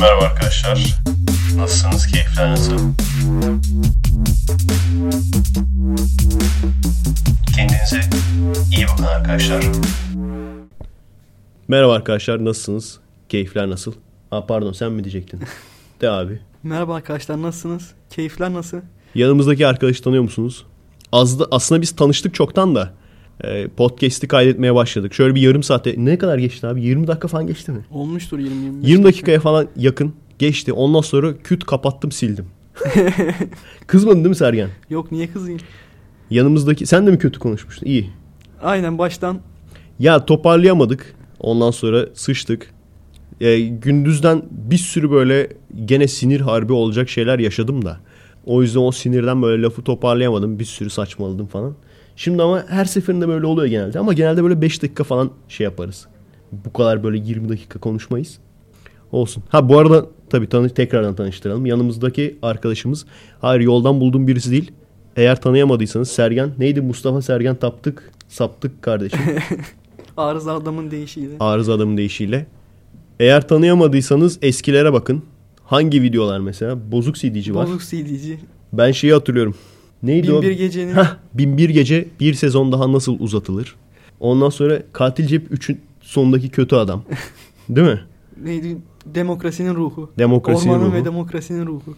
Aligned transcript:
Merhaba 0.00 0.24
arkadaşlar. 0.24 1.00
Nasılsınız? 1.56 2.06
Keyifler 2.06 2.50
nasıl? 2.50 2.72
Kendinize 7.56 8.00
iyi 8.76 8.86
bakın 8.92 9.04
arkadaşlar. 9.04 9.64
Merhaba 11.68 11.94
arkadaşlar 11.94 12.44
nasılsınız? 12.44 12.98
Keyifler 13.28 13.70
nasıl? 13.70 13.92
Aa 14.30 14.46
pardon 14.46 14.72
sen 14.72 14.92
mi 14.92 15.04
diyecektin? 15.04 15.40
De 16.00 16.10
abi. 16.10 16.40
Merhaba 16.62 16.94
arkadaşlar 16.94 17.42
nasılsınız? 17.42 17.90
Keyifler 18.10 18.52
nasıl? 18.52 18.78
Yanımızdaki 19.14 19.66
arkadaşı 19.66 20.02
tanıyor 20.02 20.22
musunuz? 20.22 20.66
Az 21.12 21.40
da, 21.40 21.46
aslında 21.50 21.82
biz 21.82 21.96
tanıştık 21.96 22.34
çoktan 22.34 22.74
da. 22.74 22.92
E, 23.44 23.68
podcast'i 23.68 24.28
kaydetmeye 24.28 24.74
başladık. 24.74 25.14
Şöyle 25.14 25.34
bir 25.34 25.40
yarım 25.40 25.62
saate 25.62 25.94
ne 25.98 26.18
kadar 26.18 26.38
geçti 26.38 26.66
abi? 26.66 26.82
20 26.82 27.06
dakika 27.06 27.28
falan 27.28 27.46
geçti 27.46 27.72
mi? 27.72 27.84
Olmuştur 27.90 28.38
20-25 28.38 28.86
20 28.86 29.04
dakikaya 29.04 29.40
falan 29.40 29.68
yakın 29.76 30.12
geçti. 30.38 30.72
Ondan 30.72 31.00
sonra 31.00 31.38
küt 31.38 31.64
kapattım 31.64 32.12
sildim. 32.12 32.46
Kızmadın 33.86 34.16
değil 34.16 34.28
mi 34.28 34.36
Sergen? 34.36 34.68
Yok 34.90 35.12
niye 35.12 35.30
kızayım? 35.30 35.60
Yanımızdaki 36.30 36.86
sen 36.86 37.06
de 37.06 37.10
mi 37.10 37.18
kötü 37.18 37.38
konuşmuştun? 37.38 37.86
İyi. 37.86 38.10
Aynen 38.62 38.98
baştan 38.98 39.38
Ya 39.98 40.26
toparlayamadık. 40.26 41.14
Ondan 41.40 41.70
sonra 41.70 42.06
sıçtık. 42.14 42.74
E, 43.40 43.60
gündüzden 43.60 44.42
bir 44.50 44.78
sürü 44.78 45.10
böyle 45.10 45.48
gene 45.84 46.08
sinir 46.08 46.40
harbi 46.40 46.72
olacak 46.72 47.08
şeyler 47.08 47.38
yaşadım 47.38 47.84
da. 47.84 48.00
O 48.46 48.62
yüzden 48.62 48.80
o 48.80 48.92
sinirden 48.92 49.42
böyle 49.42 49.62
lafı 49.62 49.82
toparlayamadım. 49.82 50.58
Bir 50.58 50.64
sürü 50.64 50.90
saçmaladım 50.90 51.46
falan. 51.46 51.74
Şimdi 52.20 52.42
ama 52.42 52.64
her 52.68 52.84
seferinde 52.84 53.28
böyle 53.28 53.46
oluyor 53.46 53.66
genelde. 53.66 53.98
Ama 53.98 54.12
genelde 54.12 54.42
böyle 54.44 54.60
5 54.60 54.82
dakika 54.82 55.04
falan 55.04 55.30
şey 55.48 55.64
yaparız. 55.64 56.06
Bu 56.52 56.72
kadar 56.72 57.02
böyle 57.02 57.18
20 57.18 57.48
dakika 57.48 57.78
konuşmayız. 57.78 58.38
Olsun. 59.12 59.42
Ha 59.48 59.68
bu 59.68 59.78
arada 59.78 60.06
tabii 60.30 60.48
tanı 60.48 60.68
tekrardan 60.68 61.14
tanıştıralım. 61.14 61.66
Yanımızdaki 61.66 62.38
arkadaşımız 62.42 63.06
hayır 63.40 63.60
yoldan 63.60 64.00
bulduğum 64.00 64.26
birisi 64.26 64.50
değil. 64.50 64.72
Eğer 65.16 65.40
tanıyamadıysanız 65.40 66.10
Sergen 66.10 66.50
neydi 66.58 66.80
Mustafa 66.80 67.22
Sergen 67.22 67.56
taptık 67.56 68.10
saptık 68.28 68.82
kardeşim. 68.82 69.20
arıza 70.16 70.54
adamın 70.54 70.90
değişiyle. 70.90 71.34
Arıza 71.40 71.74
adamın 71.74 71.96
deyişiyle. 71.96 72.46
Eğer 73.20 73.48
tanıyamadıysanız 73.48 74.38
eskilere 74.42 74.92
bakın. 74.92 75.22
Hangi 75.64 76.02
videolar 76.02 76.40
mesela? 76.40 76.92
Bozuk 76.92 77.16
CD'ci 77.16 77.54
var. 77.54 77.66
Bozuk 77.66 77.82
CD'ci. 77.82 78.40
Ben 78.72 78.92
şeyi 78.92 79.12
hatırlıyorum. 79.12 79.54
Neydi 80.02 80.32
o? 80.32 80.42
Bin 80.42 80.48
bir 80.50 80.56
gecenin 80.56 80.92
Hah, 80.92 81.16
Binbir 81.34 81.70
Gece 81.70 82.08
bir 82.20 82.34
sezon 82.34 82.72
daha 82.72 82.92
nasıl 82.92 83.20
uzatılır? 83.20 83.76
Ondan 84.20 84.48
sonra 84.48 84.82
Katil 84.92 85.26
Cep 85.26 85.50
3'ün 85.52 85.80
sonundaki 86.00 86.48
kötü 86.48 86.76
adam. 86.76 87.02
Değil 87.68 87.86
mi? 87.86 88.00
neydi? 88.44 88.76
Demokrasinin 89.06 89.74
ruhu. 89.74 90.10
Demokrasinin 90.18 90.72
Ormanın 90.72 90.88
ruhu. 90.88 90.94
ve 90.96 91.04
demokrasinin 91.04 91.66
ruhu. 91.66 91.96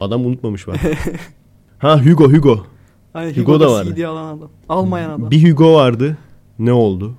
Adam 0.00 0.26
unutmamış 0.26 0.66
bak. 0.66 0.76
ha 1.78 2.04
Hugo 2.06 2.32
Hugo. 2.32 2.66
Ay, 3.14 3.30
Hugo 3.30 3.40
Hugo 3.40 3.60
da 3.60 3.64
da 3.64 3.72
vardı. 3.72 3.94
CD 3.96 4.02
alan 4.02 4.38
adam. 4.38 4.50
Almayan 4.68 5.10
adam. 5.10 5.30
Bir 5.30 5.50
Hugo 5.50 5.74
vardı. 5.74 6.16
Ne 6.58 6.72
oldu? 6.72 7.14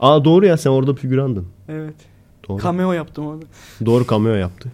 Aa 0.00 0.24
doğru 0.24 0.46
ya 0.46 0.56
sen 0.56 0.70
orada 0.70 0.94
figürandın. 0.94 1.46
Evet. 1.68 1.94
Doğru. 2.48 2.62
Cameo 2.62 2.92
yaptım 2.92 3.26
orada. 3.26 3.44
Doğru 3.86 4.06
cameo 4.06 4.34
yaptı. 4.34 4.72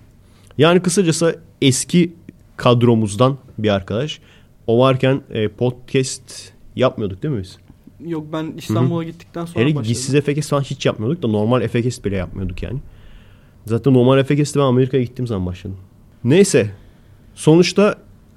Yani 0.59 0.81
kısacası 0.81 1.39
eski 1.63 2.13
kadromuzdan 2.57 3.37
bir 3.59 3.69
arkadaş. 3.69 4.21
O 4.69 4.79
varken 4.79 5.23
e, 5.31 5.49
podcast 5.49 6.53
yapmıyorduk 6.77 7.23
değil 7.23 7.35
mi 7.35 7.43
biz? 7.43 7.59
Yok 8.07 8.27
ben 8.33 8.53
İstanbul'a 8.57 9.05
gittikten 9.05 9.45
sonra 9.45 9.65
Hele 9.65 9.75
başladım. 9.75 9.89
gizsiz 9.89 10.15
Efekes 10.15 10.49
falan 10.49 10.63
hiç 10.63 10.87
yapmıyorduk 10.87 11.23
da 11.23 11.29
normal 11.29 11.63
Efekes 11.63 12.05
bile 12.05 12.17
yapmıyorduk 12.17 12.63
yani. 12.63 12.79
Zaten 13.67 13.95
normal 13.95 14.19
Efekes'te 14.19 14.61
ben 14.61 14.65
Amerika'ya 14.65 15.03
gittiğim 15.03 15.27
zaman 15.27 15.47
başladım. 15.47 15.77
Neyse. 16.25 16.71
Sonuçta 17.35 17.95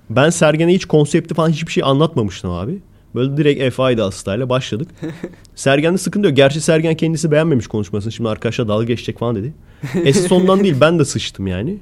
ben 0.09 0.29
Sergen'e 0.29 0.73
hiç 0.73 0.85
konsepti 0.85 1.33
falan 1.33 1.49
hiçbir 1.49 1.71
şey 1.71 1.83
anlatmamıştım 1.83 2.51
abi. 2.51 2.79
Böyle 3.15 3.37
direkt 3.37 3.75
F.I.'da 3.75 4.05
hastayla 4.05 4.49
başladık. 4.49 4.87
Sergen'de 5.55 5.97
sıkıntı 5.97 6.27
yok. 6.27 6.37
Gerçi 6.37 6.61
Sergen 6.61 6.95
kendisi 6.95 7.31
beğenmemiş 7.31 7.67
konuşmasını. 7.67 8.11
Şimdi 8.11 8.29
arkadaşlar 8.29 8.67
dalga 8.67 8.85
geçecek 8.85 9.19
falan 9.19 9.35
dedi. 9.35 9.53
Esas 10.05 10.31
ondan 10.31 10.63
değil 10.63 10.75
ben 10.81 10.99
de 10.99 11.05
sıçtım 11.05 11.47
yani. 11.47 11.77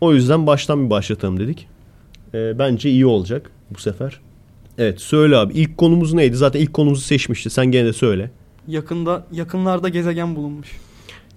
O 0.00 0.12
yüzden 0.12 0.46
baştan 0.46 0.84
bir 0.84 0.90
başlatalım 0.90 1.40
dedik. 1.40 1.68
Ee, 2.34 2.58
bence 2.58 2.90
iyi 2.90 3.06
olacak 3.06 3.50
bu 3.74 3.78
sefer. 3.78 4.20
Evet 4.78 5.00
söyle 5.00 5.36
abi. 5.36 5.52
İlk 5.52 5.78
konumuz 5.78 6.12
neydi? 6.14 6.36
Zaten 6.36 6.60
ilk 6.60 6.72
konumuzu 6.74 7.02
seçmişti. 7.02 7.50
Sen 7.50 7.66
gene 7.66 7.86
de 7.86 7.92
söyle. 7.92 8.30
Yakında 8.68 9.26
yakınlarda 9.32 9.88
gezegen 9.88 10.36
bulunmuş. 10.36 10.68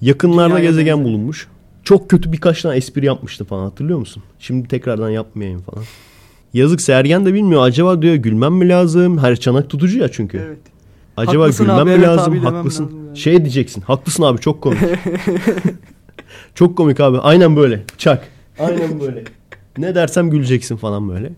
Yakınlarda 0.01 0.49
Dünyaya 0.49 0.65
gezegen 0.69 0.97
benzer. 0.99 1.05
bulunmuş. 1.05 1.47
Çok 1.83 2.09
kötü 2.09 2.31
birkaç 2.31 2.61
tane 2.61 2.77
espri 2.77 3.05
yapmıştı 3.05 3.45
falan 3.45 3.63
hatırlıyor 3.63 3.99
musun? 3.99 4.23
Şimdi 4.39 4.67
tekrardan 4.67 5.09
yapmayayım 5.09 5.61
falan. 5.61 5.83
Yazık 6.53 6.81
Sergen 6.81 7.25
de 7.25 7.33
bilmiyor. 7.33 7.61
Acaba 7.63 8.01
diyor 8.01 8.15
gülmem 8.15 8.53
mi 8.53 8.69
lazım? 8.69 9.17
Her 9.17 9.35
çanak 9.35 9.69
tutucu 9.69 9.99
ya 9.99 10.11
çünkü. 10.11 10.37
Evet. 10.37 10.57
Acaba 11.17 11.43
Haklısın 11.43 11.65
gülmem 11.65 11.81
abi, 11.81 11.89
mi 11.89 11.95
evet 11.95 12.07
lazım? 12.07 12.33
abi 12.33 12.39
Haklısın. 12.39 12.83
lazım 12.85 13.05
yani. 13.05 13.17
Şey 13.17 13.37
diyeceksin. 13.37 13.81
Haklısın 13.81 14.23
abi 14.23 14.39
çok 14.39 14.61
komik. 14.61 14.79
çok 16.55 16.77
komik 16.77 16.99
abi. 16.99 17.17
Aynen 17.17 17.55
böyle. 17.55 17.83
Çak. 17.97 18.27
Aynen 18.59 18.99
böyle. 18.99 19.23
ne 19.77 19.95
dersem 19.95 20.29
güleceksin 20.29 20.75
falan 20.77 21.09
böyle. 21.09 21.31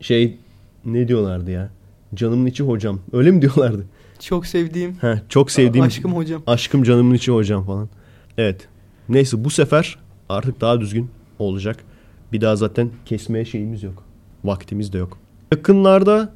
Şey 0.00 0.36
ne 0.84 1.08
diyorlardı 1.08 1.50
ya? 1.50 1.70
Canımın 2.14 2.46
içi 2.46 2.62
hocam. 2.62 3.00
Öyle 3.12 3.30
mi 3.30 3.42
diyorlardı? 3.42 3.86
Çok 4.20 4.46
sevdiğim, 4.46 4.94
Heh, 5.00 5.16
çok 5.28 5.50
sevdiğim 5.50 5.86
aşkım 5.86 6.14
hocam. 6.14 6.42
Aşkım 6.46 6.82
canımın 6.82 7.14
içi 7.14 7.32
hocam 7.32 7.64
falan. 7.64 7.88
Evet. 8.38 8.68
Neyse 9.08 9.44
bu 9.44 9.50
sefer 9.50 9.98
artık 10.28 10.60
daha 10.60 10.80
düzgün 10.80 11.10
olacak. 11.38 11.84
Bir 12.32 12.40
daha 12.40 12.56
zaten 12.56 12.90
kesmeye 13.04 13.44
şeyimiz 13.44 13.82
yok. 13.82 14.04
Vaktimiz 14.44 14.92
de 14.92 14.98
yok. 14.98 15.18
Yakınlarda 15.52 16.32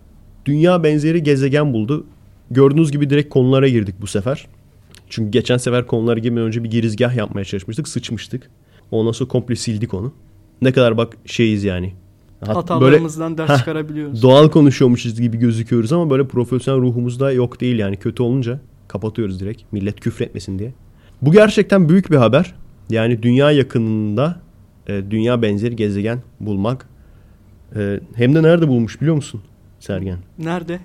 dünya 0.47 0.83
benzeri 0.83 1.23
gezegen 1.23 1.73
buldu. 1.73 2.07
Gördüğünüz 2.51 2.93
gibi 2.93 3.11
direkt 3.11 3.29
konulara 3.29 3.69
girdik 3.69 3.95
bu 4.01 4.07
sefer. 4.07 4.47
Çünkü 5.09 5.31
geçen 5.31 5.57
sefer 5.57 5.87
konulara 5.87 6.19
girmeden 6.19 6.47
önce 6.47 6.65
bir 6.65 6.71
girizgah 6.71 7.17
yapmaya 7.17 7.45
çalışmıştık. 7.45 7.89
Sıçmıştık. 7.89 8.51
Ondan 8.91 9.13
sonra 9.13 9.29
komple 9.29 9.57
sildik 9.57 9.95
onu. 9.95 10.13
Ne 10.63 10.73
kadar 10.73 10.97
bak 10.97 11.17
şeyiz 11.27 11.65
yani. 11.65 11.95
Hat- 12.41 12.49
böyle 12.49 12.55
Hatalarımızdan 12.55 13.39
ders 13.39 13.51
Heh, 13.51 13.57
çıkarabiliyoruz. 13.59 14.23
doğal 14.23 14.49
konuşuyormuşuz 14.49 15.21
gibi 15.21 15.37
gözüküyoruz 15.37 15.93
ama 15.93 16.11
böyle 16.11 16.27
profesyonel 16.29 16.81
ruhumuzda 16.83 17.33
yok 17.33 17.61
değil 17.61 17.79
yani. 17.79 17.97
Kötü 17.97 18.23
olunca 18.23 18.61
kapatıyoruz 18.89 19.41
direkt. 19.41 19.63
Millet 19.73 20.01
küfretmesin 20.01 20.59
diye. 20.59 20.73
Bu 21.23 21.33
gerçekten 21.33 21.89
büyük 21.89 22.11
bir 22.11 22.17
haber. 22.17 22.55
Yani 22.91 23.23
dünya 23.23 23.51
yakınında 23.51 24.41
e, 24.87 25.03
dünya 25.11 25.43
benzeri 25.43 25.77
gezegen 25.77 26.23
bulmak. 26.41 26.89
E, 27.77 28.01
hem 28.15 28.35
de 28.35 28.43
nerede 28.43 28.69
bulmuş 28.69 29.01
biliyor 29.01 29.17
musun 29.17 29.41
Sergen? 29.81 30.19
Nerede? 30.39 30.81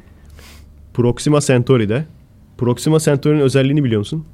Proxima 0.94 1.42
Centauri'de. 1.42 2.06
Proxima 2.58 3.00
Centauri'nin 3.00 3.42
özelliğini 3.42 3.84
biliyor 3.84 4.00
musun? 4.00 4.26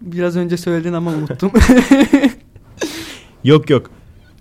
Biraz 0.00 0.36
önce 0.36 0.56
söyledin 0.56 0.92
ama 0.92 1.10
unuttum. 1.10 1.50
Yok 3.44 3.70
yok. 3.70 3.90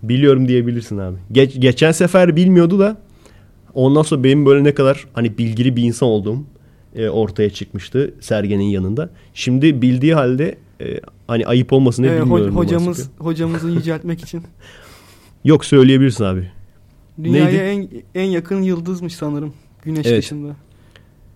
Biliyorum 0.04 0.48
diyebilirsin 0.48 0.98
abi. 0.98 1.18
Geç, 1.32 1.56
geçen 1.60 1.92
sefer 1.92 2.36
bilmiyordu 2.36 2.80
da 2.80 2.98
ondan 3.74 4.02
sonra 4.02 4.24
benim 4.24 4.46
böyle 4.46 4.64
ne 4.64 4.74
kadar 4.74 5.06
hani 5.14 5.38
bilgili 5.38 5.76
bir 5.76 5.84
insan 5.84 6.10
olduğum 6.10 6.44
e, 6.96 7.10
ortaya 7.10 7.50
çıkmıştı 7.50 8.14
Sergen'in 8.20 8.64
yanında. 8.64 9.10
Şimdi 9.34 9.82
bildiği 9.82 10.14
halde 10.14 10.58
e, 10.82 11.00
hani 11.28 11.46
ayıp 11.48 11.74
olmasın 11.74 12.04
diye 12.04 12.16
Ee, 12.16 12.22
bilmiyorum. 12.22 12.56
hocamız 12.56 13.10
hocamızı 13.18 13.70
yüceltmek 13.70 14.22
için. 14.24 14.44
Yok 15.46 15.66
söyleyebilirsin 15.66 16.24
abi. 16.24 16.52
Dünyaya 17.24 17.72
en 17.72 17.90
en 18.16 18.24
yakın 18.26 18.62
yıldızmış 18.62 19.16
sanırım. 19.16 19.54
Güneş 19.84 20.06
Evet. 20.08 20.18
dışında. 20.24 20.56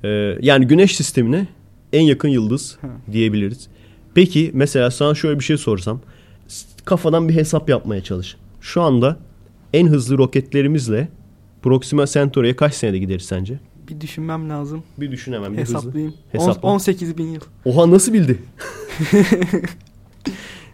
Ee, 0.03 0.37
yani 0.41 0.67
güneş 0.67 0.95
sistemine 0.95 1.47
en 1.93 2.01
yakın 2.01 2.29
yıldız 2.29 2.77
Ha. 2.81 2.87
diyebiliriz. 3.11 3.67
Peki 4.15 4.51
mesela 4.53 4.91
sana 4.91 5.15
şöyle 5.15 5.39
bir 5.39 5.43
şey 5.43 5.57
sorsam. 5.57 6.01
Kafadan 6.85 7.29
bir 7.29 7.33
hesap 7.35 7.69
yapmaya 7.69 8.01
çalış. 8.03 8.35
Şu 8.63 8.81
anda 8.81 9.19
en 9.73 9.87
hızlı 9.87 10.17
roketlerimizle 10.17 11.07
Proxima 11.61 12.05
Centauri'ye 12.05 12.55
kaç 12.55 12.73
senede 12.73 12.97
gideriz 12.97 13.25
sence? 13.25 13.59
Bir 13.89 14.01
düşünmem 14.01 14.49
lazım. 14.49 14.83
Bir 14.97 15.11
düşün 15.11 15.33
hemen 15.33 15.53
bir. 15.53 15.57
Hesaplayayım. 15.57 16.13
Hesapla. 16.31 16.69
18 16.69 17.17
bin 17.17 17.27
yıl. 17.27 17.41
Oha 17.65 17.91
nasıl 17.91 18.13
bildi? 18.13 18.39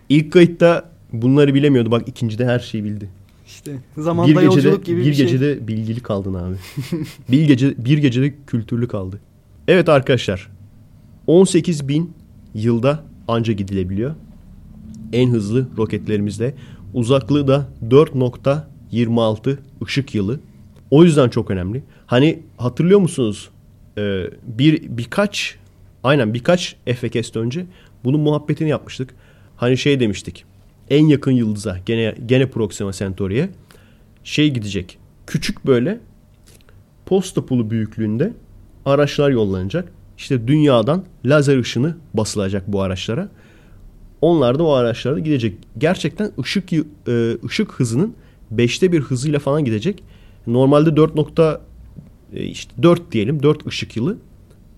İlk 0.10 0.34
kayıtta 0.34 0.92
bunları 1.14 1.54
bilemiyordu. 1.54 1.92
Bak 1.92 2.08
ikincide 2.08 2.46
her 2.46 2.60
şeyi 2.60 2.84
bildi. 2.84 3.10
İşte 3.48 3.72
bir 3.98 4.02
zamanda 4.02 4.32
gecede 4.32 4.46
yolculuk 4.46 4.86
gibi 4.86 5.02
bir, 5.02 5.06
bir, 5.06 5.14
şey. 5.14 5.26
gecede 5.26 5.68
bilgili 5.68 6.00
kaldın 6.00 6.34
abi. 6.34 6.56
bir 7.32 7.48
gece 7.48 7.86
bir 7.86 7.98
gecede 7.98 8.34
kültürlü 8.48 8.88
kaldı. 8.88 9.20
Evet 9.68 9.90
arkadaşlar. 9.90 10.52
18 11.28 11.88
bin 11.88 12.14
yılda 12.54 13.04
anca 13.28 13.54
gidilebiliyor. 13.54 14.16
En 15.14 15.30
hızlı 15.30 15.68
roketlerimizle. 15.78 16.54
Uzaklığı 16.94 17.48
da 17.48 17.68
4.26 17.90 19.58
ışık 19.86 20.16
yılı. 20.16 20.40
O 20.92 21.04
yüzden 21.04 21.30
çok 21.30 21.52
önemli. 21.52 21.84
Hani 22.06 22.40
hatırlıyor 22.58 23.00
musunuz? 23.00 23.50
Ee, 23.98 24.24
bir 24.44 24.98
birkaç 24.98 25.56
aynen 26.04 26.34
birkaç 26.34 26.76
FKS'de 26.86 27.40
önce 27.40 27.66
bunun 28.04 28.20
muhabbetini 28.20 28.70
yapmıştık. 28.70 29.16
Hani 29.58 29.78
şey 29.78 30.00
demiştik. 30.00 30.46
en 30.90 31.06
yakın 31.06 31.32
yıldıza 31.32 31.78
gene 31.86 32.16
gene 32.26 32.50
Proxima 32.50 32.92
Centauri'ye 32.92 33.50
şey 34.24 34.50
gidecek. 34.50 34.98
Küçük 35.28 35.66
böyle 35.66 36.00
posta 37.06 37.46
pulu 37.46 37.70
büyüklüğünde 37.72 38.34
araçlar 38.86 39.30
yollanacak. 39.30 39.92
İşte 40.18 40.48
dünyadan 40.48 41.06
lazer 41.26 41.58
ışını 41.58 41.98
basılacak 42.14 42.64
bu 42.68 42.82
araçlara. 42.82 43.30
Onlar 44.22 44.60
da 44.60 44.64
o 44.64 44.72
araçlarda 44.72 45.20
gidecek. 45.20 45.58
Gerçekten 45.78 46.32
ışık 46.40 46.74
e, 46.74 46.80
ışık 47.46 47.72
hızının 47.72 48.14
5'te 48.56 48.92
bir 48.92 49.00
hızıyla 49.00 49.40
falan 49.40 49.66
gidecek. 49.66 50.04
Normalde 50.48 50.96
4 50.96 51.16
nokta 51.16 51.62
e, 52.34 52.44
işte 52.44 52.84
4 52.84 53.12
diyelim 53.12 53.44
4 53.44 53.68
ışık 53.68 53.98
yılı. 53.98 54.18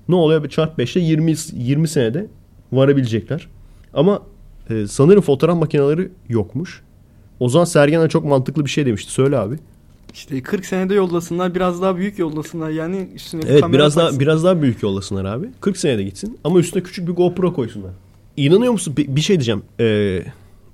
Ne 0.09 0.15
oluyor? 0.15 0.49
Çarp 0.49 0.79
5'te 0.79 0.99
20 0.99 1.35
20 1.53 1.87
senede 1.87 2.27
varabilecekler. 2.71 3.47
Ama 3.93 4.21
e, 4.69 4.87
sanırım 4.87 5.21
fotoğraf 5.21 5.57
makineleri 5.57 6.09
yokmuş. 6.29 6.81
O 7.39 7.49
zaman 7.49 7.65
Sergen'e 7.65 8.09
çok 8.09 8.25
mantıklı 8.25 8.65
bir 8.65 8.69
şey 8.69 8.85
demişti. 8.85 9.11
Söyle 9.11 9.37
abi. 9.37 9.55
İşte 10.13 10.43
40 10.43 10.65
senede 10.65 10.93
yollasınlar, 10.93 11.55
biraz 11.55 11.81
daha 11.81 11.97
büyük 11.97 12.19
yollasınlar. 12.19 12.69
Yani 12.69 13.09
üstüne 13.15 13.41
Evet, 13.47 13.63
biraz 13.71 13.95
daha 13.95 14.19
biraz 14.19 14.43
daha 14.43 14.61
büyük 14.61 14.83
yollasınlar 14.83 15.25
abi. 15.25 15.49
40 15.61 15.77
senede 15.77 16.03
gitsin 16.03 16.39
ama 16.43 16.59
üstüne 16.59 16.83
küçük 16.83 17.07
bir 17.07 17.13
GoPro 17.13 17.53
koysunlar. 17.53 17.91
İnanıyor 18.37 18.71
musun? 18.71 18.93
Bir 18.97 19.21
şey 19.21 19.35
diyeceğim. 19.35 19.63
Ee, 19.79 20.23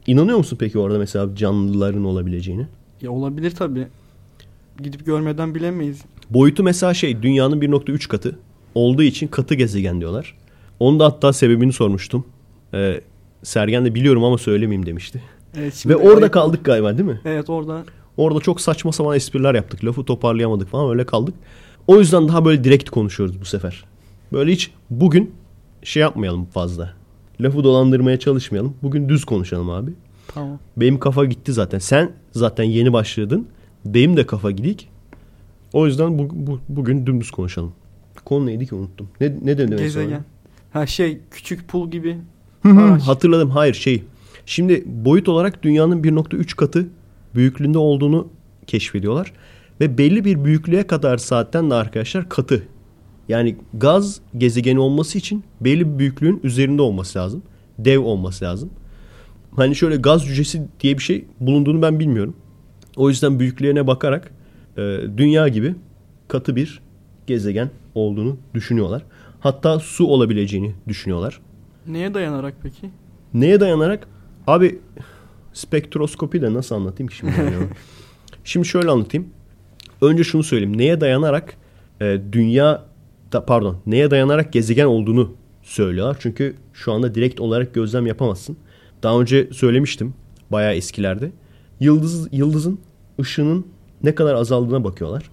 inanıyor 0.08 0.38
musun 0.38 0.58
peki 0.60 0.80
orada 0.80 0.98
mesela 1.00 1.36
canlıların 1.36 2.04
olabileceğini? 2.06 2.68
Ya 3.02 3.12
olabilir 3.12 3.52
tabii. 3.52 3.88
Gidip 4.84 5.06
görmeden 5.06 5.56
bilemeyiz. 5.56 6.02
Boyutu 6.30 6.64
mesela 6.64 6.94
şey 6.94 7.22
dünyanın 7.22 7.62
1.3 7.62 8.08
katı 8.08 8.40
olduğu 8.76 9.04
için 9.04 9.28
katı 9.28 9.56
gezegen 9.56 10.00
diyorlar. 10.00 10.36
Onu 10.80 11.00
da 11.00 11.06
hatta 11.06 11.34
sebebini 11.34 11.74
sormuştum. 11.74 12.26
Ee, 12.74 13.02
Sergen 13.44 13.86
de 13.86 13.96
biliyorum 13.96 14.24
ama 14.24 14.38
söylemeyeyim 14.38 14.86
demişti. 14.86 15.22
Evet, 15.58 15.86
Ve 15.88 15.96
orada 15.96 16.22
ayıp... 16.22 16.34
kaldık 16.34 16.66
galiba 16.66 16.98
değil 16.98 17.10
mi? 17.10 17.22
Evet 17.26 17.50
orada. 17.50 17.84
Orada 18.18 18.40
çok 18.40 18.62
saçma 18.62 18.92
sapan 18.92 19.16
espriler 19.16 19.56
yaptık. 19.56 19.86
Lafı 19.86 20.04
toparlayamadık 20.04 20.70
falan 20.70 20.90
öyle 20.90 21.06
kaldık. 21.06 21.36
O 21.88 22.00
yüzden 22.00 22.28
daha 22.28 22.46
böyle 22.46 22.64
direkt 22.64 22.90
konuşuyoruz 22.90 23.42
bu 23.42 23.46
sefer. 23.46 23.84
Böyle 24.34 24.52
hiç 24.52 24.72
bugün 24.90 25.34
şey 25.84 26.02
yapmayalım 26.02 26.46
fazla. 26.46 26.94
Lafı 27.42 27.64
dolandırmaya 27.64 28.20
çalışmayalım. 28.20 28.74
Bugün 28.84 29.10
düz 29.10 29.26
konuşalım 29.26 29.70
abi. 29.70 29.92
Tamam. 30.28 30.60
Benim 30.78 31.00
kafa 31.00 31.26
gitti 31.26 31.54
zaten. 31.54 31.80
Sen 31.80 32.12
zaten 32.32 32.64
yeni 32.64 32.94
başladın. 32.94 33.48
Benim 33.86 34.18
de 34.18 34.26
kafa 34.26 34.52
gidik. 34.52 34.90
O 35.74 35.86
yüzden 35.86 36.20
bu, 36.20 36.30
bu, 36.34 36.60
bugün 36.70 37.06
dümdüz 37.06 37.32
konuşalım. 37.32 37.74
Konu 38.26 38.46
neydi 38.46 38.68
ki 38.68 38.76
unuttum. 38.76 39.10
Ne, 39.22 39.36
ne 39.42 39.58
dedim 39.58 39.78
Gezegen. 39.78 40.10
Sonra? 40.10 40.24
Ha 40.74 40.86
şey 40.86 41.20
küçük 41.32 41.68
pul 41.68 41.92
gibi. 41.92 42.18
Hatırladım. 43.06 43.50
Hayır 43.50 43.74
şey. 43.74 44.04
Şimdi 44.46 44.84
boyut 44.86 45.30
olarak 45.30 45.64
dünyanın 45.64 46.04
1.3 46.04 46.56
katı 46.56 46.88
büyüklüğünde 47.36 47.78
olduğunu 47.78 48.28
keşfediyorlar. 48.68 49.34
Ve 49.82 49.98
belli 49.98 50.26
bir 50.26 50.46
büyüklüğe 50.46 50.88
kadar 50.88 51.18
saatten 51.18 51.70
de 51.70 51.74
arkadaşlar 51.74 52.30
katı. 52.30 52.64
Yani 53.30 53.56
gaz 53.74 54.22
gezegeni 54.38 54.80
olması 54.80 55.18
için 55.18 55.44
belli 55.62 55.94
bir 55.94 56.00
büyüklüğün 56.00 56.40
üzerinde 56.44 56.82
olması 56.82 57.20
lazım. 57.20 57.42
Dev 57.80 58.00
olması 58.00 58.46
lazım. 58.46 58.70
Hani 59.56 59.76
şöyle 59.76 59.96
gaz 59.96 60.26
cücesi 60.26 60.68
diye 60.80 60.98
bir 60.98 61.04
şey 61.04 61.26
bulunduğunu 61.40 61.82
ben 61.82 62.00
bilmiyorum. 62.00 62.36
O 62.96 63.10
yüzden 63.10 63.40
büyüklüğüne 63.40 63.88
bakarak 63.88 64.32
e, 64.78 65.00
dünya 65.18 65.48
gibi 65.48 65.76
katı 66.28 66.56
bir 66.56 66.82
gezegen 67.28 67.70
olduğunu 67.96 68.38
düşünüyorlar. 68.54 69.04
Hatta 69.40 69.80
su 69.80 70.08
olabileceğini 70.08 70.76
düşünüyorlar. 70.88 71.40
Neye 71.88 72.14
dayanarak 72.14 72.54
peki? 72.64 72.90
Neye 73.34 73.60
dayanarak? 73.60 74.08
Abi 74.48 74.80
spektroskopi 75.54 76.42
de 76.42 76.54
nasıl 76.54 76.76
anlatayım 76.76 77.08
ki 77.08 77.16
şimdi? 77.16 77.34
şimdi 78.44 78.68
şöyle 78.68 78.90
anlatayım. 78.90 79.28
Önce 80.02 80.24
şunu 80.24 80.44
söyleyeyim. 80.44 80.78
Neye 80.78 81.02
dayanarak 81.02 81.58
e, 82.02 82.22
dünya 82.32 82.87
da, 83.34 83.46
pardon 83.46 83.78
neye 83.86 84.12
dayanarak 84.12 84.54
gezegen 84.54 84.86
olduğunu 84.86 85.34
söylüyorlar. 85.64 86.18
Çünkü 86.20 86.56
şu 86.74 86.92
anda 86.92 87.16
direkt 87.16 87.40
olarak 87.40 87.74
gözlem 87.74 88.08
yapamazsın. 88.08 88.58
Daha 89.04 89.20
önce 89.20 89.50
söylemiştim 89.52 90.14
bayağı 90.50 90.74
eskilerde. 90.74 91.32
Yıldız, 91.80 92.28
yıldızın 92.32 92.80
ışının 93.20 93.66
ne 94.04 94.16
kadar 94.16 94.36
azaldığına 94.36 94.84
bakıyorlar. 94.84 95.30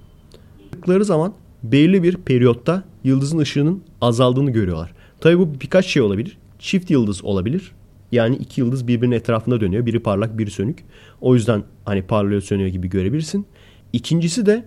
Baktıkları 0.72 1.04
zaman 1.04 1.34
belli 1.62 2.02
bir 2.02 2.16
periyotta 2.16 2.84
yıldızın 3.04 3.38
ışığının 3.38 3.82
azaldığını 4.00 4.50
görüyorlar. 4.50 4.92
Tabii 5.20 5.38
bu 5.38 5.60
birkaç 5.60 5.86
şey 5.86 6.02
olabilir. 6.02 6.38
Çift 6.58 6.90
yıldız 6.90 7.24
olabilir. 7.24 7.72
Yani 8.12 8.36
iki 8.36 8.60
yıldız 8.60 8.88
birbirinin 8.88 9.16
etrafında 9.16 9.60
dönüyor. 9.60 9.86
Biri 9.86 10.02
parlak, 10.02 10.38
biri 10.38 10.50
sönük. 10.50 10.84
O 11.20 11.34
yüzden 11.34 11.64
hani 11.84 12.02
parlıyor, 12.02 12.40
sönüyor 12.40 12.68
gibi 12.68 12.88
görebilirsin. 12.88 13.46
İkincisi 13.92 14.46
de 14.46 14.64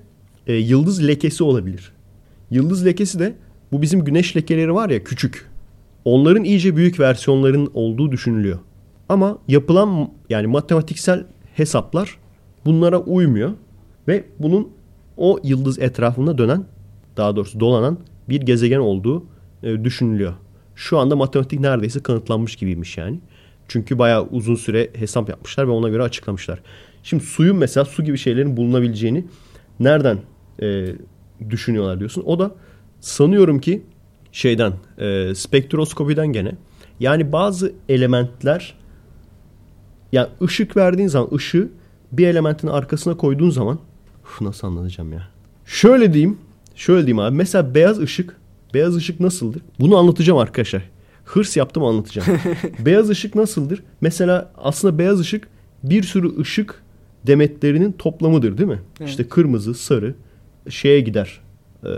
e, 0.48 0.54
yıldız 0.54 1.08
lekesi 1.08 1.44
olabilir. 1.44 1.92
Yıldız 2.52 2.86
lekesi 2.86 3.20
de 3.20 3.36
bu 3.72 3.82
bizim 3.82 4.04
güneş 4.04 4.38
lekeleri 4.38 4.74
var 4.74 4.90
ya 4.90 5.04
küçük. 5.04 5.50
Onların 6.06 6.44
iyice 6.44 6.76
büyük 6.76 7.00
versiyonların 7.00 7.72
olduğu 7.74 8.12
düşünülüyor. 8.12 8.60
Ama 9.10 9.38
yapılan 9.48 10.12
yani 10.30 10.48
matematiksel 10.48 11.26
hesaplar 11.56 12.18
bunlara 12.66 13.00
uymuyor 13.00 13.52
ve 14.08 14.26
bunun 14.40 14.70
o 15.18 15.40
yıldız 15.44 15.80
etrafında 15.80 16.38
dönen 16.38 16.66
daha 17.18 17.36
doğrusu 17.36 17.60
dolanan 17.60 17.98
bir 18.30 18.42
gezegen 18.42 18.80
olduğu 18.80 19.26
e, 19.64 19.84
düşünülüyor. 19.84 20.34
Şu 20.76 20.98
anda 20.98 21.16
matematik 21.16 21.60
neredeyse 21.60 22.00
kanıtlanmış 22.00 22.56
gibiymiş 22.56 22.98
yani. 22.98 23.20
Çünkü 23.68 24.00
bayağı 24.00 24.28
uzun 24.28 24.56
süre 24.56 24.90
hesap 24.94 25.30
yapmışlar 25.30 25.68
ve 25.68 25.72
ona 25.72 25.90
göre 25.90 26.04
açıklamışlar. 26.04 26.60
Şimdi 27.04 27.24
suyun 27.24 27.58
mesela 27.58 27.86
su 27.86 28.04
gibi 28.04 28.18
şeylerin 28.18 28.58
bulunabileceğini 28.58 29.26
nereden 29.80 30.20
e, 30.62 30.88
düşünüyorlar 31.50 32.00
diyorsun. 32.00 32.24
O 32.26 32.40
da 32.40 32.52
sanıyorum 33.00 33.60
ki 33.60 33.84
şeyden 34.32 34.74
e, 34.98 35.36
spektroskopiden 35.36 36.28
gene. 36.28 36.52
Yani 37.00 37.32
bazı 37.32 37.74
elementler 37.90 38.74
yani 40.12 40.28
ışık 40.42 40.78
verdiğin 40.78 41.08
zaman 41.08 41.36
ışığı 41.36 41.70
bir 42.12 42.28
elementin 42.28 42.68
arkasına 42.68 43.18
koyduğun 43.18 43.50
zaman 43.50 43.80
uf, 44.24 44.42
nasıl 44.42 44.68
anlatacağım 44.68 45.14
ya. 45.14 45.28
Şöyle 45.66 46.14
diyeyim. 46.14 46.38
Şöyle 46.76 47.08
diyeyim 47.08 47.20
abi. 47.20 47.36
Mesela 47.36 47.76
beyaz 47.76 48.00
ışık 48.00 48.38
beyaz 48.74 48.96
ışık 48.96 49.20
nasıldır? 49.20 49.62
Bunu 49.80 49.98
anlatacağım 49.98 50.40
arkadaşlar. 50.40 50.90
Hırs 51.26 51.58
yaptım 51.58 51.84
anlatacağım. 51.84 52.40
beyaz 52.80 53.10
ışık 53.10 53.36
nasıldır? 53.36 53.84
Mesela 54.02 54.52
aslında 54.58 54.98
beyaz 54.98 55.20
ışık 55.20 55.48
bir 55.84 56.04
sürü 56.04 56.40
ışık 56.40 56.84
demetlerinin 57.28 57.92
toplamıdır 57.92 58.58
değil 58.58 58.70
mi? 58.70 58.80
Evet. 59.00 59.10
İşte 59.10 59.28
kırmızı, 59.28 59.74
sarı 59.74 60.16
şeye 60.70 61.02
gider. 61.02 61.40
E, 61.84 61.90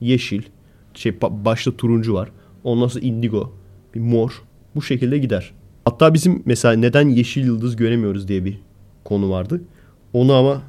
yeşil, 0.00 0.42
şey 0.94 1.20
başta 1.22 1.76
turuncu 1.76 2.14
var. 2.14 2.28
Ondan 2.64 2.88
sonra 2.88 3.04
indigo, 3.04 3.52
bir 3.94 4.00
mor. 4.00 4.42
Bu 4.74 4.82
şekilde 4.82 5.18
gider. 5.18 5.52
Hatta 5.84 6.14
bizim 6.14 6.42
mesela 6.44 6.74
neden 6.74 7.08
yeşil 7.08 7.44
yıldız 7.44 7.76
göremiyoruz 7.76 8.28
diye 8.28 8.44
bir 8.44 8.60
konu 9.04 9.30
vardı. 9.30 9.60
Onu 10.12 10.32
ama 10.32 10.62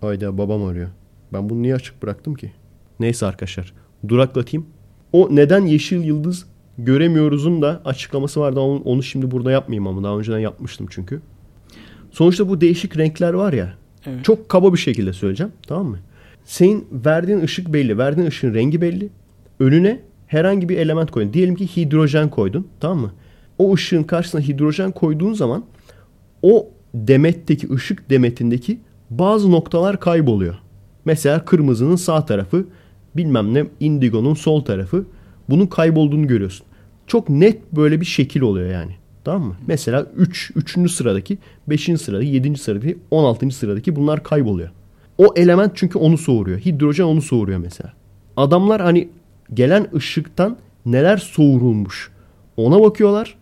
hayda 0.00 0.38
babam 0.38 0.64
arıyor. 0.64 0.88
Ben 1.32 1.50
bunu 1.50 1.62
niye 1.62 1.74
açık 1.74 2.02
bıraktım 2.02 2.34
ki? 2.34 2.52
Neyse 3.00 3.26
arkadaşlar 3.26 3.72
duraklatayım. 4.08 4.66
O 5.12 5.28
neden 5.30 5.66
yeşil 5.66 6.04
yıldız 6.04 6.46
göremiyoruzun 6.78 7.62
da 7.62 7.82
açıklaması 7.84 8.40
vardı. 8.40 8.60
Onu, 8.60 8.82
onu 8.84 9.02
şimdi 9.02 9.30
burada 9.30 9.50
yapmayayım 9.50 9.86
ama 9.86 10.02
daha 10.02 10.18
önceden 10.18 10.38
yapmıştım 10.38 10.86
çünkü. 10.90 11.20
Sonuçta 12.10 12.48
bu 12.48 12.60
değişik 12.60 12.98
renkler 12.98 13.32
var 13.32 13.52
ya. 13.52 13.74
Evet. 14.06 14.24
Çok 14.24 14.48
kaba 14.48 14.72
bir 14.72 14.78
şekilde 14.78 15.12
söyleyeceğim. 15.12 15.52
Tamam 15.66 15.86
mı? 15.86 15.98
Senin 16.48 16.86
verdiğin 16.92 17.40
ışık 17.40 17.72
belli. 17.72 17.98
Verdiğin 17.98 18.26
ışığın 18.26 18.54
rengi 18.54 18.80
belli. 18.80 19.08
Önüne 19.60 20.00
herhangi 20.26 20.68
bir 20.68 20.78
element 20.78 21.10
koydun. 21.10 21.32
Diyelim 21.32 21.54
ki 21.54 21.76
hidrojen 21.76 22.30
koydun. 22.30 22.68
Tamam 22.80 22.98
mı? 22.98 23.12
O 23.58 23.74
ışığın 23.74 24.02
karşısına 24.02 24.40
hidrojen 24.40 24.90
koyduğun 24.90 25.32
zaman 25.32 25.64
o 26.42 26.68
demetteki 26.94 27.72
ışık 27.72 28.10
demetindeki 28.10 28.80
bazı 29.10 29.50
noktalar 29.50 30.00
kayboluyor. 30.00 30.54
Mesela 31.04 31.44
kırmızının 31.44 31.96
sağ 31.96 32.26
tarafı 32.26 32.66
bilmem 33.16 33.54
ne 33.54 33.66
indigonun 33.80 34.34
sol 34.34 34.64
tarafı 34.64 35.06
bunun 35.50 35.66
kaybolduğunu 35.66 36.26
görüyorsun. 36.26 36.66
Çok 37.06 37.28
net 37.28 37.72
böyle 37.72 38.00
bir 38.00 38.06
şekil 38.06 38.40
oluyor 38.40 38.70
yani. 38.70 38.92
Tamam 39.24 39.48
mı? 39.48 39.56
Mesela 39.66 40.06
3. 40.16 40.52
Üç, 40.56 40.76
3. 40.76 40.90
sıradaki, 40.92 41.38
5. 41.66 41.84
sıradaki, 42.00 42.28
7. 42.28 42.56
sıradaki, 42.56 42.98
16. 43.10 43.50
sıradaki 43.50 43.96
bunlar 43.96 44.22
kayboluyor. 44.22 44.70
O 45.18 45.32
element 45.36 45.72
çünkü 45.74 45.98
onu 45.98 46.18
soğuruyor. 46.18 46.58
Hidrojen 46.58 47.04
onu 47.04 47.22
soğuruyor 47.22 47.58
mesela. 47.58 47.92
Adamlar 48.36 48.80
hani 48.80 49.08
gelen 49.54 49.86
ışıktan 49.94 50.56
neler 50.86 51.16
soğurulmuş 51.16 52.10
ona 52.56 52.80
bakıyorlar. 52.80 53.34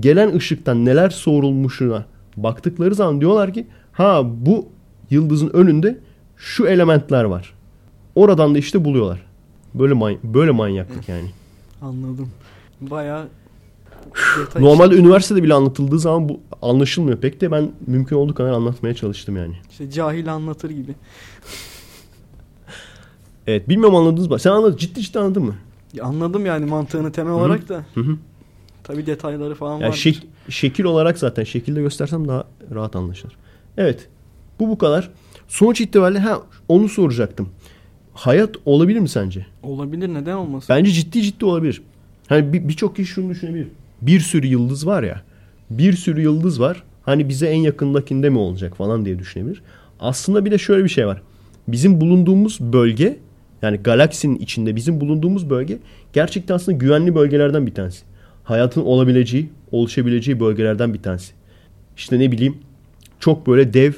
Gelen 0.00 0.34
ışıktan 0.36 0.84
neler 0.84 1.10
soğurulmuşuna 1.10 2.06
baktıkları 2.36 2.94
zaman 2.94 3.20
diyorlar 3.20 3.52
ki 3.52 3.66
ha 3.92 4.22
bu 4.46 4.68
yıldızın 5.10 5.50
önünde 5.52 5.98
şu 6.36 6.66
elementler 6.66 7.24
var. 7.24 7.54
Oradan 8.14 8.54
da 8.54 8.58
işte 8.58 8.84
buluyorlar. 8.84 9.22
Böyle 9.74 9.94
man 9.94 10.16
böyle 10.24 10.50
manyaklık 10.50 11.08
yani. 11.08 11.30
Anladım. 11.82 12.30
Baya 12.80 13.26
Detay 14.40 14.62
Normalde 14.62 14.94
üniversitede 14.96 15.42
bile 15.42 15.54
anlatıldığı 15.54 15.98
zaman 15.98 16.28
bu 16.28 16.40
anlaşılmıyor 16.62 17.18
pek 17.18 17.40
de 17.40 17.50
ben 17.52 17.72
mümkün 17.86 18.16
olduğu 18.16 18.34
kadar 18.34 18.52
anlatmaya 18.52 18.94
çalıştım 18.94 19.36
yani. 19.36 19.54
işte 19.70 19.90
cahil 19.90 20.32
anlatır 20.32 20.70
gibi. 20.70 20.94
Evet 23.46 23.68
bilmiyorum 23.68 23.96
anladınız 23.96 24.28
mı? 24.30 24.38
Sen 24.38 24.50
anladın 24.50 24.76
ciddi 24.76 25.00
ciddi 25.02 25.18
anladın 25.18 25.42
mı? 25.44 25.54
Ya 25.94 26.04
anladım 26.04 26.46
yani 26.46 26.66
mantığını 26.66 27.12
temel 27.12 27.32
olarak 27.32 27.68
da. 27.68 27.84
Hı 27.94 28.00
hı. 28.00 28.16
Tabii 28.84 29.06
detayları 29.06 29.54
falan 29.54 29.72
Yani 29.72 29.90
var. 29.90 29.96
şek- 29.96 30.22
şekil 30.48 30.84
olarak 30.84 31.18
zaten 31.18 31.44
şekilde 31.44 31.80
göstersem 31.80 32.28
daha 32.28 32.44
rahat 32.74 32.96
anlaşılır. 32.96 33.36
Evet. 33.76 34.08
Bu 34.60 34.68
bu 34.68 34.78
kadar. 34.78 35.10
Sonuç 35.48 35.80
itibariyle 35.80 36.18
ha 36.18 36.42
onu 36.68 36.88
soracaktım. 36.88 37.48
Hayat 38.14 38.50
olabilir 38.66 38.98
mi 39.00 39.08
sence? 39.08 39.46
Olabilir 39.62 40.08
neden 40.14 40.34
olmasın? 40.36 40.66
Bence 40.76 40.90
ciddi 40.90 41.22
ciddi 41.22 41.44
olabilir. 41.44 41.82
Hani 42.26 42.52
bir- 42.52 42.68
birçok 42.68 42.96
kişi 42.96 43.12
şunu 43.12 43.30
düşünebilir. 43.30 43.68
Bir 44.02 44.20
sürü 44.20 44.46
yıldız 44.46 44.86
var 44.86 45.02
ya. 45.02 45.22
Bir 45.70 45.92
sürü 45.92 46.20
yıldız 46.22 46.60
var. 46.60 46.82
Hani 47.02 47.28
bize 47.28 47.46
en 47.46 47.60
yakındakinde 47.60 48.30
mi 48.30 48.38
olacak 48.38 48.76
falan 48.76 49.04
diye 49.04 49.18
düşünebilir. 49.18 49.62
Aslında 50.00 50.44
bir 50.44 50.50
de 50.50 50.58
şöyle 50.58 50.84
bir 50.84 50.88
şey 50.88 51.06
var. 51.06 51.22
Bizim 51.68 52.00
bulunduğumuz 52.00 52.60
bölge 52.60 53.18
yani 53.62 53.76
galaksinin 53.76 54.38
içinde 54.38 54.76
bizim 54.76 55.00
bulunduğumuz 55.00 55.50
bölge 55.50 55.78
gerçekten 56.12 56.54
aslında 56.54 56.78
güvenli 56.78 57.14
bölgelerden 57.14 57.66
bir 57.66 57.74
tanesi. 57.74 58.04
Hayatın 58.44 58.80
olabileceği, 58.80 59.50
oluşabileceği 59.70 60.40
bölgelerden 60.40 60.94
bir 60.94 61.02
tanesi. 61.02 61.32
İşte 61.96 62.18
ne 62.18 62.32
bileyim 62.32 62.56
çok 63.20 63.46
böyle 63.46 63.74
dev, 63.74 63.92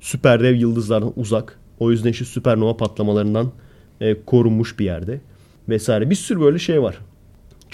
süper 0.00 0.42
dev 0.42 0.54
yıldızlardan 0.54 1.12
uzak. 1.16 1.58
O 1.78 1.90
yüzden 1.90 2.10
işte 2.10 2.24
süpernova 2.24 2.76
patlamalarından 2.76 3.52
e, 4.00 4.24
korunmuş 4.26 4.78
bir 4.78 4.84
yerde 4.84 5.20
vesaire. 5.68 6.10
Bir 6.10 6.14
sürü 6.14 6.40
böyle 6.40 6.58
şey 6.58 6.82
var. 6.82 6.98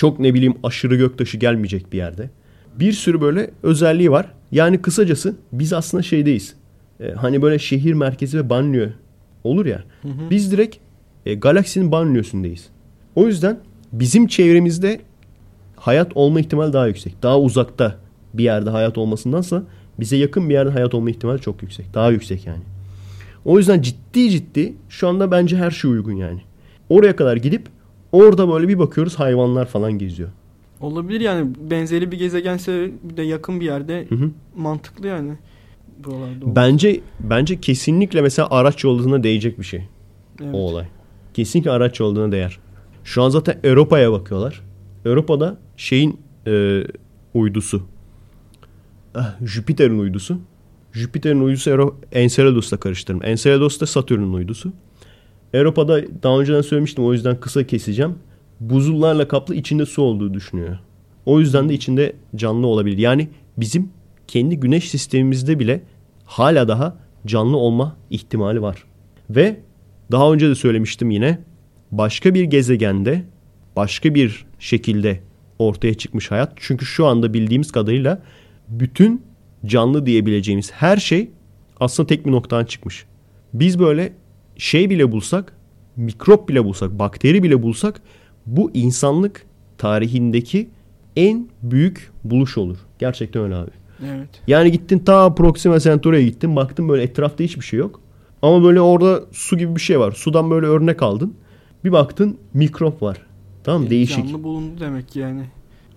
Çok 0.00 0.18
ne 0.18 0.34
bileyim 0.34 0.54
aşırı 0.62 0.96
göktaşı 0.96 1.38
gelmeyecek 1.38 1.92
bir 1.92 1.98
yerde. 1.98 2.30
Bir 2.78 2.92
sürü 2.92 3.20
böyle 3.20 3.50
özelliği 3.62 4.10
var. 4.10 4.32
Yani 4.52 4.82
kısacası 4.82 5.36
biz 5.52 5.72
aslında 5.72 6.02
şeydeyiz. 6.02 6.54
E, 7.00 7.10
hani 7.10 7.42
böyle 7.42 7.58
şehir 7.58 7.92
merkezi 7.92 8.38
ve 8.38 8.50
banliyö 8.50 8.88
olur 9.44 9.66
ya. 9.66 9.84
Biz 10.30 10.52
direkt 10.52 10.76
e, 11.26 11.34
galaksinin 11.34 11.92
banliyösündeyiz. 11.92 12.68
O 13.14 13.26
yüzden 13.26 13.58
bizim 13.92 14.26
çevremizde 14.26 15.00
hayat 15.76 16.16
olma 16.16 16.40
ihtimali 16.40 16.72
daha 16.72 16.86
yüksek. 16.86 17.22
Daha 17.22 17.40
uzakta 17.40 17.96
bir 18.34 18.44
yerde 18.44 18.70
hayat 18.70 18.98
olmasındansa 18.98 19.62
bize 19.98 20.16
yakın 20.16 20.48
bir 20.48 20.54
yerde 20.54 20.70
hayat 20.70 20.94
olma 20.94 21.10
ihtimali 21.10 21.40
çok 21.40 21.62
yüksek. 21.62 21.94
Daha 21.94 22.10
yüksek 22.10 22.46
yani. 22.46 22.62
O 23.44 23.58
yüzden 23.58 23.82
ciddi 23.82 24.30
ciddi 24.30 24.74
şu 24.88 25.08
anda 25.08 25.30
bence 25.30 25.56
her 25.56 25.70
şey 25.70 25.90
uygun 25.90 26.12
yani. 26.12 26.40
Oraya 26.88 27.16
kadar 27.16 27.36
gidip 27.36 27.68
orada 28.12 28.48
böyle 28.52 28.68
bir 28.68 28.78
bakıyoruz 28.78 29.18
hayvanlar 29.18 29.66
falan 29.66 29.92
geziyor. 29.98 30.28
Olabilir 30.80 31.20
yani 31.20 31.50
benzeri 31.70 32.12
bir 32.12 32.18
gezegense 32.18 32.90
bir 33.02 33.16
de 33.16 33.22
yakın 33.22 33.60
bir 33.60 33.64
yerde 33.64 34.06
Hı 34.08 34.14
hı. 34.14 34.30
mantıklı 34.56 35.06
yani. 35.06 35.32
Buralarda. 36.04 36.56
Bence 36.56 37.00
bence 37.20 37.60
kesinlikle 37.60 38.22
mesela 38.22 38.48
araç 38.50 38.84
yolculuğuna 38.84 39.22
değecek 39.22 39.58
bir 39.58 39.64
şey 39.64 39.82
Evet. 40.42 40.54
o 40.54 40.58
olay. 40.58 40.84
Kesinlikle 41.34 41.70
araç 41.70 42.00
yolculuğuna 42.00 42.32
değer. 42.32 42.58
Şu 43.04 43.22
an 43.22 43.28
zaten 43.28 43.58
Avrupa'ya 43.64 44.12
bakıyorlar. 44.12 44.62
Avrupa'da 45.06 45.56
şeyin 45.76 46.20
e, 46.46 46.82
uydusu. 47.34 47.82
Ah, 49.14 49.36
Jüpiter'in 49.44 49.98
uydusu. 49.98 50.38
Jüpiter'in 50.92 51.40
uydusu 51.40 51.94
Enceladus'la 52.12 52.76
karıştırdım. 52.76 53.24
Enceladus 53.24 53.80
da 53.80 53.86
Satürn'ün 53.86 54.32
uydusu. 54.32 54.72
Avrupa'da 55.54 56.02
daha 56.22 56.40
önceden 56.40 56.60
söylemiştim 56.60 57.04
o 57.04 57.12
yüzden 57.12 57.40
kısa 57.40 57.66
keseceğim. 57.66 58.14
Buzullarla 58.60 59.28
kaplı 59.28 59.54
içinde 59.54 59.86
su 59.86 60.02
olduğu 60.02 60.34
düşünüyor. 60.34 60.78
O 61.26 61.40
yüzden 61.40 61.68
de 61.68 61.74
içinde 61.74 62.12
canlı 62.36 62.66
olabilir. 62.66 62.98
Yani 62.98 63.28
bizim 63.56 63.90
kendi 64.26 64.56
güneş 64.60 64.90
sistemimizde 64.90 65.58
bile 65.58 65.82
hala 66.24 66.68
daha 66.68 66.96
canlı 67.26 67.56
olma 67.56 67.96
ihtimali 68.10 68.62
var. 68.62 68.84
Ve 69.30 69.60
daha 70.10 70.32
önce 70.32 70.48
de 70.48 70.54
söylemiştim 70.54 71.10
yine 71.10 71.38
başka 71.90 72.34
bir 72.34 72.44
gezegende 72.44 73.24
başka 73.76 74.14
bir 74.14 74.46
şekilde 74.58 75.20
ortaya 75.58 75.94
çıkmış 75.94 76.30
hayat. 76.30 76.52
Çünkü 76.56 76.86
şu 76.86 77.06
anda 77.06 77.34
bildiğimiz 77.34 77.72
kadarıyla 77.72 78.22
bütün 78.68 79.22
canlı 79.66 80.06
diyebileceğimiz 80.06 80.72
her 80.72 80.96
şey 80.96 81.30
aslında 81.80 82.06
tek 82.06 82.26
bir 82.26 82.30
noktadan 82.32 82.64
çıkmış. 82.64 83.04
Biz 83.54 83.78
böyle 83.78 84.12
şey 84.60 84.90
bile 84.90 85.12
bulsak, 85.12 85.52
mikrop 85.96 86.48
bile 86.48 86.64
bulsak, 86.64 86.98
bakteri 86.98 87.42
bile 87.42 87.62
bulsak 87.62 88.02
bu 88.46 88.70
insanlık 88.74 89.46
tarihindeki 89.78 90.68
en 91.16 91.48
büyük 91.62 92.10
buluş 92.24 92.58
olur. 92.58 92.78
Gerçekten 92.98 93.42
öyle 93.42 93.54
abi. 93.54 93.70
Evet. 94.06 94.28
Yani 94.46 94.72
gittin 94.72 94.98
ta 94.98 95.34
Proxima 95.34 95.80
Centauri'ye 95.80 96.22
gittin. 96.22 96.56
Baktın 96.56 96.88
böyle 96.88 97.02
etrafta 97.02 97.44
hiçbir 97.44 97.64
şey 97.64 97.78
yok. 97.78 98.00
Ama 98.42 98.64
böyle 98.64 98.80
orada 98.80 99.20
su 99.32 99.58
gibi 99.58 99.76
bir 99.76 99.80
şey 99.80 100.00
var. 100.00 100.12
Sudan 100.12 100.50
böyle 100.50 100.66
örnek 100.66 101.02
aldın. 101.02 101.34
Bir 101.84 101.92
baktın 101.92 102.36
mikrop 102.54 103.02
var. 103.02 103.26
Tamam 103.64 103.82
mı? 103.82 103.90
Değişik. 103.90 104.24
Canlı 104.28 104.42
bulundu 104.44 104.80
demek 104.80 105.16
yani. 105.16 105.44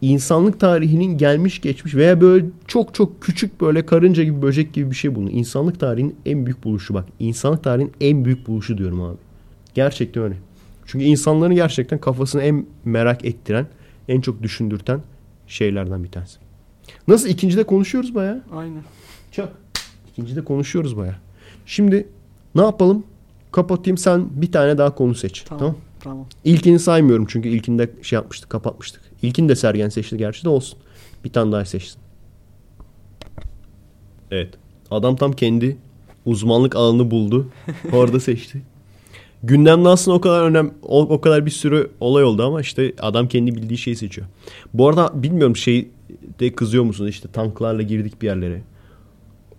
İnsanlık 0.03 0.59
tarihinin 0.59 1.17
gelmiş 1.17 1.61
geçmiş 1.61 1.95
veya 1.95 2.21
böyle 2.21 2.45
çok 2.67 2.93
çok 2.93 3.21
küçük 3.21 3.61
böyle 3.61 3.85
karınca 3.85 4.23
gibi 4.23 4.41
böcek 4.41 4.73
gibi 4.73 4.91
bir 4.91 4.95
şey 4.95 5.15
bulun. 5.15 5.27
İnsanlık 5.27 5.79
tarihinin 5.79 6.15
en 6.25 6.45
büyük 6.45 6.63
buluşu 6.63 6.93
bak. 6.93 7.05
İnsanlık 7.19 7.63
tarihinin 7.63 7.91
en 8.01 8.25
büyük 8.25 8.47
buluşu 8.47 8.77
diyorum 8.77 9.01
abi. 9.01 9.17
Gerçekten 9.73 10.23
öyle. 10.23 10.35
Çünkü 10.85 11.05
insanların 11.05 11.55
gerçekten 11.55 11.99
kafasını 11.99 12.41
en 12.41 12.65
merak 12.85 13.25
ettiren, 13.25 13.67
en 14.07 14.21
çok 14.21 14.43
düşündürten 14.43 15.01
şeylerden 15.47 16.03
bir 16.03 16.11
tanesi. 16.11 16.37
Nasıl 17.07 17.29
ikincide 17.29 17.63
konuşuyoruz 17.63 18.15
bayağı? 18.15 18.43
Aynen. 18.55 18.83
Çok. 19.31 19.49
İkincide 20.11 20.43
konuşuyoruz 20.43 20.97
baya. 20.97 21.15
Şimdi 21.65 22.07
ne 22.55 22.61
yapalım? 22.61 23.03
Kapatayım 23.51 23.97
sen 23.97 24.41
bir 24.41 24.51
tane 24.51 24.77
daha 24.77 24.95
konu 24.95 25.15
seç. 25.15 25.43
Tamam. 25.43 25.59
Tamam. 25.59 25.75
Tamam. 25.99 26.25
İlkini 26.43 26.79
saymıyorum 26.79 27.25
çünkü 27.29 27.49
ilkinde 27.49 27.91
şey 28.01 28.17
yapmıştık 28.17 28.49
kapatmıştık. 28.49 29.12
İlkini 29.23 29.49
de 29.49 29.55
Sergen 29.55 29.89
seçti 29.89 30.17
gerçi 30.17 30.43
de 30.43 30.49
olsun. 30.49 30.79
Bir 31.23 31.29
tane 31.29 31.51
daha 31.51 31.65
seçsin. 31.65 32.01
Evet. 34.31 34.53
Adam 34.91 35.15
tam 35.15 35.31
kendi 35.33 35.77
uzmanlık 36.25 36.75
alanını 36.75 37.11
buldu. 37.11 37.47
Orada 37.93 38.19
seçti. 38.19 38.61
Gündemde 39.43 39.89
aslında 39.89 40.17
o 40.17 40.21
kadar 40.21 40.43
önem 40.43 40.73
o, 40.81 41.01
o 41.01 41.21
kadar 41.21 41.45
bir 41.45 41.51
sürü 41.51 41.91
olay 41.99 42.23
oldu 42.23 42.43
ama 42.43 42.61
işte 42.61 42.93
adam 42.99 43.27
kendi 43.27 43.55
bildiği 43.55 43.77
şeyi 43.77 43.95
seçiyor. 43.95 44.27
Bu 44.73 44.89
arada 44.89 45.23
bilmiyorum 45.23 45.55
şey 45.55 45.87
de 46.39 46.55
kızıyor 46.55 46.83
musunuz 46.83 47.09
işte 47.09 47.27
tanklarla 47.31 47.81
girdik 47.81 48.21
bir 48.21 48.27
yerlere. 48.27 48.61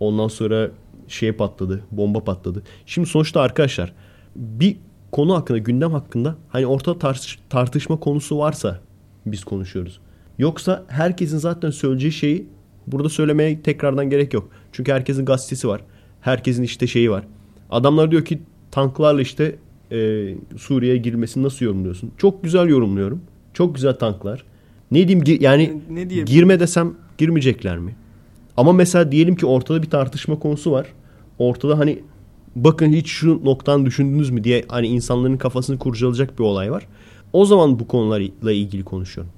Ondan 0.00 0.28
sonra 0.28 0.70
şey 1.08 1.32
patladı, 1.32 1.84
bomba 1.90 2.24
patladı. 2.24 2.62
Şimdi 2.86 3.08
sonuçta 3.08 3.40
arkadaşlar 3.40 3.92
bir 4.36 4.76
konu 5.12 5.34
hakkında, 5.34 5.58
gündem 5.58 5.92
hakkında 5.92 6.36
hani 6.48 6.66
ortada 6.66 6.98
tartış- 6.98 7.38
tartışma 7.50 8.00
konusu 8.00 8.38
varsa 8.38 8.80
biz 9.26 9.44
konuşuyoruz. 9.44 10.00
Yoksa 10.38 10.84
herkesin 10.88 11.38
zaten 11.38 11.70
söyleyeceği 11.70 12.12
şeyi 12.12 12.46
burada 12.86 13.08
söylemeye 13.08 13.60
tekrardan 13.62 14.10
gerek 14.10 14.34
yok. 14.34 14.48
Çünkü 14.72 14.92
herkesin 14.92 15.24
gazetesi 15.24 15.68
var. 15.68 15.80
Herkesin 16.20 16.62
işte 16.62 16.86
şeyi 16.86 17.10
var. 17.10 17.24
Adamlar 17.70 18.10
diyor 18.10 18.24
ki 18.24 18.38
tanklarla 18.70 19.20
işte 19.20 19.56
e, 19.92 20.28
Suriye'ye 20.56 20.98
girmesini 20.98 21.42
nasıl 21.44 21.64
yorumluyorsun? 21.66 22.10
Çok 22.16 22.42
güzel 22.44 22.68
yorumluyorum. 22.68 23.20
Çok 23.54 23.74
güzel 23.74 23.94
tanklar. 23.94 24.44
Ne 24.90 25.08
diyeyim 25.08 25.24
gi- 25.24 25.42
yani 25.42 25.82
Ne 25.90 26.10
diye 26.10 26.24
girme 26.24 26.60
desem 26.60 26.94
girmeyecekler 27.18 27.78
mi? 27.78 27.96
Ama 28.56 28.72
mesela 28.72 29.12
diyelim 29.12 29.36
ki 29.36 29.46
ortada 29.46 29.82
bir 29.82 29.90
tartışma 29.90 30.38
konusu 30.38 30.72
var. 30.72 30.86
Ortada 31.38 31.78
hani 31.78 31.98
bakın 32.56 32.92
hiç 32.92 33.06
şu 33.08 33.44
noktadan 33.44 33.86
düşündünüz 33.86 34.30
mü 34.30 34.44
diye 34.44 34.64
hani 34.68 34.86
insanların 34.86 35.36
kafasını 35.36 35.78
kurcalayacak 35.78 36.38
bir 36.38 36.44
olay 36.44 36.70
var. 36.72 36.86
O 37.34 37.44
zaman 37.44 37.78
bu 37.78 37.88
konularla 37.88 38.52
ilgili 38.52 38.84
konuşuyorum. 38.84 39.32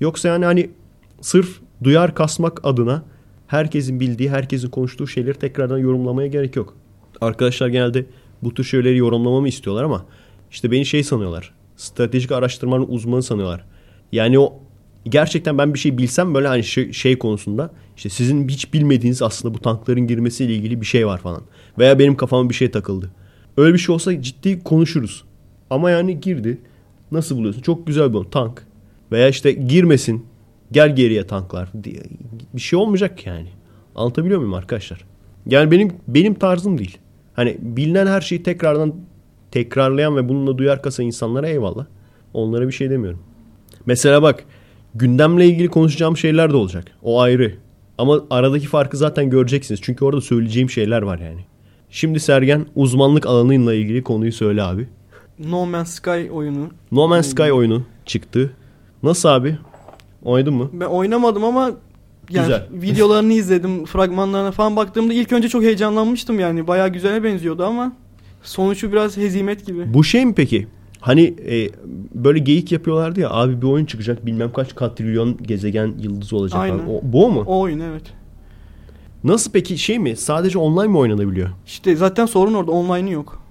Yoksa 0.00 0.28
yani 0.28 0.44
hani 0.44 0.70
sırf 1.20 1.60
duyar 1.84 2.14
kasmak 2.14 2.60
adına 2.64 3.02
herkesin 3.46 4.00
bildiği, 4.00 4.30
herkesin 4.30 4.70
konuştuğu 4.70 5.06
şeyleri 5.06 5.38
tekrardan 5.38 5.78
yorumlamaya 5.78 6.28
gerek 6.28 6.56
yok. 6.56 6.76
Arkadaşlar 7.20 7.68
genelde 7.68 8.06
bu 8.42 8.54
tür 8.54 8.64
şeyleri 8.64 8.96
yorumlamamı 8.96 9.48
istiyorlar 9.48 9.84
ama 9.84 10.04
işte 10.50 10.70
beni 10.70 10.86
şey 10.86 11.02
sanıyorlar. 11.02 11.54
Stratejik 11.76 12.32
araştırmanın 12.32 12.86
uzmanı 12.88 13.22
sanıyorlar. 13.22 13.64
Yani 14.12 14.38
o 14.38 14.54
gerçekten 15.04 15.58
ben 15.58 15.74
bir 15.74 15.78
şey 15.78 15.98
bilsem 15.98 16.34
böyle 16.34 16.48
hani 16.48 16.64
şey, 16.64 16.92
şey 16.92 17.18
konusunda 17.18 17.70
işte 17.96 18.08
sizin 18.08 18.48
hiç 18.48 18.74
bilmediğiniz 18.74 19.22
aslında 19.22 19.54
bu 19.54 19.58
tankların 19.58 20.06
girmesiyle 20.06 20.54
ilgili 20.54 20.80
bir 20.80 20.86
şey 20.86 21.06
var 21.06 21.18
falan. 21.18 21.42
Veya 21.78 21.98
benim 21.98 22.16
kafama 22.16 22.48
bir 22.50 22.54
şey 22.54 22.70
takıldı. 22.70 23.10
Öyle 23.56 23.74
bir 23.74 23.78
şey 23.78 23.94
olsa 23.94 24.22
ciddi 24.22 24.64
konuşuruz. 24.64 25.24
Ama 25.70 25.90
yani 25.90 26.20
girdi. 26.20 26.58
Nasıl 27.12 27.36
buluyorsun? 27.36 27.62
Çok 27.62 27.86
güzel 27.86 28.14
bir 28.14 28.24
tank. 28.24 28.66
Veya 29.12 29.28
işte 29.28 29.52
girmesin. 29.52 30.26
Gel 30.72 30.96
geriye 30.96 31.26
tanklar. 31.26 31.68
Bir 32.54 32.60
şey 32.60 32.78
olmayacak 32.78 33.26
yani. 33.26 33.48
Anlatabiliyor 33.94 34.38
muyum 34.38 34.54
arkadaşlar? 34.54 35.04
Yani 35.46 35.70
benim 35.70 35.92
benim 36.08 36.34
tarzım 36.34 36.78
değil. 36.78 36.98
Hani 37.32 37.56
bilinen 37.60 38.06
her 38.06 38.20
şeyi 38.20 38.42
tekrardan 38.42 38.94
tekrarlayan 39.50 40.16
ve 40.16 40.28
bununla 40.28 40.58
duyar 40.58 40.82
kasa 40.82 41.02
insanlara 41.02 41.48
eyvallah. 41.48 41.86
Onlara 42.34 42.66
bir 42.66 42.72
şey 42.72 42.90
demiyorum. 42.90 43.20
Mesela 43.86 44.22
bak 44.22 44.44
Gündemle 44.94 45.46
ilgili 45.46 45.68
konuşacağım 45.68 46.16
şeyler 46.16 46.50
de 46.50 46.56
olacak. 46.56 46.84
O 47.02 47.20
ayrı. 47.20 47.54
Ama 47.98 48.24
aradaki 48.30 48.66
farkı 48.66 48.96
zaten 48.96 49.30
göreceksiniz. 49.30 49.80
Çünkü 49.82 50.04
orada 50.04 50.20
söyleyeceğim 50.20 50.70
şeyler 50.70 51.02
var 51.02 51.18
yani. 51.18 51.44
Şimdi 51.90 52.20
Sergen 52.20 52.66
uzmanlık 52.74 53.26
alanıyla 53.26 53.74
ilgili 53.74 54.02
konuyu 54.02 54.32
söyle 54.32 54.62
abi. 54.62 54.88
No 55.48 55.66
Man's 55.66 55.90
Sky 55.90 56.30
oyunu. 56.32 56.68
No 56.92 57.08
Man's 57.08 57.26
Sky 57.26 57.52
oyunu 57.52 57.82
çıktı. 58.06 58.52
Nasıl 59.02 59.28
abi? 59.28 59.58
Oynadın 60.22 60.54
mı? 60.54 60.70
Ben 60.72 60.86
oynamadım 60.86 61.44
ama 61.44 61.70
yani 62.30 62.46
Güzel. 62.46 62.66
videolarını 62.72 63.32
izledim, 63.32 63.84
fragmanlarına 63.84 64.52
falan 64.52 64.76
baktığımda 64.76 65.12
ilk 65.12 65.32
önce 65.32 65.48
çok 65.48 65.62
heyecanlanmıştım 65.62 66.40
yani. 66.40 66.66
Bayağı 66.66 66.88
güzele 66.88 67.24
benziyordu 67.24 67.64
ama 67.64 67.92
sonucu 68.42 68.92
biraz 68.92 69.16
hezimet 69.16 69.66
gibi. 69.66 69.94
Bu 69.94 70.04
şey 70.04 70.26
mi 70.26 70.34
peki? 70.34 70.66
Hani 71.00 71.34
e, 71.48 71.68
böyle 72.14 72.38
geyik 72.38 72.72
yapıyorlardı 72.72 73.20
ya 73.20 73.30
abi 73.30 73.62
bir 73.62 73.66
oyun 73.66 73.84
çıkacak 73.84 74.26
bilmem 74.26 74.52
kaç 74.52 74.74
katrilyon 74.74 75.36
gezegen 75.42 75.94
yıldızı 75.98 76.36
olacak 76.36 76.60
Aynen. 76.60 76.78
falan. 76.78 76.90
O, 76.90 77.00
bu 77.02 77.26
o 77.26 77.30
mu? 77.30 77.44
O 77.46 77.60
oyun 77.60 77.80
evet. 77.80 78.02
Nasıl 79.24 79.52
peki 79.52 79.78
şey 79.78 79.98
mi? 79.98 80.16
Sadece 80.16 80.58
online 80.58 80.88
mi 80.88 80.98
oynanabiliyor? 80.98 81.48
İşte 81.66 81.96
zaten 81.96 82.26
sorun 82.26 82.54
orada 82.54 82.70
online'ı 82.72 83.10
yok. 83.10 83.42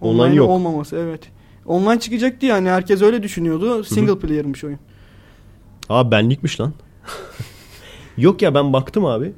Online 0.00 0.22
Online 0.22 0.34
yok. 0.34 0.48
olmaması 0.50 0.96
evet. 0.96 1.20
Online 1.66 2.00
çıkacaktı 2.00 2.46
yani 2.46 2.68
herkes 2.68 3.02
öyle 3.02 3.22
düşünüyordu. 3.22 3.84
Single 3.84 4.18
player'mış 4.18 4.64
oyun. 4.64 4.78
Aa 5.88 6.10
benlikmiş 6.10 6.60
lan. 6.60 6.72
Yok 8.16 8.42
ya 8.42 8.54
ben 8.54 8.72
baktım 8.72 9.04
abi. 9.04 9.32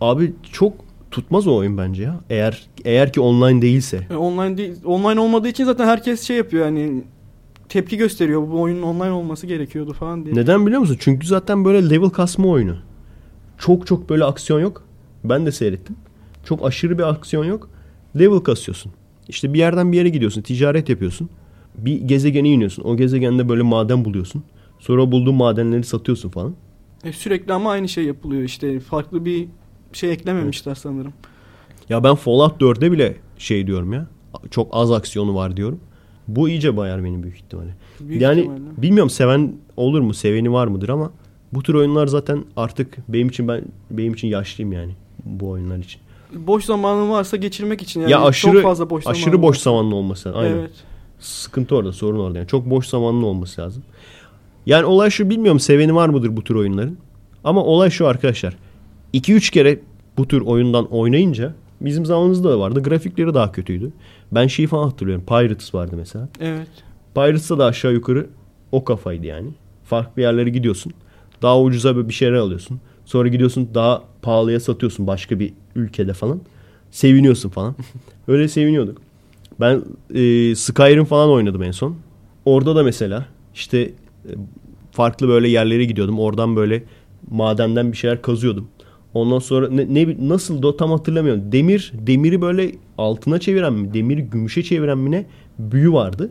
Abi 0.00 0.32
çok 0.52 0.72
tutmaz 1.10 1.46
o 1.46 1.56
oyun 1.56 1.78
bence 1.78 2.02
ya. 2.02 2.20
Eğer 2.30 2.66
eğer 2.84 3.12
ki 3.12 3.20
online 3.20 3.62
değilse. 3.62 4.06
E, 4.10 4.16
online 4.16 4.56
değil, 4.56 4.76
online 4.84 5.20
olmadığı 5.20 5.48
için 5.48 5.64
zaten 5.64 5.86
herkes 5.86 6.22
şey 6.22 6.36
yapıyor 6.36 6.64
yani 6.64 7.04
tepki 7.68 7.96
gösteriyor. 7.96 8.48
Bu 8.50 8.60
oyunun 8.60 8.82
online 8.82 9.10
olması 9.10 9.46
gerekiyordu 9.46 9.92
falan 9.92 10.24
diye. 10.24 10.34
Neden 10.34 10.66
biliyor 10.66 10.80
musun? 10.80 10.96
Çünkü 11.00 11.26
zaten 11.26 11.64
böyle 11.64 11.90
level 11.90 12.10
kasma 12.10 12.48
oyunu. 12.48 12.76
Çok 13.58 13.86
çok 13.86 14.10
böyle 14.10 14.24
aksiyon 14.24 14.60
yok. 14.60 14.84
Ben 15.24 15.46
de 15.46 15.52
seyrettim. 15.52 15.96
Çok 16.44 16.66
aşırı 16.66 16.98
bir 16.98 17.08
aksiyon 17.08 17.44
yok. 17.44 17.68
Level 18.18 18.38
kasıyorsun. 18.38 18.92
İşte 19.28 19.52
bir 19.52 19.58
yerden 19.58 19.92
bir 19.92 19.96
yere 19.96 20.08
gidiyorsun. 20.08 20.42
Ticaret 20.42 20.88
yapıyorsun. 20.88 21.30
Bir 21.78 22.00
gezegene 22.00 22.48
iniyorsun. 22.48 22.84
O 22.84 22.96
gezegende 22.96 23.48
böyle 23.48 23.62
maden 23.62 24.04
buluyorsun. 24.04 24.42
Sonra 24.78 25.12
bulduğun 25.12 25.34
madenleri 25.34 25.84
satıyorsun 25.84 26.28
falan. 26.28 26.54
E, 27.04 27.12
sürekli 27.12 27.52
ama 27.52 27.70
aynı 27.70 27.88
şey 27.88 28.04
yapılıyor 28.04 28.42
işte. 28.42 28.80
Farklı 28.80 29.24
bir 29.24 29.48
şey 29.92 30.12
eklememişler 30.12 30.74
sanırım. 30.74 31.12
Ya 31.88 32.04
ben 32.04 32.14
Fallout 32.14 32.60
4'e 32.60 32.92
bile 32.92 33.16
şey 33.38 33.66
diyorum 33.66 33.92
ya. 33.92 34.06
Çok 34.50 34.68
az 34.72 34.92
aksiyonu 34.92 35.34
var 35.34 35.56
diyorum. 35.56 35.80
Bu 36.28 36.48
iyice 36.48 36.76
bayar 36.76 37.04
beni 37.04 37.22
büyük 37.22 37.36
ihtimalle. 37.36 37.74
Büyük 38.00 38.22
yani 38.22 38.40
ihtimalle. 38.40 38.60
bilmiyorum 38.76 39.10
seven 39.10 39.52
olur 39.76 40.00
mu, 40.00 40.14
seveni 40.14 40.52
var 40.52 40.66
mıdır 40.66 40.88
ama 40.88 41.12
bu 41.52 41.62
tür 41.62 41.74
oyunlar 41.74 42.06
zaten 42.06 42.44
artık 42.56 42.96
benim 43.08 43.28
için 43.28 43.48
ben 43.48 43.64
benim 43.90 44.14
için 44.14 44.28
yaşlıyım 44.28 44.72
yani 44.72 44.92
bu 45.24 45.48
oyunlar 45.48 45.78
için. 45.78 46.00
boş 46.34 46.64
zamanın 46.64 47.10
varsa 47.10 47.36
geçirmek 47.36 47.82
için 47.82 48.00
yani 48.00 48.12
ya 48.12 48.20
aşırı 48.24 48.52
çok 48.52 48.62
fazla 48.62 48.90
boş 48.90 49.06
aşırı 49.06 49.24
zamanın 49.24 49.42
boş 49.42 49.56
varsa. 49.56 49.70
zamanlı 49.70 49.94
olması. 49.94 50.34
Aynen. 50.34 50.56
Evet. 50.56 50.70
Sıkıntı 51.20 51.76
orada, 51.76 51.92
sorun 51.92 52.18
orada. 52.18 52.38
Yani 52.38 52.48
çok 52.48 52.70
boş 52.70 52.86
zamanlı 52.86 53.26
olması 53.26 53.60
lazım. 53.60 53.82
Yani 54.66 54.84
olay 54.84 55.10
şu 55.10 55.30
bilmiyorum 55.30 55.60
seveni 55.60 55.94
var 55.94 56.08
mıdır 56.08 56.36
bu 56.36 56.44
tür 56.44 56.54
oyunların. 56.54 56.98
Ama 57.44 57.64
olay 57.64 57.90
şu 57.90 58.06
arkadaşlar. 58.06 58.56
2-3 59.14 59.52
kere 59.52 59.80
bu 60.16 60.28
tür 60.28 60.40
oyundan 60.40 60.86
oynayınca 60.86 61.54
bizim 61.80 62.06
zamanımızda 62.06 62.50
da 62.50 62.60
vardı. 62.60 62.82
Grafikleri 62.82 63.34
daha 63.34 63.52
kötüydü. 63.52 63.92
Ben 64.32 64.46
şeyi 64.46 64.68
falan 64.68 64.84
hatırlıyorum. 64.84 65.24
Pirates 65.26 65.74
vardı 65.74 65.94
mesela. 65.96 66.28
Evet. 66.40 66.68
Pirates'ta 67.14 67.58
da 67.58 67.64
aşağı 67.64 67.92
yukarı 67.92 68.26
o 68.72 68.84
kafaydı 68.84 69.26
yani. 69.26 69.48
Farklı 69.84 70.22
yerlere 70.22 70.50
gidiyorsun. 70.50 70.92
Daha 71.42 71.60
ucuza 71.60 72.08
bir 72.08 72.14
şeyler 72.14 72.36
alıyorsun. 72.36 72.80
Sonra 73.04 73.28
gidiyorsun 73.28 73.68
daha 73.74 74.02
pahalıya 74.22 74.60
satıyorsun 74.60 75.06
başka 75.06 75.40
bir 75.40 75.52
ülkede 75.74 76.12
falan. 76.12 76.40
Seviniyorsun 76.90 77.48
falan. 77.48 77.76
Öyle 78.28 78.48
seviniyorduk. 78.48 79.07
Ben 79.60 79.82
e, 80.14 80.54
Skyrim 80.54 81.04
falan 81.04 81.30
oynadım 81.30 81.62
en 81.62 81.70
son. 81.70 81.96
Orada 82.44 82.76
da 82.76 82.82
mesela 82.82 83.26
işte 83.54 83.78
e, 83.78 83.92
farklı 84.92 85.28
böyle 85.28 85.48
yerlere 85.48 85.84
gidiyordum. 85.84 86.18
Oradan 86.18 86.56
böyle 86.56 86.84
madenden 87.30 87.92
bir 87.92 87.96
şeyler 87.96 88.22
kazıyordum. 88.22 88.68
Ondan 89.14 89.38
sonra 89.38 89.68
ne, 89.68 89.94
ne 89.94 90.28
nasıl 90.28 90.62
da 90.62 90.76
tam 90.76 90.90
hatırlamıyorum. 90.90 91.52
Demir 91.52 91.92
demiri 91.94 92.40
böyle 92.40 92.72
altına 92.98 93.38
çeviren 93.40 93.72
mi, 93.72 93.94
demiri 93.94 94.22
gümüşe 94.22 94.62
çeviren 94.62 94.98
mi 94.98 95.10
ne 95.10 95.26
büyü 95.58 95.92
vardı. 95.92 96.30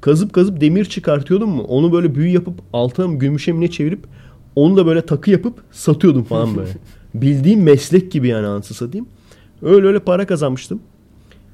Kazıp 0.00 0.32
kazıp 0.32 0.60
demir 0.60 0.84
çıkartıyordum 0.84 1.50
mu? 1.50 1.62
Onu 1.62 1.92
böyle 1.92 2.14
büyü 2.14 2.28
yapıp 2.28 2.54
altına 2.72 3.08
mı 3.08 3.18
gümüşe 3.18 3.52
mi 3.52 3.60
ne 3.60 3.70
çevirip 3.70 4.00
onu 4.56 4.76
da 4.76 4.86
böyle 4.86 5.06
takı 5.06 5.30
yapıp 5.30 5.62
satıyordum 5.70 6.24
falan 6.24 6.56
böyle. 6.56 6.70
Bildiğim 7.14 7.62
meslek 7.62 8.12
gibi 8.12 8.28
yani 8.28 8.46
anasını 8.46 8.76
satayım. 8.76 9.06
Öyle 9.62 9.86
öyle 9.86 9.98
para 9.98 10.26
kazanmıştım. 10.26 10.80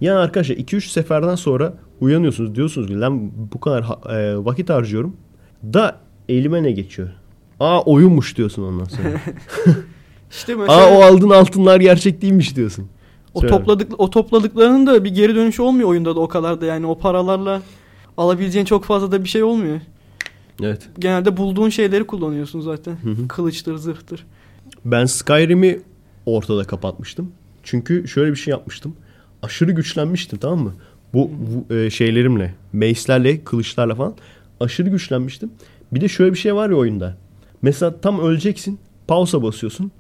Yani 0.01 0.19
arkadaşlar 0.19 0.57
2-3 0.57 0.81
seferden 0.81 1.35
sonra 1.35 1.75
uyanıyorsunuz 2.01 2.55
diyorsunuz 2.55 2.87
ki 2.89 3.01
lan 3.01 3.31
bu 3.53 3.61
kadar 3.61 3.83
e, 4.11 4.45
vakit 4.45 4.71
harcıyorum. 4.71 5.17
Da 5.65 6.01
elime 6.29 6.63
ne 6.63 6.71
geçiyor? 6.73 7.09
Aa 7.61 7.83
oyunmuş 7.83 8.37
diyorsun 8.37 8.63
ondan 8.63 8.85
sonra. 8.85 9.09
İşte 10.31 10.55
mesela 10.57 10.79
Aa 10.79 10.99
o 10.99 11.03
aldığın 11.03 11.31
altınlar 11.31 11.81
gerçek 11.81 12.23
değilmiş 12.23 12.57
diyorsun. 12.57 12.87
o 13.35 13.41
Söyle. 13.41 13.55
topladık 13.55 14.01
o 14.01 14.11
topladıklarının 14.11 14.87
da 14.87 15.05
bir 15.05 15.15
geri 15.15 15.35
dönüşü 15.35 15.63
olmuyor 15.63 15.89
oyunda 15.89 16.17
da 16.17 16.21
o 16.21 16.29
kadar 16.29 16.61
da 16.61 16.67
yani 16.67 16.87
o 16.87 16.99
paralarla 16.99 17.63
alabileceğin 18.17 18.65
çok 18.65 18.85
fazla 18.85 19.13
da 19.13 19.25
bir 19.25 19.29
şey 19.29 19.43
olmuyor. 19.43 19.81
Evet. 20.63 20.89
Genelde 20.99 21.37
bulduğun 21.37 21.69
şeyleri 21.69 22.05
kullanıyorsun 22.07 22.61
zaten. 22.61 22.93
hı. 22.93 23.29
Kılıçtır, 23.29 23.77
zırhtır. 23.77 24.27
Ben 24.85 25.05
Skyrim'i 25.05 25.81
ortada 26.27 26.65
kapatmıştım. 26.65 27.33
Çünkü 27.63 28.09
şöyle 28.09 28.31
bir 28.31 28.37
şey 28.37 28.51
yapmıştım. 28.51 28.97
Aşırı 29.43 29.73
güçlenmiştim 29.73 30.39
tamam 30.39 30.59
mı? 30.59 30.75
Bu, 31.15 31.31
bu, 31.69 31.75
e, 31.75 31.91
şeylerimle, 31.91 32.55
mace'lerle, 32.73 33.45
kılıçlarla 33.45 33.95
falan 33.95 34.15
aşırı 34.61 34.89
güçlenmiştim. 34.91 35.51
Bir 35.93 36.01
de 36.01 36.09
şöyle 36.09 36.33
bir 36.33 36.39
şey 36.39 36.55
var 36.55 36.71
ya 36.71 36.77
oyunda. 36.77 37.17
Mesela 37.63 38.01
tam 38.01 38.21
öleceksin. 38.21 38.79
Pausa 39.09 39.43
basıyorsun. 39.43 39.91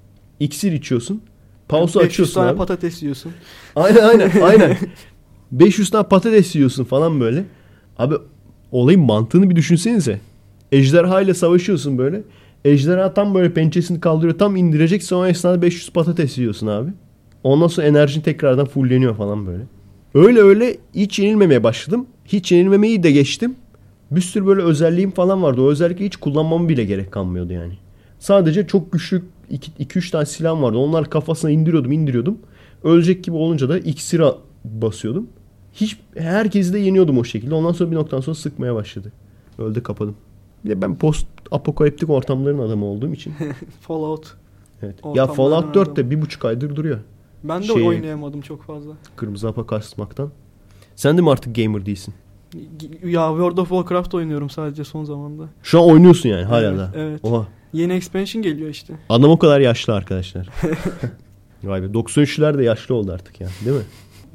İksir 0.40 0.72
içiyorsun. 0.72 1.22
Pausa 1.68 2.00
500 2.00 2.10
açıyorsun 2.10 2.34
tane 2.34 2.50
abi. 2.50 2.58
patates 2.58 3.02
yiyorsun. 3.02 3.32
Aynen 3.76 4.02
aynen 4.02 4.30
aynen. 4.42 4.76
500 5.52 5.90
tane 5.90 6.08
patates 6.08 6.54
yiyorsun 6.56 6.84
falan 6.84 7.20
böyle. 7.20 7.44
Abi 7.98 8.14
olayın 8.72 9.00
mantığını 9.00 9.50
bir 9.50 9.56
düşünsenize. 9.56 10.20
Ejderha 10.72 11.20
ile 11.20 11.34
savaşıyorsun 11.34 11.98
böyle. 11.98 12.22
Ejderha 12.64 13.14
tam 13.14 13.34
böyle 13.34 13.54
pençesini 13.54 14.00
kaldırıyor. 14.00 14.38
Tam 14.38 14.56
indirecek 14.56 15.02
sonra 15.02 15.28
esnada 15.28 15.62
500 15.62 15.90
patates 15.90 16.38
yiyorsun 16.38 16.66
abi. 16.66 16.90
Ondan 17.48 17.66
sonra 17.66 17.86
enerjin 17.86 18.20
tekrardan 18.20 18.66
fulleniyor 18.66 19.16
falan 19.16 19.46
böyle. 19.46 19.62
Öyle 20.14 20.40
öyle 20.40 20.76
hiç 20.94 21.18
yenilmemeye 21.18 21.64
başladım. 21.64 22.06
Hiç 22.24 22.52
yenilmemeyi 22.52 23.02
de 23.02 23.10
geçtim. 23.12 23.56
Bir 24.10 24.20
sürü 24.20 24.46
böyle 24.46 24.62
özelliğim 24.62 25.10
falan 25.10 25.42
vardı. 25.42 25.60
O 25.60 25.70
özellikle 25.70 26.04
hiç 26.04 26.16
kullanmama 26.16 26.68
bile 26.68 26.84
gerek 26.84 27.12
kalmıyordu 27.12 27.52
yani. 27.52 27.72
Sadece 28.18 28.66
çok 28.66 28.92
güçlü 28.92 29.22
2-3 29.80 30.10
tane 30.10 30.26
silahım 30.26 30.62
vardı. 30.62 30.78
Onlar 30.78 31.10
kafasına 31.10 31.50
indiriyordum 31.50 31.92
indiriyordum. 31.92 32.38
Ölecek 32.84 33.24
gibi 33.24 33.36
olunca 33.36 33.68
da 33.68 33.78
iksira 33.78 34.34
basıyordum. 34.64 35.26
Hiç 35.72 35.98
herkesi 36.16 36.72
de 36.72 36.78
yeniyordum 36.78 37.18
o 37.18 37.24
şekilde. 37.24 37.54
Ondan 37.54 37.72
sonra 37.72 37.90
bir 37.90 37.96
noktadan 37.96 38.20
sonra 38.20 38.34
sıkmaya 38.34 38.74
başladı. 38.74 39.12
Öldü 39.58 39.82
kapadım. 39.82 40.16
Bir 40.64 40.70
de 40.70 40.82
ben 40.82 40.98
post 40.98 41.26
apokaliptik 41.50 42.10
ortamların 42.10 42.58
adamı 42.58 42.84
olduğum 42.84 43.12
için. 43.12 43.34
Fallout. 43.80 44.34
Evet. 44.82 44.94
Ya 45.14 45.26
Fallout 45.26 45.74
4 45.74 45.76
adamı. 45.76 45.96
de 45.96 46.10
bir 46.10 46.22
buçuk 46.22 46.44
aydır 46.44 46.76
duruyor. 46.76 46.98
Ben 47.44 47.62
de 47.62 47.66
Şey- 47.66 47.88
oynayamadım 47.88 48.40
çok 48.40 48.62
fazla. 48.62 48.92
Kırmızı 49.16 49.46
hapa 49.46 49.66
kasmaktan. 49.66 50.30
Sen 50.96 51.16
de 51.18 51.22
mi 51.22 51.30
artık 51.30 51.56
gamer 51.56 51.86
değilsin? 51.86 52.14
Ya 53.04 53.28
World 53.28 53.58
of 53.58 53.68
Warcraft 53.68 54.14
oynuyorum 54.14 54.50
sadece 54.50 54.84
son 54.84 55.04
zamanda. 55.04 55.44
Şu 55.62 55.80
an 55.80 55.86
oynuyorsun 55.86 56.28
yani 56.28 56.44
hala 56.44 56.66
Evet, 56.68 56.78
da. 56.78 56.92
evet. 56.96 57.20
Oha. 57.22 57.46
Yeni 57.72 57.92
expansion 57.92 58.42
geliyor 58.42 58.70
işte. 58.70 58.94
Adam 59.08 59.30
o 59.30 59.38
kadar 59.38 59.60
yaşlı 59.60 59.94
arkadaşlar. 59.94 60.48
Vay 61.64 61.82
be 61.82 61.86
93'ler 61.86 62.58
de 62.58 62.64
yaşlı 62.64 62.94
oldu 62.94 63.12
artık 63.12 63.40
ya 63.40 63.48
değil 63.64 63.76
mi? 63.76 63.82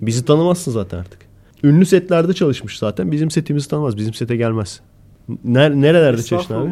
Bizi 0.02 0.26
tanımazsın 0.26 0.72
zaten 0.72 0.98
artık. 1.00 1.20
Ünlü 1.64 1.86
setlerde 1.86 2.34
çalışmış 2.34 2.78
zaten. 2.80 3.12
Bizim 3.12 3.32
setimizi 3.32 3.70
tanımaz. 3.70 3.98
Bizim 3.98 4.14
sete 4.14 4.36
gelmez. 4.36 4.80
Ner 5.44 5.72
nerelerde 5.76 6.24
çalıştın 6.24 6.56
abi? 6.56 6.72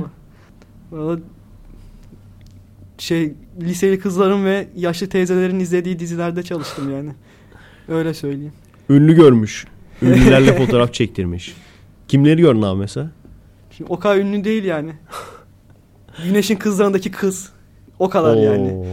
Valla 0.91 1.19
şey 3.01 3.33
liseli 3.61 3.99
kızların 3.99 4.45
ve 4.45 4.67
yaşlı 4.75 5.09
teyzelerin 5.09 5.59
izlediği 5.59 5.99
dizilerde 5.99 6.43
çalıştım 6.43 6.91
yani. 6.91 7.09
Öyle 7.87 8.13
söyleyeyim. 8.13 8.53
Ünlü 8.89 9.15
görmüş. 9.15 9.65
Ünlülerle 10.01 10.57
fotoğraf 10.57 10.93
çektirmiş. 10.93 11.55
Kimleri 12.07 12.41
gördün 12.41 12.61
abi 12.61 12.79
mesela? 12.79 13.11
Şimdi 13.77 13.93
o 13.93 13.99
kadar 13.99 14.17
ünlü 14.17 14.43
değil 14.43 14.63
yani. 14.63 14.93
Güneşin 16.23 16.55
kızlarındaki 16.55 17.11
kız. 17.11 17.49
O 17.99 18.09
kadar 18.09 18.35
yani. 18.35 18.73
Oo, 18.73 18.85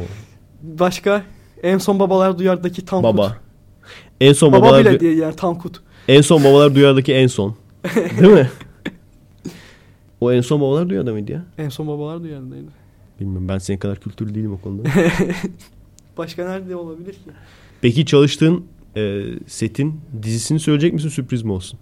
Başka 0.62 1.22
en 1.62 1.78
son 1.78 2.00
babalar 2.00 2.38
duyardaki 2.38 2.84
Tankut. 2.84 3.14
Baba. 3.14 3.36
En 4.20 4.32
son 4.32 4.52
Baba 4.52 4.60
babalar 4.66 4.80
bile 4.84 5.00
değil 5.00 5.18
yani 5.18 5.36
Tankut. 5.36 5.80
en 6.08 6.20
son 6.20 6.44
babalar 6.44 6.74
duyardaki 6.74 7.14
en 7.14 7.26
son. 7.26 7.54
Değil 8.20 8.32
mi? 8.32 8.50
O 10.20 10.32
en 10.32 10.40
son 10.40 10.60
babalar 10.60 10.88
dünyada 10.90 11.12
mıydı 11.12 11.32
ya? 11.32 11.44
En 11.58 11.68
son 11.68 11.88
babalar 11.88 12.22
duyarındaydı. 12.22 12.66
Bilmiyorum 13.20 13.48
ben 13.48 13.58
senin 13.58 13.78
kadar 13.78 14.00
kültürlü 14.00 14.34
değilim 14.34 14.52
o 14.52 14.60
konuda. 14.60 14.88
Başka 16.18 16.48
nerede 16.48 16.76
olabilir 16.76 17.12
ki? 17.12 17.30
Peki 17.80 18.06
çalıştığın 18.06 18.64
e, 18.96 19.24
setin 19.46 20.00
dizisini 20.22 20.60
söyleyecek 20.60 20.92
misin 20.92 21.08
sürpriz 21.08 21.42
mi 21.42 21.52
olsun? 21.52 21.78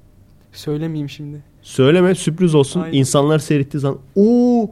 Söylemeyeyim 0.52 1.08
şimdi. 1.08 1.42
Söyleme 1.62 2.14
sürpriz 2.14 2.54
olsun. 2.54 2.80
Aynen. 2.80 2.98
İnsanlar 2.98 3.38
seyrettiği 3.38 3.80
zaman 3.80 3.98
ooo 4.16 4.70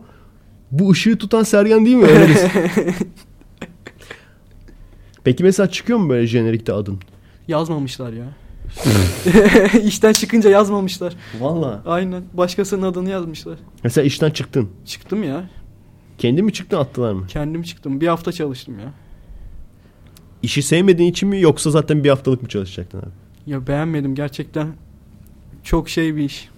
bu 0.70 0.90
ışığı 0.90 1.18
tutan 1.18 1.42
Sergen 1.42 1.86
değil 1.86 1.96
mi? 1.96 2.04
Öyle. 2.06 2.50
Peki 5.24 5.44
mesela 5.44 5.70
çıkıyor 5.70 5.98
mu 5.98 6.08
böyle 6.08 6.26
jenerikte 6.26 6.72
adın? 6.72 6.98
Yazmamışlar 7.48 8.12
ya. 8.12 8.26
İşten 9.84 10.12
çıkınca 10.12 10.50
yazmamışlar. 10.50 11.14
Valla. 11.40 11.82
Aynen. 11.86 12.22
Başkasının 12.34 12.82
adını 12.82 13.10
yazmışlar. 13.10 13.58
Mesela 13.84 14.04
işten 14.04 14.30
çıktın. 14.30 14.68
Çıktım 14.84 15.24
ya. 15.24 15.50
Kendin 16.18 16.44
mi 16.44 16.52
çıktın 16.52 16.76
attılar 16.76 17.12
mı? 17.12 17.26
Kendim 17.26 17.62
çıktım. 17.62 18.00
Bir 18.00 18.06
hafta 18.06 18.32
çalıştım 18.32 18.78
ya. 18.78 18.92
İşi 20.42 20.62
sevmediğin 20.62 21.10
için 21.10 21.28
mi 21.28 21.40
yoksa 21.40 21.70
zaten 21.70 22.04
bir 22.04 22.10
haftalık 22.10 22.42
mı 22.42 22.48
çalışacaktın 22.48 22.98
abi? 22.98 23.06
Ya 23.46 23.66
beğenmedim 23.66 24.14
gerçekten. 24.14 24.68
Çok 25.62 25.88
şey 25.88 26.16
bir 26.16 26.24
iş. 26.24 26.48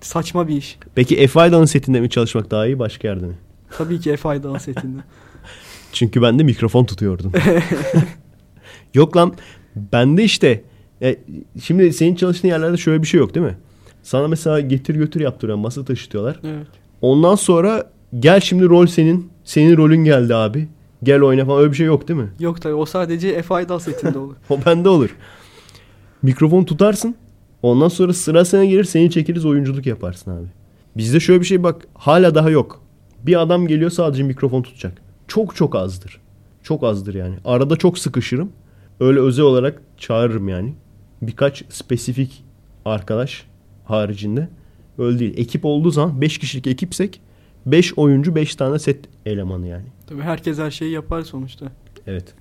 Saçma 0.00 0.48
bir 0.48 0.56
iş. 0.56 0.78
Peki 0.94 1.26
F. 1.26 1.40
Ayda'nın 1.40 1.64
setinde 1.64 2.00
mi 2.00 2.10
çalışmak 2.10 2.50
daha 2.50 2.66
iyi 2.66 2.78
başka 2.78 3.08
yerde 3.08 3.26
mi? 3.26 3.34
Tabii 3.78 4.00
ki 4.00 4.16
F 4.16 4.28
Aydal 4.28 4.58
setinde. 4.58 5.00
Çünkü 5.92 6.22
ben 6.22 6.38
de 6.38 6.42
mikrofon 6.42 6.84
tutuyordum. 6.84 7.32
yok 8.94 9.16
lan 9.16 9.34
bende 9.76 10.24
işte 10.24 10.62
e, 11.02 11.16
şimdi 11.62 11.92
senin 11.92 12.14
çalıştığın 12.14 12.48
yerlerde 12.48 12.76
şöyle 12.76 13.02
bir 13.02 13.06
şey 13.06 13.20
yok 13.20 13.34
değil 13.34 13.46
mi? 13.46 13.56
Sana 14.02 14.28
mesela 14.28 14.60
getir 14.60 14.94
götür 14.94 15.20
yaptırıyor 15.20 15.58
masa 15.58 15.84
taşıtıyorlar. 15.84 16.40
Evet. 16.44 16.66
Ondan 17.00 17.34
sonra 17.34 17.90
gel 18.18 18.40
şimdi 18.40 18.64
rol 18.64 18.86
senin. 18.86 19.30
Senin 19.44 19.76
rolün 19.76 20.04
geldi 20.04 20.34
abi. 20.34 20.68
Gel 21.02 21.22
oyna 21.22 21.44
falan 21.44 21.60
öyle 21.60 21.70
bir 21.70 21.76
şey 21.76 21.86
yok 21.86 22.08
değil 22.08 22.20
mi? 22.20 22.28
Yok 22.40 22.62
tabii 22.62 22.74
o 22.74 22.86
sadece 22.86 23.42
F 23.42 23.54
Aydal 23.54 23.78
setinde 23.78 24.18
olur. 24.18 24.34
O 24.50 24.58
bende 24.66 24.88
olur. 24.88 25.16
Mikrofon 26.22 26.64
tutarsın. 26.64 27.14
Ondan 27.62 27.88
sonra 27.88 28.12
sıra 28.12 28.44
sana 28.44 28.64
gelir 28.64 28.84
seni 28.84 29.10
çekeriz 29.10 29.44
oyunculuk 29.44 29.86
yaparsın 29.86 30.30
abi. 30.30 30.46
Bizde 30.96 31.20
şöyle 31.20 31.40
bir 31.40 31.46
şey 31.46 31.62
bak 31.62 31.86
hala 31.94 32.34
daha 32.34 32.50
yok. 32.50 32.82
Bir 33.26 33.40
adam 33.42 33.66
geliyor 33.66 33.90
sadece 33.90 34.22
mikrofon 34.22 34.62
tutacak. 34.62 34.92
Çok 35.28 35.56
çok 35.56 35.76
azdır. 35.76 36.20
Çok 36.62 36.84
azdır 36.84 37.14
yani. 37.14 37.34
Arada 37.44 37.76
çok 37.76 37.98
sıkışırım. 37.98 38.52
Öyle 39.00 39.20
özel 39.20 39.44
olarak 39.44 39.82
çağırırım 39.98 40.48
yani. 40.48 40.74
Birkaç 41.22 41.64
spesifik 41.68 42.44
arkadaş 42.84 43.44
haricinde. 43.84 44.48
Öyle 44.98 45.18
değil. 45.18 45.34
Ekip 45.36 45.64
olduğu 45.64 45.90
zaman 45.90 46.20
5 46.20 46.38
kişilik 46.38 46.66
ekipsek 46.66 47.20
5 47.72 47.98
oyuncu 47.98 48.34
5 48.34 48.56
tane 48.56 48.78
set 48.78 49.08
elemanı 49.26 49.66
yani. 49.66 49.86
Tabii 50.06 50.22
herkes 50.22 50.58
her 50.58 50.70
şeyi 50.70 50.92
yapar 50.92 51.22
sonuçta. 51.22 51.66
Evet. 52.06 52.34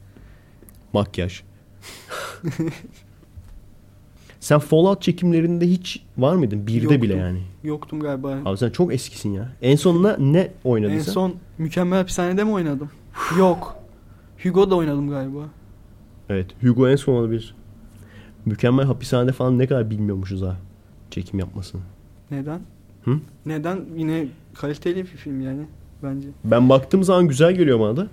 Makyaj. 0.94 1.42
sen 4.40 4.60
Fallout 4.60 5.02
çekimlerinde 5.02 5.68
hiç 5.68 6.04
var 6.18 6.36
mıydın? 6.36 6.68
Birde 6.68 6.84
Yoktum. 6.84 7.02
bile 7.02 7.16
yani. 7.16 7.42
Yoktum 7.64 8.00
galiba. 8.00 8.38
Abi 8.46 8.58
sen 8.58 8.70
çok 8.70 8.94
eskisin 8.94 9.34
ya. 9.34 9.50
En 9.62 9.76
sonunda 9.76 10.18
ne 10.18 10.52
oynadın 10.64 10.94
en 10.94 11.00
sen? 11.00 11.12
son 11.12 11.36
Mükemmel 11.58 12.00
Hapishane'de 12.00 12.44
mi 12.44 12.52
oynadım? 12.52 12.90
Yok. 13.40 13.76
Hugo'da 14.44 14.76
oynadım 14.76 15.10
galiba. 15.10 15.40
Evet. 16.30 16.48
Hugo 16.62 16.88
en 16.90 16.96
son 16.96 17.14
olabilir. 17.14 17.56
Mükemmel 18.46 18.86
hapishanede 18.86 19.32
falan 19.32 19.58
ne 19.60 19.68
kadar 19.68 19.90
bilmiyormuşuz 19.90 20.42
ha. 20.42 20.58
Çekim 21.12 21.40
yapmasını. 21.40 21.82
Neden? 22.32 22.60
Hı? 23.04 23.20
Neden? 23.46 23.86
Yine 23.98 24.28
kaliteli 24.62 24.98
bir 24.98 25.06
film 25.06 25.42
yani 25.42 25.62
bence. 26.04 26.28
Ben 26.44 26.70
baktığım 26.70 27.04
zaman 27.04 27.28
güzel 27.28 27.56
geliyor 27.56 27.80
bana 27.80 27.98
da. 27.98 28.08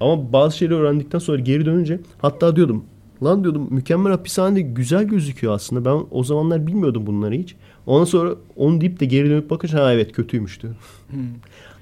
Ama 0.00 0.32
bazı 0.32 0.56
şeyleri 0.56 0.78
öğrendikten 0.78 1.18
sonra 1.18 1.38
geri 1.38 1.66
dönünce 1.66 2.00
hatta 2.18 2.56
diyordum 2.56 2.84
lan 3.22 3.44
diyordum 3.44 3.68
mükemmel 3.70 4.12
hapishanede 4.12 4.60
güzel 4.60 5.04
gözüküyor 5.04 5.54
aslında. 5.54 5.84
Ben 5.84 6.06
o 6.10 6.24
zamanlar 6.24 6.66
bilmiyordum 6.66 7.06
bunları 7.06 7.34
hiç. 7.34 7.54
Ondan 7.86 8.04
sonra 8.04 8.34
onu 8.56 8.80
deyip 8.80 9.00
de 9.00 9.06
geri 9.06 9.30
dönüp 9.30 9.50
bakınca 9.50 9.84
ha 9.84 9.92
evet 9.92 10.12
kötüymüş 10.12 10.62
diyor. 10.62 10.74
Hmm. 11.10 11.20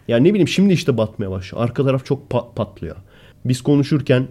Yani 0.08 0.24
ne 0.28 0.30
bileyim 0.30 0.48
şimdi 0.48 0.72
işte 0.72 0.98
batmaya 0.98 1.30
başlıyor. 1.30 1.64
Arka 1.64 1.84
taraf 1.84 2.04
çok 2.04 2.30
pa- 2.30 2.54
patlıyor. 2.54 2.96
Biz 3.44 3.62
konuşurken 3.62 4.26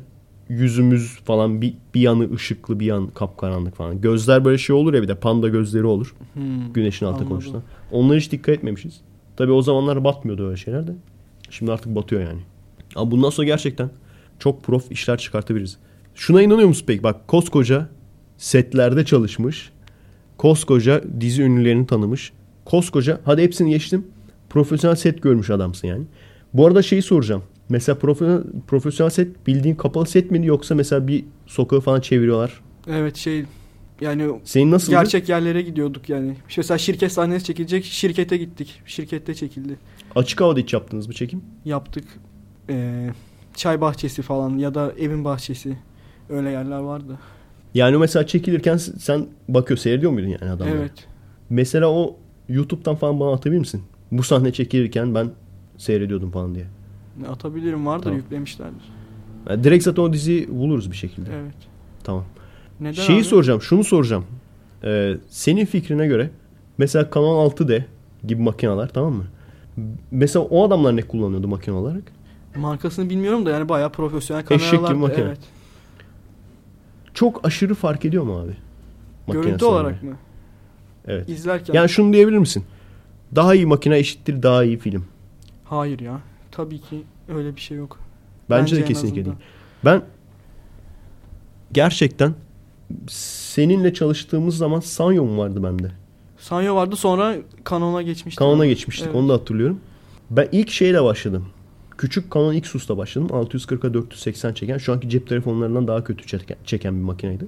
yüzümüz 0.49 1.19
falan 1.19 1.61
bir, 1.61 1.73
bir 1.95 2.01
yanı 2.01 2.33
ışıklı 2.33 2.79
bir 2.79 2.85
yan 2.85 3.07
kapkaranlık 3.07 3.75
falan. 3.75 4.01
Gözler 4.01 4.45
böyle 4.45 4.57
şey 4.57 4.75
olur 4.75 4.93
ya 4.93 5.01
bir 5.01 5.07
de 5.07 5.15
panda 5.15 5.47
gözleri 5.49 5.85
olur. 5.85 6.15
Hmm. 6.33 6.73
Güneşin 6.73 7.05
altında 7.05 7.17
Anladım. 7.19 7.29
konuşulan. 7.35 7.63
Onlara 7.91 8.17
hiç 8.17 8.31
dikkat 8.31 8.55
etmemişiz. 8.55 9.01
Tabii 9.37 9.51
o 9.51 9.61
zamanlar 9.61 10.03
batmıyordu 10.03 10.47
öyle 10.47 10.57
şeyler 10.57 10.87
de. 10.87 10.91
Şimdi 11.49 11.71
artık 11.71 11.95
batıyor 11.95 12.21
yani. 12.21 12.39
Ama 12.95 13.11
bundan 13.11 13.29
sonra 13.29 13.47
gerçekten 13.47 13.89
çok 14.39 14.63
prof 14.63 14.91
işler 14.91 15.17
çıkartabiliriz. 15.17 15.77
Şuna 16.15 16.41
inanıyor 16.41 16.67
musun 16.67 16.83
peki? 16.87 17.03
Bak 17.03 17.27
koskoca 17.27 17.89
setlerde 18.37 19.05
çalışmış. 19.05 19.71
Koskoca 20.37 21.01
dizi 21.19 21.43
ünlülerini 21.43 21.87
tanımış. 21.87 22.33
Koskoca 22.65 23.19
hadi 23.25 23.41
hepsini 23.41 23.69
geçtim. 23.69 24.07
Profesyonel 24.49 24.95
set 24.95 25.21
görmüş 25.21 25.49
adamsın 25.49 25.87
yani. 25.87 26.05
Bu 26.53 26.67
arada 26.67 26.81
şeyi 26.81 27.01
soracağım. 27.01 27.43
Mesela 27.69 27.99
profesyonel, 27.99 28.43
profesyonel 28.67 29.09
set 29.09 29.47
bildiğin 29.47 29.75
kapalı 29.75 30.05
set 30.05 30.31
miydi 30.31 30.47
yoksa 30.47 30.75
mesela 30.75 31.07
bir 31.07 31.25
sokağı 31.45 31.79
falan 31.79 32.01
çeviriyorlar. 32.01 32.61
Evet 32.87 33.15
şey 33.15 33.45
yani 34.01 34.39
Senin 34.43 34.71
nasıl? 34.71 34.91
gerçek 34.91 35.29
yerlere 35.29 35.61
gidiyorduk 35.61 36.09
yani. 36.09 36.35
İşte 36.49 36.59
Mesela 36.59 36.77
şirket 36.77 37.11
sahnesi 37.11 37.45
çekilecek. 37.45 37.85
Şirkete 37.85 38.37
gittik. 38.37 38.81
Şirkette 38.85 39.33
çekildi. 39.33 39.77
Açık 40.15 40.41
havada 40.41 40.59
hiç 40.59 40.73
yaptınız 40.73 41.07
mı 41.07 41.13
çekim? 41.13 41.41
Yaptık. 41.65 42.03
Ee, 42.69 43.09
çay 43.55 43.81
bahçesi 43.81 44.21
falan 44.21 44.57
ya 44.57 44.75
da 44.75 44.93
evin 44.99 45.25
bahçesi. 45.25 45.77
Öyle 46.29 46.49
yerler 46.49 46.79
vardı. 46.79 47.19
Yani 47.73 47.97
mesela 47.97 48.27
çekilirken 48.27 48.77
sen 48.77 49.27
bakıyor 49.49 49.77
seyrediyor 49.77 50.11
muydun 50.11 50.27
yani 50.27 50.51
adamları? 50.51 50.77
Evet. 50.77 51.07
Mesela 51.49 51.87
o 51.91 52.17
YouTube'dan 52.49 52.95
falan 52.95 53.19
bana 53.19 53.33
atabilir 53.33 53.59
misin? 53.59 53.83
Bu 54.11 54.23
sahne 54.23 54.53
çekilirken 54.53 55.15
ben 55.15 55.31
seyrediyordum 55.77 56.31
falan 56.31 56.55
diye. 56.55 56.65
Atabilirim 57.29 57.85
vardır 57.85 58.03
Tamam. 58.03 58.17
yüklemişlerdir. 58.17 58.83
Yani 59.49 59.63
direkt 59.63 59.83
zaten 59.83 60.01
o 60.03 60.13
diziyi 60.13 60.49
buluruz 60.59 60.91
bir 60.91 60.95
şekilde. 60.95 61.29
Evet. 61.35 61.55
Tamam. 62.03 62.25
Neden 62.79 63.01
Şeyi 63.01 63.19
abi? 63.19 63.25
soracağım, 63.25 63.61
şunu 63.61 63.83
soracağım. 63.83 64.25
Ee, 64.83 65.17
senin 65.29 65.65
fikrine 65.65 66.07
göre 66.07 66.29
mesela 66.77 67.09
Kanal 67.09 67.49
6D 67.49 67.83
gibi 68.27 68.41
makineler 68.41 68.89
tamam 68.89 69.13
mı? 69.13 69.25
Mesela 70.11 70.45
o 70.45 70.67
adamlar 70.67 70.95
ne 70.95 71.01
kullanıyordu 71.01 71.47
makine 71.47 71.75
olarak? 71.75 72.03
Markasını 72.55 73.09
bilmiyorum 73.09 73.45
da 73.45 73.49
yani 73.51 73.69
bayağı 73.69 73.91
profesyonel 73.91 74.41
Eşek 74.49 74.59
gibi 74.59 74.69
kameralar. 74.81 74.93
makine. 74.93 75.25
Evet. 75.25 75.39
Çok 77.13 77.45
aşırı 77.47 77.75
fark 77.75 78.05
ediyor 78.05 78.23
mu 78.23 78.39
abi? 78.39 78.55
Görüntü 79.31 79.65
olarak 79.65 80.03
mı? 80.03 80.17
Evet. 81.07 81.29
İzlerken. 81.29 81.73
Yani 81.73 81.89
şunu 81.89 82.13
diyebilir 82.13 82.37
misin? 82.37 82.63
Daha 83.35 83.55
iyi 83.55 83.65
makine 83.65 83.97
eşittir 83.97 84.43
daha 84.43 84.63
iyi 84.63 84.77
film. 84.77 85.05
Hayır 85.65 85.99
ya. 85.99 86.19
Tabii 86.51 86.79
ki 86.81 87.03
öyle 87.29 87.55
bir 87.55 87.61
şey 87.61 87.77
yok. 87.77 87.99
Bence, 88.49 88.75
de 88.75 88.79
en 88.79 88.85
kesinlikle 88.85 89.21
azından. 89.21 89.37
değil. 89.37 89.49
Ben 89.85 90.01
gerçekten 91.71 92.33
seninle 93.09 93.93
çalıştığımız 93.93 94.57
zaman 94.57 94.79
Sanyo 94.79 95.23
mu 95.25 95.37
vardı 95.37 95.63
bende? 95.63 95.91
Sanyo 96.37 96.75
vardı 96.75 96.95
sonra 96.95 97.35
Canon'a 97.69 98.01
geçmişti. 98.01 98.39
Kanon'a 98.39 98.65
geçmiştik 98.65 99.05
Evet. 99.07 99.15
onu 99.15 99.29
da 99.29 99.33
hatırlıyorum. 99.33 99.79
Ben 100.29 100.49
ilk 100.51 100.69
şeyle 100.69 101.03
başladım. 101.03 101.45
Küçük 101.97 102.33
Canon 102.33 102.53
Xus'ta 102.53 102.97
başladım. 102.97 103.27
640'a 103.31 103.93
480 103.93 104.53
çeken 104.53 104.77
şu 104.77 104.93
anki 104.93 105.09
cep 105.09 105.29
telefonlarından 105.29 105.87
daha 105.87 106.03
kötü 106.03 106.27
çeken, 106.27 106.57
çeken 106.65 106.95
bir 106.95 107.03
makineydi. 107.03 107.47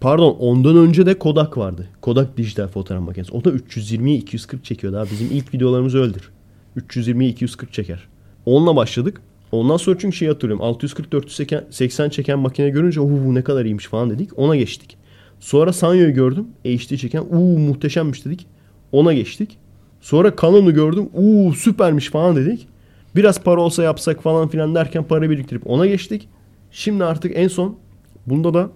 Pardon 0.00 0.36
ondan 0.38 0.76
önce 0.76 1.06
de 1.06 1.18
Kodak 1.18 1.58
vardı. 1.58 1.88
Kodak 2.00 2.36
dijital 2.36 2.68
fotoğraf 2.68 3.02
makinesi. 3.02 3.32
O 3.32 3.44
da 3.44 3.50
320'ye 3.50 4.16
240 4.16 4.64
çekiyordu 4.64 4.98
abi. 4.98 5.10
Bizim 5.10 5.28
ilk 5.30 5.54
videolarımız 5.54 5.94
öyledir. 5.94 6.30
320'ye 6.76 7.28
240 7.28 7.72
çeker. 7.72 8.08
Onunla 8.46 8.76
başladık. 8.76 9.20
Ondan 9.52 9.76
sonra 9.76 9.98
çünkü 9.98 10.16
şey 10.16 10.28
hatırlıyorum. 10.28 10.64
640 10.64 11.12
480 11.12 12.08
çeken 12.08 12.38
makine 12.38 12.70
görünce 12.70 13.00
uuu 13.00 13.34
ne 13.34 13.42
kadar 13.42 13.64
iyiymiş 13.64 13.86
falan 13.86 14.10
dedik. 14.10 14.38
Ona 14.38 14.56
geçtik. 14.56 14.96
Sonra 15.40 15.72
Sanyo'yu 15.72 16.14
gördüm. 16.14 16.46
HD 16.64 16.96
çeken 16.96 17.24
uuu 17.30 17.58
muhteşemmiş 17.58 18.24
dedik. 18.24 18.46
Ona 18.92 19.12
geçtik. 19.12 19.58
Sonra 20.00 20.32
Canon'u 20.42 20.74
gördüm. 20.74 21.08
Uuu 21.14 21.52
süpermiş 21.52 22.10
falan 22.10 22.36
dedik. 22.36 22.68
Biraz 23.16 23.42
para 23.42 23.60
olsa 23.60 23.82
yapsak 23.82 24.22
falan 24.22 24.48
filan 24.48 24.74
derken 24.74 25.04
para 25.04 25.30
biriktirip 25.30 25.66
ona 25.66 25.86
geçtik. 25.86 26.28
Şimdi 26.70 27.04
artık 27.04 27.32
en 27.34 27.48
son 27.48 27.76
bunda 28.26 28.54
da 28.54 28.70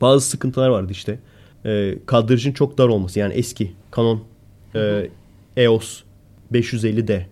bazı 0.00 0.26
sıkıntılar 0.26 0.68
vardı 0.68 0.92
işte. 0.92 1.18
Ee, 1.64 1.94
kadrajın 2.06 2.52
çok 2.52 2.78
dar 2.78 2.88
olması 2.88 3.18
yani 3.18 3.34
eski 3.34 3.72
Canon 3.96 4.20
e, 4.74 5.08
EOS 5.56 6.02
550D. 6.52 7.22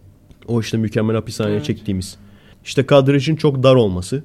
O 0.48 0.60
işte 0.60 0.76
mükemmel 0.76 1.16
hapishaneye 1.16 1.56
Evet. 1.56 1.66
çektiğimiz. 1.66 2.18
İşte 2.64 2.86
kadrajın 2.86 3.36
çok 3.36 3.62
dar 3.62 3.74
olması. 3.74 4.22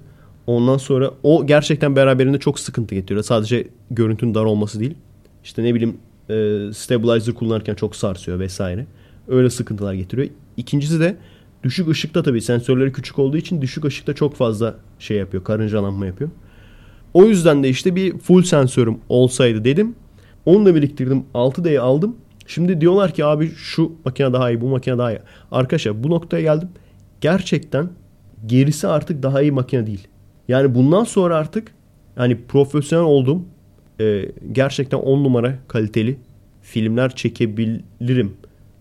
Ondan 0.47 0.77
sonra 0.77 1.11
o 1.23 1.45
gerçekten 1.47 1.95
beraberinde 1.95 2.39
çok 2.39 2.59
sıkıntı 2.59 2.95
getiriyor. 2.95 3.23
Sadece 3.23 3.67
görüntünün 3.91 4.35
dar 4.35 4.43
olması 4.43 4.79
değil. 4.79 4.93
İşte 5.43 5.63
ne 5.63 5.75
bileyim 5.75 5.97
e, 6.29 6.33
stabilizer 6.73 7.35
kullanırken 7.35 7.75
çok 7.75 7.95
sarsıyor 7.95 8.39
vesaire. 8.39 8.85
Öyle 9.27 9.49
sıkıntılar 9.49 9.93
getiriyor. 9.93 10.27
İkincisi 10.57 10.99
de 10.99 11.17
düşük 11.63 11.87
ışıkta 11.87 12.23
tabii 12.23 12.41
sensörleri 12.41 12.91
küçük 12.91 13.19
olduğu 13.19 13.37
için 13.37 13.61
düşük 13.61 13.85
ışıkta 13.85 14.13
çok 14.13 14.35
fazla 14.35 14.75
şey 14.99 15.17
yapıyor. 15.17 15.43
Karıncalanma 15.43 16.05
yapıyor. 16.05 16.29
O 17.13 17.25
yüzden 17.25 17.63
de 17.63 17.69
işte 17.69 17.95
bir 17.95 18.17
full 18.17 18.43
sensörüm 18.43 18.97
olsaydı 19.09 19.63
dedim. 19.63 19.95
Onu 20.45 20.65
da 20.65 20.75
biriktirdim. 20.75 21.23
6D'yi 21.33 21.79
aldım. 21.79 22.15
Şimdi 22.47 22.81
diyorlar 22.81 23.13
ki 23.13 23.25
abi 23.25 23.51
şu 23.55 23.91
makine 24.05 24.33
daha 24.33 24.51
iyi, 24.51 24.61
bu 24.61 24.67
makine 24.67 24.97
daha 24.97 25.11
iyi. 25.11 25.19
Arkadaşlar 25.51 26.03
bu 26.03 26.09
noktaya 26.09 26.41
geldim. 26.41 26.69
Gerçekten 27.21 27.89
gerisi 28.45 28.87
artık 28.87 29.23
daha 29.23 29.41
iyi 29.41 29.51
makine 29.51 29.87
değil. 29.87 30.07
Yani 30.47 30.75
bundan 30.75 31.03
sonra 31.03 31.35
artık 31.35 31.71
yani 32.17 32.37
profesyonel 32.47 33.05
oldum. 33.05 33.45
Ee, 34.01 34.31
gerçekten 34.51 34.97
10 34.97 35.23
numara 35.23 35.55
kaliteli 35.67 36.17
filmler 36.61 37.15
çekebilirim 37.15 38.33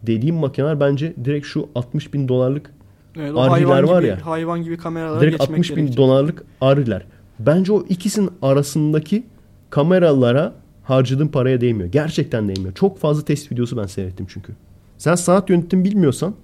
dediğim 0.02 0.36
makineler 0.36 0.80
bence 0.80 1.14
direkt 1.24 1.46
şu 1.46 1.68
60 1.74 2.14
bin 2.14 2.28
dolarlık 2.28 2.74
Evet, 3.16 3.34
hayvan 3.36 3.88
var 3.88 4.00
gibi, 4.00 4.08
ya. 4.10 4.26
Hayvan 4.26 4.62
gibi 4.62 4.76
kameralara 4.76 5.20
direkt 5.20 5.38
geçmek 5.38 5.50
60 5.50 5.70
bin 5.70 5.76
gerekecek. 5.76 5.96
dolarlık 5.98 6.44
Ari'ler. 6.60 7.02
Bence 7.38 7.72
o 7.72 7.84
ikisinin 7.88 8.30
arasındaki 8.42 9.26
kameralara 9.70 10.54
harcadığım 10.84 11.28
paraya 11.28 11.60
değmiyor. 11.60 11.88
Gerçekten 11.88 12.48
değmiyor. 12.48 12.74
Çok 12.74 12.98
fazla 12.98 13.24
test 13.24 13.52
videosu 13.52 13.76
ben 13.76 13.86
seyrettim 13.86 14.26
çünkü. 14.28 14.52
Sen 14.98 15.14
sanat 15.14 15.50
yönetimi 15.50 15.84
bilmiyorsan 15.84 16.34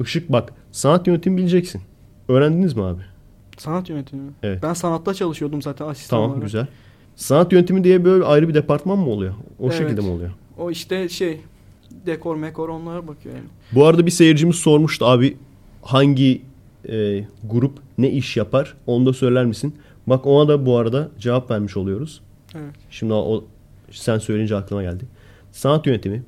ışık 0.00 0.32
bak 0.32 0.52
sanat 0.72 1.06
yönetimi 1.06 1.36
bileceksin. 1.36 1.82
Öğrendiniz 2.36 2.74
mi 2.76 2.82
abi? 2.82 3.00
Sanat 3.58 3.88
yönetimi. 3.88 4.30
Evet. 4.42 4.62
Ben 4.62 4.72
sanatta 4.74 5.14
çalışıyordum 5.14 5.62
zaten 5.62 5.86
asistan 5.86 6.16
Tamam 6.16 6.30
olarak. 6.30 6.42
güzel. 6.44 6.66
Sanat 7.16 7.52
yönetimi 7.52 7.84
diye 7.84 8.04
böyle 8.04 8.24
ayrı 8.24 8.48
bir 8.48 8.54
departman 8.54 8.98
mı 8.98 9.10
oluyor? 9.10 9.34
O 9.58 9.66
Evet. 9.66 9.78
şekilde 9.78 10.00
mi 10.00 10.08
oluyor? 10.08 10.30
O 10.58 10.70
işte 10.70 11.08
şey 11.08 11.40
dekor 12.06 12.36
mekor 12.36 12.68
onlara 12.68 13.08
bakıyor 13.08 13.34
yani. 13.34 13.46
Bu 13.72 13.86
arada 13.86 14.06
bir 14.06 14.10
seyircimiz 14.10 14.56
sormuştu 14.56 15.06
abi 15.06 15.36
hangi 15.82 16.42
e, 16.88 17.24
grup 17.50 17.78
ne 17.98 18.10
iş 18.10 18.36
yapar? 18.36 18.74
Onu 18.86 19.06
da 19.06 19.12
söyler 19.12 19.44
misin? 19.44 19.76
Bak 20.06 20.26
ona 20.26 20.48
da 20.48 20.66
bu 20.66 20.76
arada 20.76 21.08
cevap 21.18 21.50
vermiş 21.50 21.76
oluyoruz. 21.76 22.20
Evet. 22.54 22.74
Şimdi 22.90 23.12
o, 23.12 23.16
o- 23.16 23.44
sen 23.90 24.18
söyleyince 24.18 24.56
aklıma 24.56 24.82
geldi. 24.82 25.04
Sanat 25.52 25.86
yönetimi. 25.86 26.22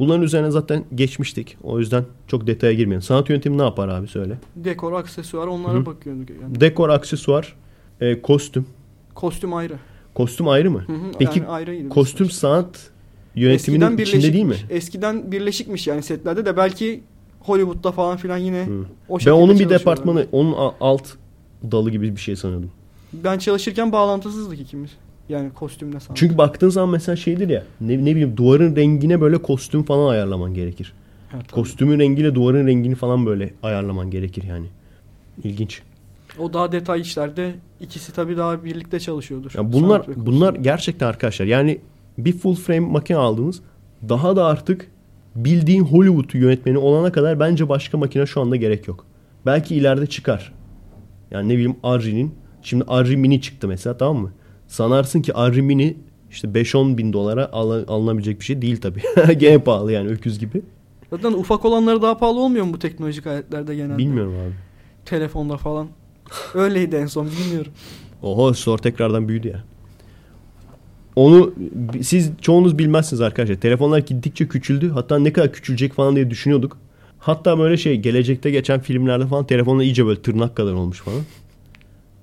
Bunların 0.00 0.22
üzerine 0.22 0.50
zaten 0.50 0.84
geçmiştik. 0.94 1.56
O 1.62 1.78
yüzden 1.78 2.04
çok 2.26 2.46
detaya 2.46 2.72
girmeyelim. 2.72 3.02
Sanat 3.02 3.30
yönetimi 3.30 3.58
ne 3.58 3.62
yapar 3.62 3.88
abi 3.88 4.06
söyle. 4.08 4.38
Dekor, 4.56 4.92
aksesuar 4.92 5.46
onlara 5.46 5.74
Hı 5.74 5.78
hı. 5.78 5.86
bakıyorduk 5.86 6.30
yani. 6.30 6.60
Dekor, 6.60 6.88
aksesuar, 6.88 7.56
e, 8.00 8.22
kostüm. 8.22 8.66
Kostüm 9.14 9.54
ayrı. 9.54 9.74
Kostüm 10.14 10.48
ayrı 10.48 10.70
mı? 10.70 10.84
Hı 10.86 10.92
hı, 10.92 11.12
Peki 11.18 11.38
yani 11.38 11.48
ayrıydı 11.48 11.88
kostüm 11.88 12.26
mesela. 12.26 12.54
sanat 12.54 12.90
yönetiminin 13.34 13.98
içinde 13.98 14.32
değil 14.32 14.44
mi? 14.44 14.56
Eskiden 14.70 15.32
birleşikmiş 15.32 15.86
yani 15.86 16.02
setlerde 16.02 16.46
de 16.46 16.56
belki 16.56 17.02
Hollywood'da 17.40 17.92
falan 17.92 18.16
filan 18.16 18.36
yine 18.36 18.66
Hı. 18.66 18.84
o 19.08 19.14
Ben 19.14 19.18
şekilde 19.18 19.32
onun 19.32 19.58
bir 19.58 19.68
departmanı, 19.68 20.26
onun 20.32 20.72
alt 20.80 21.08
dalı 21.72 21.90
gibi 21.90 22.16
bir 22.16 22.20
şey 22.20 22.36
sanıyordum. 22.36 22.70
Ben 23.12 23.38
çalışırken 23.38 23.92
bağlantısızdık 23.92 24.60
ikimiz. 24.60 24.90
Yani 25.30 25.50
kostümle 25.50 26.00
sanat. 26.00 26.16
Çünkü 26.16 26.38
baktığın 26.38 26.68
zaman 26.68 26.90
mesela 26.90 27.16
şeydir 27.16 27.48
ya 27.48 27.64
ne, 27.80 27.98
ne 28.04 28.10
bileyim 28.10 28.36
duvarın 28.36 28.76
rengine 28.76 29.20
böyle 29.20 29.38
kostüm 29.38 29.82
falan 29.82 30.10
ayarlaman 30.10 30.54
gerekir. 30.54 30.92
Evet, 31.34 31.44
tabii. 31.48 31.60
Kostümün 31.60 31.98
rengiyle 31.98 32.34
duvarın 32.34 32.66
rengini 32.66 32.94
falan 32.94 33.26
böyle 33.26 33.54
ayarlaman 33.62 34.10
gerekir 34.10 34.42
yani. 34.42 34.66
İlginç. 35.44 35.82
O 36.38 36.52
daha 36.52 36.72
detay 36.72 37.00
işlerde 37.00 37.54
ikisi 37.80 38.12
tabii 38.12 38.36
daha 38.36 38.64
birlikte 38.64 39.00
çalışıyordur. 39.00 39.52
Ya 39.56 39.72
bunlar 39.72 40.02
bunlar 40.16 40.54
gerçekten 40.54 41.06
arkadaşlar 41.06 41.46
yani 41.46 41.78
bir 42.18 42.32
full 42.32 42.54
frame 42.54 42.80
makine 42.80 43.16
aldınız 43.16 43.60
daha 44.08 44.36
da 44.36 44.44
artık 44.44 44.90
bildiğin 45.36 45.84
Hollywood 45.84 46.34
yönetmeni 46.34 46.78
olana 46.78 47.12
kadar 47.12 47.40
bence 47.40 47.68
başka 47.68 47.98
makine 47.98 48.26
şu 48.26 48.40
anda 48.40 48.56
gerek 48.56 48.88
yok. 48.88 49.06
Belki 49.46 49.74
ileride 49.74 50.06
çıkar. 50.06 50.52
Yani 51.30 51.48
ne 51.48 51.52
bileyim 51.52 51.76
Arri'nin 51.82 52.34
şimdi 52.62 52.84
Arri 52.88 53.16
Mini 53.16 53.40
çıktı 53.40 53.68
mesela 53.68 53.96
tamam 53.96 54.22
mı? 54.22 54.32
Sanarsın 54.70 55.22
ki 55.22 55.34
Arri 55.34 55.62
Mini 55.62 55.96
işte 56.30 56.48
5-10 56.48 56.98
bin 56.98 57.12
dolara 57.12 57.48
al- 57.52 57.84
alınabilecek 57.88 58.40
bir 58.40 58.44
şey 58.44 58.62
değil 58.62 58.80
tabii. 58.80 59.02
Gene 59.38 59.58
pahalı 59.58 59.92
yani 59.92 60.08
öküz 60.08 60.38
gibi. 60.38 60.62
Zaten 61.10 61.32
ufak 61.32 61.64
olanları 61.64 62.02
daha 62.02 62.18
pahalı 62.18 62.40
olmuyor 62.40 62.64
mu 62.64 62.72
bu 62.72 62.78
teknolojik 62.78 63.26
aletlerde 63.26 63.74
genelde? 63.76 63.98
Bilmiyorum 63.98 64.34
abi. 64.46 64.54
Telefonda 65.04 65.56
falan. 65.56 65.88
Öyleydi 66.54 66.96
en 66.96 67.06
son 67.06 67.26
bilmiyorum. 67.26 67.72
Oho 68.22 68.52
store 68.54 68.82
tekrardan 68.82 69.28
büyüdü 69.28 69.48
ya. 69.48 69.64
Onu 71.16 71.54
siz 72.02 72.30
çoğunuz 72.40 72.78
bilmezsiniz 72.78 73.20
arkadaşlar. 73.20 73.54
Telefonlar 73.56 73.98
gittikçe 73.98 74.48
küçüldü. 74.48 74.90
Hatta 74.90 75.18
ne 75.18 75.32
kadar 75.32 75.52
küçülecek 75.52 75.92
falan 75.92 76.16
diye 76.16 76.30
düşünüyorduk. 76.30 76.76
Hatta 77.18 77.58
böyle 77.58 77.76
şey 77.76 77.96
gelecekte 77.96 78.50
geçen 78.50 78.80
filmlerde 78.80 79.26
falan 79.26 79.46
telefonlar 79.46 79.84
iyice 79.84 80.06
böyle 80.06 80.22
tırnak 80.22 80.56
kadar 80.56 80.72
olmuş 80.72 81.00
falan. 81.00 81.20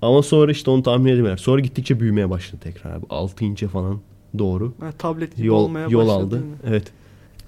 Ama 0.02 0.22
sonra 0.22 0.52
işte 0.52 0.70
onu 0.70 0.82
tahmin 0.82 1.06
edemiyorlar. 1.10 1.36
Sonra 1.36 1.60
gittikçe 1.60 2.00
büyümeye 2.00 2.30
başladı 2.30 2.60
tekrar 2.64 2.90
abi. 2.92 3.06
6 3.10 3.44
inçe 3.44 3.68
falan 3.68 4.00
doğru. 4.38 4.72
Ha, 4.80 4.92
tablet 4.98 5.36
gibi 5.36 5.46
Yol, 5.46 5.64
olmaya 5.64 5.88
yol 5.88 6.00
başladı. 6.00 6.14
aldı. 6.24 6.36
mi? 6.36 6.56
Evet. 6.66 6.92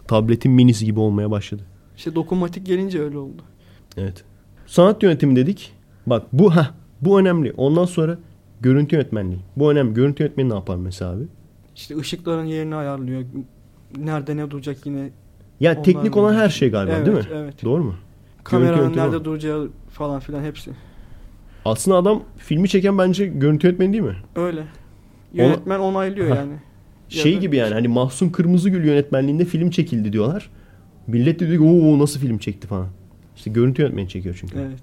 Tabletin 0.08 0.52
minisi 0.52 0.84
gibi 0.84 1.00
olmaya 1.00 1.30
başladı. 1.30 1.62
İşte 1.96 2.14
dokunmatik 2.14 2.66
gelince 2.66 3.02
öyle 3.02 3.18
oldu. 3.18 3.42
Evet. 3.96 4.24
Sanat 4.66 5.02
yönetimi 5.02 5.36
dedik. 5.36 5.72
Bak 6.06 6.26
bu 6.32 6.56
ha 6.56 6.74
bu 7.00 7.20
önemli. 7.20 7.52
Ondan 7.56 7.84
sonra 7.84 8.18
görüntü 8.60 8.96
yönetmenliği. 8.96 9.40
Bu 9.56 9.70
önemli. 9.72 9.94
Görüntü 9.94 10.22
yönetmeni 10.22 10.50
ne 10.50 10.54
yapar 10.54 10.76
mesela 10.76 11.10
abi? 11.10 11.24
İşte 11.76 11.96
ışıkların 11.98 12.44
yerini 12.44 12.74
ayarlıyor. 12.74 13.22
Nerede 13.98 14.36
ne 14.36 14.50
duracak 14.50 14.86
yine. 14.86 15.10
Yani 15.60 15.74
Onlar 15.76 15.84
teknik 15.84 16.16
olan 16.16 16.34
her 16.34 16.48
şey 16.48 16.70
galiba 16.70 16.94
evet, 16.96 17.06
değil 17.06 17.16
mi? 17.16 17.24
Evet. 17.34 17.64
Doğru 17.64 17.84
mu? 17.84 17.94
Kameranın 18.44 18.96
nerede 18.96 19.16
o. 19.16 19.24
duracağı 19.24 19.68
falan 19.90 20.20
filan 20.20 20.42
hepsi. 20.44 20.70
Aslında 21.64 21.96
adam 21.96 22.22
filmi 22.38 22.68
çeken 22.68 22.98
bence 22.98 23.26
görüntü 23.26 23.66
yönetmeni 23.66 23.92
değil 23.92 24.04
mi? 24.04 24.16
Öyle. 24.36 24.64
Yönetmen 25.34 25.78
onaylıyor 25.78 26.28
Ha. 26.30 26.34
yani. 26.36 26.52
Ya 26.52 27.22
Şey 27.22 27.38
gibi 27.38 27.56
yani 27.56 27.74
hani 27.74 27.88
Mahsun 27.88 28.28
Kırmızıgül 28.28 28.84
yönetmenliğinde 28.84 29.44
film 29.44 29.70
çekildi 29.70 30.12
diyorlar. 30.12 30.50
Millet 31.06 31.40
de 31.40 31.48
diyor 31.48 31.58
ki 31.58 31.64
"Oo, 31.68 31.98
nasıl 31.98 32.20
film 32.20 32.38
çekti 32.38 32.66
falan. 32.66 32.86
İşte 33.36 33.50
görüntü 33.50 33.82
yönetmeni 33.82 34.08
çekiyor 34.08 34.36
çünkü. 34.40 34.58
Evet. 34.58 34.78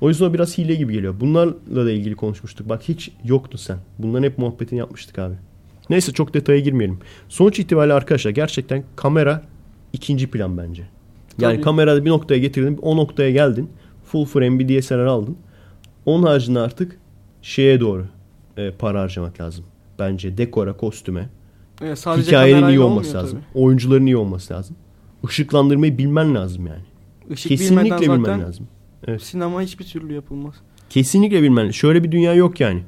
O 0.00 0.08
yüzden 0.08 0.24
o 0.26 0.34
biraz 0.34 0.58
hile 0.58 0.74
gibi 0.74 0.92
geliyor. 0.92 1.14
Bunlarla 1.20 1.86
da 1.86 1.90
ilgili 1.90 2.14
konuşmuştuk. 2.16 2.68
Bak 2.68 2.82
hiç 2.82 3.10
yoktun 3.24 3.58
sen. 3.58 3.76
Bunların 3.98 4.24
hep 4.24 4.38
muhabbetini 4.38 4.78
yapmıştık 4.78 5.18
abi. 5.18 5.34
Neyse 5.90 6.12
çok 6.12 6.34
detaya 6.34 6.60
girmeyelim. 6.60 6.98
Sonuç 7.28 7.58
itibariyle 7.58 7.94
arkadaşlar 7.94 8.30
gerçekten 8.30 8.84
kamera 8.96 9.42
ikinci 9.92 10.30
plan 10.30 10.58
bence. 10.58 10.82
Yani 11.38 11.52
Tabii. 11.54 11.62
kamerada 11.64 12.04
bir 12.04 12.10
noktaya 12.10 12.38
getirdin, 12.38 12.78
o 12.82 12.96
noktaya 12.96 13.30
geldin. 13.30 13.70
Full 14.04 14.24
frame 14.24 14.58
bir 14.58 14.68
DSLR 14.82 14.98
aldın. 15.06 15.36
Onun 16.06 16.22
haricinde 16.22 16.58
artık 16.60 16.98
şeye 17.42 17.80
doğru 17.80 18.06
e, 18.56 18.70
para 18.70 19.00
harcamak 19.00 19.40
lazım. 19.40 19.64
Bence 19.98 20.38
dekora, 20.38 20.76
kostüme. 20.76 21.28
Evet, 21.82 21.98
sadece 21.98 22.26
Hikayenin 22.26 22.68
iyi 22.68 22.80
olması 22.80 23.14
lazım. 23.14 23.40
Oyuncuların 23.54 24.06
iyi 24.06 24.16
olması 24.16 24.54
lazım. 24.54 24.76
Işıklandırmayı 25.28 25.98
bilmen 25.98 26.34
lazım 26.34 26.66
yani. 26.66 26.82
tabii. 27.22 27.34
Işık 27.34 27.48
Kesinlikle 27.48 28.00
bilmen 28.00 28.18
zaten 28.18 28.42
lazım. 28.42 28.68
Evet. 29.06 29.22
sinema 29.22 29.62
hiçbir 29.62 29.84
türlü 29.84 30.14
yapılmaz. 30.14 30.54
Kesinlikle 30.90 31.42
bilmen. 31.42 31.70
Şöyle 31.70 32.04
bir 32.04 32.12
dünya 32.12 32.34
yok 32.34 32.60
yani. 32.60 32.82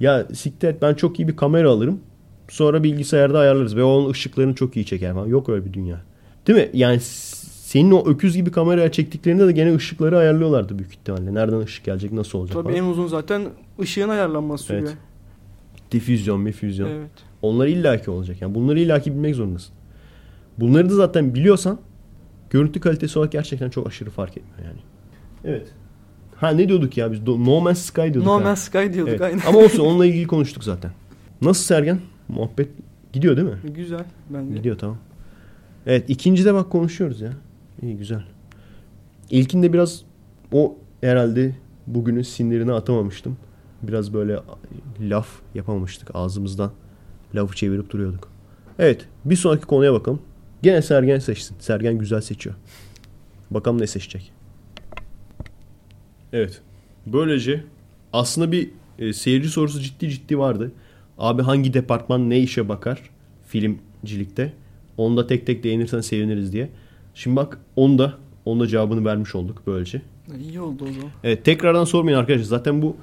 Ya 0.00 0.26
siktir 0.34 0.76
ben 0.82 0.94
çok 0.94 1.20
iyi 1.20 1.28
bir 1.28 1.36
kamera 1.36 1.70
alırım. 1.70 2.00
Sonra 2.48 2.82
bilgisayarda 2.82 3.38
ayarlarız 3.38 3.76
ve 3.76 3.82
onun 3.82 4.10
ışıklarını 4.10 4.54
çok 4.54 4.76
iyi 4.76 4.86
çeker 4.86 5.14
falan. 5.14 5.26
Yok 5.26 5.48
öyle 5.48 5.64
bir 5.64 5.72
dünya. 5.72 6.00
Değil 6.46 6.58
mi? 6.58 6.70
Yani 6.72 7.00
senin 7.72 7.90
o 7.90 8.08
öküz 8.08 8.36
gibi 8.36 8.50
kameraya 8.50 8.92
çektiklerinde 8.92 9.46
de 9.46 9.52
gene 9.52 9.74
ışıkları 9.74 10.18
ayarlıyorlardı 10.18 10.78
büyük 10.78 10.92
ihtimalle. 10.92 11.34
Nereden 11.34 11.58
ışık 11.58 11.84
gelecek, 11.84 12.12
nasıl 12.12 12.38
olacak 12.38 12.54
Tabii 12.54 12.72
falan. 12.72 12.76
en 12.76 12.90
uzun 12.90 13.06
zaten 13.06 13.42
ışığın 13.80 14.08
ayarlanması 14.08 14.64
sürüyor. 14.64 14.86
Evet. 14.88 14.96
Difüzyon, 15.92 16.40
mifüzyon. 16.40 16.88
Evet. 16.88 17.10
Onlar 17.42 17.66
illaki 17.66 18.10
olacak. 18.10 18.42
Yani 18.42 18.54
bunları 18.54 18.80
illaki 18.80 19.12
bilmek 19.12 19.34
zorundasın. 19.34 19.74
Bunları 20.58 20.90
da 20.90 20.94
zaten 20.94 21.34
biliyorsan 21.34 21.78
görüntü 22.50 22.80
kalitesi 22.80 23.18
olarak 23.18 23.32
gerçekten 23.32 23.70
çok 23.70 23.86
aşırı 23.86 24.10
fark 24.10 24.36
etmiyor 24.36 24.70
yani. 24.70 24.80
Evet. 25.44 25.68
Ha 26.36 26.48
ne 26.48 26.68
diyorduk 26.68 26.96
ya 26.96 27.12
biz? 27.12 27.22
No 27.26 27.60
Man's 27.60 27.78
Sky 27.78 28.00
diyorduk. 28.02 28.24
No 28.24 28.34
ha. 28.34 28.38
Man's 28.38 28.60
Sky 28.60 28.92
diyorduk 28.92 29.08
Evet. 29.08 29.20
aynen. 29.20 29.40
Ama 29.48 29.58
olsun 29.58 29.84
onunla 29.84 30.06
ilgili 30.06 30.26
konuştuk 30.26 30.64
zaten. 30.64 30.90
Nasıl 31.42 31.64
Sergen? 31.64 32.00
Muhabbet 32.28 32.68
gidiyor 33.12 33.36
değil 33.36 33.48
mi? 33.48 33.58
Güzel 33.74 34.04
bence. 34.30 34.54
Gidiyor 34.54 34.78
tamam. 34.78 34.98
Evet 35.86 36.10
ikincide 36.10 36.54
bak 36.54 36.70
konuşuyoruz 36.70 37.20
ya. 37.20 37.32
İyi 37.82 37.96
güzel. 37.96 38.22
İlkinde 39.30 39.72
biraz 39.72 40.02
o 40.52 40.76
herhalde 41.00 41.56
bugünün 41.86 42.22
sinirini 42.22 42.72
atamamıştım. 42.72 43.36
Biraz 43.82 44.14
böyle 44.14 44.38
laf 45.00 45.28
yapamamıştık 45.54 46.10
ağzımızdan. 46.14 46.72
Lafı 47.34 47.56
çevirip 47.56 47.90
duruyorduk. 47.90 48.28
Evet 48.78 49.06
bir 49.24 49.36
sonraki 49.36 49.66
konuya 49.66 49.92
bakalım. 49.92 50.22
Gene 50.62 50.82
Sergen 50.82 51.18
seçsin. 51.18 51.56
Sergen 51.58 51.98
güzel 51.98 52.20
seçiyor. 52.20 52.56
Bakalım 53.50 53.80
ne 53.80 53.86
seçecek. 53.86 54.32
Evet. 56.32 56.60
Böylece 57.06 57.64
aslında 58.12 58.52
bir 58.52 58.70
e, 58.98 59.12
seyirci 59.12 59.48
sorusu 59.48 59.80
ciddi 59.80 60.10
ciddi 60.10 60.38
vardı. 60.38 60.72
Abi 61.18 61.42
hangi 61.42 61.74
departman 61.74 62.30
ne 62.30 62.40
işe 62.40 62.68
bakar 62.68 63.10
filmcilikte? 63.46 64.52
Onu 64.96 65.16
da 65.16 65.26
tek 65.26 65.46
tek 65.46 65.64
değinirsen 65.64 66.00
seviniriz 66.00 66.52
diye. 66.52 66.68
Şimdi 67.14 67.36
bak 67.36 67.58
onda 67.76 68.14
onda 68.44 68.66
cevabını 68.66 69.04
vermiş 69.04 69.34
olduk 69.34 69.62
böylece. 69.66 70.02
İyi 70.40 70.60
oldu 70.60 70.84
o 70.90 70.92
zaman. 70.92 71.10
Evet 71.24 71.44
tekrardan 71.44 71.84
sormayın 71.84 72.18
arkadaşlar. 72.18 72.44
Zaten 72.44 72.82
bu 72.82 72.96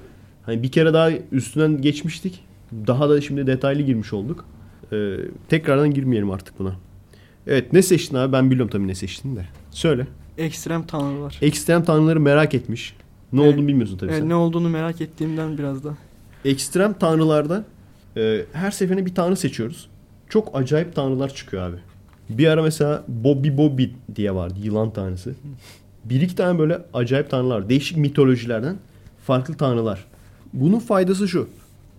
hani 0.46 0.62
bir 0.62 0.70
kere 0.70 0.92
daha 0.94 1.10
üstünden 1.32 1.82
geçmiştik. 1.82 2.44
Daha 2.86 3.08
da 3.10 3.20
şimdi 3.20 3.46
detaylı 3.46 3.82
girmiş 3.82 4.12
olduk. 4.12 4.44
Ee, 4.92 5.16
tekrardan 5.48 5.94
girmeyelim 5.94 6.30
artık 6.30 6.58
buna. 6.58 6.76
Evet 7.46 7.72
ne 7.72 7.82
seçtin 7.82 8.16
abi? 8.16 8.32
Ben 8.32 8.50
biliyorum 8.50 8.70
tabii 8.70 8.88
ne 8.88 8.94
seçtin 8.94 9.36
de. 9.36 9.46
Söyle. 9.70 10.06
Ekstrem 10.38 10.82
tanrılar. 10.86 11.38
Ekstrem 11.42 11.84
tanrıları 11.84 12.20
merak 12.20 12.54
etmiş. 12.54 12.96
Ne 13.32 13.42
Evet. 13.42 13.54
olduğunu 13.54 13.68
bilmiyorsun 13.68 13.98
tabii 13.98 14.10
Evet, 14.10 14.20
sen. 14.20 14.28
ne 14.28 14.34
olduğunu 14.34 14.68
merak 14.68 15.00
ettiğimden 15.00 15.58
biraz 15.58 15.84
da. 15.84 15.94
Ekstrem 16.44 16.92
tanrılarda 16.92 17.64
e, 18.16 18.40
her 18.52 18.70
seferinde 18.70 19.06
bir 19.06 19.14
tanrı 19.14 19.36
seçiyoruz. 19.36 19.88
Çok 20.28 20.56
acayip 20.58 20.94
tanrılar 20.94 21.34
çıkıyor 21.34 21.62
abi. 21.70 21.76
Bir 22.38 22.46
ara 22.46 22.62
mesela 22.62 23.04
Bobby 23.08 23.56
Bobby 23.56 23.84
diye 24.16 24.34
vardı 24.34 24.54
yılan 24.62 24.92
tanrısı. 24.92 25.34
Bir 26.04 26.20
iki 26.20 26.34
tane 26.34 26.58
böyle 26.58 26.78
acayip 26.94 27.30
tanrılar. 27.30 27.68
Değişik 27.68 27.96
mitolojilerden 27.96 28.76
farklı 29.26 29.54
tanrılar. 29.54 30.04
Bunun 30.52 30.78
faydası 30.78 31.28
şu. 31.28 31.48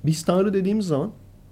Biz 0.05 0.23
tanrı 0.25 0.53
dediğimiz 0.53 0.87
zaman 0.87 1.11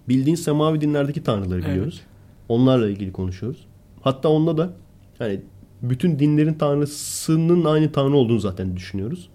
bildiğin 0.09 0.35
semavi 0.35 0.81
dinlerdeki 0.81 1.23
tanrıları 1.23 1.59
Evet. 1.59 1.69
biliyoruz. 1.69 2.01
Onlarla 2.49 2.89
ilgili 2.89 3.11
konuşuyoruz. 3.11 3.65
Hatta 4.01 4.29
onda 4.29 4.57
da 4.57 4.69
hani 5.17 5.41
bütün 5.81 6.19
dinlerin 6.19 6.53
tanrısının 6.53 7.65
aynı 7.65 7.91
tanrı 7.91 8.15
olduğunu 8.15 8.39
zaten 8.39 8.75
düşünüyoruz. 8.77 9.29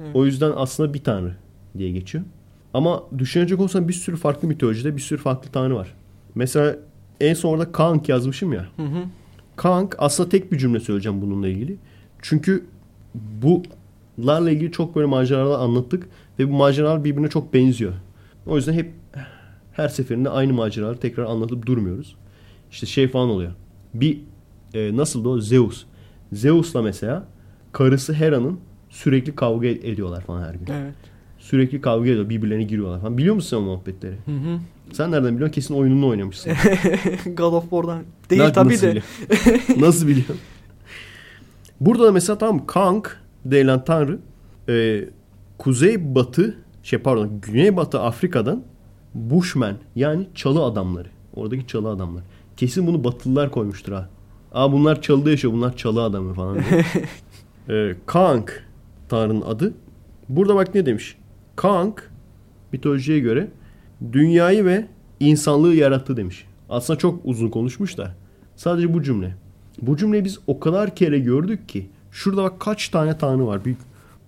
Evet. 0.00 0.10
O 0.14 0.26
yüzden 0.26 0.52
aslında 0.56 0.94
bir 0.94 1.04
tanrı 1.04 1.34
diye 1.78 1.90
geçiyor. 1.90 2.24
Ama 2.74 3.02
düşünecek 3.18 3.60
olsan 3.60 3.88
bir 3.88 3.92
sürü 3.92 4.16
farklı 4.16 4.48
mitolojide 4.48 4.96
bir 4.96 5.00
sürü 5.00 5.18
farklı 5.20 5.50
tanrı 5.50 5.74
var. 5.76 5.94
Mesela 6.34 6.76
en 7.20 7.34
son 7.34 7.48
orada 7.52 7.72
Kank 7.72 8.08
yazmışım 8.08 8.52
ya. 8.52 8.66
Hı 8.76 8.82
hı. 8.82 9.04
Kank 9.56 9.96
aslında 9.98 10.28
tek 10.28 10.52
bir 10.52 10.58
cümle 10.58 10.80
söyleyeceğim 10.80 11.22
bununla 11.22 11.48
ilgili. 11.48 11.76
Çünkü 12.22 12.64
bularla 14.18 14.50
ilgili 14.50 14.72
çok 14.72 14.96
böyle 14.96 15.06
maceralar 15.06 15.60
anlattık 15.60 16.08
ve 16.38 16.48
bu 16.48 16.52
maceralar 16.52 17.04
birbirine 17.04 17.28
çok 17.28 17.54
benziyor. 17.54 17.92
O 18.46 18.56
yüzden 18.56 18.72
hep 18.72 18.92
her 19.72 19.88
seferinde 19.88 20.30
aynı 20.30 20.52
maceraları 20.52 20.98
tekrar 20.98 21.24
anlatıp 21.24 21.66
durmuyoruz. 21.66 22.16
İşte 22.70 22.86
şey 22.86 23.08
falan 23.08 23.28
oluyor. 23.28 23.52
Bir 23.94 24.20
e, 24.74 24.96
nasıldı 24.96 25.28
o 25.28 25.40
Zeus. 25.40 25.84
Zeus'la 26.32 26.82
mesela 26.82 27.26
karısı 27.72 28.12
Hera'nın 28.12 28.60
sürekli 28.90 29.34
kavga 29.34 29.66
ed- 29.66 29.86
ediyorlar 29.92 30.20
falan 30.20 30.42
her 30.48 30.54
gün. 30.54 30.72
Evet. 30.72 30.94
Sürekli 31.38 31.80
kavga 31.80 32.10
ediyor, 32.10 32.28
birbirlerine 32.28 32.64
giriyorlar 32.64 33.00
falan. 33.00 33.18
Biliyor 33.18 33.34
musun 33.34 33.48
sen 33.48 33.56
o 33.56 33.60
muhabbetleri? 33.66 34.14
Hı 34.24 34.30
hı. 34.30 34.58
Sen 34.92 35.10
nereden 35.10 35.34
biliyorsun? 35.34 35.54
Kesin 35.54 35.74
oyununu 35.74 36.08
oynamışsın. 36.08 36.52
God 37.36 37.52
of 37.52 37.62
War'dan. 37.62 38.02
Değil 38.30 38.42
Nasıl 38.42 38.54
tabii 38.54 38.80
de. 38.80 38.88
biliyorsun? 38.90 39.80
Nasıl 39.82 40.06
biliyorsun? 40.08 40.36
Burada 41.80 42.04
da 42.04 42.12
mesela 42.12 42.38
tam 42.38 42.66
Kank 42.66 43.20
denilen 43.44 43.84
tanrı 43.84 44.18
e, 44.68 45.04
kuzey 45.58 46.14
batı 46.14 46.56
şey 46.82 46.98
pardon 46.98 47.40
güney 47.42 47.76
batı 47.76 48.00
Afrika'dan 48.00 48.62
Bushmen 49.14 49.76
yani 49.96 50.26
çalı 50.34 50.62
adamları. 50.64 51.08
Oradaki 51.34 51.66
çalı 51.66 51.88
adamlar. 51.88 52.22
Kesin 52.56 52.86
bunu 52.86 53.04
batılılar 53.04 53.50
koymuştur 53.50 53.92
ha. 53.92 54.08
Aa 54.52 54.72
bunlar 54.72 55.02
çalıda 55.02 55.30
yaşıyor 55.30 55.54
bunlar 55.54 55.76
çalı 55.76 56.02
adamı 56.02 56.34
falan 56.34 56.58
diye. 56.58 56.84
e, 57.90 57.96
Kank 58.06 58.64
tanrının 59.08 59.40
adı. 59.40 59.74
Burada 60.28 60.54
bak 60.54 60.74
ne 60.74 60.86
demiş. 60.86 61.16
Kank 61.56 62.10
mitolojiye 62.72 63.18
göre 63.18 63.48
dünyayı 64.12 64.64
ve 64.64 64.86
insanlığı 65.20 65.74
yarattı 65.74 66.16
demiş. 66.16 66.44
Aslında 66.68 66.98
çok 66.98 67.20
uzun 67.24 67.48
konuşmuş 67.48 67.98
da. 67.98 68.14
Sadece 68.56 68.94
bu 68.94 69.02
cümle. 69.02 69.34
Bu 69.82 69.96
cümleyi 69.96 70.24
biz 70.24 70.38
o 70.46 70.60
kadar 70.60 70.94
kere 70.96 71.18
gördük 71.18 71.68
ki. 71.68 71.86
Şurada 72.10 72.42
bak 72.42 72.60
kaç 72.60 72.88
tane 72.88 73.18
tanrı 73.18 73.46
var. 73.46 73.64
Bir 73.64 73.76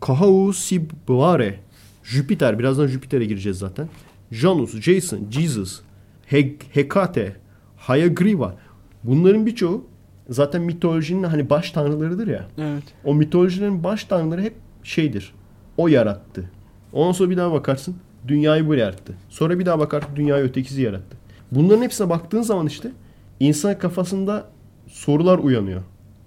Kahau 0.01 0.53
Sibare. 0.53 1.61
Jüpiter. 2.05 2.59
Birazdan 2.59 2.87
Jüpiter'e 2.87 3.25
gireceğiz 3.25 3.59
zaten. 3.59 3.89
Janus, 4.31 4.81
Jason, 4.81 5.21
Jesus, 5.31 5.81
He- 6.27 6.57
Hekate, 6.73 7.37
Hayagriva. 7.77 8.57
Bunların 9.05 9.47
birçoğu 9.47 9.85
zaten 10.29 10.63
mitolojinin 10.63 11.23
hani 11.23 11.51
baş 11.51 11.71
tanrılarıdır 11.71 12.27
ya. 12.27 12.47
Evet. 12.59 12.83
O 13.05 13.15
mitolojilerin 13.15 13.85
baş 13.85 14.05
tanrıları 14.05 14.43
hep 14.43 14.55
şeydir. 14.83 15.33
O 15.77 15.89
yarattı. 15.89 16.51
Ondan 16.93 17.13
sonra 17.13 17.31
bir 17.31 17.37
daha 17.37 17.53
bakarsın 17.53 17.97
dünyayı 18.29 18.69
bu 18.69 18.75
yarattı. 18.75 19.15
Sonra 19.29 19.59
bir 19.59 19.67
daha 19.67 19.79
bakarsın 19.79 20.17
dünyayı 20.17 20.45
ötekisi 20.45 20.83
yarattı. 20.83 21.17
Bunların 21.53 21.83
hepsine 21.83 22.11
baktığın 22.11 22.43
zaman 22.43 22.67
işte 22.67 22.93
insan 23.41 23.79
kafasında 23.79 24.47
sorular 24.87 25.39
uyanıyor. 25.39 25.83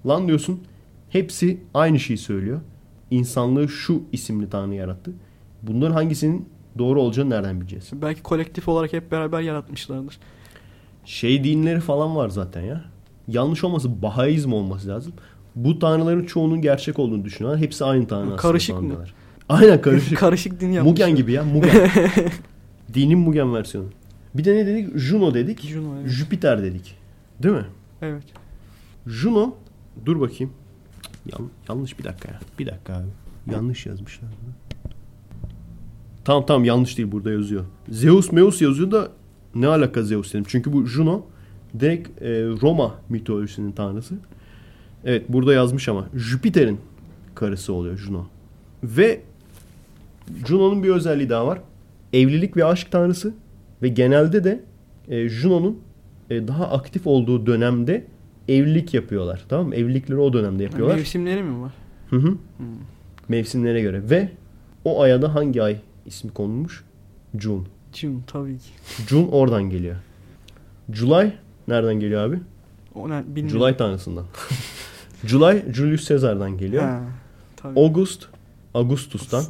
Lan 0.08 0.28
diyorsun 0.28 0.60
hepsi 1.10 1.62
aynı 1.74 2.00
şeyi 2.00 2.18
söylüyor. 2.18 2.62
İnsanlığı 3.12 3.70
şu 3.70 4.04
isimli 4.12 4.50
tanrı 4.50 4.76
yarattı. 4.76 5.12
Bunların 5.62 5.94
hangisinin 5.94 6.50
doğru 6.78 7.02
olacağını 7.02 7.30
nereden 7.30 7.62
bileceğiz? 7.62 7.90
Belki 7.94 8.24
kolektif 8.24 8.68
olarak 8.68 8.94
hep 8.94 9.12
beraber 9.12 9.42
yaratmışlardır. 9.42 10.18
Şey 11.06 11.44
dinleri 11.44 11.80
falan 11.80 12.16
var 12.16 12.30
zaten 12.30 12.62
ya. 12.62 12.82
Yanlış 13.28 13.64
olması 13.64 14.02
Bahaizm 14.02 14.54
olması 14.54 14.88
lazım. 14.88 15.14
Bu 15.56 15.80
tanrıların 15.80 16.26
çoğunun 16.26 16.62
gerçek 16.62 17.00
olduğunu 17.00 17.26
düşünüyorlar. 17.26 17.62
Hepsi 17.62 17.86
aynı 17.86 18.08
tanrı 18.08 18.24
aslında. 18.24 18.38
Karışık 18.38 18.82
mı? 18.82 19.06
Aynen 19.54 19.82
karışık. 19.82 20.18
Karışık 20.18 20.60
din 20.60 20.72
yapmışlar. 20.72 21.06
Mugen 21.08 21.16
gibi 21.16 21.32
ya 21.32 21.44
Mugen. 21.44 21.90
Dinin 22.94 23.20
Mugen 23.20 23.54
versiyonu. 23.54 23.88
Bir 24.36 24.46
de 24.46 24.56
ne 24.56 24.68
dedik? 24.68 24.98
Juno 24.98 25.34
dedik. 25.34 25.62
Juno, 25.62 26.00
evet. 26.00 26.10
Jüpiter 26.10 26.64
dedik. 26.64 26.98
Değil 27.44 27.56
mi? 27.56 27.66
Evet. 28.02 28.24
Juno 29.08 29.56
dur 30.06 30.20
bakayım. 30.20 30.54
Yan- 31.32 31.50
yanlış 31.70 32.00
bir 32.00 32.04
dakika 32.04 32.32
ya. 32.32 32.40
Bir 32.60 32.66
dakika 32.66 32.94
abi. 32.94 33.08
Yanlış 33.52 33.86
yazmışlar. 33.86 34.30
Tamam 36.26 36.46
tamam 36.46 36.66
yanlış 36.66 36.98
değil 36.98 37.12
burada 37.12 37.32
yazıyor. 37.32 37.66
Zeus 37.90 38.32
Meus 38.32 38.62
yazıyor 38.62 38.92
da 38.92 39.12
ne 39.56 39.68
alaka 39.68 40.04
Zeus 40.04 40.34
dedim. 40.34 40.46
Çünkü 40.48 40.74
bu 40.74 40.86
Juno 40.86 41.26
direkt 41.80 42.22
e, 42.22 42.30
Roma 42.62 42.96
mitolojisinin 43.10 43.72
tanrısı. 43.72 44.16
Evet 45.06 45.26
burada 45.30 45.54
yazmış 45.54 45.90
ama 45.90 46.06
Jüpiter'in 46.16 46.80
karısı 47.36 47.74
oluyor 47.74 47.98
Juno. 47.98 48.26
Ve 48.84 49.22
Juno'nun 50.48 50.84
bir 50.84 50.90
özelliği 50.90 51.30
daha 51.30 51.48
var. 51.48 51.60
Evlilik 52.14 52.58
ve 52.58 52.66
aşk 52.66 52.92
tanrısı 52.92 53.34
ve 53.82 53.88
genelde 53.88 54.44
de 54.44 54.64
e, 55.08 55.30
Juno'nun 55.30 55.80
e, 56.30 56.48
daha 56.48 56.72
aktif 56.72 57.08
olduğu 57.08 57.46
dönemde 57.46 58.06
evlilik 58.48 58.94
yapıyorlar. 58.94 59.46
Tamam 59.50 59.68
mı? 59.68 59.76
Evlilikleri 59.76 60.20
o 60.20 60.34
dönemde 60.34 60.64
yapıyorlar. 60.64 60.96
Mevsimleri 60.96 61.44
mi 61.44 61.62
var? 61.62 61.72
Hı 62.10 62.16
hı. 62.16 62.28
Hmm. 62.58 62.68
Mevsimlere 63.30 63.82
göre. 63.82 64.10
Ve 64.10 64.30
o 64.86 65.02
aya 65.02 65.22
da 65.22 65.36
hangi 65.36 65.64
ay 65.64 65.78
ismi 66.06 66.32
konulmuş? 66.32 66.84
June. 67.40 67.64
June 67.94 68.18
tabii 68.28 68.58
ki. 68.58 68.70
June 69.08 69.28
oradan 69.32 69.70
geliyor. 69.70 69.96
July 70.92 71.32
nereden 71.68 72.00
geliyor 72.00 72.24
abi? 72.24 72.40
O 72.96 73.10
ne 73.10 73.24
bilmiyorum. 73.28 73.60
July 73.62 73.78
tanrısından. 73.78 74.26
July 75.26 75.74
Julius 75.74 76.08
Caesar'dan 76.08 76.58
geliyor. 76.58 76.84
Ha, 76.84 77.02
tabii. 77.56 77.80
August 77.80 78.28
Augustus'tan. 78.74 79.44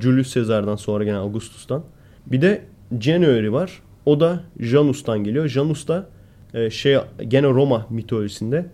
Julius 0.00 0.34
Caesar'dan 0.34 0.76
sonra 0.76 1.04
gene 1.04 1.16
Augustus'tan. 1.16 1.84
Bir 2.26 2.42
de 2.42 2.64
January 3.00 3.52
var. 3.52 3.82
O 4.06 4.20
da 4.20 4.44
Janus'tan 4.60 5.24
geliyor. 5.24 5.48
Janus 5.48 5.88
da 5.88 6.08
e, 6.54 6.70
şey 6.70 6.98
gene 7.28 7.46
Roma 7.48 7.86
mitolojisinde 7.90 8.66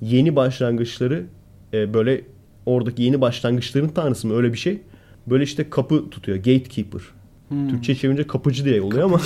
yeni 0.00 0.36
başlangıçları 0.36 1.26
e, 1.72 1.94
böyle 1.94 2.24
oradaki 2.66 3.02
yeni 3.02 3.20
başlangıçların 3.20 3.88
tanrısı 3.88 4.26
mı 4.26 4.36
öyle 4.36 4.52
bir 4.52 4.58
şey. 4.58 4.80
Böyle 5.26 5.44
işte 5.44 5.70
kapı 5.70 6.10
tutuyor. 6.10 6.36
Gatekeeper. 6.38 7.00
Hmm. 7.48 7.68
Türkçe 7.68 7.94
çevirince 7.94 8.26
kapıcı 8.26 8.64
diye 8.64 8.82
oluyor 8.82 9.02
ama 9.04 9.20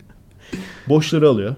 boşları 0.88 1.28
alıyor. 1.28 1.56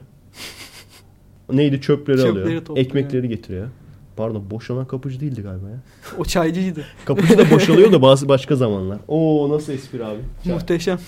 Neydi 1.53 1.81
çöpleri, 1.81 2.17
Çöpleri 2.19 2.45
alıyor. 2.45 2.65
topluyor. 2.65 2.87
Ekmekleri 2.87 3.29
getiriyor. 3.29 3.69
Pardon 4.17 4.51
boşalan 4.51 4.87
kapıcı 4.87 5.21
değildi 5.21 5.43
galiba 5.43 5.69
ya. 5.71 5.77
O 6.19 6.25
çaycıydı. 6.25 6.85
Kapıcı 7.05 7.39
da 7.39 7.51
boşalıyor 7.51 7.93
da 7.93 8.03
bazı 8.03 8.29
başka 8.29 8.57
zamanlar. 8.57 8.99
Oo 9.09 9.51
nasıl 9.51 9.73
espri 9.73 10.05
abi. 10.05 10.19
Muhteşem. 10.45 10.99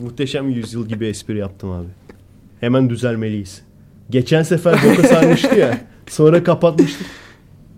Muhteşem 0.00 0.48
yüzyıl 0.50 0.88
gibi 0.88 1.06
espri 1.06 1.38
yaptım 1.38 1.70
abi. 1.70 1.86
Hemen 2.60 2.90
düzelmeliyiz. 2.90 3.62
Geçen 4.10 4.42
sefer 4.42 4.74
boka 4.84 5.08
sarmıştı 5.08 5.58
ya. 5.58 5.80
Sonra 6.08 6.44
kapatmıştık. 6.44 7.06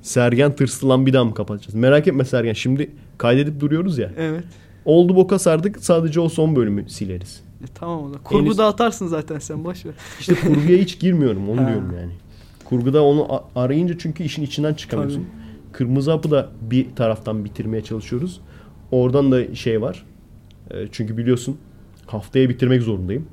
Sergen 0.03 0.57
tırslı 0.57 0.89
lan 0.89 1.07
bir 1.07 1.13
daha 1.13 1.25
mı 1.25 1.35
kapatacağız? 1.35 1.75
Merak 1.75 2.09
etme 2.09 2.25
Sergen. 2.25 2.53
Şimdi 2.53 2.91
kaydedip 3.19 3.61
duruyoruz 3.61 3.99
ya. 3.99 4.11
Evet. 4.19 4.45
Oldu 4.85 5.17
boka 5.17 5.39
sardık. 5.39 5.79
Sadece 5.85 6.21
o 6.21 6.29
son 6.29 6.57
bölümü 6.57 6.89
sileriz. 6.91 7.43
E, 7.65 7.67
tamam 7.75 8.05
o 8.05 8.15
da. 8.15 8.19
Kurgu 8.19 8.45
Henüz- 8.47 8.59
dağıtarsın 8.59 9.07
zaten 9.07 9.39
sen 9.39 9.65
boş 9.65 9.87
ver. 9.87 9.93
İşte 10.21 10.35
kurguya 10.35 10.79
hiç 10.79 11.01
girmiyorum. 11.01 11.49
Onu 11.51 11.61
Ha. 11.63 11.69
diyorum 11.69 11.95
yani. 12.01 12.13
Kurguda 12.65 13.05
onu 13.05 13.43
arayınca 13.57 13.99
çünkü 13.99 14.25
işin 14.25 14.43
içinden 14.43 14.75
çıkamıyorsun. 14.75 15.27
Kırmızı 15.73 16.11
hapı 16.11 16.31
da 16.31 16.49
bir 16.61 16.87
taraftan 16.97 17.45
bitirmeye 17.45 17.85
çalışıyoruz. 17.85 18.41
Oradan 18.91 19.33
da 19.33 19.55
şey 19.55 19.83
var. 19.83 20.05
E, 20.71 20.75
çünkü 20.93 21.17
biliyorsun 21.17 21.57
haftaya 22.07 22.49
bitirmek 22.49 22.83
zorundayım. 22.83 23.27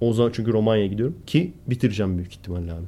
O 0.00 0.12
zaman 0.12 0.30
çünkü 0.34 0.52
Romanya'ya 0.52 0.86
gidiyorum 0.86 1.16
ki 1.26 1.52
bitireceğim 1.66 2.18
büyük 2.18 2.32
ihtimalle 2.32 2.72
abi. 2.72 2.86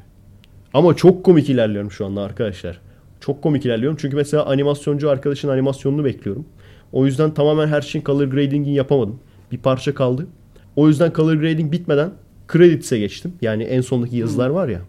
Ama 0.74 0.96
çok 0.96 1.24
komik 1.24 1.50
ilerliyorum 1.50 1.90
şu 1.90 2.06
anda 2.06 2.22
arkadaşlar. 2.22 2.80
Çok 3.20 3.42
komik 3.42 3.66
ilerliyorum. 3.66 3.98
Çünkü 4.00 4.16
mesela 4.16 4.46
animasyoncu 4.46 5.10
arkadaşın 5.10 5.48
animasyonunu 5.48 6.04
bekliyorum. 6.04 6.44
O 6.92 7.06
yüzden 7.06 7.34
tamamen 7.34 7.68
her 7.68 7.80
şeyin 7.80 8.04
color 8.04 8.24
grading'ini 8.24 8.74
yapamadım. 8.74 9.18
Bir 9.52 9.58
parça 9.58 9.94
kaldı. 9.94 10.26
O 10.76 10.88
yüzden 10.88 11.12
color 11.12 11.34
grading 11.34 11.72
bitmeden 11.72 12.10
credits'e 12.52 12.98
geçtim. 12.98 13.32
Yani 13.42 13.62
en 13.62 13.80
sondaki 13.80 14.16
yazılar 14.16 14.50
var 14.50 14.68
ya. 14.68 14.80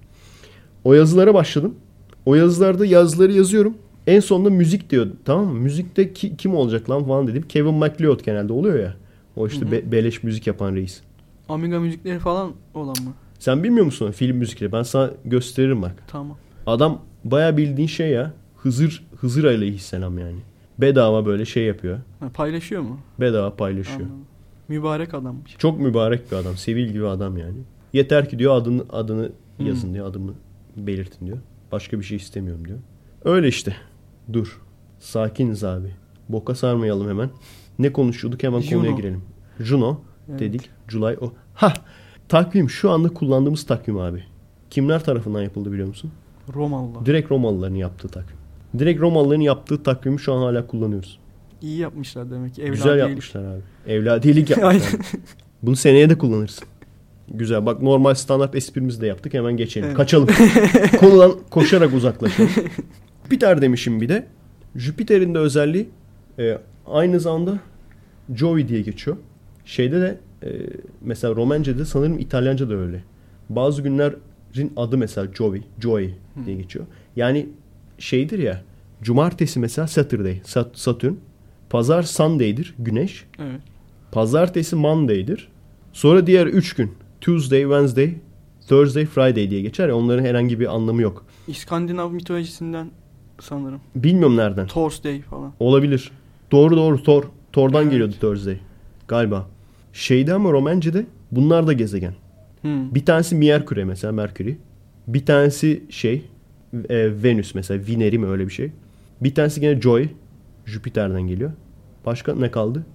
O 0.83 0.93
yazılara 0.93 1.33
başladım. 1.33 1.75
O 2.25 2.35
yazılarda 2.35 2.85
yazıları 2.85 3.31
yazıyorum. 3.31 3.73
En 4.07 4.19
sonunda 4.19 4.49
müzik 4.49 4.89
diyor. 4.89 5.07
Tamam 5.25 5.45
mı? 5.45 5.53
Müzikte 5.53 6.13
ki- 6.13 6.37
kim 6.37 6.55
olacak 6.55 6.89
lan 6.89 7.03
falan 7.05 7.27
dedim. 7.27 7.43
Kevin 7.49 7.73
MacLeod 7.73 8.19
genelde 8.25 8.53
oluyor 8.53 8.79
ya. 8.79 8.93
O 9.35 9.47
işte 9.47 9.71
be- 9.71 9.91
beleş 9.91 10.23
müzik 10.23 10.47
yapan 10.47 10.75
reis. 10.75 11.01
Amiga 11.49 11.79
müzikleri 11.79 12.19
falan 12.19 12.51
olan 12.73 12.87
mı? 13.03 13.11
Sen 13.39 13.63
bilmiyor 13.63 13.85
musun 13.85 14.11
film 14.11 14.37
müzikleri? 14.37 14.71
Ben 14.71 14.83
sana 14.83 15.11
gösteririm 15.25 15.81
bak. 15.81 15.95
Tamam. 16.07 16.37
Adam 16.67 17.01
baya 17.23 17.57
bildiğin 17.57 17.87
şey 17.87 18.09
ya. 18.09 18.33
Hızır 18.57 19.03
Hızır 19.17 19.43
aleyhisselam 19.43 20.19
yani. 20.19 20.37
Bedava 20.77 21.25
böyle 21.25 21.45
şey 21.45 21.63
yapıyor. 21.63 21.97
Ha, 22.19 22.29
paylaşıyor 22.33 22.81
mu? 22.81 22.97
Bedava 23.19 23.55
paylaşıyor. 23.55 23.99
Anladım. 23.99 24.17
Mübarek 24.67 25.13
adammış. 25.13 25.55
Çok 25.57 25.79
mübarek 25.79 26.31
bir 26.31 26.35
adam. 26.37 26.57
Sevil 26.57 26.87
gibi 26.89 27.07
adam 27.07 27.37
yani. 27.37 27.57
Yeter 27.93 28.29
ki 28.29 28.39
diyor 28.39 28.55
adını 28.55 28.83
adını 28.89 29.29
Hmm. 29.57 29.65
yazın 29.67 29.93
diyor. 29.93 30.05
Adımı 30.07 30.33
belirtin 30.87 31.25
diyor. 31.27 31.37
Başka 31.71 31.99
bir 31.99 32.03
şey 32.05 32.17
istemiyorum 32.17 32.67
diyor. 32.67 32.79
Öyle 33.25 33.47
işte. 33.47 33.75
Dur. 34.33 34.61
Sakiniz 34.99 35.63
abi. 35.63 35.91
Boka 36.29 36.55
sarmayalım 36.55 37.09
hemen. 37.09 37.29
Ne 37.79 37.93
konuşuyorduk 37.93 38.43
hemen 38.43 38.59
Juno. 38.59 38.79
konuya 38.81 38.97
girelim. 38.97 39.21
Juno 39.59 39.99
Evet. 40.29 40.39
dedik. 40.39 40.69
July 40.87 41.17
o. 41.21 41.33
Ha. 41.53 41.73
Takvim 42.29 42.69
şu 42.69 42.91
anda 42.91 43.09
kullandığımız 43.09 43.65
takvim 43.65 43.97
abi. 43.97 44.23
Kimler 44.69 45.03
tarafından 45.03 45.41
yapıldı 45.41 45.71
biliyor 45.71 45.87
musun? 45.87 46.11
Romalılar. 46.53 47.05
Direkt 47.05 47.31
Romalıların 47.31 47.75
yaptığı 47.75 48.07
takvim. 48.07 48.37
Direkt 48.79 49.01
Romalıların 49.01 49.41
yaptığı 49.41 49.83
takvimi 49.83 50.19
şu 50.19 50.33
an 50.33 50.41
hala 50.41 50.67
kullanıyoruz. 50.67 51.19
İyi 51.61 51.77
yapmışlar 51.77 52.31
demek 52.31 52.55
ki. 52.55 52.61
Güzel 52.61 52.85
Evladiyelik. 52.85 53.09
yapmışlar 53.09 53.43
abi. 53.43 53.61
Evladiyelik 53.87 54.49
yapmışlar. 54.49 55.01
Bunu 55.63 55.75
seneye 55.75 56.09
de 56.09 56.17
kullanırsın. 56.17 56.67
Güzel. 57.33 57.65
Bak 57.65 57.81
normal 57.81 58.13
standart 58.13 58.55
esprimizi 58.55 59.01
de 59.01 59.07
yaptık. 59.07 59.33
Hemen 59.33 59.57
geçelim. 59.57 59.87
Evet. 59.87 59.97
Kaçalım. 59.97 60.27
Konudan 60.99 61.31
koşarak 61.49 61.93
uzaklaşalım. 61.93 62.49
Jüpiter 63.23 63.61
demişim 63.61 64.01
bir 64.01 64.09
de. 64.09 64.27
Jüpiter'in 64.75 65.35
de 65.35 65.39
özelliği 65.39 65.89
e, 66.39 66.57
aynı 66.87 67.19
zamanda 67.19 67.59
Joey 68.35 68.67
diye 68.67 68.81
geçiyor. 68.81 69.17
Şeyde 69.65 70.01
de 70.01 70.17
e, 70.43 70.49
mesela 71.01 71.35
Romenca'da 71.35 71.85
sanırım 71.85 72.19
İtalyanca 72.19 72.69
da 72.69 72.73
öyle. 72.75 73.03
Bazı 73.49 73.81
günlerin 73.81 74.73
adı 74.77 74.97
mesela 74.97 75.27
Joey, 75.33 75.61
Joey 75.79 76.15
diye 76.45 76.55
geçiyor. 76.57 76.85
Yani 77.15 77.49
şeydir 77.97 78.39
ya 78.39 78.61
cumartesi 79.01 79.59
mesela 79.59 79.87
Saturday, 79.87 80.39
Sat- 80.43 80.77
Satürn. 80.77 81.13
Pazar 81.69 82.03
Sunday'dir, 82.03 82.75
güneş. 82.79 83.25
Evet. 83.39 83.61
Pazartesi 84.11 84.75
Monday'dir. 84.75 85.47
Sonra 85.93 86.27
diğer 86.27 86.47
3 86.47 86.73
gün 86.73 86.91
Tuesday, 87.21 87.61
Wednesday, 87.61 88.13
Thursday, 88.67 89.05
Friday 89.05 89.49
diye 89.49 89.61
geçer 89.61 89.87
ya 89.87 89.95
onların 89.95 90.23
herhangi 90.23 90.59
bir 90.59 90.75
anlamı 90.75 91.01
yok. 91.01 91.25
İskandinav 91.47 92.11
mitolojisinden 92.11 92.91
sanırım. 93.39 93.79
Bilmiyorum 93.95 94.37
nereden. 94.37 94.67
Thursday 94.67 95.21
falan. 95.21 95.53
Olabilir. 95.59 96.11
Doğru 96.51 96.77
doğru 96.77 97.03
Thor. 97.03 97.23
Thor'dan 97.53 97.81
Evet. 97.81 97.91
geliyordu 97.91 98.13
Thursday. 98.21 98.57
Galiba. 99.07 99.47
Şeyde 99.93 100.33
ama 100.33 100.51
Romence'de 100.51 101.05
bunlar 101.31 101.67
da 101.67 101.73
gezegen. 101.73 102.13
Hmm. 102.61 102.95
Bir 102.95 103.05
tanesi 103.05 103.35
Merkür'e 103.35 103.83
mesela 103.83 104.13
Merkür'ü. 104.13 104.57
Bir 105.07 105.25
tanesi 105.25 105.83
şey 105.89 106.25
e, 106.89 107.23
Venüs 107.23 107.55
mesela 107.55 107.85
Vineri 107.87 108.17
mi 108.19 108.27
öyle 108.27 108.47
bir 108.47 108.51
şey. 108.53 108.71
Bir 109.21 109.35
tanesi 109.35 109.61
gene 109.61 109.81
Joy. 109.81 110.07
Jüpiter'den 110.65 111.21
geliyor. 111.21 111.51
Başka 112.05 112.35
ne 112.35 112.51
kaldı? 112.51 112.85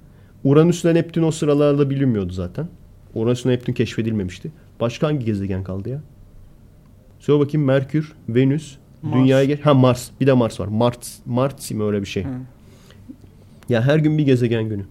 Uranüs 0.44 0.84
ile 0.84 0.94
Neptün 0.94 1.22
o 1.22 1.30
sıralarda 1.30 1.90
bilinmiyordu 1.90 2.32
zaten. 2.32 2.68
Uranüs 3.16 3.46
Neptün 3.46 3.72
keşfedilmemişti. 3.72 4.50
Başka 4.80 5.06
hangi 5.06 5.24
gezegen 5.24 5.64
kaldı 5.64 5.88
ya? 5.88 6.00
Söyle 7.18 7.40
bakayım 7.40 7.66
Merkür, 7.66 8.12
Venüs, 8.28 8.76
Mars. 9.02 9.14
Dünya'ya 9.14 9.44
gel. 9.44 9.60
Ha 9.60 9.74
Mars. 9.74 10.10
Bir 10.20 10.26
de 10.26 10.32
Mars 10.32 10.60
var. 10.60 10.66
Mars, 10.66 11.18
Mars 11.26 11.70
mi 11.70 11.82
öyle 11.82 12.00
bir 12.00 12.06
şey. 12.06 12.24
Hı. 12.24 12.28
Ya 13.68 13.82
her 13.82 13.98
gün 13.98 14.18
bir 14.18 14.26
gezegen 14.26 14.68
günü. 14.68 14.84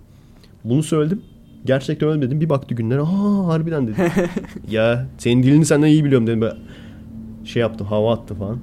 Bunu 0.63 0.83
söyledim. 0.83 1.21
Gerçekten 1.65 2.09
öyle 2.09 2.21
dedim. 2.21 2.41
Bir 2.41 2.49
baktı 2.49 2.75
günlere. 2.75 3.01
Aa 3.01 3.47
harbiden 3.47 3.87
dedi. 3.87 4.11
ya 4.69 5.07
senin 5.17 5.43
dilini 5.43 5.65
senden 5.65 5.87
iyi 5.87 6.03
biliyorum 6.03 6.27
dedim. 6.27 6.41
Ben 6.41 6.53
şey 7.45 7.61
yaptım. 7.61 7.87
Hava 7.87 8.13
attı 8.13 8.35
falan. 8.35 8.59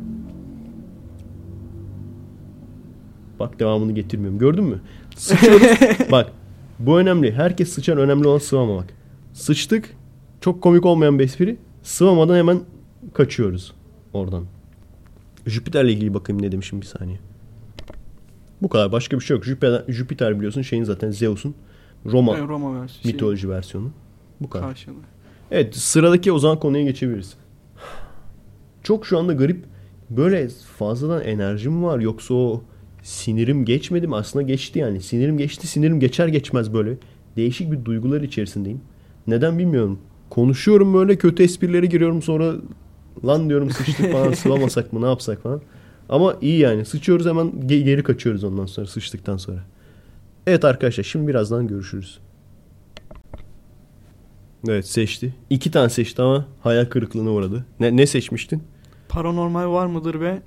Bak 3.40 3.60
devamını 3.60 3.92
getirmiyorum. 3.92 4.38
Gördün 4.38 4.64
mü? 4.64 4.80
Sıçıyoruz. 5.16 5.62
bak 6.10 6.32
bu 6.78 6.98
önemli. 6.98 7.32
Herkes 7.32 7.72
sıçar. 7.72 7.96
Önemli 7.96 8.28
olan 8.28 8.38
sıvamamak. 8.38 9.01
Sıçtık. 9.32 9.96
Çok 10.40 10.62
komik 10.62 10.86
olmayan 10.86 11.18
bir 11.18 11.24
espri. 11.24 11.56
Sıvamadan 11.82 12.36
hemen 12.36 12.60
kaçıyoruz 13.14 13.72
oradan. 14.12 14.44
Jüpiter'le 15.46 15.88
ilgili 15.88 16.14
bakayım 16.14 16.42
ne 16.42 16.52
demişim 16.52 16.80
bir 16.80 16.86
saniye. 16.86 17.18
Bu 18.62 18.68
kadar. 18.68 18.92
Başka 18.92 19.18
bir 19.18 19.24
şey 19.24 19.36
yok. 19.36 19.44
Jüpiter, 19.44 19.84
Jüpiter 19.88 20.36
biliyorsun 20.36 20.62
şeyin 20.62 20.84
zaten 20.84 21.10
Zeus'un 21.10 21.54
Roma 22.06 22.38
Roma 22.38 22.82
versiyonu. 22.82 23.02
Şey, 23.02 23.12
mitoloji 23.12 23.50
versiyonu. 23.50 23.90
Bu 24.40 24.50
kadar. 24.50 24.68
Karşılığı. 24.68 24.94
Evet 25.50 25.76
sıradaki 25.76 26.32
o 26.32 26.38
zaman 26.38 26.60
konuya 26.60 26.84
geçebiliriz. 26.84 27.34
Çok 28.82 29.06
şu 29.06 29.18
anda 29.18 29.32
garip 29.32 29.64
böyle 30.10 30.48
fazladan 30.48 31.22
enerjim 31.22 31.84
var 31.84 31.98
yoksa 31.98 32.34
o 32.34 32.62
sinirim 33.02 33.64
geçmedi 33.64 34.06
mi? 34.06 34.16
Aslında 34.16 34.42
geçti 34.42 34.78
yani. 34.78 35.00
Sinirim 35.00 35.38
geçti 35.38 35.66
sinirim 35.66 36.00
geçer 36.00 36.28
geçmez 36.28 36.74
böyle. 36.74 36.96
Değişik 37.36 37.72
bir 37.72 37.84
duygular 37.84 38.20
içerisindeyim. 38.20 38.80
Neden 39.26 39.58
bilmiyorum. 39.58 39.98
Konuşuyorum 40.30 40.94
böyle 40.94 41.16
kötü 41.16 41.42
esprilere 41.42 41.86
giriyorum 41.86 42.22
sonra 42.22 42.52
lan 43.24 43.48
diyorum 43.48 43.70
sıçtık 43.70 44.12
falan 44.12 44.32
sıvamasak 44.32 44.92
mı 44.92 45.02
ne 45.02 45.06
yapsak 45.06 45.42
falan. 45.42 45.60
Ama 46.08 46.36
iyi 46.40 46.58
yani 46.58 46.84
sıçıyoruz 46.84 47.26
hemen 47.26 47.46
ge- 47.46 47.82
geri 47.84 48.02
kaçıyoruz 48.02 48.44
ondan 48.44 48.66
sonra 48.66 48.86
sıçtıktan 48.86 49.36
sonra. 49.36 49.58
Evet 50.46 50.64
arkadaşlar 50.64 51.04
şimdi 51.04 51.28
birazdan 51.28 51.68
görüşürüz. 51.68 52.18
Evet 54.68 54.86
seçti. 54.86 55.34
İki 55.50 55.70
tane 55.70 55.88
seçti 55.88 56.22
ama 56.22 56.46
hayal 56.60 56.84
kırıklığına 56.84 57.30
uğradı. 57.30 57.64
Ne, 57.80 57.96
ne 57.96 58.06
seçmiştin? 58.06 58.62
Paranormal 59.08 59.72
var 59.72 59.86
mıdır 59.86 60.20
ve 60.20 60.42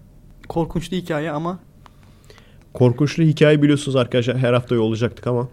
korkunçlu 0.48 0.98
hikaye 0.98 1.32
ama 1.32 1.60
Korkunçlu 2.74 3.24
hikaye 3.24 3.62
biliyorsunuz 3.62 3.96
arkadaşlar 3.96 4.38
her 4.38 4.54
hafta 4.54 4.76
yollayacaktık 4.76 5.28
ama 5.28 5.48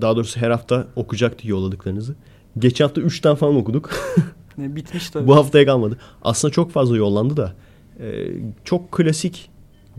daha 0.00 0.16
doğrusu 0.16 0.40
her 0.40 0.50
hafta 0.50 0.86
okuyacaktık 0.96 1.44
yolladıklarınızı. 1.44 2.14
Geçen 2.58 2.84
hafta 2.84 3.00
3 3.00 3.20
tane 3.20 3.36
falan 3.36 3.56
okuduk. 3.56 3.90
ne, 4.58 4.76
bitmiş 4.76 5.10
tabii. 5.10 5.26
Bu 5.26 5.36
haftaya 5.36 5.66
kalmadı. 5.66 5.98
Aslında 6.22 6.52
çok 6.52 6.70
fazla 6.70 6.96
yollandı 6.96 7.36
da 7.36 7.54
e, 8.00 8.26
çok 8.64 8.92
klasik 8.92 9.50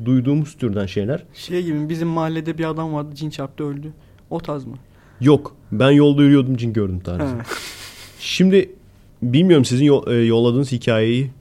duyduğumuz 0.05 0.57
türden 0.57 0.85
şeyler. 0.85 1.23
Şey 1.33 1.63
gibi 1.63 1.89
bizim 1.89 2.07
mahallede 2.07 2.57
bir 2.57 2.69
adam 2.69 2.93
vardı 2.93 3.15
cin 3.15 3.29
çarptı 3.29 3.63
öldü. 3.63 3.93
O 4.29 4.39
tarz 4.39 4.65
mı? 4.65 4.75
Yok. 5.21 5.55
Ben 5.71 5.91
yolda 5.91 6.23
yürüyordum 6.23 6.57
cin 6.57 6.73
gördüm 6.73 6.99
tarzı. 6.99 7.35
Şimdi 8.19 8.71
bilmiyorum 9.21 9.65
sizin 9.65 9.85
e, 10.07 10.13
yolladığınız 10.13 10.71
hikayeyi 10.71 11.31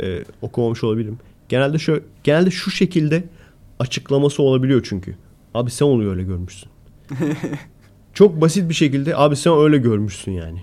e, 0.00 0.24
okumamış 0.42 0.84
olabilirim. 0.84 1.18
Genelde 1.48 1.78
şu 1.78 2.02
genelde 2.24 2.50
şu 2.50 2.70
şekilde 2.70 3.24
açıklaması 3.78 4.42
olabiliyor 4.42 4.86
çünkü. 4.88 5.16
Abi 5.54 5.70
sen 5.70 5.86
oluyor 5.86 6.12
öyle 6.12 6.22
görmüşsün. 6.22 6.73
Çok 8.14 8.40
basit 8.40 8.68
bir 8.68 8.74
şekilde 8.74 9.16
abi 9.16 9.36
sen 9.36 9.58
öyle 9.58 9.78
görmüşsün 9.78 10.32
yani. 10.32 10.58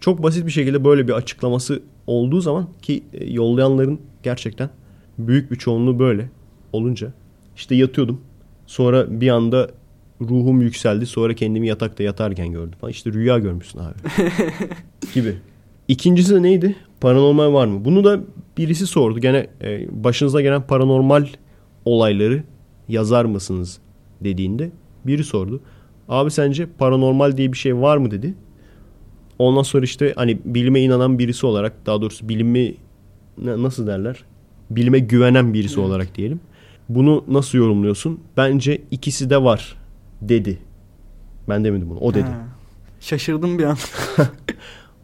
Çok 0.00 0.22
basit 0.22 0.46
bir 0.46 0.50
şekilde 0.50 0.84
böyle 0.84 1.08
bir 1.08 1.12
açıklaması 1.12 1.82
olduğu 2.06 2.40
zaman 2.40 2.68
ki 2.82 3.02
e, 3.12 3.32
yollayanların 3.32 4.00
gerçekten 4.22 4.70
büyük 5.18 5.50
bir 5.50 5.56
çoğunluğu 5.56 5.98
böyle 5.98 6.30
olunca 6.72 7.12
işte 7.56 7.74
yatıyordum. 7.74 8.20
Sonra 8.66 9.20
bir 9.20 9.28
anda 9.28 9.70
ruhum 10.20 10.60
yükseldi. 10.60 11.06
Sonra 11.06 11.34
kendimi 11.34 11.68
yatakta 11.68 12.02
yatarken 12.02 12.52
gördüm 12.52 12.78
falan. 12.80 12.90
İşte 12.90 13.12
rüya 13.12 13.38
görmüşsün 13.38 13.78
abi. 13.78 13.94
gibi. 15.14 15.36
İkincisi 15.88 16.34
de 16.34 16.42
neydi? 16.42 16.76
Paranormal 17.00 17.52
var 17.52 17.66
mı? 17.66 17.84
Bunu 17.84 18.04
da 18.04 18.20
birisi 18.58 18.86
sordu. 18.86 19.18
Gene 19.18 19.46
e, 19.62 19.86
başınıza 20.04 20.40
gelen 20.40 20.66
paranormal 20.66 21.26
olayları 21.84 22.42
yazar 22.88 23.24
mısınız 23.24 23.78
dediğinde 24.20 24.70
biri 25.06 25.24
sordu. 25.24 25.60
Abi 26.08 26.30
sence 26.30 26.66
paranormal 26.78 27.36
diye 27.36 27.52
bir 27.52 27.56
şey 27.58 27.76
var 27.76 27.96
mı 27.96 28.10
dedi. 28.10 28.34
Ondan 29.38 29.62
sonra 29.62 29.84
işte 29.84 30.12
hani 30.16 30.38
bilime 30.44 30.80
inanan 30.80 31.18
birisi 31.18 31.46
olarak 31.46 31.86
daha 31.86 32.00
doğrusu 32.02 32.28
bilimi 32.28 32.74
na- 33.38 33.62
nasıl 33.62 33.86
derler? 33.86 34.24
Bilime 34.70 34.98
güvenen 34.98 35.54
birisi 35.54 35.74
Evet. 35.80 35.88
olarak 35.88 36.14
diyelim. 36.14 36.40
Bunu 36.88 37.24
nasıl 37.28 37.58
yorumluyorsun? 37.58 38.20
Bence 38.36 38.82
ikisi 38.90 39.30
de 39.30 39.42
var 39.42 39.76
dedi. 40.22 40.58
Ben 41.48 41.64
demedim 41.64 41.90
bunu. 41.90 41.98
O 41.98 42.14
dedi. 42.14 42.24
Ha. 42.24 42.46
Şaşırdım 43.00 43.58
bir 43.58 43.64
an. 43.64 43.76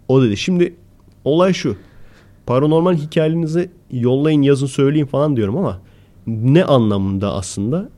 O 0.08 0.22
dedi. 0.22 0.36
Şimdi 0.36 0.74
olay 1.24 1.52
şu. 1.52 1.76
paranormal 2.46 2.94
hikayelerinizi 2.94 3.70
yollayın 3.90 4.42
yazın 4.42 4.66
söyleyin 4.66 5.06
falan 5.06 5.36
diyorum 5.36 5.56
ama 5.56 5.80
ne 6.26 6.64
anlamında 6.64 7.32
aslında? 7.32 7.88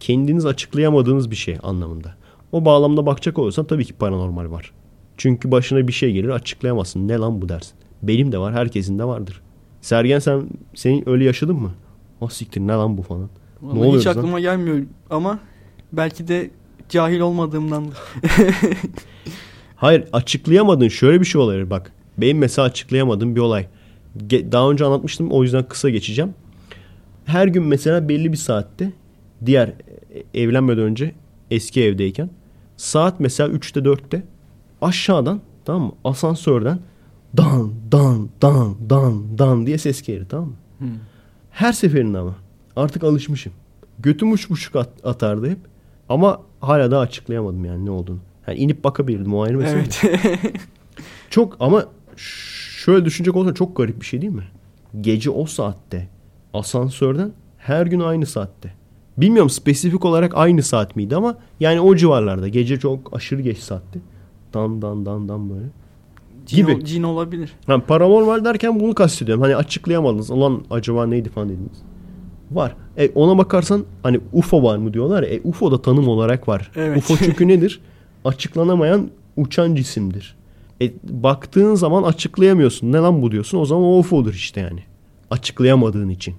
Kendiniz 0.00 0.46
açıklayamadığınız 0.46 1.30
bir 1.30 1.36
şey 1.36 1.58
anlamında. 1.62 2.14
O 2.52 2.64
bağlamda 2.64 3.06
bakacak 3.06 3.38
olursan 3.38 3.64
tabii 3.64 3.84
ki 3.84 3.92
paranormal 3.92 4.50
var. 4.50 4.72
Çünkü 5.16 5.50
başına 5.50 5.88
bir 5.88 5.92
şey 5.92 6.12
gelir 6.12 6.28
açıklayamazsın. 6.28 7.08
Ne 7.08 7.18
lan 7.18 7.42
bu 7.42 7.48
dersin. 7.48 7.74
Benim 8.02 8.32
de 8.32 8.38
var 8.38 8.54
herkesin 8.54 8.98
de 8.98 9.04
vardır. 9.04 9.40
Sergen 9.80 10.18
sen 10.18 10.48
senin 10.74 11.08
öyle 11.08 11.24
yaşadın 11.24 11.56
mı? 11.56 11.72
O 12.20 12.28
siktir 12.28 12.60
ne 12.60 12.72
lan 12.72 12.98
bu 12.98 13.02
falan. 13.02 13.28
Vallahi 13.62 13.78
oluyor 13.78 13.98
hiç 13.98 14.06
lan? 14.06 14.12
aklıma 14.12 14.40
gelmiyor 14.40 14.82
ama 15.10 15.38
belki 15.92 16.28
de 16.28 16.50
cahil 16.88 17.20
olmadığımdandır. 17.20 17.98
Hayır 19.76 20.04
açıklayamadın 20.12 20.88
şöyle 20.88 21.20
bir 21.20 21.24
şey 21.24 21.40
olabilir 21.40 21.70
bak. 21.70 21.92
Benim 22.18 22.38
mesela 22.38 22.66
açıklayamadığım 22.66 23.36
bir 23.36 23.40
olay. 23.40 23.66
Daha 24.30 24.70
önce 24.70 24.84
anlatmıştım 24.84 25.32
o 25.32 25.42
yüzden 25.42 25.68
kısa 25.68 25.90
geçeceğim. 25.90 26.34
Her 27.24 27.46
gün 27.46 27.62
mesela 27.62 28.08
belli 28.08 28.32
bir 28.32 28.36
saatte 28.36 28.92
diğer 29.46 29.68
e, 30.34 30.40
evlenmeden 30.42 30.84
önce 30.84 31.14
eski 31.50 31.82
evdeyken 31.84 32.30
saat 32.82 33.20
mesela 33.20 33.48
3'te 33.54 33.80
4'te 33.80 34.22
aşağıdan 34.80 35.40
tamam 35.64 35.82
mı 35.82 35.92
asansörden 36.04 36.78
dan 37.36 37.72
dan 37.92 38.28
dan 38.42 38.76
dan 38.90 39.38
dan 39.38 39.66
diye 39.66 39.78
ses 39.78 40.02
gelir 40.02 40.26
tamam 40.28 40.48
mı? 40.48 40.54
Hmm. 40.78 40.88
Her 41.50 41.72
seferinde 41.72 42.18
ama 42.18 42.34
artık 42.76 43.04
alışmışım. 43.04 43.52
Götüm 43.98 44.32
uç 44.32 44.50
buçuk 44.50 44.76
at- 44.76 45.04
atardı 45.06 45.50
hep 45.50 45.58
ama 46.08 46.40
hala 46.60 46.90
da 46.90 46.98
açıklayamadım 46.98 47.64
yani 47.64 47.86
ne 47.86 47.90
olduğunu. 47.90 48.18
Yani 48.46 48.58
inip 48.58 48.84
bakabilirdim 48.84 49.34
o 49.34 49.42
ayrı 49.42 49.58
mesele. 49.58 49.78
Evet. 49.80 50.02
Çok 51.30 51.56
ama 51.60 51.84
şöyle 52.16 53.04
düşünecek 53.04 53.36
olursan 53.36 53.54
çok 53.54 53.76
garip 53.76 54.00
bir 54.00 54.06
şey 54.06 54.20
değil 54.22 54.32
mi? 54.32 54.44
Gece 55.00 55.30
o 55.30 55.46
saatte 55.46 56.08
asansörden 56.54 57.32
her 57.58 57.86
gün 57.86 58.00
aynı 58.00 58.26
saatte. 58.26 58.74
Bilmiyorum 59.18 59.50
spesifik 59.50 60.04
olarak 60.04 60.32
aynı 60.36 60.62
saat 60.62 60.96
miydi 60.96 61.16
ama 61.16 61.36
yani 61.60 61.80
o 61.80 61.96
civarlarda. 61.96 62.48
Gece 62.48 62.78
çok 62.78 63.16
aşırı 63.16 63.40
geç 63.42 63.58
saatti. 63.58 64.00
Dan 64.54 64.82
dan 64.82 65.06
dan 65.06 65.28
dan 65.28 65.50
böyle. 65.50 65.66
cin, 66.46 66.56
Gibi. 66.56 66.74
ol- 66.74 66.80
cin 66.80 67.02
olabilir. 67.02 67.52
Ha, 67.66 67.80
paranormal 67.86 68.44
derken 68.44 68.80
bunu 68.80 68.94
kastediyorum. 68.94 69.42
Hani 69.42 69.56
açıklayamadınız. 69.56 70.30
Ulan 70.30 70.62
acaba 70.70 71.06
neydi 71.06 71.28
falan 71.28 71.48
dediniz. 71.48 71.82
Var. 72.50 72.76
E, 72.96 73.08
ona 73.08 73.38
bakarsan 73.38 73.84
hani 74.02 74.20
UFO 74.32 74.62
var 74.62 74.76
mı 74.76 74.94
diyorlar. 74.94 75.22
E, 75.22 75.40
UFO 75.44 75.72
da 75.72 75.82
tanım 75.82 76.08
olarak 76.08 76.48
var. 76.48 76.70
Evet. 76.76 76.98
UFO 76.98 77.16
çünkü 77.16 77.48
nedir? 77.48 77.80
Açıklanamayan 78.24 79.10
uçan 79.36 79.74
cisimdir. 79.74 80.36
E, 80.82 80.92
baktığın 81.04 81.74
zaman 81.74 82.02
açıklayamıyorsun. 82.02 82.92
Ne 82.92 82.96
lan 82.98 83.22
bu 83.22 83.32
diyorsun. 83.32 83.58
O 83.58 83.64
zaman 83.64 83.84
o 83.84 83.98
UFO'dur 83.98 84.34
işte 84.34 84.60
yani. 84.60 84.80
Açıklayamadığın 85.30 86.08
için. 86.08 86.34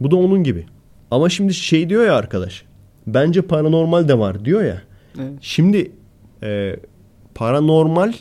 Bu 0.00 0.10
da 0.10 0.16
onun 0.16 0.44
gibi. 0.44 0.66
Ama 1.12 1.28
şimdi 1.28 1.54
şey 1.54 1.88
diyor 1.88 2.06
ya 2.06 2.16
arkadaş. 2.16 2.64
Bence 3.06 3.42
paranormal 3.42 4.08
de 4.08 4.18
var 4.18 4.44
diyor 4.44 4.62
ya. 4.64 4.82
Evet. 5.20 5.32
Şimdi 5.40 5.92
e, 6.42 6.76
paranormal 7.34 8.12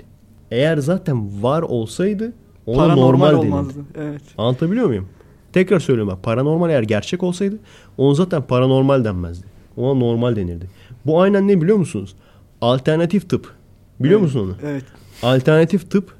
eğer 0.52 0.78
zaten 0.78 1.44
var 1.44 1.62
olsaydı 1.62 2.34
ona 2.66 2.78
Paranormal 2.78 3.02
normal 3.08 3.28
denirdi. 3.32 3.46
olmazdı. 3.46 3.80
Evet. 3.96 4.22
Anlatabiliyor 4.38 4.88
muyum? 4.88 5.08
Tekrar 5.54 5.80
söylüyorum 5.80 6.14
bak. 6.14 6.24
Paranormal 6.24 6.70
eğer 6.70 6.84
gerçek 6.84 7.24
olsaydı 7.24 7.56
ona 7.98 8.14
zaten 8.14 8.42
paranormal 8.42 9.06
denmezdi. 9.06 9.46
Ona 9.78 9.94
normal 10.00 10.36
denirdi. 10.36 10.66
Bu 11.06 11.22
aynen 11.22 11.48
ne 11.48 11.62
biliyor 11.62 11.78
musunuz? 11.78 12.16
Alternatif 12.62 13.30
tıp. 13.30 13.54
Biliyor 14.00 14.20
Evet. 14.20 14.28
musun 14.36 14.39
onu? 14.48 14.70
Evet. 14.72 14.84
Alternatif 15.24 15.92
tıp 15.92 16.16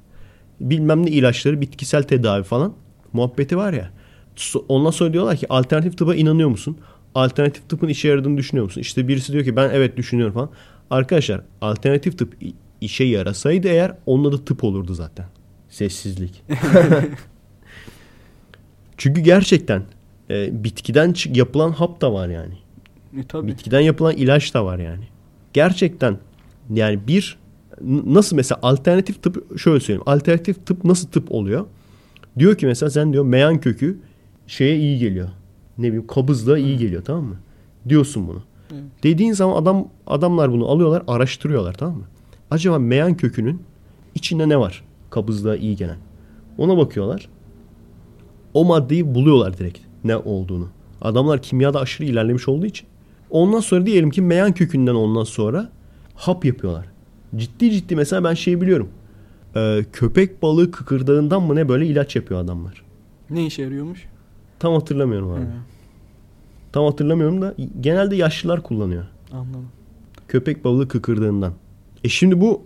bilmem 0.62 1.06
ne 1.06 1.10
ilaçları, 1.10 1.62
bitkisel 1.62 2.04
tedavi 2.04 2.44
falan 2.44 2.74
muhabbeti 3.14 3.58
var 3.58 3.74
ya. 3.74 3.90
Ondan 4.68 4.92
sonra 4.92 5.14
diyorlar 5.14 5.38
ki 5.38 5.46
alternatif 5.50 5.98
tıpa 5.98 6.16
inanıyor 6.16 6.50
musun? 6.50 6.78
Alternatif 7.16 7.70
tıpın 7.70 7.88
işe 7.88 8.08
yaradığını 8.08 8.38
düşünüyor 8.38 8.66
musun? 8.66 8.82
İşte 8.82 9.08
birisi 9.08 9.34
diyor 9.34 9.44
ki 9.44 9.56
ben 9.56 9.70
evet 9.74 9.98
düşünüyorum 9.98 10.34
falan. 10.34 10.50
Arkadaşlar 10.90 11.42
alternatif 11.62 12.18
tıp 12.18 12.38
işe 12.82 13.04
yarasaydı 13.04 13.68
eğer 13.68 13.96
onun 14.06 14.30
adı 14.30 14.46
tıp 14.46 14.64
olurdu 14.64 14.94
zaten. 14.94 15.26
Sessizlik. 15.70 16.44
Çünkü 18.98 19.22
gerçekten 19.22 19.84
e, 20.30 20.64
bitkiden 20.64 21.16
yapılan 21.34 21.72
hap 21.72 22.02
da 22.02 22.14
var 22.14 22.28
yani. 22.30 22.54
E, 23.18 23.24
tabii. 23.24 23.48
Bitkiden 23.48 23.80
yapılan 23.80 24.16
ilaç 24.16 24.54
da 24.54 24.66
var 24.66 24.80
yani. 24.80 25.04
Gerçekten 25.54 26.18
yani 26.74 27.08
bir 27.08 27.38
nasıl 28.06 28.36
mesela 28.36 28.60
alternatif 28.62 29.24
tıp 29.24 29.60
şöyle 29.60 29.80
söyleyeyim. 29.80 30.04
Alternatif 30.06 30.66
tıp 30.66 30.86
nasıl 30.86 31.08
tıp 31.08 31.32
oluyor? 31.32 31.66
Diyor 32.40 32.58
ki 32.58 32.66
mesela 32.66 32.90
sen 32.90 33.14
diyor 33.14 33.24
meyan 33.26 33.62
kökü 33.62 34.00
şeye 34.52 34.78
iyi 34.78 35.00
geliyor. 35.00 35.30
Ne 35.78 35.88
bileyim 35.88 36.08
kabızlığa 36.08 36.58
iyi 36.58 36.78
geliyor 36.78 37.04
tamam 37.06 37.24
mı? 37.24 37.36
Diyorsun 37.90 38.28
bunu. 38.28 38.44
Evet. 38.74 38.84
Dediğin 39.04 39.34
zaman 39.34 39.62
adam 39.62 39.88
adamlar 40.08 40.52
bunu 40.52 40.68
alıyorlar, 40.68 41.04
araştırıyorlar 41.08 41.74
tamam 41.74 41.98
mı? 41.98 42.04
Acaba 42.52 42.80
meyan 42.80 43.18
kökünün 43.18 43.62
içinde 44.16 44.50
ne 44.50 44.60
var? 44.60 44.84
Kabızlığa 45.10 45.56
iyi 45.56 45.76
gelen. 45.76 45.98
Ona 46.58 46.78
bakıyorlar. 46.78 47.30
O 48.54 48.66
maddeyi 48.66 49.16
buluyorlar 49.16 49.58
direkt 49.58 49.80
ne 50.04 50.18
olduğunu. 50.18 50.68
Adamlar 51.02 51.42
kimyada 51.42 51.80
aşırı 51.80 52.08
ilerlemiş 52.08 52.48
olduğu 52.48 52.66
için. 52.66 52.88
Ondan 53.30 53.60
sonra 53.60 53.86
diyelim 53.86 54.10
ki 54.10 54.22
meyan 54.22 54.54
kökünden 54.54 54.96
ondan 54.96 55.24
sonra 55.24 55.70
hap 56.16 56.46
yapıyorlar. 56.46 56.86
Ciddi 57.36 57.72
ciddi 57.72 57.96
mesela 57.96 58.24
ben 58.24 58.34
şey 58.34 58.62
biliyorum. 58.62 58.90
Ee, 59.56 59.86
köpek 59.94 60.42
balığı 60.42 60.72
kıkırdağından 60.72 61.42
mı 61.44 61.56
ne 61.56 61.70
böyle 61.70 61.86
ilaç 61.86 62.16
yapıyor 62.16 62.40
adamlar. 62.40 62.84
Ne 63.30 63.46
işe 63.46 63.62
yarıyormuş? 63.62 64.11
Tam 64.62 64.74
hatırlamıyorum 64.74 65.32
abi. 65.32 65.42
He, 65.42 65.46
Tam 66.72 66.86
hatırlamıyorum 66.86 67.42
da 67.42 67.56
genelde 67.82 68.16
yaşlılar 68.16 68.64
kullanıyor. 68.64 69.04
anladım. 69.34 69.68
Köpek 70.28 70.66
balığı 70.66 70.88
kıkırdığından. 70.88 71.54
E 72.04 72.10
şimdi 72.10 72.42
bu 72.42 72.62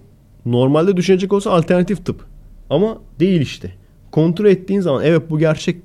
normalde 0.45 0.97
düşünecek 0.97 1.33
olsa 1.33 1.51
alternatif 1.51 2.05
tıp. 2.05 2.25
Ama 2.69 2.97
değil 3.19 3.41
işte. 3.41 3.73
Kontrol 4.11 4.45
ettiğin 4.45 4.81
zaman 4.81 5.03
evet 5.03 5.29
bu 5.29 5.39
gerçek 5.39 5.81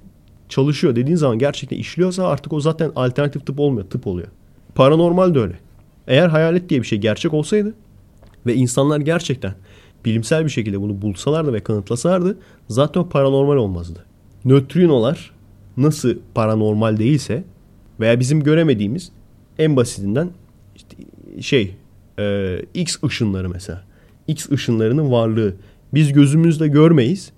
çalışıyor 0.48 0.96
dediğin 0.96 1.16
zaman 1.16 1.38
gerçekten 1.38 1.76
işliyorsa 1.76 2.26
artık 2.26 2.52
o 2.52 2.60
zaten 2.60 2.92
alternatif 2.96 3.46
tıp 3.46 3.60
olmuyor. 3.60 3.86
Tıp 3.90 4.06
oluyor. 4.06 4.28
Paranormal 4.74 5.34
de 5.34 5.38
öyle. 5.40 5.58
Eğer 6.06 6.28
hayalet 6.28 6.68
diye 6.68 6.80
bir 6.82 6.86
şey 6.86 6.98
gerçek 6.98 7.34
olsaydı 7.34 7.74
ve 8.46 8.54
insanlar 8.54 9.00
gerçekten 9.00 9.54
bilimsel 10.04 10.44
bir 10.44 10.50
şekilde 10.50 10.80
bunu 10.80 11.02
bulsalardı 11.02 11.52
ve 11.52 11.60
kanıtlasalardı 11.60 12.38
zaten 12.68 13.04
paranormal 13.08 13.56
olmazdı. 13.56 14.04
Nötrinolar 14.44 15.30
nasıl 15.76 16.14
paranormal 16.34 16.96
değilse 16.96 17.44
veya 18.00 18.20
bizim 18.20 18.42
göremediğimiz 18.42 19.12
en 19.58 19.76
basitinden 19.76 20.30
işte 20.76 20.96
şey 21.40 21.74
e, 22.18 22.56
X 22.74 23.04
ışınları 23.04 23.48
mesela. 23.48 23.84
X 24.26 24.50
ışınlarının 24.50 25.10
varlığı. 25.10 25.54
Biz 25.94 26.12
gözümüzle 26.12 26.68
görmeyiz 26.68 27.32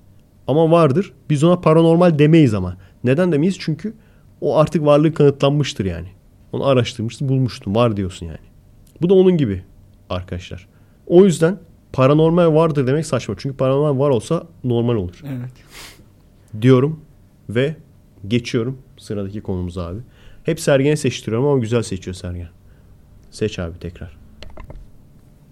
ama 0.46 0.70
vardır. 0.70 1.12
Biz 1.30 1.44
ona 1.44 1.60
paranormal 1.60 2.18
demeyiz 2.18 2.54
ama. 2.54 2.76
Neden 3.04 3.32
demeyiz? 3.32 3.56
Çünkü 3.58 3.94
o 4.40 4.56
artık 4.56 4.84
varlığı 4.84 5.14
kanıtlanmıştır 5.14 5.84
yani. 5.84 6.08
Onu 6.52 6.66
araştırmışsın, 6.66 7.28
bulmuştun. 7.28 7.74
Var 7.74 7.96
diyorsun 7.96 8.26
yani. 8.26 8.38
Bu 9.02 9.08
da 9.08 9.14
onun 9.14 9.36
gibi 9.36 9.62
arkadaşlar. 10.10 10.68
O 11.06 11.24
yüzden 11.24 11.58
paranormal 11.92 12.54
vardır 12.54 12.86
demek 12.86 13.06
saçma. 13.06 13.34
Çünkü 13.38 13.56
paranormal 13.56 13.98
var 14.04 14.10
olsa 14.10 14.42
normal 14.64 14.94
olur 14.94 15.22
Evet. 15.26 15.52
diyorum 16.62 17.00
ve 17.48 17.76
geçiyorum 18.28 18.78
sıradaki 18.98 19.40
konumuza 19.40 19.86
abi. 19.86 20.00
Hep 20.44 20.60
Sergen'i 20.60 20.96
seçtiriyorum 20.96 21.48
ama 21.48 21.58
güzel 21.58 21.82
seçiyor 21.82 22.14
Sergen. 22.14 22.48
Seç 23.30 23.58
abi 23.58 23.78
tekrar. 23.78 24.16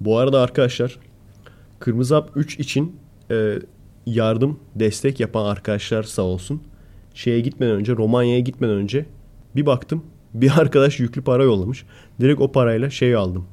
Bu 0.01 0.19
arada 0.19 0.41
arkadaşlar 0.41 0.99
Kırmızı 1.81 2.15
Hap 2.15 2.31
3 2.35 2.59
için 2.59 2.97
e, 3.31 3.59
yardım, 4.07 4.61
destek 4.75 5.21
yapan 5.21 5.45
arkadaşlar 5.45 6.03
sağ 6.03 6.23
olsun. 6.23 6.63
Şeye 7.15 7.41
gitmeden 7.41 7.75
önce, 7.75 7.97
Romanya'ya 7.97 8.41
gitmeden 8.41 8.75
önce 8.75 9.07
bir 9.57 9.67
baktım. 9.67 10.05
Bir 10.35 10.51
arkadaş 10.59 11.01
yüklü 11.01 11.23
para 11.23 11.45
yollamış. 11.45 11.85
Direkt 12.21 12.41
o 12.41 12.53
parayla 12.53 12.91
şey 12.91 13.15
aldım. 13.15 13.47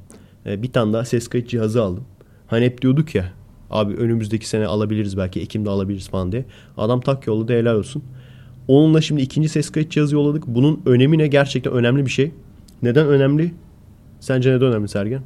E, 0.46 0.62
bir 0.62 0.72
tane 0.72 0.92
daha 0.92 1.04
ses 1.04 1.28
kayıt 1.28 1.48
cihazı 1.48 1.82
aldım. 1.82 2.04
Hani 2.46 2.64
hep 2.64 2.82
diyorduk 2.82 3.14
ya 3.14 3.32
abi 3.70 3.94
önümüzdeki 3.94 4.48
sene 4.48 4.66
alabiliriz 4.66 5.16
belki 5.16 5.40
Ekim'de 5.40 5.70
alabiliriz 5.70 6.08
falan 6.08 6.32
diye. 6.32 6.44
Adam 6.76 7.00
tak 7.00 7.26
yolladı 7.26 7.52
helal 7.52 7.74
olsun. 7.74 8.04
Onunla 8.68 9.00
şimdi 9.00 9.22
ikinci 9.22 9.48
ses 9.48 9.70
kayıt 9.70 9.90
cihazı 9.90 10.14
yolladık. 10.14 10.46
Bunun 10.46 10.82
önemi 10.86 11.18
ne? 11.18 11.26
Gerçekten 11.26 11.72
önemli 11.72 12.06
bir 12.06 12.10
şey. 12.10 12.30
Neden 12.82 13.06
önemli? 13.06 13.54
Sence 14.20 14.50
neden 14.50 14.68
önemli 14.68 14.88
Sergen? 14.88 15.22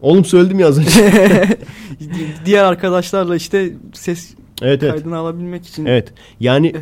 Oğlum 0.00 0.24
söyledim 0.24 0.58
ya 0.58 0.68
az 0.68 0.78
önce. 0.78 1.58
Diğer 2.44 2.64
arkadaşlarla 2.64 3.36
işte 3.36 3.72
ses 3.92 4.34
evet 4.62 4.82
evet. 4.82 4.94
kaydını 4.94 5.16
alabilmek 5.16 5.66
için 5.66 5.86
Evet. 5.86 6.12
Yani. 6.40 6.72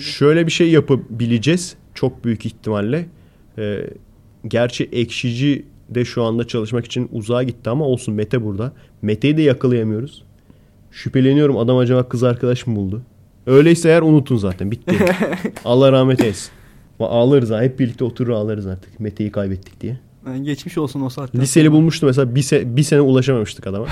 Şöyle 0.00 0.46
bir 0.46 0.52
şey 0.52 0.70
yapabileceğiz 0.70 1.76
çok 1.94 2.24
büyük 2.24 2.46
ihtimalle. 2.46 3.06
Ee, 3.58 3.86
gerçi 4.48 4.84
ekşici 4.84 5.64
de 5.90 6.04
şu 6.04 6.22
anda 6.22 6.46
çalışmak 6.46 6.86
için 6.86 7.08
uzağa 7.12 7.42
gitti 7.42 7.70
ama 7.70 7.84
olsun 7.84 8.14
Mete 8.14 8.44
burada. 8.44 8.72
Mete'yi 9.02 9.36
de 9.36 9.42
yakalayamıyoruz. 9.42 10.24
Şüpheleniyorum 10.90 11.58
adam 11.58 11.78
acaba 11.78 12.08
kız 12.08 12.22
arkadaş 12.22 12.66
mı 12.66 12.76
buldu? 12.76 13.02
Öyleyse 13.46 13.88
eğer 13.88 14.02
unutun 14.02 14.36
zaten. 14.36 14.70
Bitti. 14.70 14.96
Allah 15.64 15.92
rahmet 15.92 16.20
eylesin. 16.20 16.50
Ağlarız 17.00 17.50
ha. 17.50 17.62
Hep 17.62 17.78
birlikte 17.78 18.04
oturur 18.04 18.30
ağlarız 18.30 18.66
artık. 18.66 19.00
Mete'yi 19.00 19.32
kaybettik 19.32 19.80
diye. 19.80 19.98
Yani 20.26 20.42
geçmiş 20.42 20.78
olsun 20.78 21.00
o 21.00 21.08
saatten. 21.08 21.40
Liseli 21.40 21.72
bulmuştu 21.72 22.06
mesela. 22.06 22.34
Bir, 22.34 22.42
se- 22.42 22.76
bir 22.76 22.82
sene 22.82 23.00
ulaşamamıştık 23.00 23.66
adama. 23.66 23.86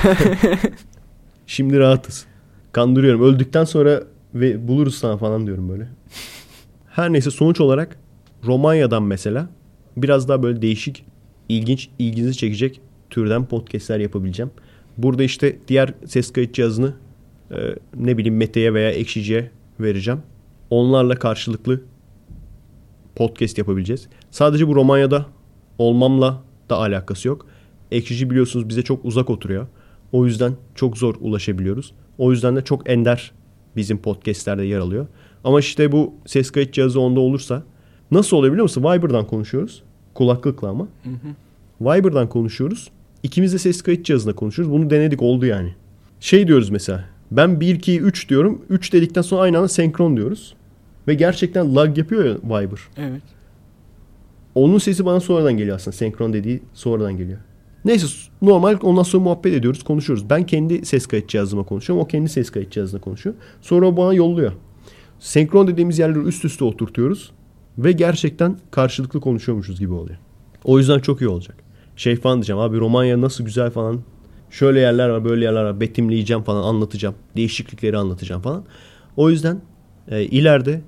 Şimdi 1.47 1.79
rahatız. 1.79 2.27
Kandırıyorum. 2.73 3.23
Öldükten 3.23 3.65
sonra 3.65 4.03
ve 4.35 4.69
buluruz 4.69 4.95
sana 4.95 5.17
falan 5.17 5.47
diyorum 5.47 5.69
böyle. 5.69 5.89
Her 6.89 7.13
neyse 7.13 7.31
sonuç 7.31 7.61
olarak 7.61 7.99
Romanya'dan 8.47 9.03
mesela 9.03 9.49
biraz 9.97 10.29
daha 10.29 10.43
böyle 10.43 10.63
değişik, 10.63 11.05
ilginç, 11.49 11.89
ilginizi 11.99 12.37
çekecek 12.37 12.81
türden 13.11 13.45
podcastler 13.47 13.99
yapabileceğim. 14.01 14.51
Burada 14.99 15.23
işte 15.23 15.57
diğer 15.69 15.95
ses 16.07 16.33
kayıt 16.33 16.55
cihazını 16.55 16.95
e, 17.51 17.57
ne 17.97 18.19
bileyim 18.19 18.37
Mete'ye 18.37 18.75
veya 18.75 18.91
Ekşici'ye 18.91 19.51
vereceğim. 19.81 20.21
Onlarla 20.71 21.15
karşılıklı 21.15 21.81
podcast 23.17 23.59
yapabileceğiz. 23.59 24.09
Sadece 24.31 24.69
bu 24.69 24.75
Romanya'da 24.75 25.27
olmamla 25.79 26.43
da 26.71 26.77
alakası 26.77 27.29
yok. 27.29 27.47
Ekşici 27.91 28.31
biliyorsunuz 28.31 28.69
bize 28.69 28.83
çok 28.83 29.05
uzak 29.05 29.31
oturuyor. 29.31 29.67
O 30.13 30.27
yüzden 30.27 30.53
çok 30.75 30.99
zor 30.99 31.15
ulaşabiliyoruz. 31.21 31.93
O 32.19 32.33
yüzden 32.33 32.57
de 32.57 32.65
çok 32.65 32.91
ender 32.91 33.33
bizim 33.77 33.99
podcastlerde 33.99 34.65
yer 34.65 34.79
alıyor. 34.79 35.07
Ama 35.45 35.61
işte 35.61 35.93
bu 35.93 36.15
ses 36.27 36.51
kayıt 36.51 36.75
cihazı 36.75 37.01
onda 37.01 37.21
olursa 37.21 37.63
nasıl 38.11 38.37
oluyor 38.37 38.53
biliyor 38.53 38.65
musun? 38.65 38.83
Viber'dan 38.83 39.27
konuşuyoruz. 39.27 39.83
Kulaklıkla 40.15 40.69
ama. 40.69 40.85
Hı 40.85 41.11
hı. 41.11 41.35
Viber'dan 41.81 42.29
konuşuyoruz. 42.29 42.91
İkimiz 43.23 43.53
de 43.53 43.59
ses 43.59 43.83
kayıt 43.83 44.07
cihazında 44.07 44.35
konuşuyoruz. 44.35 44.75
Bunu 44.75 44.91
denedik 44.91 45.23
oldu 45.23 45.47
yani. 45.47 45.75
Şey 46.21 46.47
diyoruz 46.47 46.71
mesela. 46.71 47.10
Ben 47.31 47.61
1 47.61 47.75
2 47.75 48.01
3 48.01 48.29
diyorum. 48.29 48.63
3 48.71 48.93
dedikten 48.93 49.23
sonra 49.23 49.43
aynı 49.43 49.59
anda 49.59 49.69
senkron 49.69 50.17
diyoruz. 50.17 50.55
Ve 51.09 51.15
gerçekten 51.15 51.77
lag 51.77 51.99
yapıyor 51.99 52.25
ya 52.25 52.35
Viber. 52.35 52.81
Evet. 52.97 53.23
Onun 54.55 54.79
sesi 54.79 55.05
bana 55.05 55.21
sonradan 55.21 55.57
geliyor 55.57 55.77
aslında. 55.77 55.97
Senkron 55.97 56.33
dediği 56.33 56.63
sonradan 56.75 57.17
geliyor. 57.17 57.39
Neyse 57.85 58.07
normal 58.43 58.79
ondan 58.83 59.03
sonra 59.03 59.25
muhabbet 59.25 59.55
ediyoruz, 59.55 59.83
konuşuyoruz. 59.83 60.31
Ben 60.31 60.47
kendi 60.47 60.87
ses 60.87 61.07
kayıt 61.07 61.29
cihazıma 61.29 61.63
konuşuyorum. 61.63 62.05
O 62.05 62.09
kendi 62.09 62.29
ses 62.29 62.51
kayıt 62.51 62.73
cihazına 62.73 63.01
konuşuyor. 63.01 63.37
Sonra 63.61 63.87
o 63.87 63.97
bana 63.97 64.15
yolluyor. 64.15 64.53
Senkron 65.19 65.69
dediğimiz 65.69 65.99
yerleri 65.99 66.25
üst 66.25 66.45
üste 66.45 66.65
oturtuyoruz. 66.65 67.33
Ve 67.79 67.93
gerçekten 67.93 68.59
karşılıklı 68.71 69.21
konuşuyormuşuz 69.21 69.81
gibi 69.81 69.93
oluyor. 69.93 70.19
O 70.65 70.79
yüzden 70.79 70.99
çok 70.99 71.21
iyi 71.21 71.29
olacak. 71.29 71.57
Şey 71.97 72.17
falan 72.17 72.39
diyeceğim 72.39 72.61
abi 72.61 72.79
Romanya 72.79 73.21
nasıl 73.21 73.45
güzel 73.45 73.71
falan. 73.71 74.01
Şöyle 74.51 74.81
yerler 74.81 75.09
var 75.09 75.25
böyle 75.25 75.45
yerler 75.45 75.65
var. 75.65 75.81
Betimleyeceğim 75.81 76.43
falan 76.43 76.63
anlatacağım. 76.63 77.15
Değişiklikleri 77.37 77.99
anlatacağım 77.99 78.43
falan. 78.43 78.65
O 79.17 79.31
yüzden 79.31 79.61
e, 80.09 80.23
ileride 80.23 80.81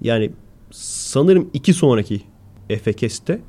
yani 0.00 0.30
sanırım 0.70 1.50
iki 1.52 1.72
sonraki 1.74 2.22
Efekest'te 2.70 3.40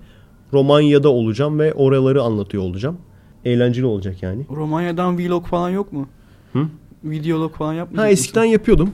Romanya'da 0.53 1.09
olacağım 1.09 1.59
ve 1.59 1.73
oraları 1.73 2.21
anlatıyor 2.21 2.63
olacağım. 2.63 2.97
Eğlenceli 3.45 3.85
olacak 3.85 4.23
yani. 4.23 4.45
Romanya'dan 4.49 5.17
vlog 5.17 5.45
falan 5.45 5.69
yok 5.69 5.93
mu? 5.93 6.07
Hı? 6.53 6.67
Videolog 7.03 7.55
falan 7.55 7.73
yapmayacak 7.73 8.05
Ha 8.05 8.11
eskiden 8.11 8.43
yapıyordum. 8.43 8.93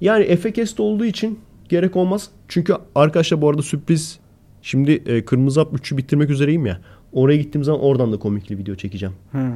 Yani 0.00 0.24
Efekest 0.24 0.80
olduğu 0.80 1.04
için 1.04 1.38
gerek 1.68 1.96
olmaz. 1.96 2.30
Çünkü 2.48 2.74
arkadaşlar 2.94 3.42
bu 3.42 3.48
arada 3.48 3.62
sürpriz. 3.62 4.18
Şimdi 4.62 4.92
e, 4.92 5.24
Kırmızı 5.24 5.60
Hap 5.60 5.72
3'ü 5.72 5.96
bitirmek 5.96 6.30
üzereyim 6.30 6.66
ya. 6.66 6.80
Oraya 7.12 7.36
gittiğim 7.36 7.64
zaman 7.64 7.80
oradan 7.80 8.12
da 8.12 8.18
komikli 8.18 8.58
video 8.58 8.74
çekeceğim. 8.74 9.14
Hı. 9.32 9.52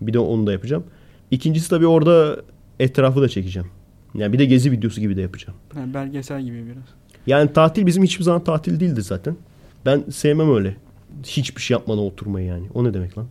Bir 0.00 0.12
de 0.12 0.18
onu 0.18 0.46
da 0.46 0.52
yapacağım. 0.52 0.84
İkincisi 1.30 1.70
tabii 1.70 1.86
orada 1.86 2.42
etrafı 2.80 3.22
da 3.22 3.28
çekeceğim. 3.28 3.68
Yani 4.14 4.32
bir 4.32 4.38
de 4.38 4.44
gezi 4.44 4.72
videosu 4.72 5.00
gibi 5.00 5.16
de 5.16 5.20
yapacağım. 5.20 5.58
Ha, 5.74 5.80
belgesel 5.94 6.42
gibi 6.42 6.66
biraz. 6.66 6.84
Yani 7.26 7.52
tatil 7.52 7.86
bizim 7.86 8.02
hiçbir 8.02 8.24
zaman 8.24 8.44
tatil 8.44 8.80
değildi 8.80 9.02
zaten. 9.02 9.36
Ben 9.86 10.04
sevmem 10.10 10.54
öyle. 10.54 10.76
Hiçbir 11.26 11.62
şey 11.62 11.74
yapmadan 11.74 12.02
oturmayı 12.04 12.46
yani. 12.46 12.66
O 12.74 12.84
ne 12.84 12.94
demek 12.94 13.18
lan? 13.18 13.26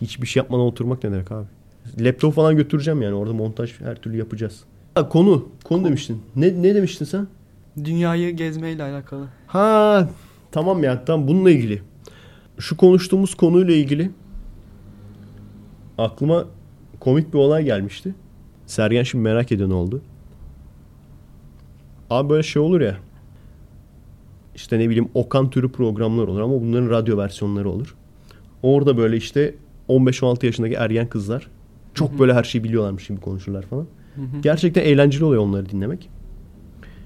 Hiçbir 0.00 0.26
şey 0.26 0.40
yapmadan 0.40 0.64
oturmak 0.64 1.04
ne 1.04 1.12
demek 1.12 1.32
abi? 1.32 1.46
Laptop 1.98 2.34
falan 2.34 2.56
götüreceğim 2.56 3.02
yani. 3.02 3.14
Orada 3.14 3.32
montaj 3.32 3.80
her 3.80 3.96
türlü 3.96 4.16
yapacağız. 4.16 4.64
Ha, 4.94 5.08
konu. 5.08 5.48
Konu 5.64 5.84
demiştin. 5.84 6.22
Ne, 6.36 6.62
ne 6.62 6.74
demiştin 6.74 7.04
sen? 7.04 7.26
Dünyayı 7.84 8.36
gezmeyle 8.36 8.82
alakalı. 8.82 9.26
Ha 9.46 10.08
tamam 10.52 10.84
ya 10.84 11.04
tamam 11.04 11.28
bununla 11.28 11.50
ilgili. 11.50 11.82
Şu 12.58 12.76
konuştuğumuz 12.76 13.34
konuyla 13.34 13.74
ilgili 13.74 14.10
aklıma 16.02 16.44
komik 17.00 17.32
bir 17.34 17.38
olay 17.38 17.64
gelmişti. 17.64 18.14
Sergen 18.66 19.02
şimdi 19.02 19.24
merak 19.24 19.52
ediyor 19.52 19.68
ne 19.68 19.74
oldu. 19.74 20.02
Abi 22.10 22.28
böyle 22.30 22.42
şey 22.42 22.62
olur 22.62 22.80
ya. 22.80 22.96
İşte 24.54 24.78
ne 24.78 24.88
bileyim 24.88 25.08
Okan 25.14 25.50
türü 25.50 25.72
programlar 25.72 26.28
olur 26.28 26.40
ama 26.40 26.60
bunların 26.60 26.90
radyo 26.90 27.18
versiyonları 27.18 27.70
olur. 27.70 27.94
Orada 28.62 28.96
böyle 28.96 29.16
işte 29.16 29.54
15-16 29.88 30.46
yaşındaki 30.46 30.74
ergen 30.74 31.08
kızlar 31.08 31.48
çok 31.94 32.18
böyle 32.18 32.34
her 32.34 32.44
şeyi 32.44 32.64
biliyorlarmış 32.64 33.06
gibi 33.06 33.20
konuşurlar 33.20 33.62
falan. 33.62 33.86
Gerçekten 34.42 34.82
eğlenceli 34.82 35.24
oluyor 35.24 35.42
onları 35.42 35.68
dinlemek. 35.68 36.08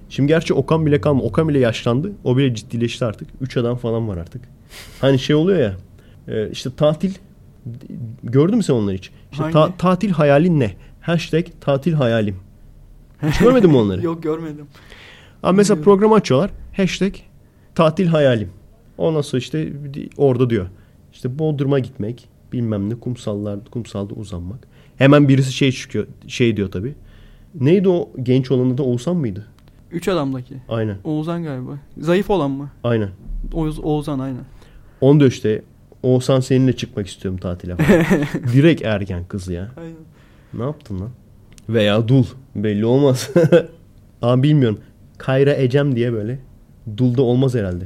Şimdi 0.09 0.29
gerçi 0.29 0.55
Okan 0.55 0.87
bile 0.87 1.01
kalma. 1.01 1.23
Okan 1.23 1.49
bile 1.49 1.59
yaşlandı. 1.59 2.13
O 2.25 2.37
bile 2.37 2.55
ciddileşti 2.55 3.05
artık. 3.05 3.29
Üç 3.41 3.57
adam 3.57 3.77
falan 3.77 4.09
var 4.09 4.17
artık. 4.17 4.43
Hani 5.01 5.19
şey 5.19 5.37
oluyor 5.37 5.59
ya. 5.59 5.77
e, 6.29 6.51
işte 6.51 6.71
tatil. 6.77 7.15
Gördün 8.25 8.57
mü 8.57 8.63
sen 8.63 8.75
onları 8.75 8.97
hiç? 8.97 9.11
İşte 9.33 9.51
ta- 9.51 9.77
tatil 9.77 10.11
hayalin 10.11 10.61
ne? 10.61 10.75
Hashtag 11.01 11.47
tatil 11.61 11.93
hayalim. 11.93 12.37
Hiç 13.23 13.39
görmedin 13.39 13.71
mi 13.71 13.77
onları? 13.77 14.03
Yok 14.05 14.23
görmedim. 14.23 14.67
Ama 15.43 15.53
mesela 15.53 15.77
Bilmiyorum. 15.77 15.85
programı 15.93 16.15
açıyorlar. 16.15 16.51
Hashtag 16.77 17.15
tatil 17.75 18.07
hayalim. 18.07 18.51
Ondan 18.99 19.21
sonra 19.21 19.39
işte 19.41 19.73
orada 20.17 20.51
diyor. 20.51 20.67
İşte 21.13 21.39
Bodrum'a 21.39 21.79
gitmek. 21.79 22.29
Bilmem 22.53 22.91
ne 22.91 22.95
kumsallar, 22.95 23.59
kumsalda 23.71 24.15
uzanmak. 24.15 24.59
Hemen 24.97 25.29
birisi 25.29 25.53
şey 25.53 25.73
çıkıyor. 25.73 26.07
Şey 26.27 26.57
diyor 26.57 26.71
tabii. 26.71 26.95
Neydi 27.61 27.89
o 27.89 28.11
genç 28.23 28.51
olanı 28.51 28.79
da 28.79 28.83
Oğuzhan 28.83 29.17
mıydı? 29.17 29.47
Üç 29.91 30.09
adamdaki. 30.09 30.55
Aynen. 30.69 30.97
Oğuzhan 31.05 31.43
galiba. 31.43 31.71
Zayıf 31.99 32.31
olan 32.31 32.51
mı? 32.51 32.71
Aynen. 32.85 33.09
Oğuz, 33.53 33.79
Oğuzhan 33.79 34.19
aynen. 34.19 34.45
Onu 35.01 35.21
da 35.21 35.27
işte 35.27 35.63
Oğuzhan 36.05 36.41
seninle 36.41 36.77
çıkmak 36.77 37.07
istiyorum 37.07 37.41
tatile 37.41 37.77
falan. 37.77 38.05
Direkt 38.53 38.83
ergen 38.83 39.25
kız 39.25 39.49
ya. 39.49 39.73
Aynen. 39.77 39.95
Ne 40.55 40.63
yaptın 40.63 41.01
lan? 41.01 41.11
Veya 41.69 42.09
dul. 42.09 42.25
Belli 42.55 42.87
olmaz. 42.87 43.31
Ama 44.23 44.43
bilmiyorum. 44.43 44.79
Kayra 45.19 45.55
Ecem 45.55 45.97
diye 45.97 46.13
böyle. 46.13 46.39
Dul 46.97 47.17
da 47.17 47.23
olmaz 47.23 47.55
herhalde. 47.55 47.85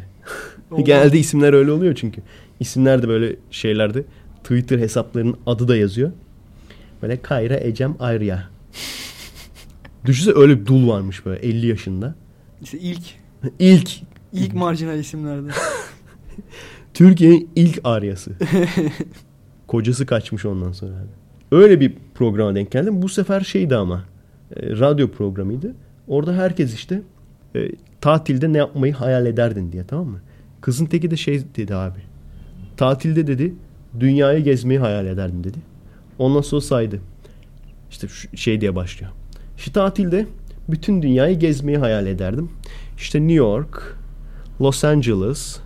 Olmaz. 0.70 0.84
Genelde 0.86 1.18
isimler 1.18 1.52
öyle 1.52 1.70
oluyor 1.70 1.94
çünkü. 1.94 2.22
İsimler 2.60 3.02
de 3.02 3.08
böyle 3.08 3.36
şeylerde 3.50 4.04
Twitter 4.42 4.78
hesaplarının 4.78 5.36
adı 5.46 5.68
da 5.68 5.76
yazıyor. 5.76 6.12
Böyle 7.02 7.22
Kayra 7.22 7.56
Ecem 7.60 7.96
Arya. 8.00 8.48
Düşünsene 10.04 10.34
öyle 10.34 10.60
bir 10.60 10.66
dul 10.66 10.88
varmış 10.88 11.26
böyle 11.26 11.40
50 11.40 11.66
yaşında. 11.66 12.14
İşte 12.62 12.78
ilk 12.78 13.02
İlk 13.58 13.90
ilk 14.32 14.54
marjinal 14.54 14.98
isimlerde. 14.98 15.48
Türkiye'nin 16.98 17.50
ilk 17.56 17.80
Aryası. 17.84 18.30
Kocası 19.66 20.06
kaçmış 20.06 20.44
ondan 20.44 20.72
sonra. 20.72 20.92
Öyle 21.52 21.80
bir 21.80 21.94
programa 22.14 22.54
denk 22.54 22.70
geldim. 22.70 23.02
Bu 23.02 23.08
sefer 23.08 23.40
şeydi 23.40 23.76
ama. 23.76 24.04
e, 24.56 24.70
radyo 24.70 25.10
programıydı. 25.10 25.74
Orada 26.08 26.34
herkes 26.34 26.74
işte 26.74 27.02
e, 27.56 27.68
tatilde 28.00 28.52
ne 28.52 28.58
yapmayı 28.58 28.92
hayal 28.92 29.26
ederdin 29.26 29.72
diye 29.72 29.84
tamam 29.84 30.06
mı? 30.06 30.20
Kızın 30.60 30.86
teki 30.86 31.10
de 31.10 31.16
şey 31.16 31.42
dedi 31.56 31.74
abi. 31.74 31.98
Tatilde 32.76 33.26
dedi 33.26 33.54
dünyayı 34.00 34.44
gezmeyi 34.44 34.80
hayal 34.80 35.06
ederdim 35.06 35.44
dedi. 35.44 35.58
Ondan 36.18 36.40
sonra 36.40 36.60
saydı. 36.60 37.00
İşte 37.90 38.08
şu 38.08 38.36
şey 38.36 38.60
diye 38.60 38.74
başlıyor. 38.74 39.12
İşte 39.56 39.72
tatilde 39.72 40.26
bütün 40.68 41.02
dünyayı 41.02 41.38
gezmeyi 41.38 41.78
hayal 41.78 42.06
ederdim. 42.06 42.50
İşte 42.96 43.18
New 43.18 43.34
York, 43.34 43.96
Los 44.60 44.84
Angeles, 44.84 45.60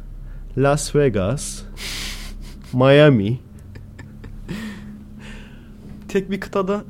Las 0.58 0.94
Vegas, 0.94 1.62
Miami. 2.72 3.38
Tek 6.08 6.30
bir 6.30 6.40
kıtada 6.40 6.84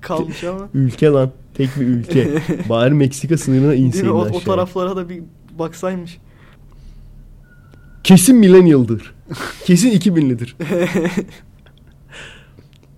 kalmış 0.00 0.44
ama. 0.44 0.68
Ülke 0.74 1.06
lan. 1.08 1.30
Tek 1.54 1.76
bir 1.80 1.86
ülke. 1.86 2.42
Bari 2.68 2.94
Meksika 2.94 3.38
sınırına 3.38 3.70
Değil 3.70 3.80
mi? 3.82 3.86
inseydi 3.86 4.10
O, 4.10 4.14
o 4.18 4.22
aşağıya. 4.24 4.40
taraflara 4.44 4.96
da 4.96 5.08
bir 5.08 5.22
baksaymış. 5.58 6.18
Kesin 8.04 8.36
millennial'dır. 8.36 9.14
Kesin 9.64 9.90
2000'lidir. 9.90 10.54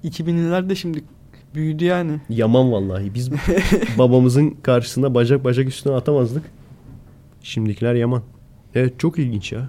2000'liler 0.05 0.69
de 0.69 0.75
şimdi 0.75 1.05
büyüdü 1.55 1.85
yani. 1.85 2.21
Yaman 2.29 2.73
vallahi. 2.73 3.15
Biz 3.15 3.31
babamızın 3.99 4.51
karşısında 4.51 5.15
bacak 5.15 5.45
bacak 5.45 5.69
üstüne 5.69 5.93
atamazdık. 5.95 6.43
Şimdikiler 7.43 7.95
yaman. 7.95 8.23
Evet 8.77 9.01
çok 9.01 9.19
ilginç 9.19 9.53
ya. 9.53 9.69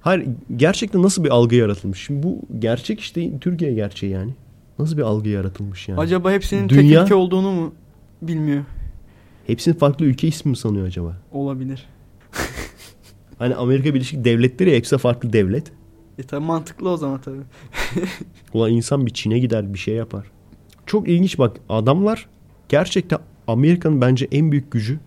Hayır 0.00 0.28
gerçekten 0.56 1.02
nasıl 1.02 1.24
bir 1.24 1.30
algı 1.30 1.54
yaratılmış? 1.54 2.06
Şimdi 2.06 2.22
bu 2.22 2.40
gerçek 2.58 3.00
işte 3.00 3.38
Türkiye 3.38 3.74
gerçeği 3.74 4.12
yani. 4.12 4.34
Nasıl 4.78 4.96
bir 4.96 5.02
algı 5.02 5.28
yaratılmış 5.28 5.88
yani? 5.88 6.00
Acaba 6.00 6.32
hepsinin 6.32 6.68
Dünya- 6.68 6.98
tek 6.98 7.06
ülke 7.06 7.14
olduğunu 7.14 7.52
mu 7.52 7.74
bilmiyor? 8.22 8.64
Hepsinin 9.46 9.76
farklı 9.76 10.04
ülke 10.04 10.28
ismi 10.28 10.50
mi 10.50 10.56
sanıyor 10.56 10.86
acaba? 10.86 11.16
Olabilir. 11.32 11.86
Hani 13.38 13.54
Amerika 13.54 13.94
Birleşik 13.94 14.24
Devletleri 14.24 14.70
ya 14.70 14.76
hepsi 14.76 14.98
farklı 14.98 15.32
devlet. 15.32 15.72
E 16.18 16.22
tabi 16.22 16.44
mantıklı 16.44 16.90
o 16.90 16.96
zaman 16.96 17.20
tabii. 17.20 17.40
Ulan 18.54 18.72
insan 18.72 19.06
bir 19.06 19.10
Çin'e 19.10 19.38
gider 19.38 19.74
bir 19.74 19.78
şey 19.78 19.94
yapar. 19.94 20.26
Çok 20.86 21.08
ilginç 21.08 21.38
bak 21.38 21.56
adamlar 21.68 22.28
gerçekten 22.68 23.18
Amerika'nın 23.46 24.00
bence 24.00 24.28
en 24.32 24.52
büyük 24.52 24.70
gücü 24.70 24.98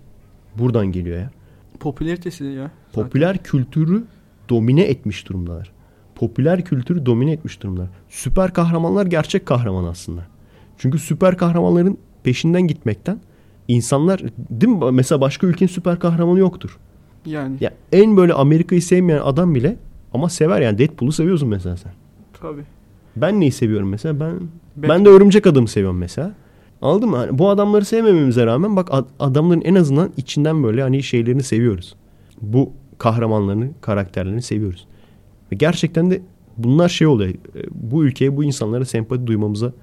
buradan 0.58 0.92
geliyor 0.92 1.20
ya. 1.20 1.32
Popülaritesi 1.82 2.44
ya. 2.44 2.72
zaten. 2.92 3.04
Popüler 3.04 3.38
kültürü 3.38 4.04
domine 4.50 4.82
etmiş 4.82 5.30
durumdalar. 5.30 5.72
Popüler 6.16 6.66
kültürü 6.66 7.06
domine 7.06 7.32
etmiş 7.32 7.64
durumdalar. 7.64 7.90
Süper 8.10 8.54
kahramanlar 8.54 9.06
gerçek 9.06 9.46
kahraman 9.46 9.84
aslında. 9.84 10.22
Çünkü 10.78 11.00
süper 11.00 11.38
kahramanların 11.38 11.98
peşinden 12.24 12.62
gitmekten 12.68 13.20
insanlar 13.68 14.22
değil 14.50 14.74
mi? 14.74 14.92
Mesela 14.92 15.22
başka 15.22 15.48
ülkenin 15.48 15.70
süper 15.70 16.00
kahramanı 16.00 16.40
yoktur. 16.40 16.78
Yani 17.26 17.58
Ya 17.62 17.74
en 17.92 18.18
böyle 18.18 18.34
Amerika'yı 18.34 18.82
sevmeyen 18.82 19.22
adam 19.24 19.56
bile 19.56 19.76
ama 20.14 20.30
sever 20.30 20.62
yani 20.62 20.78
Deadpool'u 20.78 21.12
seviyorsun 21.12 21.50
mesela 21.50 21.78
sen. 21.78 21.92
tabii. 22.42 22.64
Ben 23.16 23.40
neyi 23.40 23.52
seviyorum 23.52 23.90
mesela? 23.90 24.20
Ben 24.20 24.34
Batman. 24.76 24.90
ben 24.90 25.06
de 25.06 25.10
Örümcek 25.10 25.48
Adam'ı 25.48 25.68
seviyorum 25.68 25.98
mesela. 25.98 26.34
Anladın 26.82 27.10
mı? 27.10 27.18
Hani 27.18 27.38
bu 27.38 27.50
adamları 27.50 27.86
sevmememize 27.86 28.46
rağmen 28.46 28.76
bak 28.76 28.88
ad- 28.92 29.08
adamların 29.20 29.62
en 29.62 29.76
azından 29.76 30.12
içinden 30.18 30.64
böyle 30.64 30.82
hani 30.82 31.04
şeylerini 31.04 31.44
seviyoruz. 31.44 31.96
Bu 32.42 32.74
kahramanlarını, 32.98 33.70
karakterlerini 33.82 34.42
seviyoruz. 34.42 34.88
Ve 35.52 35.56
gerçekten 35.56 36.12
de 36.12 36.22
bunlar 36.58 36.90
şey 36.90 37.08
oluyor. 37.08 37.30
e, 37.30 37.36
Bu 37.72 38.06
ülkeye, 38.06 38.38
bu 38.38 38.44
insanlara 38.44 38.86
sempati 38.86 39.28
duymamıza 39.28 39.74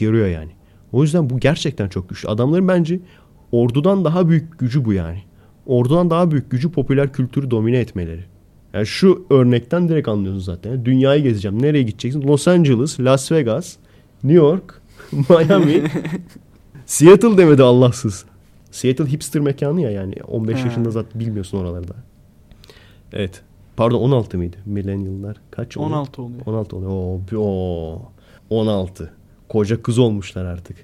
yarıyor 0.00 0.26
yani. 0.26 0.50
O 0.92 1.02
yüzden 1.02 1.30
bu 1.30 1.40
gerçekten 1.40 1.88
çok 1.88 2.08
güçlü. 2.08 2.28
Adamların 2.28 2.68
bence 2.68 3.00
ordudan 3.52 4.04
daha 4.04 4.28
büyük 4.28 4.58
gücü 4.58 4.84
bu 4.84 4.92
yani. 4.92 5.18
Ordudan 5.66 6.10
daha 6.10 6.30
büyük 6.30 6.50
gücü 6.50 6.70
popüler 6.72 7.12
kültürü 7.12 7.50
domine 7.50 7.78
etmeleri. 7.78 8.24
Yani 8.74 8.86
şu 8.86 9.26
örnekten 9.30 9.88
direkt 9.88 10.08
anlıyorsun 10.08 10.40
zaten. 10.42 10.84
Dünyayı 10.84 11.22
gezeceğim. 11.22 11.62
Nereye 11.62 11.82
gideceksin? 11.82 12.22
Los 12.22 12.48
Angeles, 12.48 13.00
Las 13.00 13.32
Vegas, 13.32 13.76
New 14.24 14.36
York, 14.44 14.82
Miami. 15.12 15.82
Seattle 16.92 17.38
demedi 17.38 17.62
Allahsız. 17.62 18.24
Seattle 18.70 19.06
hipster 19.06 19.42
mekanı 19.42 19.80
ya 19.80 19.90
yani. 19.90 20.14
15 20.28 20.60
Ha. 20.60 20.66
yaşında 20.66 20.90
zaten 20.90 21.20
bilmiyorsun 21.20 21.58
oralarda. 21.58 21.94
Evet. 23.12 23.42
Pardon 23.76 23.98
16 24.00 24.36
mıydı? 24.38 24.56
Millennial'lar 24.66 25.36
kaç 25.50 25.76
oluyor? 25.76 25.90
16 25.96 26.22
oluyor. 26.22 26.40
16 26.46 26.76
oluyor. 26.76 26.90
Oo, 26.90 27.20
oo. 27.36 28.12
16. 28.50 29.12
Koca 29.48 29.82
kız 29.82 29.98
olmuşlar 29.98 30.44
artık. 30.44 30.76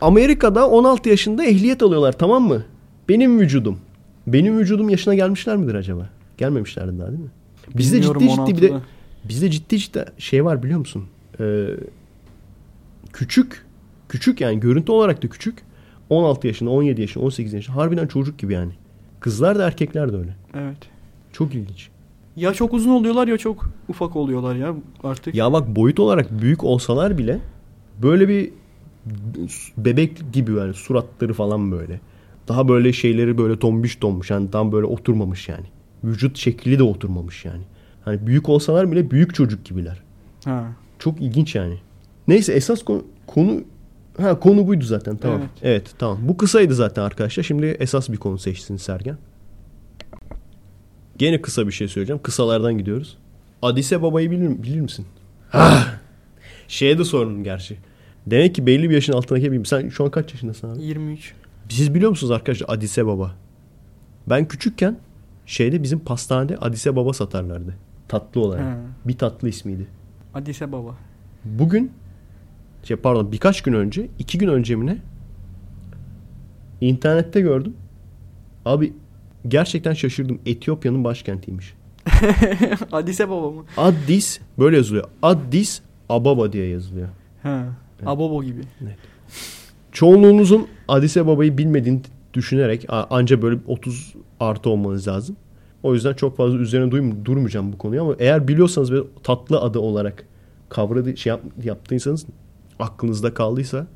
Amerika'da 0.00 0.68
16 0.70 1.08
yaşında 1.08 1.44
ehliyet 1.44 1.82
alıyorlar 1.82 2.12
tamam 2.18 2.42
mı? 2.42 2.64
Benim 3.08 3.40
vücudum. 3.40 3.78
Benim 4.26 4.58
vücudum 4.58 4.88
yaşına 4.88 5.14
gelmişler 5.14 5.56
midir 5.56 5.74
acaba? 5.74 6.10
Gelmemişlerdi 6.38 6.98
daha 6.98 7.08
değil 7.08 7.20
mi? 7.20 7.30
Bizde 7.74 7.96
Bilmiyorum, 7.96 8.20
ciddi 8.22 8.34
ciddi 8.36 8.56
bir 8.56 8.62
de 8.62 8.66
16'da. 8.72 8.80
bizde 9.28 9.50
ciddi 9.50 9.78
ciddi 9.78 10.04
şey 10.18 10.44
var 10.44 10.62
biliyor 10.62 10.78
musun? 10.78 11.04
Ee, 11.40 11.66
küçük 13.12 13.66
küçük 14.08 14.40
yani 14.40 14.60
görüntü 14.60 14.92
olarak 14.92 15.22
da 15.22 15.28
küçük. 15.28 15.58
16 16.10 16.46
yaşında, 16.46 16.70
17 16.70 17.00
yaşında, 17.00 17.24
18 17.24 17.52
yaşında 17.52 17.76
harbiden 17.76 18.06
çocuk 18.06 18.38
gibi 18.38 18.52
yani. 18.52 18.72
Kızlar 19.20 19.58
da 19.58 19.66
erkekler 19.66 20.12
de 20.12 20.16
öyle. 20.16 20.36
Evet. 20.54 20.78
Çok 21.32 21.54
ilginç. 21.54 21.88
Ya 22.36 22.52
çok 22.54 22.74
uzun 22.74 22.90
oluyorlar 22.90 23.28
ya 23.28 23.38
çok 23.38 23.70
ufak 23.88 24.16
oluyorlar 24.16 24.54
ya 24.54 24.74
artık. 25.04 25.34
Ya 25.34 25.52
bak 25.52 25.76
boyut 25.76 26.00
olarak 26.00 26.40
büyük 26.42 26.64
olsalar 26.64 27.18
bile 27.18 27.38
böyle 28.02 28.28
bir 28.28 28.50
bebek 29.76 30.32
gibi 30.32 30.52
yani 30.52 30.74
suratları 30.74 31.32
falan 31.32 31.72
böyle. 31.72 32.00
Daha 32.48 32.68
böyle 32.68 32.92
şeyleri 32.92 33.38
böyle 33.38 33.58
tombiş 33.58 33.96
tombiş 33.96 34.30
yani 34.30 34.50
tam 34.50 34.72
böyle 34.72 34.86
oturmamış 34.86 35.48
yani. 35.48 35.66
Vücut 36.04 36.36
şekli 36.36 36.78
de 36.78 36.82
oturmamış 36.82 37.44
yani. 37.44 37.62
Hani 38.04 38.26
büyük 38.26 38.48
olsalar 38.48 38.92
bile 38.92 39.10
büyük 39.10 39.34
çocuk 39.34 39.64
gibiler. 39.64 40.02
Ha. 40.44 40.72
Çok 40.98 41.20
ilginç 41.20 41.54
yani. 41.54 41.78
Neyse 42.28 42.52
esas 42.52 42.82
konu, 42.82 43.04
konu 43.26 43.60
ha 44.20 44.40
konu 44.40 44.66
buydu 44.66 44.84
zaten 44.84 45.16
tamam. 45.16 45.38
Evet. 45.40 45.50
Evet. 45.62 45.94
tamam. 45.98 46.18
Bu 46.22 46.36
kısaydı 46.36 46.74
zaten 46.74 47.02
arkadaşlar. 47.02 47.42
Şimdi 47.42 47.66
esas 47.66 48.08
bir 48.08 48.16
konu 48.16 48.38
seçsin 48.38 48.76
Sergen. 48.76 49.16
Gene 51.16 51.42
kısa 51.42 51.66
bir 51.66 51.72
şey 51.72 51.88
söyleyeceğim. 51.88 52.22
Kısalardan 52.22 52.78
gidiyoruz. 52.78 53.18
Adise 53.62 54.02
Baba'yı 54.02 54.30
bilir, 54.30 54.62
bilir 54.62 54.80
misin? 54.80 55.06
Ah! 55.52 55.94
Şeye 56.68 56.98
de 56.98 57.04
sorun 57.04 57.44
gerçi. 57.44 57.78
Demek 58.26 58.54
ki 58.54 58.66
belli 58.66 58.90
bir 58.90 58.94
yaşın 58.94 59.12
altındaki 59.12 59.52
bir... 59.52 59.64
Sen 59.64 59.88
şu 59.88 60.04
an 60.04 60.10
kaç 60.10 60.32
yaşındasın 60.32 60.74
abi? 60.74 60.82
23. 60.82 61.34
Siz 61.68 61.94
biliyor 61.94 62.10
musunuz 62.10 62.30
arkadaşlar 62.30 62.66
Adise 62.68 63.06
Baba? 63.06 63.34
Ben 64.26 64.48
küçükken 64.48 64.96
şeyde 65.46 65.82
bizim 65.82 65.98
pastanede 65.98 66.56
Adise 66.56 66.96
Baba 66.96 67.12
satarlardı. 67.12 67.74
Tatlı 68.08 68.40
olarak. 68.40 68.64
Ha. 68.64 68.76
Bir 69.04 69.18
tatlı 69.18 69.48
ismiydi. 69.48 69.86
Adise 70.34 70.72
baba. 70.72 70.94
Bugün 71.44 71.92
şey 72.88 72.96
pardon 72.96 73.32
birkaç 73.32 73.62
gün 73.62 73.72
önce 73.72 74.08
iki 74.18 74.38
gün 74.38 74.48
önce 74.48 74.76
mi 74.76 74.86
ne 74.86 74.98
internette 76.80 77.40
gördüm. 77.40 77.74
Abi 78.64 78.92
gerçekten 79.48 79.94
şaşırdım. 79.94 80.38
Etiyopya'nın 80.46 81.04
başkentiymiş. 81.04 81.74
Adise 82.92 83.28
baba 83.28 83.50
mı? 83.50 83.64
Addis 83.76 84.40
böyle 84.58 84.76
yazılıyor. 84.76 85.04
Addis 85.22 85.80
Ababa 86.08 86.52
diye 86.52 86.68
yazılıyor. 86.68 87.08
Ha. 87.42 87.66
Abobo 88.06 88.44
gibi. 88.44 88.60
Çoğunluğunuzun 89.92 90.68
Addis 90.88 91.16
Ababa'yı 91.16 91.58
bilmediğini 91.58 92.00
düşünerek 92.34 92.86
anca 92.88 93.42
böyle 93.42 93.58
30 93.66 94.14
artı 94.40 94.70
olmanız 94.70 95.08
lazım. 95.08 95.36
O 95.82 95.94
yüzden 95.94 96.14
çok 96.14 96.36
fazla 96.36 96.58
üzerine 96.58 96.90
duym- 96.90 97.24
durmayacağım 97.24 97.72
bu 97.72 97.78
konuyu 97.78 98.02
ama 98.02 98.14
eğer 98.18 98.48
biliyorsanız 98.48 98.92
ve 98.92 98.98
tatlı 99.22 99.60
adı 99.60 99.78
olarak 99.78 100.24
kavradı 100.68 101.16
şey 101.16 101.30
yap, 101.30 101.40
yaptıysanız 101.64 102.26
aklınızda 102.78 103.34
kaldıysa 103.34 103.86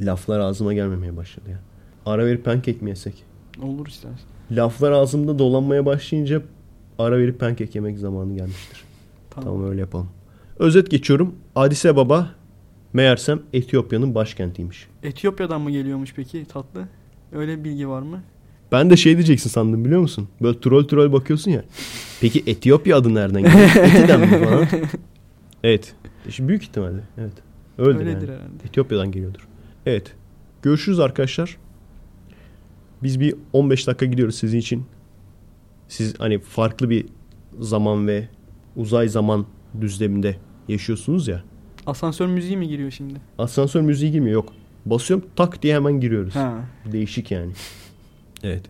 laflar 0.00 0.40
ağzıma 0.40 0.72
gelmemeye 0.74 1.16
başladı 1.16 1.50
ya. 1.50 1.58
Ara 2.06 2.26
verip 2.26 2.44
pankek 2.44 2.82
mi 2.82 2.90
yesek? 2.90 3.24
Olur 3.62 3.86
istersen. 3.86 4.26
Laflar 4.50 4.92
ağzımda 4.92 5.38
dolanmaya 5.38 5.86
başlayınca 5.86 6.42
ara 6.98 7.18
verip 7.18 7.40
pankek 7.40 7.74
yemek 7.74 7.98
zamanı 7.98 8.36
gelmiştir. 8.36 8.84
Tamam. 9.30 9.50
Tamam 9.54 9.70
öyle 9.70 9.80
yapalım. 9.80 10.08
Özet 10.58 10.90
geçiyorum. 10.90 11.34
Addis 11.54 11.86
Ababa 11.86 12.30
meğersem 12.92 13.40
Etiyopya'nın 13.52 14.14
başkentiymiş. 14.14 14.86
Etiyopya'dan 15.02 15.60
mı 15.60 15.70
geliyormuş 15.70 16.12
peki 16.16 16.44
tatlı? 16.44 16.88
Öyle 17.32 17.58
bir 17.58 17.64
bilgi 17.64 17.88
var 17.88 18.02
mı? 18.02 18.22
Ben 18.72 18.90
de 18.90 18.96
şey 18.96 19.14
diyeceksin 19.16 19.50
sandım 19.50 19.84
biliyor 19.84 20.00
musun? 20.00 20.28
Böyle 20.42 20.60
troll 20.60 20.84
troll 20.88 21.12
bakıyorsun 21.12 21.50
ya. 21.50 21.64
Peki 22.20 22.42
Etiyopya 22.46 22.96
adı 22.96 23.14
nereden 23.14 23.42
geliyor? 23.42 23.60
Etiden 23.76 24.20
mi 24.20 24.44
falan? 24.44 24.66
Evet. 25.64 25.94
Şimdi 26.30 26.48
büyük 26.48 26.62
ihtimalle. 26.62 27.00
Evet. 27.18 27.32
Öyledir, 27.80 28.06
yani. 28.06 28.22
herhalde. 28.22 28.64
Etiyopya'dan 28.68 29.12
geliyordur. 29.12 29.48
Evet. 29.86 30.14
Görüşürüz 30.62 31.00
arkadaşlar. 31.00 31.56
Biz 33.02 33.20
bir 33.20 33.34
15 33.52 33.86
dakika 33.86 34.06
gidiyoruz 34.06 34.34
sizin 34.34 34.58
için. 34.58 34.84
Siz 35.88 36.20
hani 36.20 36.38
farklı 36.38 36.90
bir 36.90 37.06
zaman 37.60 38.06
ve 38.08 38.28
uzay 38.76 39.08
zaman 39.08 39.46
düzleminde 39.80 40.36
yaşıyorsunuz 40.68 41.28
ya. 41.28 41.42
Asansör 41.86 42.26
müziği 42.26 42.56
mi 42.56 42.68
giriyor 42.68 42.90
şimdi? 42.90 43.14
Asansör 43.38 43.80
müziği 43.80 44.12
girmiyor 44.12 44.34
yok. 44.34 44.52
Basıyorum 44.86 45.26
tak 45.36 45.62
diye 45.62 45.74
hemen 45.74 46.00
giriyoruz. 46.00 46.36
Ha. 46.36 46.64
Değişik 46.92 47.30
yani. 47.30 47.52
Evet. 48.42 48.62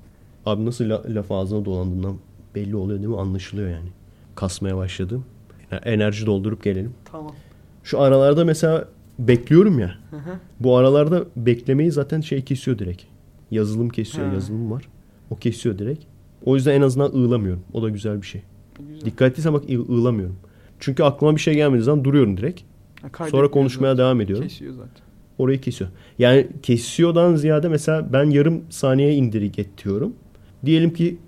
Abi 0.46 0.66
nasıl 0.66 0.88
la- 0.90 1.02
laf 1.08 1.32
ağzına 1.32 1.64
dolandığından 1.64 2.16
belli 2.54 2.76
oluyor 2.76 2.98
değil 2.98 3.10
mi? 3.10 3.20
Anlaşılıyor 3.20 3.70
yani. 3.70 3.88
Kasmaya 4.34 4.76
başladım. 4.76 5.24
Yani 5.70 5.82
enerji 5.84 6.26
doldurup 6.26 6.64
gelelim. 6.64 6.94
Tamam. 7.04 7.32
Şu 7.84 8.00
aralarda 8.00 8.44
mesela 8.44 8.88
bekliyorum 9.28 9.78
ya. 9.78 9.94
Hı 10.10 10.16
hı. 10.16 10.30
Bu 10.60 10.76
aralarda 10.76 11.24
beklemeyi 11.36 11.90
zaten 11.92 12.20
şey 12.20 12.42
kesiyor 12.44 12.78
direkt. 12.78 13.02
Yazılım 13.50 13.88
kesiyor. 13.88 14.26
Ha. 14.28 14.34
Yazılım 14.34 14.70
var. 14.70 14.82
O 15.30 15.36
kesiyor 15.36 15.78
direkt. 15.78 16.04
O 16.44 16.54
yüzden 16.56 16.74
en 16.74 16.82
azından 16.82 17.10
ığlamıyorum. 17.12 17.62
O 17.72 17.82
da 17.82 17.88
güzel 17.88 18.22
bir 18.22 18.26
şey. 18.26 18.42
Güzel. 18.88 19.04
Dikkat 19.06 19.30
ettiysen 19.30 19.52
bak 19.54 19.64
ığ- 19.64 19.92
ığlamıyorum. 19.92 20.36
Çünkü 20.80 21.02
aklıma 21.02 21.36
bir 21.36 21.40
şey 21.40 21.54
gelmediği 21.54 21.82
zaman 21.84 22.04
duruyorum 22.04 22.36
direkt. 22.36 22.60
Ha, 23.18 23.28
Sonra 23.28 23.50
konuşmaya 23.50 23.86
zaten. 23.92 23.98
devam 24.04 24.20
ediyorum. 24.20 24.48
Kesiyor 24.48 24.72
zaten. 24.72 25.02
Orayı 25.38 25.60
kesiyor. 25.60 25.90
Yani 26.18 26.46
kesiyordan 26.62 27.36
ziyade 27.36 27.68
mesela 27.68 28.12
ben 28.12 28.30
yarım 28.30 28.62
saniye 28.70 29.14
indirik 29.14 29.58
et 29.58 29.84
diyorum. 29.84 30.12
Diyelim 30.66 30.92
ki 30.92 31.18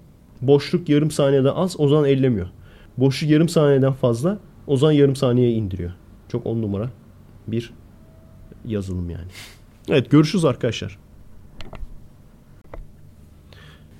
boşluk 0.43 0.89
yarım 0.89 1.11
saniyeden 1.11 1.53
az 1.55 1.81
o 1.81 1.89
zaman 1.89 2.05
ellemiyor. 2.09 2.47
Boşluk 2.99 3.31
yarım 3.31 3.49
saniyeden 3.49 3.93
fazla 3.93 4.39
o 4.67 4.77
zaman 4.77 4.93
yarım 4.93 5.17
saniyeye 5.17 5.53
indiriyor. 5.53 5.91
Çok 6.29 6.47
on 6.47 6.63
numara 6.63 6.91
bir 7.47 7.73
yazılım 8.65 9.11
yani. 9.11 9.29
Evet 9.89 10.11
görüşürüz 10.11 10.45
arkadaşlar. 10.45 10.99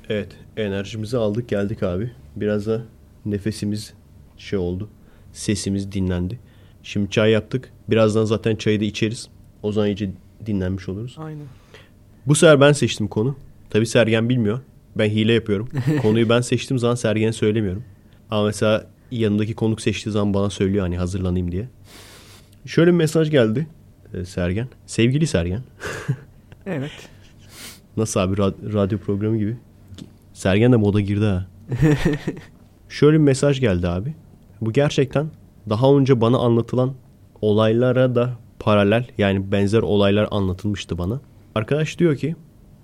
Evet 0.09 0.29
enerjimizi 0.57 1.17
aldık 1.17 1.49
geldik 1.49 1.83
abi. 1.83 2.11
Biraz 2.37 2.67
da 2.67 2.83
nefesimiz 3.27 3.95
şey 4.37 4.59
oldu. 4.59 4.89
Sesimiz 5.33 5.93
dinlendi. 5.93 6.39
Şimdi 6.83 7.11
çay 7.11 7.31
yaptık. 7.31 7.73
Birazdan 7.91 8.25
zaten 8.25 8.57
çayı 8.57 8.81
da 8.81 8.85
içeriz. 8.85 9.29
O 9.63 9.73
zaman 9.73 9.89
iyice 9.89 10.11
dinlenmiş 10.47 10.89
oluruz. 10.89 11.17
Aynen. 11.19 11.47
Bu 12.27 12.35
sefer 12.35 12.61
ben 12.61 12.73
seçtim 12.73 13.09
konu. 13.09 13.37
Tabii 13.71 13.87
Sergen 13.87 14.29
bilmiyor. 14.29 14.61
Ben 14.97 15.11
hile 15.11 15.33
yapıyorum. 15.33 15.69
Konuyu 16.03 16.29
ben 16.29 16.41
seçtiğim 16.41 16.79
zaman 16.79 16.95
Sergen'e 16.95 17.33
söylemiyorum. 17.33 17.85
Ama 18.31 18.47
mesela 18.47 18.87
yanındaki 19.11 19.55
konuk 19.55 19.81
seçtiği 19.81 20.13
zaman 20.13 20.35
bana 20.35 20.51
söylüyor 20.51 20.83
hani 20.83 20.99
hazırlanayım 20.99 21.53
diye. 21.53 21.69
Şöyle 22.67 22.91
bir 22.91 22.97
mesaj 22.97 23.31
geldi 23.31 23.67
Sergen. 24.27 24.69
Sevgili 24.87 25.27
Sergen. 25.27 25.63
Evet. 26.67 26.91
Nasıl 27.97 28.21
abi 28.21 28.35
Ra- 28.35 28.73
radyo 28.73 28.99
programı 28.99 29.39
gibi. 29.39 29.57
Sergen 30.33 30.73
de 30.73 30.77
moda 30.77 31.01
girdi 31.01 31.25
ha. 31.25 31.47
Şöyle 32.89 33.17
bir 33.19 33.23
mesaj 33.23 33.61
geldi 33.61 33.89
abi. 33.89 34.15
Bu 34.61 34.73
gerçekten 34.73 35.31
daha 35.71 35.97
önce 35.97 36.21
bana 36.21 36.39
anlatılan 36.39 36.95
olaylara 37.41 38.15
da 38.15 38.31
paralel 38.59 39.07
yani 39.19 39.53
benzer 39.53 39.83
olaylar 39.83 40.29
anlatılmıştı 40.31 40.99
bana. 40.99 41.21
Arkadaş 41.55 41.99
diyor 41.99 42.17
ki 42.17 42.37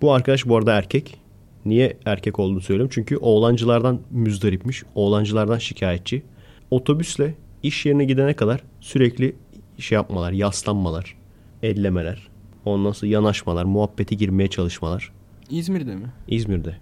bu 0.03 0.13
arkadaş 0.13 0.47
bu 0.47 0.57
arada 0.57 0.73
erkek. 0.75 1.21
Niye 1.65 1.97
erkek 2.05 2.39
olduğunu 2.39 2.61
söylüyorum? 2.61 2.91
Çünkü 2.95 3.17
oğlancılardan 3.17 4.01
müzdaripmiş. 4.11 4.83
Oğlancılardan 4.95 5.59
şikayetçi. 5.59 6.23
Otobüsle 6.71 7.35
iş 7.63 7.87
yerine 7.87 8.05
gidene 8.05 8.35
kadar 8.35 8.61
sürekli 8.81 9.37
şey 9.79 9.97
yapmalar, 9.97 10.33
yaslanmalar, 10.33 11.17
ellemeler. 11.63 12.29
Ondan 12.65 12.93
sonra 12.93 13.11
yanaşmalar, 13.11 13.65
muhabbeti 13.65 14.17
girmeye 14.17 14.49
çalışmalar. 14.49 15.13
İzmir'de 15.51 15.95
mi? 15.95 16.07
İzmir'de. 16.29 16.77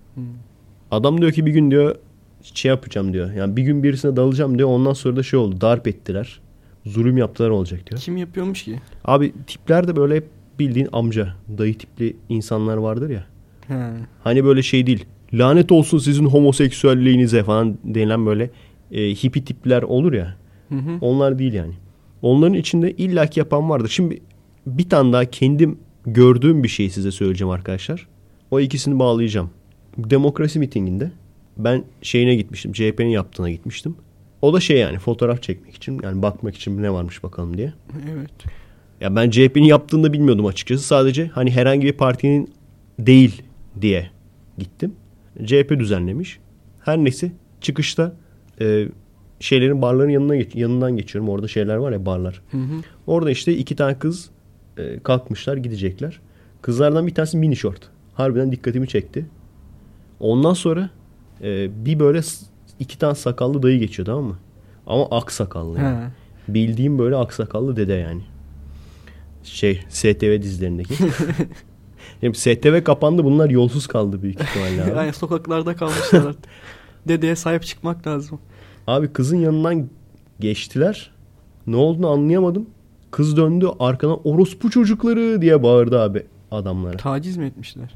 Adam 0.90 1.20
diyor 1.20 1.32
ki 1.32 1.46
bir 1.46 1.52
gün 1.52 1.70
diyor 1.70 1.96
şey 2.42 2.68
yapacağım 2.68 3.12
diyor. 3.12 3.32
Yani 3.32 3.56
bir 3.56 3.62
gün 3.62 3.82
birisine 3.82 4.16
dalacağım 4.16 4.58
diyor. 4.58 4.68
Ondan 4.68 4.92
sonra 4.92 5.16
da 5.16 5.22
şey 5.22 5.38
oldu. 5.38 5.60
Darp 5.60 5.88
ettiler. 5.88 6.40
Zulüm 6.86 7.16
yaptılar 7.16 7.50
olacak 7.50 7.90
diyor. 7.90 8.00
Kim 8.00 8.16
yapıyormuş 8.16 8.62
ki? 8.62 8.80
Abi 9.04 9.32
tipler 9.46 9.88
de 9.88 9.96
böyle 9.96 10.16
hep 10.16 10.28
bildiğin 10.58 10.88
amca, 10.92 11.34
dayı 11.58 11.78
tipli 11.78 12.16
insanlar 12.28 12.76
vardır 12.76 13.10
ya. 13.10 13.26
He. 13.68 13.90
Hani 14.24 14.44
böyle 14.44 14.62
şey 14.62 14.86
değil. 14.86 15.04
Lanet 15.32 15.72
olsun 15.72 15.98
sizin 15.98 16.24
homoseksüelliğinize 16.24 17.42
falan 17.42 17.78
denilen 17.84 18.26
böyle 18.26 18.50
e, 18.92 19.14
hippie 19.14 19.44
tipler 19.44 19.82
olur 19.82 20.12
ya. 20.12 20.36
Hı 20.68 20.74
hı. 20.74 20.98
Onlar 21.00 21.38
değil 21.38 21.52
yani. 21.52 21.72
Onların 22.22 22.54
içinde 22.54 22.92
illaki 22.92 23.40
yapan 23.40 23.70
vardır. 23.70 23.88
Şimdi 23.88 24.20
bir 24.66 24.88
tane 24.88 25.12
daha 25.12 25.24
kendim 25.24 25.78
gördüğüm 26.06 26.62
bir 26.62 26.68
şeyi 26.68 26.90
size 26.90 27.10
söyleyeceğim 27.10 27.50
arkadaşlar. 27.50 28.06
O 28.50 28.60
ikisini 28.60 28.98
bağlayacağım. 28.98 29.50
Demokrasi 29.98 30.58
mitinginde 30.58 31.10
ben 31.56 31.84
şeyine 32.02 32.34
gitmiştim. 32.34 32.72
CHP'nin 32.72 33.08
yaptığına 33.08 33.50
gitmiştim. 33.50 33.96
O 34.42 34.52
da 34.52 34.60
şey 34.60 34.78
yani 34.78 34.98
fotoğraf 34.98 35.42
çekmek 35.42 35.74
için 35.74 36.00
yani 36.02 36.22
bakmak 36.22 36.56
için 36.56 36.82
ne 36.82 36.92
varmış 36.92 37.22
bakalım 37.22 37.56
diye. 37.56 37.72
Evet. 38.12 38.30
Ya 39.00 39.16
ben 39.16 39.30
CHP'nin 39.30 39.64
yaptığını 39.64 40.04
da 40.04 40.12
bilmiyordum 40.12 40.46
açıkçası. 40.46 40.84
Sadece 40.84 41.26
hani 41.26 41.50
herhangi 41.50 41.86
bir 41.86 41.92
partinin 41.92 42.50
değil 42.98 43.42
diye 43.80 44.10
gittim. 44.58 44.92
CHP 45.44 45.70
düzenlemiş. 45.70 46.38
Her 46.84 46.98
neyse 46.98 47.32
çıkışta 47.60 48.16
e, 48.60 48.88
şeylerin 49.40 49.82
barların 49.82 50.10
yanına 50.10 50.36
geç, 50.36 50.54
yanından 50.54 50.96
geçiyorum. 50.96 51.28
Orada 51.28 51.48
şeyler 51.48 51.76
var 51.76 51.92
ya 51.92 52.06
barlar. 52.06 52.42
Hı 52.50 52.58
hı. 52.58 52.82
Orada 53.06 53.30
işte 53.30 53.56
iki 53.56 53.76
tane 53.76 53.98
kız 53.98 54.30
e, 54.78 54.98
kalkmışlar 54.98 55.56
gidecekler. 55.56 56.20
Kızlardan 56.62 57.06
bir 57.06 57.14
tanesi 57.14 57.36
mini 57.36 57.56
short. 57.56 57.88
Harbiden 58.14 58.52
dikkatimi 58.52 58.88
çekti. 58.88 59.26
Ondan 60.20 60.54
sonra 60.54 60.90
e, 61.42 61.84
bir 61.84 61.98
böyle 61.98 62.20
iki 62.78 62.98
tane 62.98 63.14
sakallı 63.14 63.62
dayı 63.62 63.78
geçiyor 63.78 64.06
tamam 64.06 64.24
mı? 64.24 64.38
Ama 64.86 65.08
ak 65.10 65.32
sakallı 65.32 65.78
yani. 65.78 66.04
He. 66.04 66.08
Bildiğim 66.54 66.98
böyle 66.98 67.16
aksakallı 67.16 67.76
dede 67.76 67.92
yani. 67.92 68.22
Şey 69.42 69.84
STV 69.88 70.42
dizilerindeki. 70.42 70.94
Şimdi 72.20 72.38
STV 72.38 72.84
kapandı 72.84 73.24
bunlar 73.24 73.50
yolsuz 73.50 73.86
kaldı 73.86 74.22
büyük 74.22 74.40
ihtimalle 74.40 74.84
abi. 74.84 74.90
Yani 74.96 75.12
sokaklarda 75.12 75.76
kalmışlar 75.76 76.26
artık. 76.26 76.44
Dedeye 77.08 77.36
sahip 77.36 77.62
çıkmak 77.62 78.06
lazım. 78.06 78.38
Abi 78.86 79.12
kızın 79.12 79.36
yanından 79.36 79.88
geçtiler. 80.40 81.10
Ne 81.66 81.76
olduğunu 81.76 82.08
anlayamadım. 82.08 82.66
Kız 83.16 83.36
döndü 83.36 83.68
arkadan 83.78 84.20
orospu 84.24 84.70
çocukları 84.70 85.42
diye 85.42 85.62
bağırdı 85.62 86.00
abi 86.00 86.22
adamlara. 86.50 86.96
Taciz 86.96 87.36
mi 87.36 87.46
etmişler? 87.46 87.94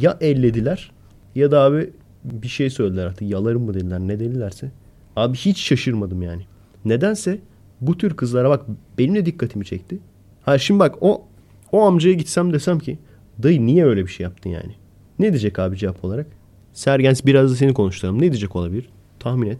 Ya 0.00 0.18
ellediler 0.20 0.90
ya 1.34 1.50
da 1.50 1.60
abi 1.60 1.90
bir 2.24 2.48
şey 2.48 2.70
söylediler 2.70 3.06
artık 3.06 3.30
yalarım 3.30 3.62
mı 3.62 3.74
dediler 3.74 4.00
ne 4.00 4.20
dedilerse. 4.20 4.70
Abi 5.16 5.36
hiç 5.36 5.58
şaşırmadım 5.58 6.22
yani. 6.22 6.42
Nedense 6.84 7.38
bu 7.80 7.98
tür 7.98 8.16
kızlara 8.16 8.50
bak 8.50 8.64
benim 8.98 9.14
de 9.14 9.26
dikkatimi 9.26 9.64
çekti. 9.64 9.98
Ha 10.42 10.58
şimdi 10.58 10.80
bak 10.80 10.94
o 11.00 11.24
o 11.72 11.80
amcaya 11.80 12.14
gitsem 12.14 12.52
desem 12.52 12.78
ki 12.78 12.98
dayı 13.42 13.66
niye 13.66 13.84
öyle 13.84 14.06
bir 14.06 14.10
şey 14.10 14.24
yaptın 14.24 14.50
yani? 14.50 14.72
Ne 15.18 15.28
diyecek 15.32 15.58
abi 15.58 15.76
cevap 15.76 16.04
olarak? 16.04 16.26
Sergens 16.72 17.26
biraz 17.26 17.50
da 17.50 17.56
seni 17.56 17.74
konuşturalım. 17.74 18.16
Ne 18.16 18.32
diyecek 18.32 18.56
olabilir? 18.56 18.88
Tahmin 19.20 19.50
et. 19.50 19.58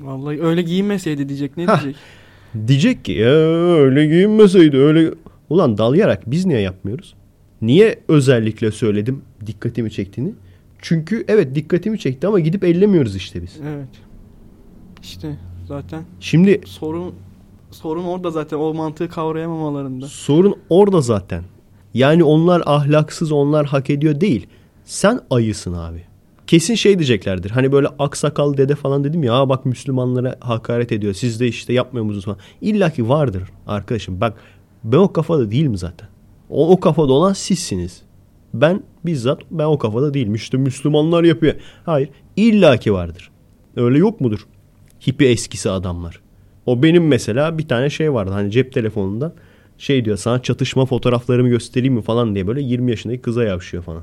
Vallahi 0.00 0.42
öyle 0.42 0.62
giyinmeseydi 0.62 1.28
diyecek. 1.28 1.56
Ne 1.56 1.66
Hah. 1.66 1.82
diyecek? 1.82 2.02
Diyecek 2.66 3.04
ki 3.04 3.12
ya 3.12 3.28
öyle 3.28 4.06
giyinmeseydi 4.06 4.76
öyle... 4.76 5.14
Ulan 5.50 5.78
dalayarak 5.78 6.30
biz 6.30 6.46
niye 6.46 6.60
yapmıyoruz? 6.60 7.14
Niye 7.62 8.00
özellikle 8.08 8.70
söyledim 8.70 9.22
dikkatimi 9.46 9.90
çektiğini? 9.90 10.32
Çünkü 10.78 11.24
evet 11.28 11.54
dikkatimi 11.54 11.98
çekti 11.98 12.26
ama 12.26 12.40
gidip 12.40 12.64
ellemiyoruz 12.64 13.16
işte 13.16 13.42
biz. 13.42 13.58
Evet. 13.66 13.88
İşte 15.02 15.38
zaten 15.68 16.02
Şimdi 16.20 16.60
sorun 16.64 17.14
sorun 17.70 18.04
orada 18.04 18.30
zaten 18.30 18.56
o 18.56 18.74
mantığı 18.74 19.08
kavrayamamalarında. 19.08 20.06
sorun 20.06 20.54
orada 20.70 21.00
zaten. 21.00 21.44
Yani 21.94 22.24
onlar 22.24 22.62
ahlaksız 22.66 23.32
onlar 23.32 23.66
hak 23.66 23.90
ediyor 23.90 24.20
değil. 24.20 24.46
Sen 24.84 25.20
ayısın 25.30 25.72
abi. 25.72 26.04
Kesin 26.52 26.74
şey 26.74 26.98
diyeceklerdir. 26.98 27.50
Hani 27.50 27.72
böyle 27.72 27.88
aksakal 27.98 28.56
dede 28.56 28.74
falan 28.74 29.04
dedim 29.04 29.22
ya 29.22 29.34
"Aa 29.34 29.48
bak 29.48 29.66
Müslümanlara 29.66 30.36
hakaret 30.40 30.92
ediyor. 30.92 31.14
Siz 31.14 31.40
de 31.40 31.48
işte 31.48 31.72
yapmıyor 31.72 32.04
musunuz 32.04 32.24
falan. 32.24 32.38
İlla 32.60 32.90
ki 32.90 33.08
vardır 33.08 33.42
arkadaşım. 33.66 34.20
Bak 34.20 34.34
ben 34.84 34.96
o 34.96 35.12
kafada 35.12 35.50
değilim 35.50 35.76
zaten. 35.76 36.08
O, 36.50 36.70
o 36.70 36.80
kafada 36.80 37.12
olan 37.12 37.32
sizsiniz. 37.32 38.02
Ben 38.54 38.82
bizzat 39.04 39.40
ben 39.50 39.64
o 39.64 39.78
kafada 39.78 40.14
değilim. 40.14 40.34
İşte 40.34 40.56
Müslümanlar 40.56 41.24
yapıyor. 41.24 41.54
Hayır 41.84 42.08
illa 42.36 42.76
ki 42.76 42.92
vardır. 42.92 43.30
Öyle 43.76 43.98
yok 43.98 44.20
mudur? 44.20 44.46
Hipi 45.06 45.26
eskisi 45.26 45.70
adamlar. 45.70 46.20
O 46.66 46.82
benim 46.82 47.06
mesela 47.06 47.58
bir 47.58 47.68
tane 47.68 47.90
şey 47.90 48.12
vardı 48.12 48.32
hani 48.32 48.50
cep 48.50 48.72
telefonundan 48.72 49.32
şey 49.78 50.04
diyor 50.04 50.16
sana 50.16 50.42
çatışma 50.42 50.86
fotoğraflarımı 50.86 51.48
göstereyim 51.48 51.94
mi 51.94 52.02
falan 52.02 52.34
diye 52.34 52.46
böyle 52.46 52.62
20 52.62 52.90
yaşındaki 52.90 53.22
kıza 53.22 53.44
yavşıyor 53.44 53.82
falan. 53.82 54.02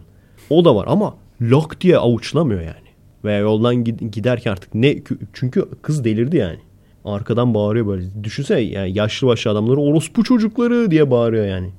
O 0.50 0.66
da 0.66 0.76
var 0.76 0.86
ama 0.90 1.16
lok 1.42 1.82
diye 1.82 1.98
avuçlamıyor 1.98 2.62
yani. 2.62 2.90
Veya 3.24 3.40
yoldan 3.40 3.76
gid- 3.76 4.12
giderken 4.12 4.52
artık 4.52 4.76
ne 4.76 4.96
çünkü 5.34 5.66
kız 5.82 6.04
delirdi 6.04 6.38
yani. 6.38 6.58
Arkadan 7.06 7.54
bağırıyor 7.54 7.88
böyle. 7.88 8.04
Düşünsene 8.24 8.60
yani 8.60 8.98
yaşlı 8.98 9.28
başlı 9.28 9.52
adamları 9.52 9.78
orospu 9.78 10.24
çocukları 10.24 10.92
diye 10.92 11.12
bağırıyor 11.12 11.46
yani. 11.46 11.70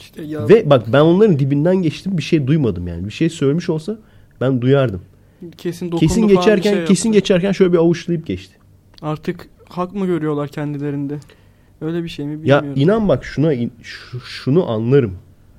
İşte 0.00 0.22
ya 0.22 0.48
Ve 0.48 0.70
bak 0.70 0.84
ben 0.92 1.00
onların 1.00 1.38
dibinden 1.38 1.76
geçtim 1.76 2.18
bir 2.18 2.22
şey 2.22 2.46
duymadım 2.46 2.88
yani. 2.88 3.04
Bir 3.06 3.10
şey 3.10 3.28
söylemiş 3.30 3.70
olsa 3.70 3.98
ben 4.40 4.60
duyardım. 4.60 5.00
kesin 5.56 5.86
dokundu 5.86 6.00
Kesin 6.00 6.28
geçerken 6.28 6.72
şey 6.74 6.84
kesin 6.84 7.08
yaptı. 7.08 7.18
geçerken 7.18 7.52
şöyle 7.52 7.72
bir 7.72 7.78
avuçlayıp 7.78 8.26
geçti. 8.26 8.54
Artık 9.02 9.48
hak 9.68 9.94
mı 9.94 10.06
görüyorlar 10.06 10.48
kendilerinde? 10.48 11.18
Öyle 11.80 12.04
bir 12.04 12.08
şey 12.08 12.26
mi 12.26 12.32
Ya 12.32 12.38
bilmiyorum. 12.62 12.82
inan 12.82 13.08
bak 13.08 13.24
şuna 13.24 13.52
şunu 14.24 14.70
anlarım. 14.70 15.14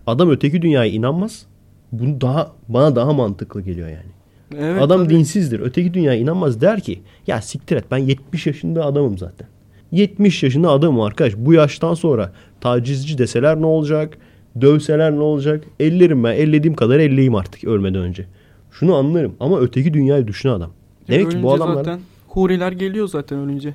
Adam 0.07 0.30
öteki 0.30 0.62
dünyaya 0.62 0.91
inanmaz. 0.91 1.45
Bunu 1.91 2.21
daha 2.21 2.51
bana 2.67 2.95
daha 2.95 3.13
mantıklı 3.13 3.61
geliyor 3.61 3.87
yani. 3.87 4.09
Evet, 4.57 4.81
Adam 4.81 5.03
tabii. 5.03 5.13
dinsizdir. 5.13 5.59
Öteki 5.59 5.93
dünyaya 5.93 6.19
inanmaz 6.19 6.61
der 6.61 6.79
ki 6.79 7.01
ya 7.27 7.41
siktir 7.41 7.75
et 7.77 7.85
ben 7.91 7.97
70 7.97 8.47
yaşında 8.47 8.85
adamım 8.85 9.17
zaten. 9.17 9.47
70 9.91 10.43
yaşında 10.43 10.69
adamım 10.69 11.01
arkadaş. 11.01 11.33
Bu 11.37 11.53
yaştan 11.53 11.93
sonra 11.93 12.31
tacizci 12.61 13.17
deseler 13.17 13.61
ne 13.61 13.65
olacak? 13.65 14.17
Dövseler 14.61 15.11
ne 15.11 15.21
olacak? 15.21 15.63
Ellerim 15.79 16.23
ben. 16.23 16.33
Ellediğim 16.33 16.75
kadar 16.75 16.99
elleyim 16.99 17.35
artık 17.35 17.63
ölmeden 17.63 18.01
önce. 18.01 18.25
Şunu 18.71 18.95
anlarım 18.95 19.35
ama 19.39 19.59
öteki 19.59 19.93
dünyayı 19.93 20.27
düşünen 20.27 20.53
adam. 20.53 20.71
Demek 21.07 21.31
ki 21.31 21.43
bu 21.43 21.53
adamlar 21.53 21.75
zaten 21.75 21.99
huriler 22.27 22.71
geliyor 22.71 23.07
zaten 23.07 23.39
ölünce. 23.39 23.73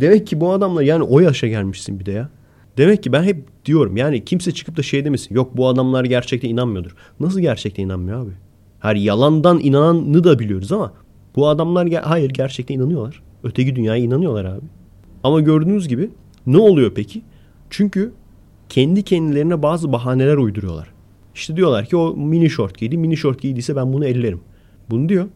Demek 0.00 0.26
ki 0.26 0.40
bu 0.40 0.52
adamlar 0.52 0.82
yani 0.82 1.02
o 1.02 1.20
yaşa 1.20 1.46
gelmişsin 1.46 2.00
bir 2.00 2.06
de 2.06 2.12
ya. 2.12 2.28
Demek 2.76 3.02
ki 3.02 3.12
ben 3.12 3.22
hep 3.22 3.64
diyorum 3.64 3.96
yani 3.96 4.24
kimse 4.24 4.52
çıkıp 4.52 4.76
da 4.76 4.82
şey 4.82 5.04
demesin. 5.04 5.34
Yok 5.34 5.56
bu 5.56 5.68
adamlar 5.68 6.04
gerçekten 6.04 6.48
inanmıyordur. 6.48 6.96
Nasıl 7.20 7.40
gerçekten 7.40 7.84
inanmıyor 7.84 8.22
abi? 8.22 8.32
Her 8.80 8.96
yalandan 8.96 9.60
inananı 9.62 10.24
da 10.24 10.38
biliyoruz 10.38 10.72
ama 10.72 10.92
bu 11.36 11.48
adamlar 11.48 11.86
ge- 11.86 12.00
hayır 12.00 12.30
gerçekten 12.30 12.74
inanıyorlar. 12.74 13.22
Öteki 13.42 13.76
dünyaya 13.76 14.02
inanıyorlar 14.02 14.44
abi. 14.44 14.64
Ama 15.24 15.40
gördüğünüz 15.40 15.88
gibi 15.88 16.10
ne 16.46 16.58
oluyor 16.58 16.92
peki? 16.94 17.22
Çünkü 17.70 18.12
kendi 18.68 19.02
kendilerine 19.02 19.62
bazı 19.62 19.92
bahaneler 19.92 20.36
uyduruyorlar. 20.36 20.88
İşte 21.34 21.56
diyorlar 21.56 21.86
ki 21.86 21.96
o 21.96 22.16
mini 22.16 22.50
short 22.50 22.78
giydi. 22.78 22.98
Mini 22.98 23.16
short 23.16 23.42
giydiyse 23.42 23.76
ben 23.76 23.92
bunu 23.92 24.06
ellerim. 24.06 24.40
Bunu 24.90 25.08
diyor. 25.08 25.26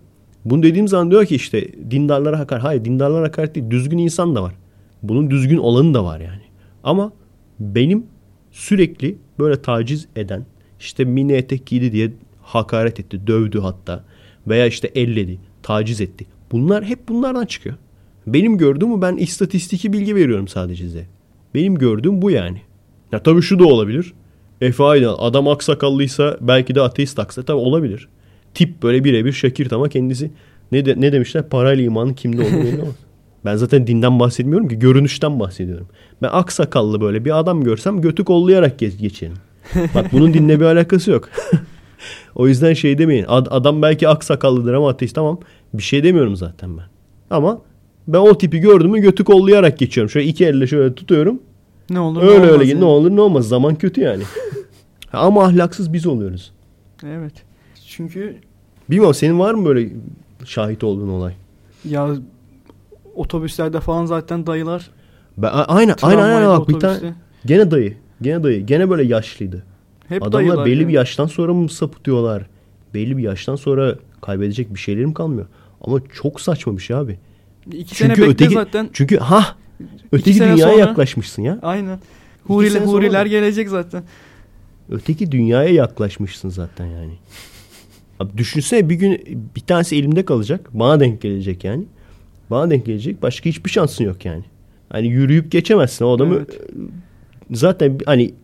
Bunu 0.45 0.63
dediğim 0.63 0.89
zaman 0.89 1.11
diyor 1.11 1.27
ki 1.27 1.35
işte 1.35 1.69
dindarlara 1.91 2.39
hakaret. 2.39 2.65
Hayır 2.65 2.85
dindarlara 2.85 3.27
hakaret 3.27 3.55
değil. 3.55 3.71
Düzgün 3.71 3.99
insan 3.99 4.35
da 4.37 4.43
var. 4.43 4.55
Bunun 5.03 5.31
düzgün 5.31 5.59
olanı 5.59 5.95
da 5.95 6.05
var 6.05 6.21
yani. 6.21 6.43
Ama 6.85 7.13
benim 7.61 8.07
sürekli 8.51 9.17
böyle 9.39 9.63
taciz 9.63 10.09
eden 10.17 10.47
işte 10.81 11.05
mini 11.05 11.33
etek 11.33 11.67
giydi 11.67 11.93
diye 11.93 12.13
hakaret 12.43 13.01
etti, 13.01 13.27
dövdü 13.27 13.61
hatta 13.61 14.05
veya 14.47 14.67
işte 14.67 14.91
elledi, 14.95 15.39
taciz 15.63 16.01
etti. 16.01 16.27
Bunlar 16.53 16.85
hep 16.85 17.09
bunlardan 17.09 17.47
çıkıyor. 17.47 17.77
Benim 18.27 18.59
gördüğüm 18.59 19.03
ben 19.03 19.17
istatistiki 19.17 19.93
bilgi 19.93 20.15
veriyorum 20.15 20.49
sadece 20.49 20.85
size. 20.85 21.07
Benim 21.55 21.75
gördüğüm 21.75 22.23
bu 22.23 22.31
yani. 22.31 22.63
Ya 23.13 23.23
tabii 23.23 23.43
şu 23.43 23.59
da 23.59 23.65
olabilir. 23.65 24.13
Efe 24.61 24.85
Aydın 24.85 25.15
adam 25.19 25.49
aksakallıysa 25.49 26.39
belki 26.41 26.75
de 26.75 26.81
ateist 26.81 27.19
aksa 27.19 27.43
tabii 27.43 27.59
olabilir. 27.59 28.09
Tip 28.55 28.83
böyle 28.83 29.05
birebir 29.05 29.33
Şakir 29.33 29.73
ama 29.73 29.89
kendisi 29.89 30.31
ne, 30.73 30.85
de, 30.85 30.95
ne 31.01 31.13
demişler 31.13 31.49
parayla 31.49 31.85
imanın 31.85 32.15
kimde 32.15 32.43
olduğunu 32.43 32.65
belli. 32.65 32.81
Ben 33.45 33.57
zaten 33.57 33.87
dinden 33.87 34.21
bahsetmiyorum 34.21 34.69
ki 34.69 34.79
görünüşten 34.79 35.41
bahsediyorum. 35.41 35.87
Ben 36.23 36.29
aksakallı 36.33 37.01
böyle 37.01 37.25
bir 37.25 37.39
adam 37.39 37.65
görsem 37.65 38.01
götü 38.01 38.25
kollayarak 38.25 38.79
geç, 38.79 38.99
geçerim. 38.99 39.37
Bak 39.95 40.13
bunun 40.13 40.35
dinle 40.35 40.61
bir 40.61 40.65
alakası 40.65 41.11
yok. 41.11 41.29
o 42.35 42.49
yüzden 42.49 42.75
şey 42.75 42.99
demeyin. 42.99 43.25
Ad, 43.29 43.47
adam 43.51 43.83
belki 43.83 44.09
aksakallıdır 44.09 44.75
ama 44.75 44.89
ateist 44.89 45.15
tamam. 45.15 45.41
Bir 45.75 45.83
şey 45.83 46.05
demiyorum 46.05 46.37
zaten 46.37 46.79
ben. 46.79 46.85
Ama 47.31 47.63
ben 48.09 48.19
o 48.19 48.39
tipi 48.39 48.59
gördüm 48.59 48.91
mü 48.91 49.01
götü 49.01 49.25
kollayarak 49.25 49.79
geçiyorum. 49.79 50.11
Şöyle 50.11 50.27
iki 50.27 50.45
elle 50.45 50.67
şöyle 50.67 50.95
tutuyorum. 50.95 51.43
Ne 51.91 52.01
olur 52.01 52.23
öyle 52.23 52.33
ne 52.33 52.37
olmaz 52.37 52.51
öyle 52.51 52.71
yani. 52.71 52.81
ne 52.81 52.85
olur 52.85 53.11
ne 53.11 53.21
olmaz. 53.21 53.49
Zaman 53.49 53.75
kötü 53.75 54.01
yani. 54.01 54.23
ama 55.13 55.45
ahlaksız 55.45 55.93
biz 55.93 56.07
oluyoruz. 56.07 56.53
Evet. 57.05 57.33
Çünkü 57.87 58.37
Bilmiyorum 58.91 59.15
senin 59.15 59.39
var 59.39 59.55
mı 59.55 59.65
böyle 59.65 59.89
şahit 60.45 60.85
olduğun 60.85 61.09
olay? 61.09 61.35
ya 61.85 62.17
otobüslerde 63.15 63.81
falan 63.81 64.07
zaten 64.07 64.47
dayılar 64.47 64.91
Ben, 65.37 65.51
aynen 65.53 65.97
aynen 66.03 66.23
aynen 66.23 66.49
bak 66.49 66.69
bir 66.69 66.81
tane 66.81 67.15
gene 67.47 67.71
dayı. 67.71 67.97
Gene 68.23 68.43
dayı. 68.43 68.67
Gene 68.67 68.91
böyle 68.91 69.05
yaşlıydı. 69.05 69.65
Hep 70.09 70.23
Adamlar 70.23 70.67
belli 70.67 70.79
yani. 70.81 70.89
bir 70.89 70.93
yaştan 70.93 71.27
sonra 71.27 71.55
mı 71.55 71.69
sapıtıyorlar? 71.69 72.47
Belli 72.95 73.17
bir 73.17 73.23
yaştan 73.23 73.57
sonra 73.57 73.95
kaybedecek 74.23 74.75
bir 74.75 74.79
şeylerim 74.79 75.15
kalmıyor. 75.15 75.47
Ama 75.81 75.99
çok 76.13 76.41
saçma 76.41 76.77
bir 76.77 76.83
şey 76.83 76.97
abi. 76.97 77.19
İki 77.73 77.95
sene 77.95 78.09
Çünkü 78.09 78.21
bekle 78.23 78.33
öteki 78.33 78.55
zaten. 78.55 78.91
çünkü 78.93 79.17
ha 79.17 79.57
öteki 80.13 80.35
sene 80.39 80.53
dünyaya 80.53 80.73
sonra- 80.73 80.87
yaklaşmışsın 80.89 81.43
ya. 81.43 81.59
Aynen. 81.63 81.99
Huriler, 82.47 82.71
sene 82.79 82.85
huriler 82.87 83.27
gelecek 83.27 83.69
zaten. 83.69 84.05
Öteki 84.91 85.33
dünyaya 85.33 85.69
yaklaşmışsın 85.69 86.49
zaten 86.49 86.87
yani. 86.87 87.13
Abi 88.21 88.39
düşünsene 88.39 88.89
bir 88.89 88.95
gün 88.95 89.41
bir 89.57 89.61
tanesi 89.61 89.97
elimde 89.97 90.25
kalacak. 90.25 90.71
Bana 90.73 91.01
denk 91.01 91.21
gelecek 91.23 91.65
yani. 91.65 91.85
Bana 92.51 92.71
denk 92.71 92.87
gelecek. 92.87 93.23
Başka 93.23 93.51
hiçbir 93.51 93.71
şansın 93.71 94.05
yok 94.05 94.25
yani. 94.25 94.45
Hani 94.89 95.07
yürüyüp 95.09 95.53
geçemezsin. 95.53 96.05
O 96.05 96.13
adamı 96.17 96.35
Evet. 96.37 96.61
zaten 97.51 97.99
hani 98.07 98.35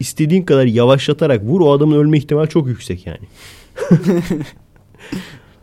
istediğin 0.00 0.42
kadar 0.42 0.66
yavaşlatarak 0.66 1.42
vur 1.44 1.60
o 1.60 1.72
adamın 1.72 1.96
ölme 1.96 2.18
ihtimali 2.18 2.48
çok 2.48 2.68
yüksek 2.68 3.06
yani. 3.06 3.26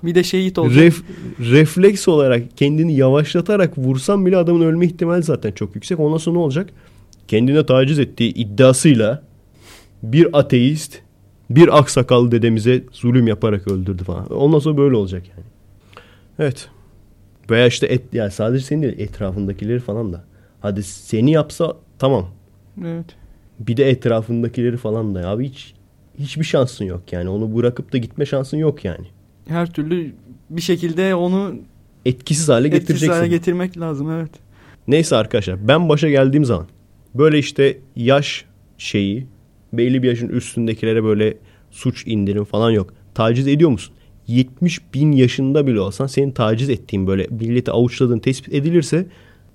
Bir 0.03 0.15
de 0.15 0.23
şehit 0.23 0.57
olacak. 0.57 0.83
Ref, 0.83 1.01
refleks 1.39 2.07
olarak 2.07 2.57
kendini 2.57 2.95
yavaşlatarak 2.95 3.77
vursan 3.77 4.25
bile 4.25 4.37
adamın 4.37 4.61
ölme 4.65 4.85
ihtimali 4.85 5.23
zaten 5.23 5.51
çok 5.51 5.75
yüksek. 5.75 5.99
Ondan 5.99 6.17
sonra 6.17 6.37
ne 6.37 6.43
olacak? 6.43 6.69
Kendine 7.27 7.65
taciz 7.65 7.99
ettiği 7.99 8.33
iddiasıyla 8.33 9.23
bir 10.03 10.39
ateist 10.39 10.99
bir 11.49 11.77
aksakallı 11.77 12.31
dedemize 12.31 12.83
zulüm 12.91 13.27
yaparak 13.27 13.67
öldürdü 13.67 14.03
falan. 14.03 14.33
Ondan 14.33 14.59
sonra 14.59 14.77
böyle 14.77 14.95
olacak 14.95 15.23
yani. 15.29 15.45
Evet. 16.39 16.69
Veya 17.49 17.67
işte 17.67 17.87
et, 17.87 18.01
yani 18.13 18.31
sadece 18.31 18.65
senin 18.65 18.81
değil 18.81 18.99
etrafındakileri 18.99 19.79
falan 19.79 20.13
da. 20.13 20.23
Hadi 20.59 20.83
seni 20.83 21.31
yapsa 21.31 21.77
tamam. 21.99 22.27
Evet. 22.85 23.05
Bir 23.59 23.77
de 23.77 23.89
etrafındakileri 23.89 24.77
falan 24.77 25.15
da. 25.15 25.29
Abi 25.29 25.49
hiç 25.49 25.73
hiçbir 26.19 26.43
şansın 26.43 26.85
yok 26.85 27.13
yani. 27.13 27.29
Onu 27.29 27.55
bırakıp 27.55 27.93
da 27.93 27.97
gitme 27.97 28.25
şansın 28.25 28.57
yok 28.57 28.85
yani. 28.85 29.05
Her 29.47 29.73
türlü 29.73 30.13
bir 30.49 30.61
şekilde 30.61 31.15
onu 31.15 31.55
Etkisiz 32.05 32.49
hale 32.49 32.67
etkisiz 32.67 32.81
getireceksin. 32.87 33.19
hale 33.19 33.27
getirmek 33.27 33.79
lazım 33.79 34.11
evet. 34.11 34.31
Neyse 34.87 35.15
arkadaşlar 35.15 35.67
ben 35.67 35.89
başa 35.89 36.09
geldiğim 36.09 36.45
zaman 36.45 36.67
böyle 37.15 37.39
işte 37.39 37.77
yaş 37.95 38.45
şeyi 38.77 39.27
belli 39.73 40.03
bir 40.03 40.07
yaşın 40.07 40.29
üstündekilere 40.29 41.03
böyle 41.03 41.37
suç 41.71 42.07
indirim 42.07 42.43
falan 42.43 42.71
yok. 42.71 42.93
Taciz 43.13 43.47
ediyor 43.47 43.69
musun? 43.69 43.95
70 44.27 44.93
bin 44.93 45.11
yaşında 45.11 45.67
bile 45.67 45.79
olsan 45.79 46.07
senin 46.07 46.31
taciz 46.31 46.69
ettiğin 46.69 47.07
böyle 47.07 47.27
milleti 47.29 47.71
avuçladığın 47.71 48.19
tespit 48.19 48.53
edilirse 48.53 49.05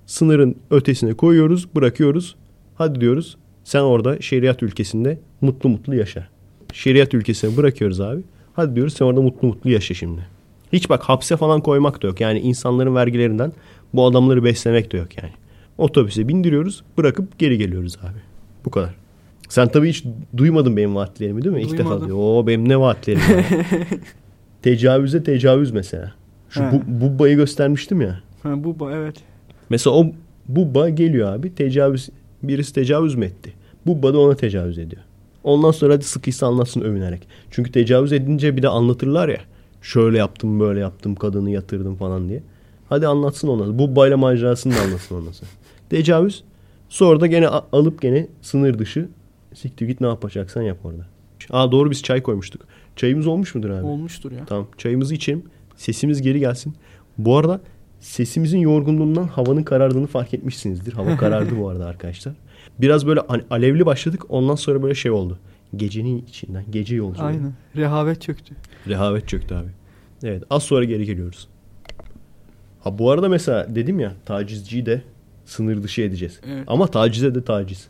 sınırın 0.05 0.55
ötesine 0.71 1.13
koyuyoruz 1.13 1.67
bırakıyoruz. 1.75 2.35
Hadi 2.75 3.01
diyoruz 3.01 3.37
sen 3.63 3.79
orada 3.81 4.21
şeriat 4.21 4.63
ülkesinde 4.63 5.19
mutlu 5.41 5.69
mutlu 5.69 5.95
yaşa. 5.95 6.27
Şeriat 6.73 7.13
ülkesine 7.13 7.57
bırakıyoruz 7.57 8.01
abi. 8.01 8.21
Hadi 8.53 8.75
diyoruz 8.75 8.93
sen 8.93 9.05
orada 9.05 9.21
mutlu 9.21 9.47
mutlu 9.47 9.69
yaşa 9.69 9.93
şimdi. 9.93 10.21
Hiç 10.73 10.89
bak 10.89 11.03
hapse 11.03 11.37
falan 11.37 11.61
koymak 11.61 12.03
da 12.03 12.07
yok. 12.07 12.21
Yani 12.21 12.39
insanların 12.39 12.95
vergilerinden 12.95 13.53
bu 13.93 14.05
adamları 14.05 14.43
beslemek 14.43 14.91
de 14.91 14.97
yok 14.97 15.07
yani. 15.23 15.31
Otobüse 15.77 16.27
bindiriyoruz 16.27 16.83
bırakıp 16.97 17.39
geri 17.39 17.57
geliyoruz 17.57 17.97
abi. 18.01 18.19
Bu 18.65 18.71
kadar. 18.71 18.95
Sen 19.49 19.67
tabii 19.67 19.89
hiç 19.89 20.03
duymadın 20.37 20.77
benim 20.77 20.95
vaatlerimi 20.95 21.41
değil 21.43 21.55
mi? 21.55 21.61
İlk 21.61 21.71
defa 21.71 21.83
Duymadım. 21.89 22.07
diyor. 22.07 22.17
Oo 22.19 22.47
benim 22.47 22.69
ne 22.69 22.79
vaatlerim 22.79 23.19
var. 23.21 23.45
Tecavüze 24.63 25.23
tecavüz 25.23 25.71
mesela. 25.71 26.13
Şu 26.49 26.61
bu, 26.71 26.81
bubbayı 26.87 27.35
göstermiştim 27.35 28.01
ya. 28.01 28.19
Ha, 28.43 28.63
bu 28.63 28.69
ba- 28.69 28.95
evet. 28.95 29.15
Mesela 29.69 29.95
o 29.95 30.05
bubba 30.47 30.89
geliyor 30.89 31.33
abi 31.33 31.55
tecavüz 31.55 32.09
birisi 32.43 32.73
tecavüz 32.73 33.15
mü 33.15 33.25
etti? 33.25 33.53
Bubba 33.85 34.13
da 34.13 34.19
ona 34.19 34.35
tecavüz 34.35 34.77
ediyor. 34.77 35.01
Ondan 35.43 35.71
sonra 35.71 35.93
hadi 35.93 36.03
sıkıysa 36.03 36.47
anlatsın 36.47 36.81
övünerek. 36.81 37.27
Çünkü 37.51 37.71
tecavüz 37.71 38.13
edince 38.13 38.57
bir 38.57 38.61
de 38.61 38.67
anlatırlar 38.69 39.29
ya. 39.29 39.39
Şöyle 39.81 40.17
yaptım 40.17 40.59
böyle 40.59 40.79
yaptım 40.79 41.15
kadını 41.15 41.49
yatırdım 41.49 41.95
falan 41.95 42.29
diye. 42.29 42.43
Hadi 42.89 43.07
anlatsın 43.07 43.47
ona. 43.47 43.79
Bubbayla 43.79 44.17
macerasını 44.17 44.73
da 44.75 44.81
anlatsın 44.81 45.15
ondan 45.15 45.31
sonra. 45.31 45.49
Tecavüz. 45.89 46.43
Sonra 46.89 47.19
da 47.19 47.27
gene 47.27 47.47
alıp 47.47 48.01
gene 48.01 48.27
sınır 48.41 48.79
dışı 48.79 49.07
siktir 49.53 49.87
git 49.87 50.01
ne 50.01 50.07
yapacaksan 50.07 50.61
yap 50.61 50.77
orada. 50.83 51.05
Aa 51.49 51.71
doğru 51.71 51.91
biz 51.91 52.03
çay 52.03 52.23
koymuştuk. 52.23 52.61
Çayımız 52.95 53.27
olmuş 53.27 53.55
mudur 53.55 53.69
abi? 53.69 53.85
Olmuştur 53.85 54.31
ya. 54.31 54.45
Tamam 54.45 54.67
çayımızı 54.77 55.13
içelim. 55.15 55.43
Sesimiz 55.75 56.21
geri 56.21 56.39
gelsin. 56.39 56.75
Bu 57.17 57.37
arada 57.37 57.61
sesimizin 57.99 58.59
yorgunluğundan 58.59 59.23
havanın 59.27 59.63
karardığını 59.63 60.07
fark 60.07 60.33
etmişsinizdir. 60.33 60.93
Hava 60.93 61.17
karardı 61.17 61.57
bu 61.59 61.69
arada 61.69 61.85
arkadaşlar. 61.85 62.33
Biraz 62.79 63.07
böyle 63.07 63.19
alevli 63.49 63.85
başladık. 63.85 64.23
Ondan 64.29 64.55
sonra 64.55 64.83
böyle 64.83 64.95
şey 64.95 65.11
oldu. 65.11 65.39
Gecenin 65.75 66.25
içinden, 66.25 66.63
gece 66.69 66.95
yolculuğu. 66.95 67.25
Aynen. 67.25 67.53
Rehavet 67.75 68.21
çöktü. 68.21 68.55
Rehavet 68.87 69.27
çöktü 69.27 69.55
abi. 69.55 69.69
Evet 70.23 70.43
az 70.49 70.63
sonra 70.63 70.85
geri 70.85 71.05
geliyoruz. 71.05 71.47
Ha 72.79 72.97
bu 72.97 73.11
arada 73.11 73.29
mesela 73.29 73.75
dedim 73.75 73.99
ya 73.99 74.13
tacizciyi 74.25 74.85
de 74.85 75.01
sınır 75.45 75.83
dışı 75.83 76.01
edeceğiz. 76.01 76.39
Evet. 76.47 76.63
Ama 76.67 76.87
tacize 76.87 77.35
de 77.35 77.43
taciz. 77.43 77.87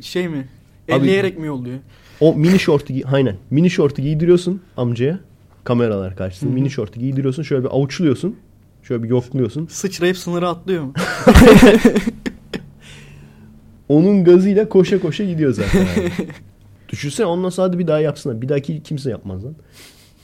Şey 0.00 0.28
mi? 0.28 0.48
Abi- 0.88 0.92
Elleyerek 0.92 1.38
mi 1.38 1.46
yolluyor? 1.46 1.78
O 2.22 2.34
mini 2.34 2.58
şortu 2.58 2.94
aynen. 3.12 3.36
Mini 3.50 3.70
şortu 3.70 4.02
giydiriyorsun 4.02 4.62
amcaya. 4.76 5.20
Kameralar 5.64 6.16
karşısında 6.16 6.50
Hı 6.50 6.52
hı. 6.52 6.54
mini 6.54 6.70
şortu 6.70 7.00
giydiriyorsun. 7.00 7.42
Şöyle 7.42 7.64
bir 7.64 7.68
avuçluyorsun. 7.68 8.36
Şöyle 8.82 9.02
bir 9.02 9.08
yokluyorsun. 9.08 9.66
Sıçrayıp 9.66 10.18
sınırı 10.18 10.48
atlıyor 10.48 10.84
mu? 10.84 10.92
Onun 13.88 14.24
gazıyla 14.24 14.68
koşa 14.68 15.00
koşa 15.00 15.24
gidiyor 15.24 15.52
zaten. 15.52 15.80
abi. 15.80 16.12
Düşünsene 16.88 17.26
ondan 17.26 17.48
sonra 17.48 17.78
bir 17.78 17.86
daha 17.86 18.00
yapsınlar. 18.00 18.42
Bir 18.42 18.48
dahaki 18.48 18.82
kimse 18.82 19.10
yapmaz 19.10 19.44
lan. 19.44 19.54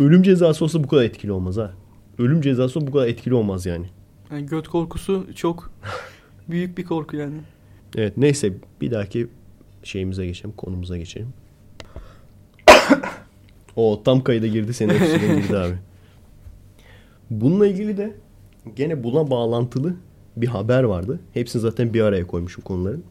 Ölüm 0.00 0.22
cezası 0.22 0.64
olsa 0.64 0.84
bu 0.84 0.88
kadar 0.88 1.02
etkili 1.02 1.32
olmaz 1.32 1.56
ha. 1.56 1.72
Ölüm 2.18 2.40
cezası 2.40 2.78
olsa 2.78 2.86
bu 2.86 2.92
kadar 2.92 3.06
etkili 3.06 3.34
olmaz 3.34 3.66
yani. 3.66 3.86
Yani 4.32 4.46
göt 4.46 4.68
korkusu 4.68 5.26
çok 5.34 5.70
büyük 6.48 6.78
bir 6.78 6.84
korku 6.84 7.16
yani. 7.16 7.34
Evet 7.96 8.16
neyse 8.16 8.52
bir 8.80 8.90
dahaki 8.90 9.26
şeyimize 9.82 10.26
geçelim. 10.26 10.52
Konumuza 10.56 10.96
geçelim. 10.96 11.28
O 13.78 14.02
tam 14.02 14.24
kayda 14.24 14.46
girdi. 14.46 14.74
Senin 14.74 14.94
öksürüğün 14.94 15.42
girdi 15.42 15.58
abi. 15.58 15.74
Bununla 17.30 17.66
ilgili 17.66 17.96
de 17.96 18.12
gene 18.76 19.04
buna 19.04 19.30
bağlantılı 19.30 19.94
bir 20.36 20.46
haber 20.46 20.82
vardı. 20.82 21.20
Hepsini 21.34 21.62
zaten 21.62 21.94
bir 21.94 22.00
araya 22.00 22.26
koymuşum 22.26 22.64
konuların. 22.64 23.04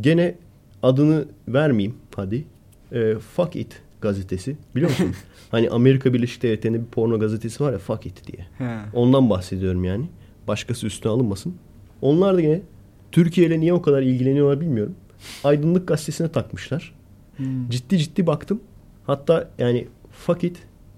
Gene 0.00 0.34
adını 0.82 1.24
vermeyeyim 1.48 1.96
hadi. 2.16 2.44
E, 2.92 3.14
Fuck 3.14 3.56
It 3.56 3.82
gazetesi. 4.00 4.56
Biliyor 4.74 4.90
musun? 4.90 5.14
hani 5.50 5.70
Amerika 5.70 6.14
Birleşik 6.14 6.42
Devletleri'nde 6.42 6.80
bir 6.80 6.86
porno 6.86 7.18
gazetesi 7.18 7.64
var 7.64 7.72
ya 7.72 7.78
Fuck 7.78 8.06
It 8.06 8.26
diye. 8.26 8.46
He. 8.58 8.78
Ondan 8.92 9.30
bahsediyorum 9.30 9.84
yani. 9.84 10.06
Başkası 10.48 10.86
üstüne 10.86 11.12
alınmasın. 11.12 11.54
Onlar 12.02 12.36
da 12.36 12.40
yine 12.40 12.60
Türkiye 13.12 13.46
ile 13.46 13.60
niye 13.60 13.72
o 13.72 13.82
kadar 13.82 14.02
ilgileniyorlar 14.02 14.60
bilmiyorum. 14.60 14.94
Aydınlık 15.44 15.88
gazetesine 15.88 16.28
takmışlar. 16.28 16.94
Hmm. 17.36 17.70
Ciddi 17.70 17.98
ciddi 17.98 18.26
baktım. 18.26 18.60
Hatta 19.06 19.48
yani 19.58 19.88
fuck 20.10 20.44
it 20.44 20.56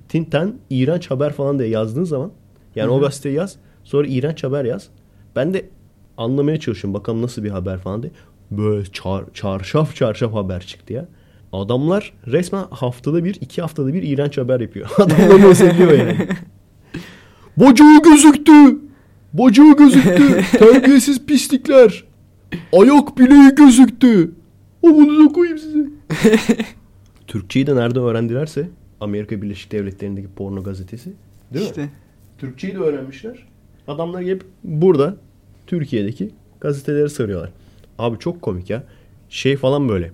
Tinten 0.09 0.55
iğrenç 0.71 1.11
haber 1.11 1.33
falan 1.33 1.59
diye 1.59 1.69
yazdığın 1.69 2.05
zaman 2.05 2.31
yani 2.77 2.89
Hı 2.89 2.93
o 2.93 3.01
gazeteyi 3.01 3.35
yaz 3.35 3.57
sonra 3.85 4.09
iğrenç 4.09 4.45
haber 4.45 4.65
yaz. 4.65 4.89
Ben 5.37 5.55
de 5.55 5.69
anlamaya 6.17 6.61
çalışıyorum 6.61 7.01
bakalım 7.01 7.23
nasıl 7.23 7.45
bir 7.45 7.51
haber 7.51 7.79
falan 7.79 8.03
diye. 8.03 8.13
Böyle 8.51 8.85
çar, 8.85 9.25
çarşaf 9.35 9.97
çarşaf 9.97 10.35
haber 10.35 10.61
çıktı 10.61 10.93
ya. 10.93 11.09
Adamlar 11.53 12.13
resmen 12.27 12.65
haftada 12.71 13.25
bir, 13.25 13.35
iki 13.41 13.61
haftada 13.63 13.95
bir 13.95 14.03
iğrenç 14.03 14.39
haber 14.39 14.61
yapıyor. 14.61 14.91
Adamlar 14.97 15.51
özelliyor 15.51 15.93
yani. 15.93 16.17
Bacağı 17.57 18.03
gözüktü. 18.03 18.79
Bacağı 19.33 19.77
gözüktü. 19.77 20.45
Terbiyesiz 20.59 21.27
pislikler. 21.27 22.05
Ayak 22.73 23.19
bileği 23.19 23.55
gözüktü. 23.55 24.33
Amını 24.87 25.25
da 25.29 25.33
koyayım 25.33 25.59
size. 25.59 25.87
Türkçeyi 27.29 27.67
de 27.67 27.77
nerede 27.77 27.99
öğrendilerse 27.99 28.71
Amerika 29.01 29.43
Birleşik 29.43 29.73
Devletleri'ndeki 29.73 30.29
porno 30.37 30.63
gazetesi. 30.63 31.13
Değil 31.53 31.65
mi? 31.65 31.69
İşte. 31.69 31.89
Türkçeyi 32.39 32.75
de 32.75 32.79
öğrenmişler. 32.79 33.47
Adamlar 33.89 34.25
hep 34.25 34.45
burada 34.65 35.17
Türkiye'deki 35.67 36.31
gazeteleri 36.61 37.11
sarıyorlar. 37.11 37.51
Abi 37.99 38.19
çok 38.19 38.43
komik 38.43 38.71
ya. 38.71 38.85
Şey 39.29 39.57
falan 39.57 39.89
böyle. 39.89 40.13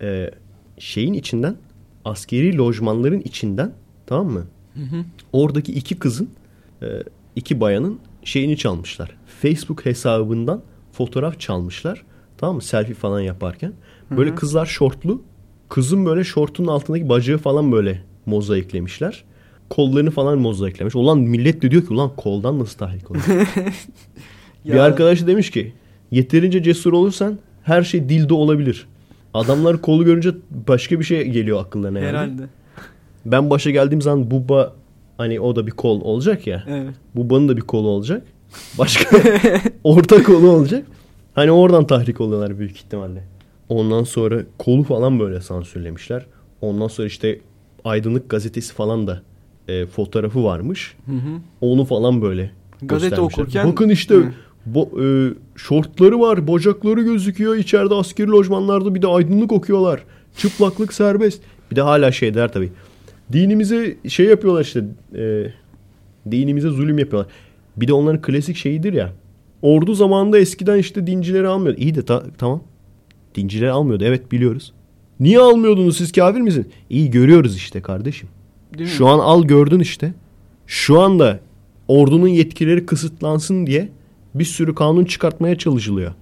Ee, 0.00 0.30
şeyin 0.78 1.12
içinden 1.12 1.56
askeri 2.04 2.58
lojmanların 2.58 3.20
içinden 3.20 3.72
tamam 4.06 4.32
mı? 4.32 4.46
Oradaki 5.32 5.72
iki 5.72 5.98
kızın 5.98 6.30
e, 6.82 6.86
iki 7.36 7.60
bayanın 7.60 7.98
şeyini 8.24 8.56
çalmışlar. 8.56 9.16
Facebook 9.40 9.86
hesabından 9.86 10.62
fotoğraf 10.92 11.40
çalmışlar. 11.40 12.04
Tamam 12.38 12.56
mı? 12.56 12.62
Selfie 12.62 12.94
falan 12.94 13.20
yaparken. 13.20 13.72
Böyle 14.10 14.34
kızlar 14.34 14.66
şortlu. 14.66 15.22
Kızın 15.68 16.06
böyle 16.06 16.24
şortunun 16.24 16.68
altındaki 16.68 17.08
bacağı 17.08 17.38
falan 17.38 17.72
böyle 17.72 18.02
mozaiklemişler. 18.26 19.24
Kollarını 19.70 20.10
falan 20.10 20.38
mozaiklemiş. 20.38 20.94
Ulan 20.96 21.18
millet 21.18 21.62
de 21.62 21.70
diyor 21.70 21.82
ki 21.86 21.92
ulan 21.92 22.10
koldan 22.16 22.58
nasıl 22.58 22.78
tahrik 22.78 23.10
olur? 23.10 23.20
bir 24.64 24.74
Ya- 24.74 24.82
arkadaş 24.84 25.26
demiş 25.26 25.50
ki 25.50 25.72
yeterince 26.10 26.62
cesur 26.62 26.92
olursan 26.92 27.38
her 27.62 27.82
şey 27.82 28.08
dilde 28.08 28.34
olabilir. 28.34 28.86
Adamlar 29.34 29.80
kolu 29.82 30.04
görünce 30.04 30.30
başka 30.68 30.98
bir 31.00 31.04
şey 31.04 31.24
geliyor 31.28 31.60
akıllarına 31.60 31.98
yani. 31.98 32.08
Herhalde. 32.08 32.42
Ben 33.26 33.50
başa 33.50 33.70
geldiğim 33.70 34.02
zaman 34.02 34.30
Bubba 34.30 34.72
hani 35.18 35.40
o 35.40 35.56
da 35.56 35.66
bir 35.66 35.70
kol 35.72 36.00
olacak 36.00 36.46
ya. 36.46 36.64
Evet. 36.68 36.94
Bubba'nın 37.14 37.48
da 37.48 37.56
bir 37.56 37.62
kolu 37.62 37.88
olacak. 37.88 38.22
Başka 38.78 39.18
orta 39.84 40.22
kolu 40.22 40.50
olacak. 40.50 40.86
Hani 41.34 41.50
oradan 41.52 41.86
tahrik 41.86 42.20
oluyorlar 42.20 42.58
büyük 42.58 42.76
ihtimalle. 42.76 43.24
Ondan 43.68 44.04
sonra 44.04 44.42
kolu 44.58 44.82
falan 44.82 45.20
böyle 45.20 45.40
sansürlemişler. 45.40 46.26
Ondan 46.60 46.88
sonra 46.88 47.06
işte 47.08 47.40
Aydınlık 47.84 48.30
gazetesi 48.30 48.74
falan 48.74 49.06
da 49.06 49.22
e, 49.68 49.86
fotoğrafı 49.86 50.44
varmış. 50.44 50.96
Hı 51.06 51.12
hı. 51.12 51.40
Onu 51.60 51.84
falan 51.84 52.22
böyle 52.22 52.50
Gazete 52.82 53.20
okurken- 53.20 53.68
Bakın 53.68 53.88
işte 53.88 54.14
Hı. 54.14 54.24
bo- 54.74 55.30
e, 55.30 55.34
şortları 55.56 56.20
var, 56.20 56.48
bacakları 56.48 57.02
gözüküyor. 57.02 57.56
İçeride 57.56 57.94
askeri 57.94 58.28
lojmanlarda 58.30 58.94
bir 58.94 59.02
de 59.02 59.06
aydınlık 59.06 59.52
okuyorlar. 59.52 60.02
Çıplaklık 60.36 60.92
serbest. 60.92 61.42
Bir 61.70 61.76
de 61.76 61.80
hala 61.82 62.12
şey 62.12 62.34
der 62.34 62.52
tabii. 62.52 62.72
Dinimize 63.32 63.96
şey 64.08 64.26
yapıyorlar 64.26 64.60
işte. 64.62 64.84
E, 65.14 65.52
dinimize 66.30 66.68
zulüm 66.68 66.98
yapıyorlar. 66.98 67.32
Bir 67.76 67.88
de 67.88 67.92
onların 67.92 68.22
klasik 68.22 68.56
şeyidir 68.56 68.92
ya. 68.92 69.12
Ordu 69.62 69.94
zamanında 69.94 70.38
eskiden 70.38 70.78
işte 70.78 71.06
dincileri 71.06 71.48
almıyordu. 71.48 71.80
İyi 71.80 71.94
de 71.94 72.02
ta- 72.04 72.24
tamam. 72.38 72.62
Dincileri 73.36 73.70
almıyordu. 73.70 74.04
Evet 74.04 74.32
biliyoruz. 74.32 74.72
Niye 75.20 75.38
almıyordunuz 75.38 75.96
siz 75.96 76.12
kafir 76.12 76.40
misiniz? 76.40 76.66
İyi 76.90 77.10
görüyoruz 77.10 77.56
işte 77.56 77.80
kardeşim. 77.80 78.28
Değil 78.78 78.90
mi? 78.90 78.96
Şu 78.96 79.06
an 79.06 79.18
al 79.18 79.44
gördün 79.44 79.80
işte. 79.80 80.14
Şu 80.66 81.00
anda 81.00 81.40
ordunun 81.88 82.28
yetkileri 82.28 82.86
kısıtlansın 82.86 83.66
diye 83.66 83.88
bir 84.34 84.44
sürü 84.44 84.74
kanun 84.74 85.04
çıkartmaya 85.04 85.58
çalışılıyor. 85.58 86.12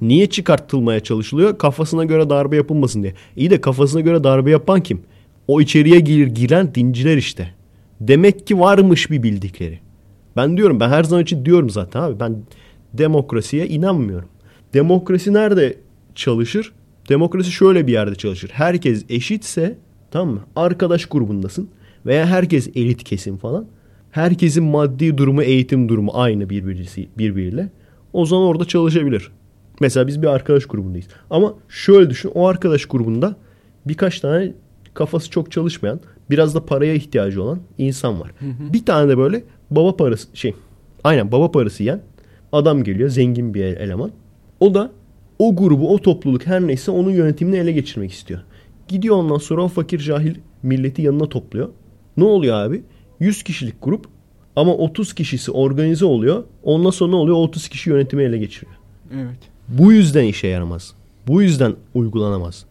Niye 0.00 0.26
çıkartılmaya 0.26 1.00
çalışılıyor? 1.00 1.58
Kafasına 1.58 2.04
göre 2.04 2.30
darbe 2.30 2.56
yapılmasın 2.56 3.02
diye. 3.02 3.14
İyi 3.36 3.50
de 3.50 3.60
kafasına 3.60 4.00
göre 4.00 4.24
darbe 4.24 4.50
yapan 4.50 4.80
kim? 4.80 5.00
O 5.48 5.60
içeriye 5.60 6.00
gir, 6.00 6.26
giren 6.26 6.74
dinciler 6.74 7.16
işte. 7.16 7.54
Demek 8.00 8.46
ki 8.46 8.60
varmış 8.60 9.10
bir 9.10 9.22
bildikleri. 9.22 9.78
Ben 10.36 10.56
diyorum 10.56 10.80
ben 10.80 10.88
her 10.88 11.04
zaman 11.04 11.22
için 11.22 11.44
diyorum 11.44 11.70
zaten 11.70 12.00
abi 12.00 12.20
ben 12.20 12.36
demokrasiye 12.94 13.68
inanmıyorum. 13.68 14.28
Demokrasi 14.74 15.32
nerede 15.32 15.76
çalışır? 16.14 16.72
Demokrasi 17.08 17.52
şöyle 17.52 17.86
bir 17.86 17.92
yerde 17.92 18.14
çalışır. 18.14 18.50
Herkes 18.52 19.04
eşitse 19.08 19.78
tamam 20.10 20.34
mı? 20.34 20.40
Arkadaş 20.56 21.06
grubundasın 21.06 21.68
veya 22.06 22.26
herkes 22.26 22.68
elit 22.74 23.04
kesim 23.04 23.36
falan. 23.36 23.66
Herkesin 24.10 24.64
maddi 24.64 25.18
durumu, 25.18 25.42
eğitim 25.42 25.88
durumu 25.88 26.10
aynı 26.14 26.50
birbirisi, 26.50 27.08
birbiriyle. 27.18 27.70
O 28.12 28.26
zaman 28.26 28.46
orada 28.46 28.64
çalışabilir. 28.64 29.30
Mesela 29.80 30.06
biz 30.06 30.22
bir 30.22 30.26
arkadaş 30.26 30.66
grubundayız. 30.66 31.06
Ama 31.30 31.54
şöyle 31.68 32.10
düşün 32.10 32.30
o 32.34 32.46
arkadaş 32.46 32.86
grubunda 32.86 33.36
birkaç 33.86 34.20
tane 34.20 34.52
kafası 34.94 35.30
çok 35.30 35.52
çalışmayan, 35.52 36.00
biraz 36.30 36.54
da 36.54 36.66
paraya 36.66 36.94
ihtiyacı 36.94 37.42
olan 37.42 37.60
insan 37.78 38.20
var. 38.20 38.30
Bir 38.72 38.84
tane 38.84 39.08
de 39.08 39.18
böyle 39.18 39.44
baba 39.70 39.96
parası 39.96 40.28
şey 40.34 40.54
aynen 41.04 41.32
baba 41.32 41.50
parası 41.50 41.82
yiyen 41.82 42.02
adam 42.52 42.84
geliyor 42.84 43.08
zengin 43.08 43.54
bir 43.54 43.64
eleman. 43.64 44.10
O 44.60 44.74
da 44.74 44.92
o 45.48 45.56
grubu, 45.56 45.94
o 45.94 45.98
topluluk 45.98 46.46
her 46.46 46.66
neyse 46.66 46.90
onun 46.90 47.10
yönetimini 47.10 47.56
ele 47.56 47.72
geçirmek 47.72 48.12
istiyor. 48.12 48.40
Gidiyor 48.88 49.16
ondan 49.16 49.38
sonra 49.38 49.62
o 49.62 49.68
fakir 49.68 49.98
cahil 49.98 50.34
milleti 50.62 51.02
yanına 51.02 51.28
topluyor. 51.28 51.68
Ne 52.16 52.24
oluyor 52.24 52.56
abi? 52.56 52.82
100 53.20 53.42
kişilik 53.42 53.74
grup 53.82 54.06
ama 54.56 54.74
30 54.74 55.14
kişisi 55.14 55.50
organize 55.50 56.04
oluyor. 56.04 56.44
Ondan 56.62 56.90
sonra 56.90 57.10
ne 57.10 57.16
oluyor? 57.16 57.36
O 57.36 57.42
30 57.42 57.68
kişi 57.68 57.90
yönetimi 57.90 58.22
ele 58.22 58.38
geçiriyor. 58.38 58.76
Evet. 59.14 59.38
Bu 59.68 59.92
yüzden 59.92 60.24
işe 60.24 60.46
yaramaz. 60.46 60.94
Bu 61.26 61.42
yüzden 61.42 61.74
uygulanamaz. 61.94 62.64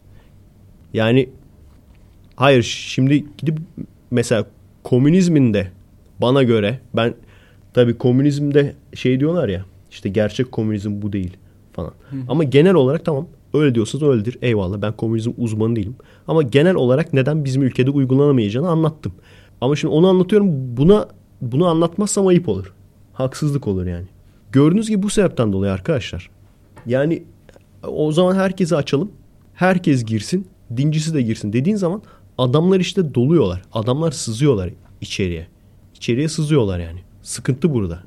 Yani 0.94 1.28
hayır 2.36 2.62
şimdi 2.62 3.24
gidip 3.38 3.58
mesela 4.10 4.46
komünizmin 4.82 5.54
de 5.54 5.70
bana 6.20 6.42
göre 6.42 6.80
ben 6.96 7.14
tabii 7.74 7.98
komünizmde 7.98 8.74
şey 8.94 9.20
diyorlar 9.20 9.48
ya 9.48 9.64
işte 9.90 10.08
gerçek 10.08 10.52
komünizm 10.52 11.02
bu 11.02 11.12
değil 11.12 11.36
falan. 11.74 11.92
Ama 12.28 12.44
genel 12.44 12.74
olarak 12.74 13.04
tamam 13.04 13.26
öyle 13.54 13.74
diyorsanız 13.74 14.02
öyledir. 14.02 14.38
Eyvallah 14.42 14.82
ben 14.82 14.92
komünizm 14.92 15.32
uzmanı 15.38 15.76
değilim. 15.76 15.96
Ama 16.28 16.42
genel 16.42 16.74
olarak 16.74 17.12
neden 17.12 17.44
bizim 17.44 17.62
ülkede 17.62 17.90
uygulanamayacağını 17.90 18.68
anlattım. 18.68 19.12
Ama 19.60 19.76
şimdi 19.76 19.94
onu 19.94 20.08
anlatıyorum. 20.08 20.76
Buna 20.76 21.08
bunu 21.40 21.66
anlatmazsam 21.66 22.26
ayıp 22.26 22.48
olur. 22.48 22.72
Haksızlık 23.12 23.68
olur 23.68 23.86
yani. 23.86 24.06
Gördüğünüz 24.52 24.88
gibi 24.88 25.02
bu 25.02 25.10
sebepten 25.10 25.52
dolayı 25.52 25.72
arkadaşlar. 25.72 26.30
Yani 26.86 27.22
o 27.88 28.12
zaman 28.12 28.34
herkesi 28.34 28.76
açalım. 28.76 29.10
Herkes 29.54 30.04
girsin. 30.04 30.46
Dincisi 30.76 31.14
de 31.14 31.22
girsin 31.22 31.52
dediğin 31.52 31.76
zaman 31.76 32.02
adamlar 32.38 32.80
işte 32.80 33.14
doluyorlar. 33.14 33.62
Adamlar 33.72 34.10
sızıyorlar 34.10 34.70
içeriye. 35.00 35.46
İçeriye 35.94 36.28
sızıyorlar 36.28 36.78
yani. 36.78 37.00
Sıkıntı 37.22 37.74
burada. 37.74 38.02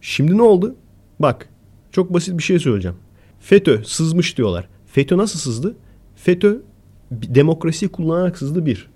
Şimdi 0.00 0.38
ne 0.38 0.42
oldu? 0.42 0.74
Bak 1.18 1.48
çok 1.94 2.12
basit 2.12 2.38
bir 2.38 2.42
şey 2.42 2.58
söyleyeceğim. 2.58 2.96
FETÖ 3.40 3.84
sızmış 3.84 4.38
diyorlar. 4.38 4.68
FETÖ 4.86 5.16
nasıl 5.16 5.38
sızdı? 5.38 5.76
FETÖ 6.16 6.62
bir 7.10 7.34
demokrasiyi 7.34 7.88
kullanarak 7.88 8.38
sızdı 8.38 8.66
bir. 8.66 8.88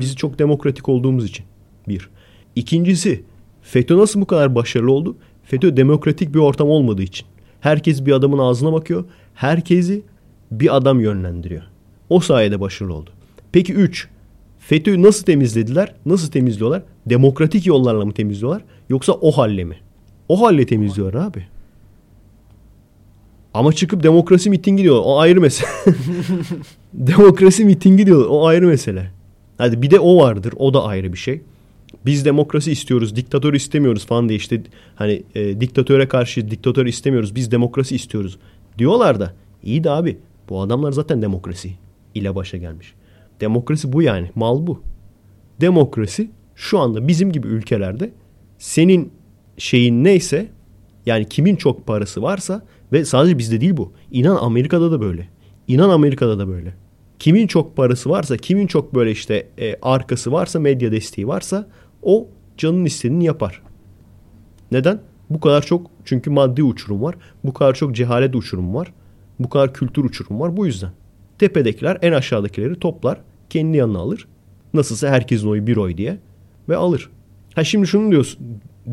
Biz 0.00 0.16
çok 0.16 0.38
demokratik 0.38 0.88
olduğumuz 0.88 1.24
için. 1.24 1.46
Bir. 1.88 2.10
İkincisi 2.54 3.24
FETÖ 3.62 3.96
nasıl 3.96 4.20
bu 4.20 4.26
kadar 4.26 4.54
başarılı 4.54 4.92
oldu? 4.92 5.16
FETÖ 5.44 5.76
demokratik 5.76 6.34
bir 6.34 6.38
ortam 6.38 6.68
olmadığı 6.68 7.02
için. 7.02 7.26
Herkes 7.60 8.06
bir 8.06 8.12
adamın 8.12 8.38
ağzına 8.38 8.72
bakıyor. 8.72 9.04
Herkesi 9.34 10.02
bir 10.50 10.76
adam 10.76 11.00
yönlendiriyor. 11.00 11.62
O 12.08 12.20
sayede 12.20 12.60
başarılı 12.60 12.94
oldu. 12.94 13.10
Peki 13.52 13.74
3. 13.74 14.08
FETÖ'yü 14.58 15.02
nasıl 15.02 15.24
temizlediler? 15.24 15.94
Nasıl 16.06 16.30
temizliyorlar? 16.30 16.82
Demokratik 17.06 17.66
yollarla 17.66 18.04
mı 18.04 18.12
temizliyorlar? 18.12 18.64
Yoksa 18.88 19.12
o 19.12 19.32
halle 19.32 19.64
mi? 19.64 19.76
O 20.28 20.46
halle 20.46 20.66
temizliyorlar 20.66 21.26
abi. 21.26 21.46
Ama 23.56 23.72
çıkıp 23.72 24.02
demokrasi 24.02 24.50
mitingi 24.50 24.82
diyor. 24.82 25.00
O 25.04 25.18
ayrı 25.18 25.40
mesele. 25.40 25.70
demokrasi 26.94 27.64
mitingi 27.64 28.06
diyor. 28.06 28.26
O 28.28 28.46
ayrı 28.46 28.66
mesele. 28.66 29.10
Hadi 29.58 29.82
bir 29.82 29.90
de 29.90 30.00
o 30.00 30.16
vardır. 30.16 30.54
O 30.56 30.74
da 30.74 30.84
ayrı 30.84 31.12
bir 31.12 31.18
şey. 31.18 31.40
Biz 32.06 32.24
demokrasi 32.24 32.72
istiyoruz, 32.72 33.16
diktatör 33.16 33.54
istemiyoruz 33.54 34.06
falan 34.06 34.28
diye 34.28 34.36
işte 34.36 34.62
hani 34.96 35.22
e, 35.34 35.60
diktatöre 35.60 36.08
karşı 36.08 36.50
diktatör 36.50 36.86
istemiyoruz, 36.86 37.34
biz 37.34 37.50
demokrasi 37.50 37.94
istiyoruz 37.94 38.38
diyorlar 38.78 39.20
da 39.20 39.32
iyi 39.62 39.84
de 39.84 39.90
abi 39.90 40.18
bu 40.48 40.60
adamlar 40.60 40.92
zaten 40.92 41.22
demokrasi 41.22 41.72
ile 42.14 42.34
başa 42.34 42.56
gelmiş. 42.56 42.94
Demokrasi 43.40 43.92
bu 43.92 44.02
yani, 44.02 44.30
mal 44.34 44.66
bu. 44.66 44.82
Demokrasi 45.60 46.30
şu 46.54 46.78
anda 46.78 47.08
bizim 47.08 47.32
gibi 47.32 47.48
ülkelerde 47.48 48.10
senin 48.58 49.12
şeyin 49.58 50.04
neyse 50.04 50.48
yani 51.06 51.28
kimin 51.28 51.56
çok 51.56 51.86
parası 51.86 52.22
varsa 52.22 52.62
ve 52.92 53.04
sadece 53.04 53.38
bizde 53.38 53.60
değil 53.60 53.76
bu. 53.76 53.92
İnan 54.10 54.36
Amerika'da 54.36 54.92
da 54.92 55.00
böyle. 55.00 55.28
İnan 55.68 55.90
Amerika'da 55.90 56.38
da 56.38 56.48
böyle. 56.48 56.74
Kimin 57.18 57.46
çok 57.46 57.76
parası 57.76 58.10
varsa, 58.10 58.36
kimin 58.36 58.66
çok 58.66 58.94
böyle 58.94 59.10
işte 59.10 59.48
e, 59.58 59.76
arkası 59.82 60.32
varsa, 60.32 60.60
medya 60.60 60.92
desteği 60.92 61.28
varsa 61.28 61.68
o 62.02 62.28
canın 62.58 62.84
istediğini 62.84 63.24
yapar. 63.24 63.62
Neden? 64.72 65.00
Bu 65.30 65.40
kadar 65.40 65.62
çok 65.62 65.90
çünkü 66.04 66.30
maddi 66.30 66.62
uçurum 66.62 67.02
var. 67.02 67.14
Bu 67.44 67.52
kadar 67.52 67.74
çok 67.74 67.94
cehalet 67.94 68.34
uçurum 68.36 68.74
var. 68.74 68.92
Bu 69.38 69.48
kadar 69.48 69.74
kültür 69.74 70.04
uçurum 70.04 70.40
var. 70.40 70.56
Bu 70.56 70.66
yüzden. 70.66 70.90
Tepedekiler 71.38 71.98
en 72.02 72.12
aşağıdakileri 72.12 72.78
toplar. 72.78 73.20
Kendi 73.50 73.76
yanına 73.76 73.98
alır. 73.98 74.28
Nasılsa 74.74 75.08
herkesin 75.08 75.48
oyu 75.48 75.66
bir 75.66 75.76
oy 75.76 75.96
diye. 75.96 76.18
Ve 76.68 76.76
alır. 76.76 77.10
Ha 77.54 77.64
şimdi 77.64 77.86
şunu 77.86 78.10
diyorsun, 78.10 78.40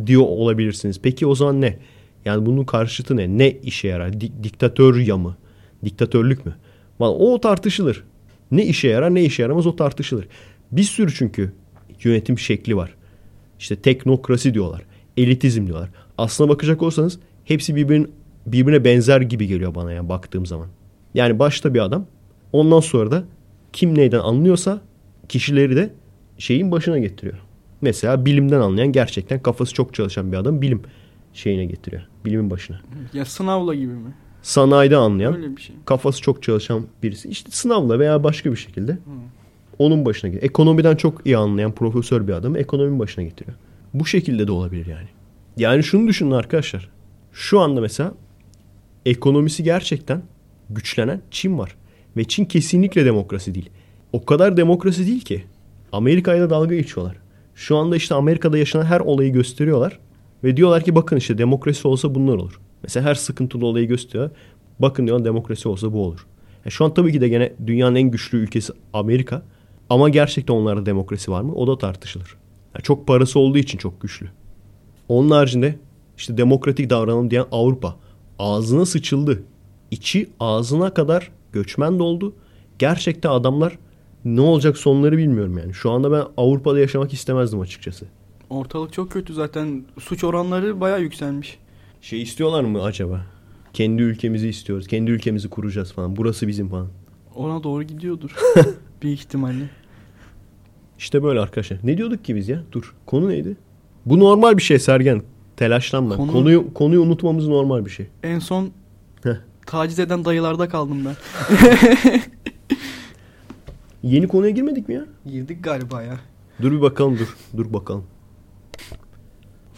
diyor 0.06 0.22
olabilirsiniz. 0.22 1.00
Peki 1.04 1.28
o 1.28 1.36
zaman 1.36 1.62
ne? 1.62 1.80
Yani 2.26 2.46
bunun 2.46 2.64
karşıtı 2.64 3.18
ne? 3.18 3.38
Ne 3.38 3.52
işe 3.52 3.88
yarar? 3.88 4.22
Di- 4.22 4.44
diktatör 4.44 4.96
ya 4.96 5.18
mı? 5.18 5.38
Diktatörlük 5.86 6.46
mü? 6.46 6.56
Vallahi 7.00 7.24
o 7.24 7.42
tartışılır. 7.42 8.04
Ne 8.52 8.66
işe 8.66 8.88
yarar 8.88 9.16
ne 9.16 9.24
işe 9.24 9.44
yaramaz 9.44 9.68
o 9.68 9.76
tartışılır. 9.76 10.28
Bir 10.72 10.84
sürü 10.84 11.14
çünkü 11.14 11.54
yönetim 12.04 12.40
şekli 12.40 12.78
var. 12.78 12.96
İşte 13.60 13.76
teknokrasi 13.76 14.54
diyorlar. 14.54 14.82
Elitizm 15.18 15.68
diyorlar. 15.68 15.90
Aslına 16.18 16.50
bakacak 16.50 16.82
olsanız 16.82 17.20
hepsi 17.46 17.76
birbirine, 17.76 18.08
birbirine 18.46 18.84
benzer 18.84 19.22
gibi 19.22 19.48
geliyor 19.48 19.76
bana 19.76 19.94
yani 19.94 20.10
baktığım 20.10 20.46
zaman. 20.46 20.68
Yani 21.14 21.40
başta 21.40 21.74
bir 21.74 21.80
adam 21.80 22.06
ondan 22.54 22.80
sonra 22.80 23.12
da 23.12 23.24
kim 23.74 23.98
neyden 23.98 24.20
anlıyorsa 24.20 24.82
kişileri 25.30 25.76
de 25.76 25.94
şeyin 26.38 26.72
başına 26.72 27.00
getiriyor. 27.00 27.38
Mesela 27.82 28.26
bilimden 28.26 28.60
anlayan 28.60 28.92
gerçekten 28.92 29.40
kafası 29.40 29.74
çok 29.74 29.94
çalışan 29.94 30.32
bir 30.32 30.38
adam 30.38 30.62
bilim 30.62 30.82
şeyine 31.34 31.66
getiriyor. 31.66 32.02
Bilimin 32.26 32.50
başına. 32.50 32.82
Ya 33.14 33.26
sınavla 33.26 33.76
gibi 33.76 33.94
mi? 33.94 34.14
Sanayide 34.42 34.98
anlayan 34.98 35.36
Öyle 35.36 35.56
bir 35.58 35.62
şey. 35.62 35.76
kafası 35.86 36.22
çok 36.22 36.44
çalışan 36.44 36.86
birisi 37.04 37.30
işte 37.30 37.52
sınavla 37.52 38.00
veya 38.00 38.24
başka 38.24 38.52
bir 38.52 38.58
şekilde 38.58 38.98
onun 39.80 40.06
başına 40.06 40.30
getiriyor. 40.30 40.50
Ekonomiden 40.50 40.96
çok 40.96 41.26
iyi 41.26 41.38
anlayan 41.38 41.72
profesör 41.72 42.28
bir 42.28 42.34
adamı 42.34 42.58
ekonominin 42.58 43.00
başına 43.00 43.24
getiriyor. 43.24 43.58
Bu 43.94 44.06
şekilde 44.06 44.48
de 44.48 44.52
olabilir 44.52 44.86
yani. 44.86 45.08
Yani 45.58 45.84
şunu 45.84 46.08
düşünün 46.08 46.32
arkadaşlar. 46.32 46.90
Şu 47.34 47.60
anda 47.60 47.82
mesela 47.82 48.14
ekonomisi 49.06 49.64
gerçekten 49.64 50.22
güçlenen 50.70 51.22
Çin 51.32 51.58
var. 51.60 51.76
Ve 52.18 52.24
Çin 52.24 52.46
kesinlikle 52.46 53.06
demokrasi 53.06 53.56
değil. 53.56 53.70
O 54.14 54.26
kadar 54.26 54.58
demokrasi 54.58 55.08
değil 55.08 55.22
ki. 55.22 55.44
Amerika'yla 55.92 56.50
dalga 56.50 56.76
geçiyorlar. 56.76 57.16
Şu 57.56 57.78
anda 57.78 57.96
işte 57.96 58.16
Amerika'da 58.16 58.58
yaşanan 58.58 58.86
her 58.86 59.00
olayı 59.00 59.34
gösteriyorlar. 59.34 60.00
Ve 60.44 60.58
diyorlar 60.58 60.84
ki 60.84 60.96
bakın 60.96 61.18
işte 61.18 61.38
demokrasi 61.38 61.88
olsa 61.88 62.16
bunlar 62.16 62.36
olur. 62.36 62.60
Mesela 62.84 63.10
her 63.10 63.16
sıkıntılı 63.16 63.66
olayı 63.66 63.88
gösteriyor. 63.88 64.30
Bakın 64.80 65.08
diyor 65.08 65.26
demokrasi 65.26 65.70
olsa 65.70 65.94
bu 65.94 66.06
olur. 66.06 66.26
E 66.66 66.70
şu 66.70 66.86
an 66.86 66.94
tabii 66.94 67.12
ki 67.12 67.22
de 67.22 67.28
gene 67.28 67.54
dünyanın 67.68 67.96
en 67.96 68.12
güçlü 68.12 68.38
ülkesi 68.38 68.74
Amerika. 68.94 69.44
Ama 69.90 70.10
gerçekten 70.10 70.54
onlarda 70.54 70.86
demokrasi 70.86 71.32
var 71.32 71.42
mı? 71.42 71.54
O 71.56 71.68
da 71.68 71.78
tartışılır. 71.78 72.36
Yani 72.76 72.84
çok 72.84 73.08
parası 73.08 73.40
olduğu 73.40 73.58
için 73.58 73.78
çok 73.78 74.02
güçlü. 74.02 74.30
Onun 75.10 75.30
haricinde 75.30 75.76
işte 76.18 76.38
demokratik 76.38 76.90
davranalım 76.90 77.32
diyen 77.32 77.46
Avrupa 77.52 77.96
ağzına 78.40 78.86
sıçıldı. 78.86 79.44
İçi 79.92 80.30
ağzına 80.40 80.94
kadar 80.94 81.32
göçmen 81.52 82.00
doldu. 82.00 82.34
Gerçekten 82.80 83.30
adamlar 83.30 83.78
ne 84.26 84.42
olacak 84.42 84.78
sonları 84.78 85.18
bilmiyorum 85.18 85.58
yani. 85.58 85.74
Şu 85.74 85.92
anda 85.92 86.12
ben 86.12 86.24
Avrupa'da 86.38 86.80
yaşamak 86.80 87.14
istemezdim 87.14 87.60
açıkçası. 87.60 88.06
Ortalık 88.54 88.94
çok 88.94 89.12
kötü 89.12 89.34
zaten. 89.34 89.84
Suç 90.00 90.24
oranları 90.24 90.82
bayağı 90.82 91.02
yükselmiş. 91.02 91.58
Şey 92.02 92.22
istiyorlar 92.22 92.64
mı 92.64 92.84
acaba? 92.84 93.26
Kendi 93.74 94.02
ülkemizi 94.02 94.50
istiyoruz. 94.50 94.88
Kendi 94.88 95.12
ülkemizi 95.12 95.50
kuracağız 95.50 95.94
falan. 95.94 96.16
Burası 96.16 96.48
bizim 96.48 96.70
falan. 96.70 96.88
Ona 97.36 97.64
doğru 97.64 97.84
gidiyordur. 97.84 98.36
Büyük 99.02 99.20
ihtimalle. 99.20 99.70
İşte 100.98 101.24
böyle 101.24 101.40
arkadaşlar. 101.40 101.78
Ne 101.84 101.98
diyorduk 101.98 102.26
ki 102.26 102.36
biz 102.36 102.50
ya? 102.50 102.64
Dur. 102.72 102.96
Konu 103.06 103.30
neydi? 103.30 103.58
Bu 104.06 104.20
normal 104.20 104.58
bir 104.58 104.62
şey 104.64 104.80
Sergen. 104.80 105.22
Telaşlanma. 105.58 106.16
Konu- 106.16 106.32
Konuyu 106.32 106.74
konuyu 106.74 107.02
unutmamız 107.02 107.48
normal 107.48 107.86
bir 107.86 107.90
şey. 107.90 108.08
En 108.24 108.40
son 108.40 108.70
Heh. 109.24 109.36
taciz 109.66 110.00
eden 110.00 110.26
dayılarda 110.26 110.70
kaldım 110.70 111.06
ben. 111.06 111.16
Yeni 114.04 114.28
konuya 114.28 114.50
girmedik 114.52 114.88
mi 114.90 114.96
ya? 114.96 115.06
Girdik 115.26 115.64
galiba 115.64 116.02
ya. 116.02 116.18
Dur 116.62 116.72
bir 116.72 116.82
bakalım 116.82 117.20
dur. 117.20 117.38
Dur 117.58 117.74
bakalım. 117.74 118.04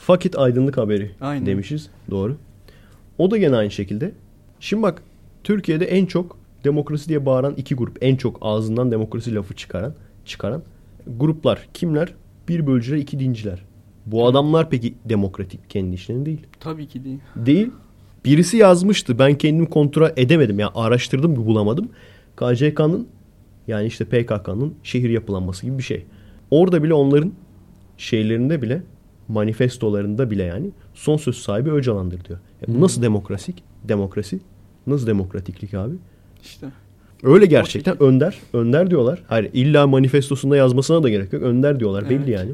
Fakit 0.05 0.37
aydınlık 0.37 0.77
haberi 0.77 1.11
Aynen. 1.21 1.45
demişiz. 1.45 1.89
Doğru. 2.11 2.37
O 3.17 3.31
da 3.31 3.37
gene 3.37 3.55
aynı 3.55 3.71
şekilde. 3.71 4.11
Şimdi 4.59 4.83
bak 4.83 5.03
Türkiye'de 5.43 5.85
en 5.85 6.05
çok 6.05 6.37
demokrasi 6.63 7.09
diye 7.09 7.25
bağıran 7.25 7.53
iki 7.57 7.75
grup. 7.75 7.97
En 8.01 8.15
çok 8.15 8.37
ağzından 8.41 8.91
demokrasi 8.91 9.35
lafı 9.35 9.55
çıkaran 9.55 9.93
çıkaran 10.25 10.61
gruplar 11.19 11.67
kimler? 11.73 12.13
Bir 12.49 12.67
bölücüler, 12.67 12.97
iki 12.97 13.19
dinciler. 13.19 13.65
Bu 14.05 14.27
adamlar 14.27 14.69
peki 14.69 14.93
demokratik 15.05 15.69
kendi 15.69 15.95
işlerinde 15.95 16.25
değil. 16.25 16.41
Tabii 16.59 16.87
ki 16.87 17.03
değil. 17.03 17.19
Değil. 17.35 17.71
Birisi 18.25 18.57
yazmıştı. 18.57 19.19
Ben 19.19 19.37
kendim 19.37 19.65
kontrol 19.65 20.09
edemedim. 20.17 20.59
Yani 20.59 20.71
araştırdım 20.75 21.35
bulamadım. 21.35 21.89
KCK'nın 22.35 23.07
yani 23.67 23.87
işte 23.87 24.05
PKK'nın 24.05 24.73
şehir 24.83 25.09
yapılanması 25.09 25.65
gibi 25.65 25.77
bir 25.77 25.83
şey. 25.83 26.05
Orada 26.51 26.83
bile 26.83 26.93
onların 26.93 27.31
şeylerinde 27.97 28.61
bile 28.61 28.81
manifestolarında 29.27 30.31
bile 30.31 30.43
yani 30.43 30.69
son 30.93 31.17
söz 31.17 31.35
sahibi 31.37 31.71
Öcalan'dır 31.71 32.25
diyor. 32.25 32.39
E 32.67 32.75
bu 32.75 32.81
nasıl 32.81 33.01
demokrasik? 33.01 33.63
Demokrasi. 33.83 34.39
Nasıl 34.87 35.07
demokratiklik 35.07 35.73
abi? 35.73 35.95
İşte. 36.43 36.67
Öyle 37.23 37.45
gerçekten 37.45 38.03
önder. 38.03 38.39
Önder 38.53 38.89
diyorlar. 38.89 39.23
Hayır 39.27 39.49
illa 39.53 39.87
manifestosunda 39.87 40.57
yazmasına 40.57 41.03
da 41.03 41.09
gerek 41.09 41.33
yok. 41.33 41.43
Önder 41.43 41.79
diyorlar 41.79 42.09
belli 42.09 42.15
Evet. 42.15 42.29
yani. 42.29 42.51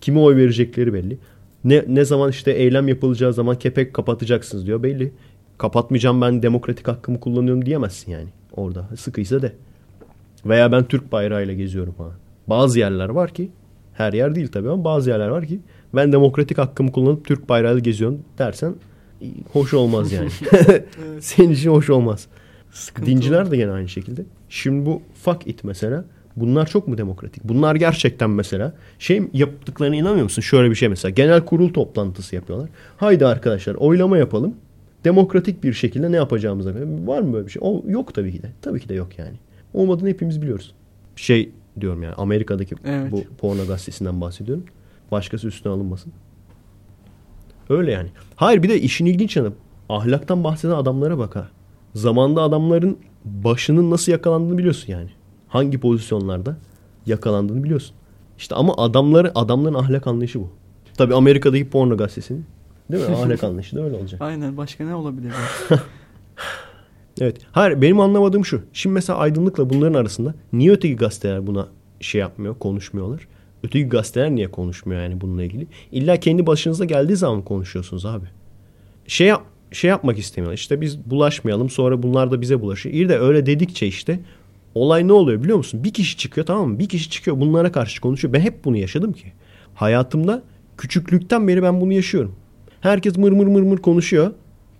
Kime 0.00 0.20
oy 0.20 0.36
verecekleri 0.36 0.94
belli. 0.94 1.18
Ne 1.64 1.84
ne 1.88 2.04
zaman 2.04 2.30
işte 2.30 2.52
eylem 2.52 2.88
yapılacağı 2.88 3.32
zaman 3.32 3.58
kepek 3.58 3.94
kapatacaksınız 3.94 4.66
diyor 4.66 4.82
belli. 4.82 5.12
Kapatmayacağım 5.58 6.20
ben 6.20 6.42
demokratik 6.42 6.88
hakkımı 6.88 7.20
kullanıyorum 7.20 7.66
diyemezsin 7.66 8.12
yani 8.12 8.28
orada. 8.52 8.88
Sıkıysa 8.96 9.42
de. 9.42 9.52
Veya 10.46 10.72
ben 10.72 10.84
Türk 10.84 11.12
bayrağıyla 11.12 11.54
geziyorum 11.54 11.92
falan. 11.92 12.12
Bazı 12.46 12.78
yerler 12.78 13.08
var 13.08 13.34
ki 13.34 13.50
her 13.94 14.12
yer 14.12 14.34
değil 14.34 14.48
tabii 14.48 14.70
ama 14.70 14.84
bazı 14.84 15.10
yerler 15.10 15.28
var 15.28 15.46
ki 15.46 15.60
ben 15.96 16.12
demokratik 16.12 16.58
hakkımı 16.58 16.92
kullanıp 16.92 17.24
Türk 17.24 17.48
bayrağıyla 17.48 17.80
geziyorum 17.80 18.20
dersen 18.38 18.74
hoş 19.52 19.74
olmaz 19.74 20.12
yani. 20.12 20.28
Senin 21.20 21.50
için 21.50 21.70
hoş 21.70 21.90
olmaz. 21.90 22.26
Sıkıntı 22.70 23.10
Dinciler 23.10 23.50
de 23.50 23.56
gene 23.56 23.70
aynı 23.70 23.88
şekilde. 23.88 24.22
Şimdi 24.48 24.86
bu 24.86 25.02
fuck 25.24 25.46
it 25.46 25.64
mesela. 25.64 26.04
Bunlar 26.36 26.66
çok 26.66 26.88
mu 26.88 26.98
demokratik? 26.98 27.44
Bunlar 27.44 27.74
gerçekten 27.74 28.30
mesela 28.30 28.74
şey 28.98 29.22
yaptıklarına 29.32 29.96
inanmıyor 29.96 30.24
musun? 30.24 30.42
Şöyle 30.42 30.70
bir 30.70 30.74
şey 30.74 30.88
mesela. 30.88 31.10
Genel 31.10 31.44
kurul 31.44 31.72
toplantısı 31.72 32.34
yapıyorlar. 32.34 32.68
Haydi 32.96 33.26
arkadaşlar 33.26 33.74
oylama 33.74 34.18
yapalım. 34.18 34.54
Demokratik 35.04 35.64
bir 35.64 35.72
şekilde 35.72 36.12
ne 36.12 36.16
yapacağımıza. 36.16 36.70
Var 37.04 37.20
mı 37.20 37.32
böyle 37.32 37.46
bir 37.46 37.52
şey? 37.52 37.62
O, 37.64 37.82
yok 37.88 38.14
tabii 38.14 38.32
ki 38.32 38.42
de. 38.42 38.50
Tabii 38.62 38.80
ki 38.80 38.88
de 38.88 38.94
yok 38.94 39.18
yani. 39.18 39.36
Olmadığını 39.74 40.08
hepimiz 40.08 40.42
biliyoruz. 40.42 40.74
Şey 41.16 41.50
diyorum 41.80 42.02
yani 42.02 42.14
Amerika'daki 42.14 42.74
Evet. 42.84 43.12
bu 43.12 43.24
porno 43.38 43.66
gazetesinden 43.66 44.20
bahsediyorum. 44.20 44.64
Başkası 45.14 45.48
üstüne 45.48 45.72
alınmasın. 45.72 46.12
Öyle 47.68 47.92
yani. 47.92 48.08
Hayır 48.36 48.62
bir 48.62 48.68
de 48.68 48.80
işin 48.80 49.06
ilginç 49.06 49.36
yanı 49.36 49.52
ahlaktan 49.88 50.44
bahseden 50.44 50.74
adamlara 50.74 51.18
bak 51.18 51.36
ha. 51.36 51.48
Zamanda 51.94 52.42
adamların 52.42 52.98
başının 53.24 53.90
nasıl 53.90 54.12
yakalandığını 54.12 54.58
biliyorsun 54.58 54.92
yani. 54.92 55.10
Hangi 55.48 55.80
pozisyonlarda 55.80 56.56
yakalandığını 57.06 57.64
biliyorsun. 57.64 57.96
İşte 58.38 58.54
ama 58.54 58.74
adamları 58.76 59.32
adamların 59.34 59.74
ahlak 59.74 60.06
anlayışı 60.06 60.40
bu. 60.40 60.50
Tabii 60.96 61.14
Amerika'daki 61.14 61.70
porno 61.70 61.96
gazetesinin 61.96 62.46
değil 62.90 63.08
mi? 63.08 63.16
Ahlak 63.16 63.44
anlayışı 63.44 63.76
da 63.76 63.82
öyle 63.82 63.96
olacak. 63.96 64.20
Aynen 64.22 64.56
başka 64.56 64.84
ne 64.84 64.94
olabilir? 64.94 65.32
Evet. 67.20 67.36
Hayır 67.52 67.82
benim 67.82 68.00
anlamadığım 68.00 68.44
şu. 68.44 68.62
Şimdi 68.72 68.94
mesela 68.94 69.18
aydınlıkla 69.18 69.70
bunların 69.70 69.94
arasında 69.94 70.34
niye 70.52 70.72
öteki 70.72 70.96
gazeteler 70.96 71.46
buna 71.46 71.68
şey 72.00 72.20
yapmıyor, 72.20 72.58
konuşmuyorlar? 72.58 73.28
Öteki 73.64 73.88
gazeteler 73.88 74.30
niye 74.30 74.50
konuşmuyor 74.50 75.02
yani 75.02 75.20
bununla 75.20 75.42
ilgili? 75.42 75.66
İlla 75.92 76.16
kendi 76.16 76.46
başınıza 76.46 76.84
geldiği 76.84 77.16
zaman 77.16 77.42
konuşuyorsunuz 77.42 78.06
abi. 78.06 78.26
Şey 79.06 79.26
yap, 79.26 79.42
şey 79.72 79.90
yapmak 79.90 80.18
istemiyorlar. 80.18 80.56
İşte 80.58 80.80
biz 80.80 81.10
bulaşmayalım 81.10 81.70
sonra 81.70 82.02
bunlar 82.02 82.30
da 82.30 82.40
bize 82.40 82.60
bulaşıyor. 82.60 82.94
İyi 82.94 83.08
de 83.08 83.18
öyle 83.18 83.46
dedikçe 83.46 83.86
işte 83.86 84.20
olay 84.74 85.08
ne 85.08 85.12
oluyor 85.12 85.42
biliyor 85.42 85.58
musun? 85.58 85.84
Bir 85.84 85.92
kişi 85.92 86.16
çıkıyor 86.16 86.46
tamam 86.46 86.70
mı? 86.70 86.78
Bir 86.78 86.88
kişi 86.88 87.10
çıkıyor 87.10 87.40
bunlara 87.40 87.72
karşı 87.72 88.00
konuşuyor. 88.00 88.34
Ben 88.34 88.40
hep 88.40 88.64
bunu 88.64 88.76
yaşadım 88.76 89.12
ki. 89.12 89.32
Hayatımda 89.74 90.42
küçüklükten 90.78 91.48
beri 91.48 91.62
ben 91.62 91.80
bunu 91.80 91.92
yaşıyorum. 91.92 92.34
Herkes 92.80 93.16
mır 93.16 93.32
mır 93.32 93.46
mır 93.46 93.62
mır 93.62 93.78
konuşuyor. 93.78 94.30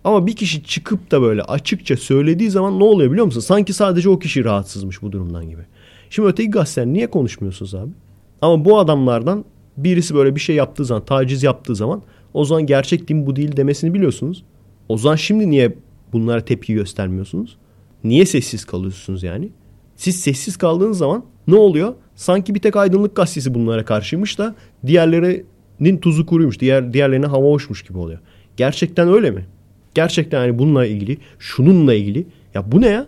Ama 0.04 0.26
bir 0.26 0.36
kişi 0.36 0.64
çıkıp 0.64 1.10
da 1.10 1.22
böyle 1.22 1.42
açıkça 1.42 1.96
söylediği 1.96 2.50
zaman 2.50 2.78
ne 2.78 2.84
oluyor 2.84 3.10
biliyor 3.10 3.26
musun? 3.26 3.40
Sanki 3.40 3.72
sadece 3.72 4.08
o 4.08 4.18
kişi 4.18 4.44
rahatsızmış 4.44 5.02
bu 5.02 5.12
durumdan 5.12 5.50
gibi. 5.50 5.62
Şimdi 6.10 6.28
öteki 6.28 6.50
gazeteler 6.50 6.86
niye 6.86 7.06
konuşmuyorsunuz 7.10 7.74
abi? 7.74 7.90
Ama 8.44 8.64
bu 8.64 8.78
adamlardan 8.78 9.44
birisi 9.76 10.14
böyle 10.14 10.34
bir 10.34 10.40
şey 10.40 10.56
yaptığı 10.56 10.84
zaman, 10.84 11.04
taciz 11.04 11.42
yaptığı 11.42 11.74
zaman 11.74 12.02
o 12.34 12.44
zaman 12.44 12.66
gerçek 12.66 13.08
din 13.08 13.26
bu 13.26 13.36
değil 13.36 13.56
demesini 13.56 13.94
biliyorsunuz. 13.94 14.44
O 14.88 14.98
zaman 14.98 15.16
şimdi 15.16 15.50
niye 15.50 15.74
bunlara 16.12 16.44
tepki 16.44 16.74
göstermiyorsunuz? 16.74 17.56
Niye 18.04 18.26
sessiz 18.26 18.64
kalıyorsunuz 18.64 19.22
yani? 19.22 19.50
Siz 19.96 20.20
sessiz 20.20 20.56
kaldığınız 20.56 20.98
zaman 20.98 21.24
ne 21.46 21.54
oluyor? 21.54 21.94
Sanki 22.14 22.54
bir 22.54 22.60
tek 22.60 22.76
aydınlık 22.76 23.16
gazetesi 23.16 23.54
bunlara 23.54 23.84
karşıymış 23.84 24.38
da 24.38 24.54
diğerlerinin 24.86 25.98
tuzu 25.98 26.26
kuruymuş. 26.26 26.60
Diğer, 26.60 26.92
diğerlerine 26.92 27.26
hava 27.26 27.46
hoşmuş 27.46 27.82
gibi 27.82 27.98
oluyor. 27.98 28.18
Gerçekten 28.56 29.08
öyle 29.08 29.30
mi? 29.30 29.46
Gerçekten 29.94 30.40
yani 30.46 30.58
bununla 30.58 30.86
ilgili, 30.86 31.18
şununla 31.38 31.94
ilgili. 31.94 32.26
Ya 32.54 32.72
bu 32.72 32.80
ne 32.80 32.88
ya? 32.88 33.06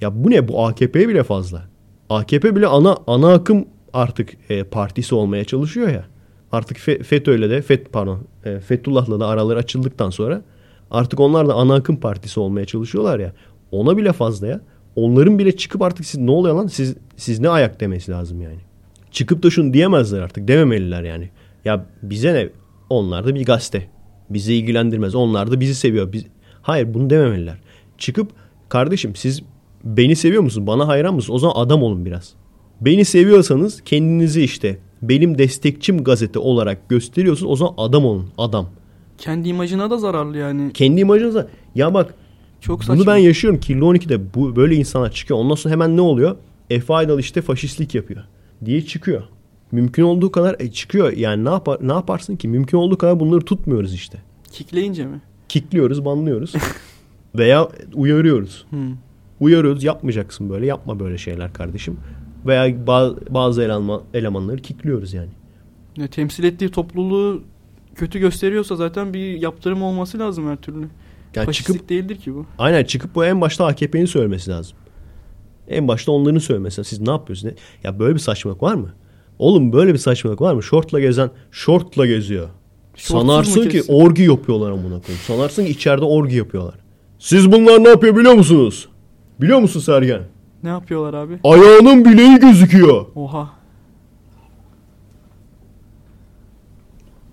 Ya 0.00 0.24
bu 0.24 0.30
ne? 0.30 0.48
Bu 0.48 0.66
AKP 0.66 1.08
bile 1.08 1.22
fazla. 1.22 1.62
AKP 2.10 2.56
bile 2.56 2.66
ana 2.66 2.96
ana 3.06 3.32
akım 3.32 3.66
artık 3.92 4.50
e, 4.50 4.64
partisi 4.64 5.14
olmaya 5.14 5.44
çalışıyor 5.44 5.88
ya. 5.88 6.04
Artık 6.52 6.76
Fe- 6.78 7.02
FETÖ'yle 7.02 7.50
de 7.50 7.62
FET 7.62 7.92
pardon 7.92 8.18
e, 8.44 8.60
Fethullah'la 8.60 9.20
da 9.20 9.26
araları 9.26 9.58
açıldıktan 9.58 10.10
sonra 10.10 10.42
artık 10.90 11.20
onlar 11.20 11.48
da 11.48 11.54
ana 11.54 11.74
akım 11.74 11.96
partisi 11.96 12.40
olmaya 12.40 12.64
çalışıyorlar 12.66 13.18
ya. 13.18 13.32
Ona 13.70 13.96
bile 13.96 14.12
fazla 14.12 14.46
ya. 14.46 14.60
Onların 14.96 15.38
bile 15.38 15.56
çıkıp 15.56 15.82
artık 15.82 16.06
siz 16.06 16.20
ne 16.20 16.30
oluyor 16.30 16.54
lan 16.54 16.66
siz 16.66 16.94
siz 17.16 17.40
ne 17.40 17.48
ayak 17.48 17.80
demesi 17.80 18.12
lazım 18.12 18.40
yani. 18.40 18.58
Çıkıp 19.10 19.42
da 19.42 19.50
şunu 19.50 19.72
diyemezler 19.72 20.20
artık 20.20 20.48
dememeliler 20.48 21.02
yani. 21.02 21.30
Ya 21.64 21.86
bize 22.02 22.34
ne? 22.34 22.48
Onlar 22.90 23.26
da 23.26 23.34
bir 23.34 23.44
gazete. 23.44 23.88
Bizi 24.30 24.54
ilgilendirmez. 24.54 25.14
Onlar 25.14 25.50
da 25.50 25.60
bizi 25.60 25.74
seviyor. 25.74 26.12
Biz... 26.12 26.26
Hayır 26.62 26.94
bunu 26.94 27.10
dememeliler. 27.10 27.58
Çıkıp 27.98 28.30
kardeşim 28.68 29.16
siz 29.16 29.42
beni 29.84 30.16
seviyor 30.16 30.42
musunuz? 30.42 30.66
Bana 30.66 30.88
hayran 30.88 31.14
mısınız? 31.14 31.34
O 31.34 31.38
zaman 31.38 31.64
adam 31.64 31.82
olun 31.82 32.04
biraz. 32.04 32.34
Beni 32.80 33.04
seviyorsanız 33.04 33.80
kendinizi 33.84 34.42
işte 34.42 34.78
benim 35.02 35.38
destekçim 35.38 36.04
gazete 36.04 36.38
olarak 36.38 36.88
gösteriyorsunuz. 36.88 37.52
O 37.52 37.56
zaman 37.56 37.74
adam 37.76 38.04
olun. 38.04 38.30
Adam. 38.38 38.68
Kendi 39.18 39.48
imajına 39.48 39.90
da 39.90 39.98
zararlı 39.98 40.38
yani. 40.38 40.72
Kendi 40.72 41.00
imajınıza. 41.00 41.48
Ya 41.74 41.94
bak 41.94 42.14
Çok 42.60 42.84
saçma. 42.84 42.96
bunu 42.96 43.06
ben 43.06 43.16
yaşıyorum. 43.16 43.60
Kirli 43.60 43.80
12'de 43.80 44.34
bu, 44.34 44.56
böyle 44.56 44.74
insanlar 44.74 45.12
çıkıyor. 45.12 45.40
Ondan 45.40 45.54
sonra 45.54 45.72
hemen 45.72 45.96
ne 45.96 46.00
oluyor? 46.00 46.36
Efe 46.70 46.94
Aydal 46.94 47.18
işte 47.18 47.42
faşistlik 47.42 47.94
yapıyor 47.94 48.24
diye 48.64 48.86
çıkıyor. 48.86 49.22
Mümkün 49.72 50.02
olduğu 50.02 50.32
kadar 50.32 50.56
e, 50.58 50.72
çıkıyor. 50.72 51.12
Yani 51.12 51.44
ne 51.44 51.48
yapar 51.50 51.78
ne 51.80 51.92
yaparsın 51.92 52.36
ki? 52.36 52.48
Mümkün 52.48 52.78
olduğu 52.78 52.98
kadar 52.98 53.20
bunları 53.20 53.40
tutmuyoruz 53.44 53.94
işte. 53.94 54.18
Kikleyince 54.52 55.06
mi? 55.06 55.20
Kikliyoruz, 55.48 56.04
banlıyoruz. 56.04 56.52
Veya 57.34 57.68
uyarıyoruz. 57.94 58.66
Hı. 58.70 58.76
Uyarıyoruz 59.40 59.84
yapmayacaksın 59.84 60.50
böyle. 60.50 60.66
Yapma 60.66 61.00
böyle 61.00 61.18
şeyler 61.18 61.52
kardeşim. 61.52 61.96
Veya 62.48 62.86
bazı, 63.30 63.62
eleman, 63.62 64.02
elemanları 64.14 64.56
kikliyoruz 64.56 65.14
yani. 65.14 65.28
Ya, 65.96 66.06
temsil 66.06 66.44
ettiği 66.44 66.68
topluluğu 66.68 67.42
kötü 67.94 68.18
gösteriyorsa 68.18 68.76
zaten 68.76 69.14
bir 69.14 69.40
yaptırım 69.40 69.82
olması 69.82 70.18
lazım 70.18 70.48
her 70.50 70.56
türlü. 70.56 70.88
Yani 71.34 71.46
Faşistlik 71.46 71.76
çıkıp 71.76 71.88
değildir 71.88 72.16
ki 72.16 72.34
bu. 72.34 72.46
aynen 72.58 72.84
çıkıp 72.84 73.14
bu 73.14 73.24
en 73.24 73.40
başta 73.40 73.66
AKP'nin 73.66 74.06
söylemesi 74.06 74.50
lazım. 74.50 74.76
En 75.68 75.88
başta 75.88 76.12
onların 76.12 76.38
söylemesi 76.38 76.80
lazım. 76.80 76.84
Siz 76.84 77.00
ne 77.00 77.10
yapıyorsunuz? 77.10 77.54
Ya 77.84 77.98
böyle 77.98 78.14
bir 78.14 78.20
saçmalık 78.20 78.62
var 78.62 78.74
mı? 78.74 78.94
Oğlum 79.38 79.72
böyle 79.72 79.92
bir 79.92 79.98
saçmalık 79.98 80.40
var 80.40 80.54
mı? 80.54 80.62
Şortla 80.62 81.00
gezen 81.00 81.30
şortla 81.50 82.06
geziyor. 82.06 82.48
Şortsuz 82.94 83.28
Sanarsın 83.28 83.68
ki 83.68 83.82
orgi 83.88 84.22
yapıyorlar 84.22 84.70
amına 84.70 85.00
koyayım. 85.00 85.22
Sanarsın 85.26 85.64
ki 85.64 85.70
içeride 85.70 86.04
orgi 86.04 86.36
yapıyorlar. 86.36 86.74
Siz 87.18 87.52
bunlar 87.52 87.84
ne 87.84 87.88
yapıyor 87.88 88.16
biliyor 88.16 88.34
musunuz? 88.34 88.88
Biliyor 89.40 89.58
musun 89.58 89.80
Sergen? 89.80 90.22
Ne 90.62 90.68
yapıyorlar 90.68 91.14
abi? 91.14 91.38
Ayağının 91.44 92.04
bileği 92.04 92.38
gözüküyor. 92.38 93.06
Oha. 93.14 93.50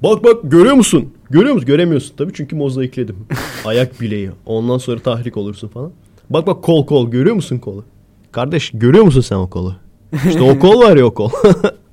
Bak 0.03 0.23
bak 0.23 0.38
görüyor 0.43 0.76
musun? 0.76 1.14
Görüyor 1.30 1.53
musun? 1.53 1.68
Göremiyorsun 1.68 2.15
tabii 2.18 2.34
çünkü 2.34 2.56
mozaikledim. 2.56 3.15
Ayak 3.65 4.02
bileği. 4.02 4.31
Ondan 4.45 4.77
sonra 4.77 4.99
tahrik 4.99 5.38
olursun 5.38 5.68
falan. 5.68 5.91
Bak 6.30 6.47
bak 6.47 6.64
kol 6.64 6.85
kol 6.85 7.11
görüyor 7.11 7.35
musun 7.35 7.57
kolu? 7.57 7.85
Kardeş 8.31 8.72
görüyor 8.73 9.03
musun 9.03 9.22
sen 9.22 9.35
o 9.35 9.49
kolu? 9.49 9.76
İşte 10.27 10.41
o 10.41 10.60
kol 10.60 10.81
var 10.81 10.97
ya 10.97 11.06
o 11.06 11.14
kol. 11.14 11.30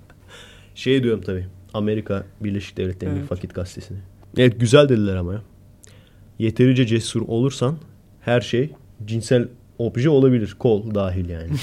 şey 0.74 1.02
diyorum 1.02 1.22
tabii. 1.26 1.46
Amerika 1.74 2.26
Birleşik 2.40 2.76
Devletleri'nin 2.76 3.16
Evet. 3.16 3.28
Fakit 3.28 3.54
gazetesine. 3.54 3.98
Evet 4.36 4.60
güzel 4.60 4.88
dediler 4.88 5.16
ama 5.16 5.32
ya. 5.32 5.42
Yeterince 6.38 6.86
cesur 6.86 7.22
olursan 7.26 7.76
her 8.20 8.40
şey 8.40 8.70
cinsel 9.04 9.48
obje 9.86 10.10
olabilir. 10.10 10.56
Kol 10.58 10.94
dahil 10.94 11.28
yani. 11.28 11.50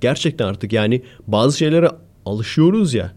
Gerçekten 0.00 0.46
artık 0.46 0.72
yani 0.72 1.02
bazı 1.26 1.58
şeylere 1.58 1.90
alışıyoruz 2.26 2.94
ya. 2.94 3.12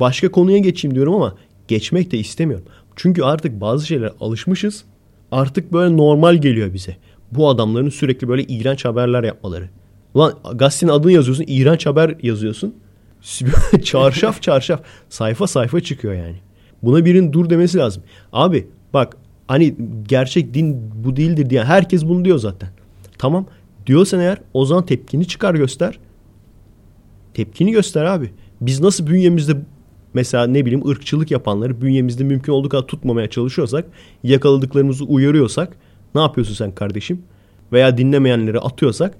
Başka 0.00 0.30
konuya 0.30 0.58
geçeyim 0.58 0.94
diyorum 0.94 1.14
ama 1.14 1.34
geçmek 1.68 2.12
de 2.12 2.18
istemiyorum. 2.18 2.66
Çünkü 2.96 3.22
artık 3.22 3.60
bazı 3.60 3.86
şeylere 3.86 4.12
alışmışız. 4.20 4.84
Artık 5.32 5.72
böyle 5.72 5.96
normal 5.96 6.36
geliyor 6.36 6.74
bize. 6.74 6.96
Bu 7.32 7.48
adamların 7.48 7.88
sürekli 7.88 8.28
böyle 8.28 8.42
iğrenç 8.42 8.84
haberler 8.84 9.24
yapmaları. 9.24 9.68
Ulan 10.14 10.34
gazetenin 10.54 10.92
adını 10.92 11.12
yazıyorsun, 11.12 11.44
iğrenç 11.46 11.86
haber 11.86 12.14
yazıyorsun. 12.22 12.74
çarşaf 13.84 14.42
çarşaf 14.42 14.82
sayfa 15.08 15.46
sayfa 15.46 15.80
çıkıyor 15.80 16.14
yani. 16.14 16.36
Buna 16.82 17.04
birinin 17.04 17.32
dur 17.32 17.50
demesi 17.50 17.78
lazım. 17.78 18.02
Abi 18.32 18.68
bak 18.94 19.16
hani 19.50 19.74
gerçek 20.08 20.54
din 20.54 20.92
bu 21.04 21.16
değildir 21.16 21.50
diye 21.50 21.64
herkes 21.64 22.04
bunu 22.04 22.24
diyor 22.24 22.38
zaten. 22.38 22.68
Tamam 23.18 23.46
diyorsan 23.86 24.20
eğer 24.20 24.38
o 24.54 24.64
zaman 24.64 24.86
tepkini 24.86 25.28
çıkar 25.28 25.54
göster. 25.54 25.98
Tepkini 27.34 27.72
göster 27.72 28.04
abi. 28.04 28.30
Biz 28.60 28.80
nasıl 28.80 29.06
bünyemizde 29.06 29.56
mesela 30.14 30.46
ne 30.46 30.66
bileyim 30.66 30.88
ırkçılık 30.88 31.30
yapanları 31.30 31.82
bünyemizde 31.82 32.24
mümkün 32.24 32.52
olduğu 32.52 32.68
kadar 32.68 32.86
tutmamaya 32.86 33.30
çalışıyorsak, 33.30 33.86
yakaladıklarımızı 34.22 35.04
uyarıyorsak 35.04 35.76
ne 36.14 36.20
yapıyorsun 36.20 36.54
sen 36.54 36.74
kardeşim? 36.74 37.22
Veya 37.72 37.98
dinlemeyenleri 37.98 38.58
atıyorsak 38.58 39.14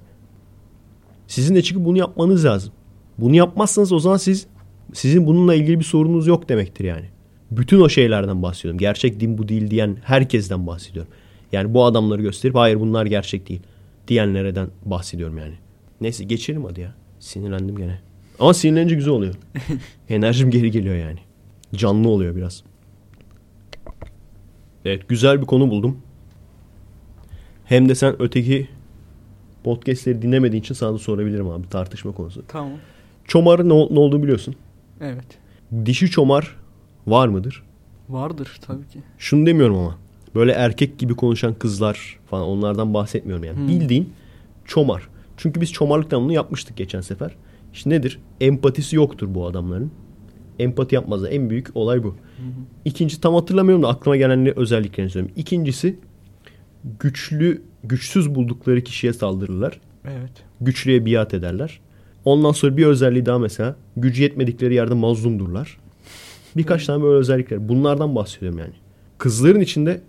sizin 1.27 1.55
de 1.55 1.61
çıkıp 1.61 1.85
bunu 1.85 1.97
yapmanız 1.97 2.45
lazım. 2.45 2.73
Bunu 3.17 3.35
yapmazsanız 3.35 3.91
o 3.91 3.99
zaman 3.99 4.17
siz 4.17 4.47
sizin 4.93 5.27
bununla 5.27 5.55
ilgili 5.55 5.79
bir 5.79 5.85
sorununuz 5.85 6.27
yok 6.27 6.49
demektir 6.49 6.85
yani. 6.85 7.05
Bütün 7.51 7.81
o 7.81 7.89
şeylerden 7.89 8.43
bahsediyorum. 8.43 8.77
Gerçek 8.77 9.19
din 9.19 9.37
bu 9.37 9.47
değil 9.47 9.71
diyen 9.71 9.97
herkesten 10.03 10.67
bahsediyorum. 10.67 11.11
Yani 11.51 11.73
bu 11.73 11.85
adamları 11.85 12.21
gösterip 12.21 12.55
hayır 12.55 12.79
bunlar 12.79 13.05
gerçek 13.05 13.49
değil 13.49 13.61
diyenlerden 14.07 14.67
bahsediyorum 14.85 15.37
yani. 15.37 15.53
Neyse 16.01 16.23
geçelim 16.23 16.65
hadi 16.65 16.81
ya. 16.81 16.95
Sinirlendim 17.19 17.77
gene. 17.77 17.99
Ama 18.39 18.53
sinirlenince 18.53 18.95
güzel 18.95 19.13
oluyor. 19.13 19.35
Enerjim 20.09 20.51
geri 20.51 20.71
geliyor 20.71 20.95
yani. 20.95 21.19
Canlı 21.75 22.09
oluyor 22.09 22.35
biraz. 22.35 22.63
Evet 24.85 25.09
güzel 25.09 25.41
bir 25.41 25.45
konu 25.45 25.69
buldum. 25.69 25.97
Hem 27.65 27.89
de 27.89 27.95
sen 27.95 28.21
öteki 28.21 28.67
podcastleri 29.63 30.21
dinlemediğin 30.21 30.61
için 30.61 30.75
sana 30.75 30.93
da 30.93 30.97
sorabilirim 30.97 31.49
abi 31.49 31.69
tartışma 31.69 32.11
konusu. 32.11 32.43
Tamam. 32.47 32.71
Çomarın 33.25 33.69
ne, 33.69 33.73
ne 33.73 33.99
olduğunu 33.99 34.23
biliyorsun. 34.23 34.55
Evet. 35.01 35.25
Dişi 35.85 36.09
çomar 36.09 36.55
var 37.07 37.27
mıdır? 37.27 37.63
Vardır 38.09 38.59
tabii 38.61 38.87
ki. 38.87 38.99
Şunu 39.17 39.45
demiyorum 39.45 39.77
ama. 39.77 39.97
Böyle 40.35 40.51
erkek 40.51 40.99
gibi 40.99 41.15
konuşan 41.15 41.53
kızlar 41.53 42.19
falan 42.29 42.47
onlardan 42.47 42.93
bahsetmiyorum 42.93 43.43
yani. 43.43 43.57
Hmm. 43.57 43.67
Bildiğin 43.67 44.13
çomar. 44.65 45.07
Çünkü 45.37 45.61
biz 45.61 45.71
çomarlıktan 45.71 46.23
bunu 46.23 46.33
yapmıştık 46.33 46.77
geçen 46.77 47.01
sefer. 47.01 47.35
İşte 47.73 47.89
nedir? 47.89 48.19
Empatisi 48.41 48.95
yoktur 48.95 49.35
bu 49.35 49.45
adamların. 49.45 49.91
Empati 50.59 50.95
yapmazlar. 50.95 51.31
En 51.31 51.49
büyük 51.49 51.67
olay 51.75 52.03
bu. 52.03 52.15
İkinci 52.85 53.21
tam 53.21 53.33
hatırlamıyorum 53.33 53.83
da 53.83 53.87
aklıma 53.87 54.17
gelen 54.17 54.59
özelliklerini 54.59 55.11
söyleyeyim. 55.11 55.33
İkincisi 55.37 55.99
güçlü 56.99 57.61
güçsüz 57.83 58.35
buldukları 58.35 58.83
kişiye 58.83 59.13
saldırırlar. 59.13 59.79
Evet. 60.05 60.31
Güçlüye 60.61 61.05
biat 61.05 61.33
ederler. 61.33 61.79
Ondan 62.25 62.51
sonra 62.51 62.77
bir 62.77 62.85
özelliği 62.85 63.25
daha 63.25 63.39
mesela 63.39 63.75
gücü 63.97 64.23
yetmedikleri 64.23 64.73
yerde 64.73 64.93
mazlumdurlar. 64.93 65.77
Birkaç 66.57 66.85
tane 66.85 67.03
böyle 67.03 67.17
özellikler. 67.17 67.69
Bunlardan 67.69 68.15
bahsediyorum 68.15 68.59
yani. 68.59 68.73
Kızların 69.17 69.59
içinde 69.61 70.01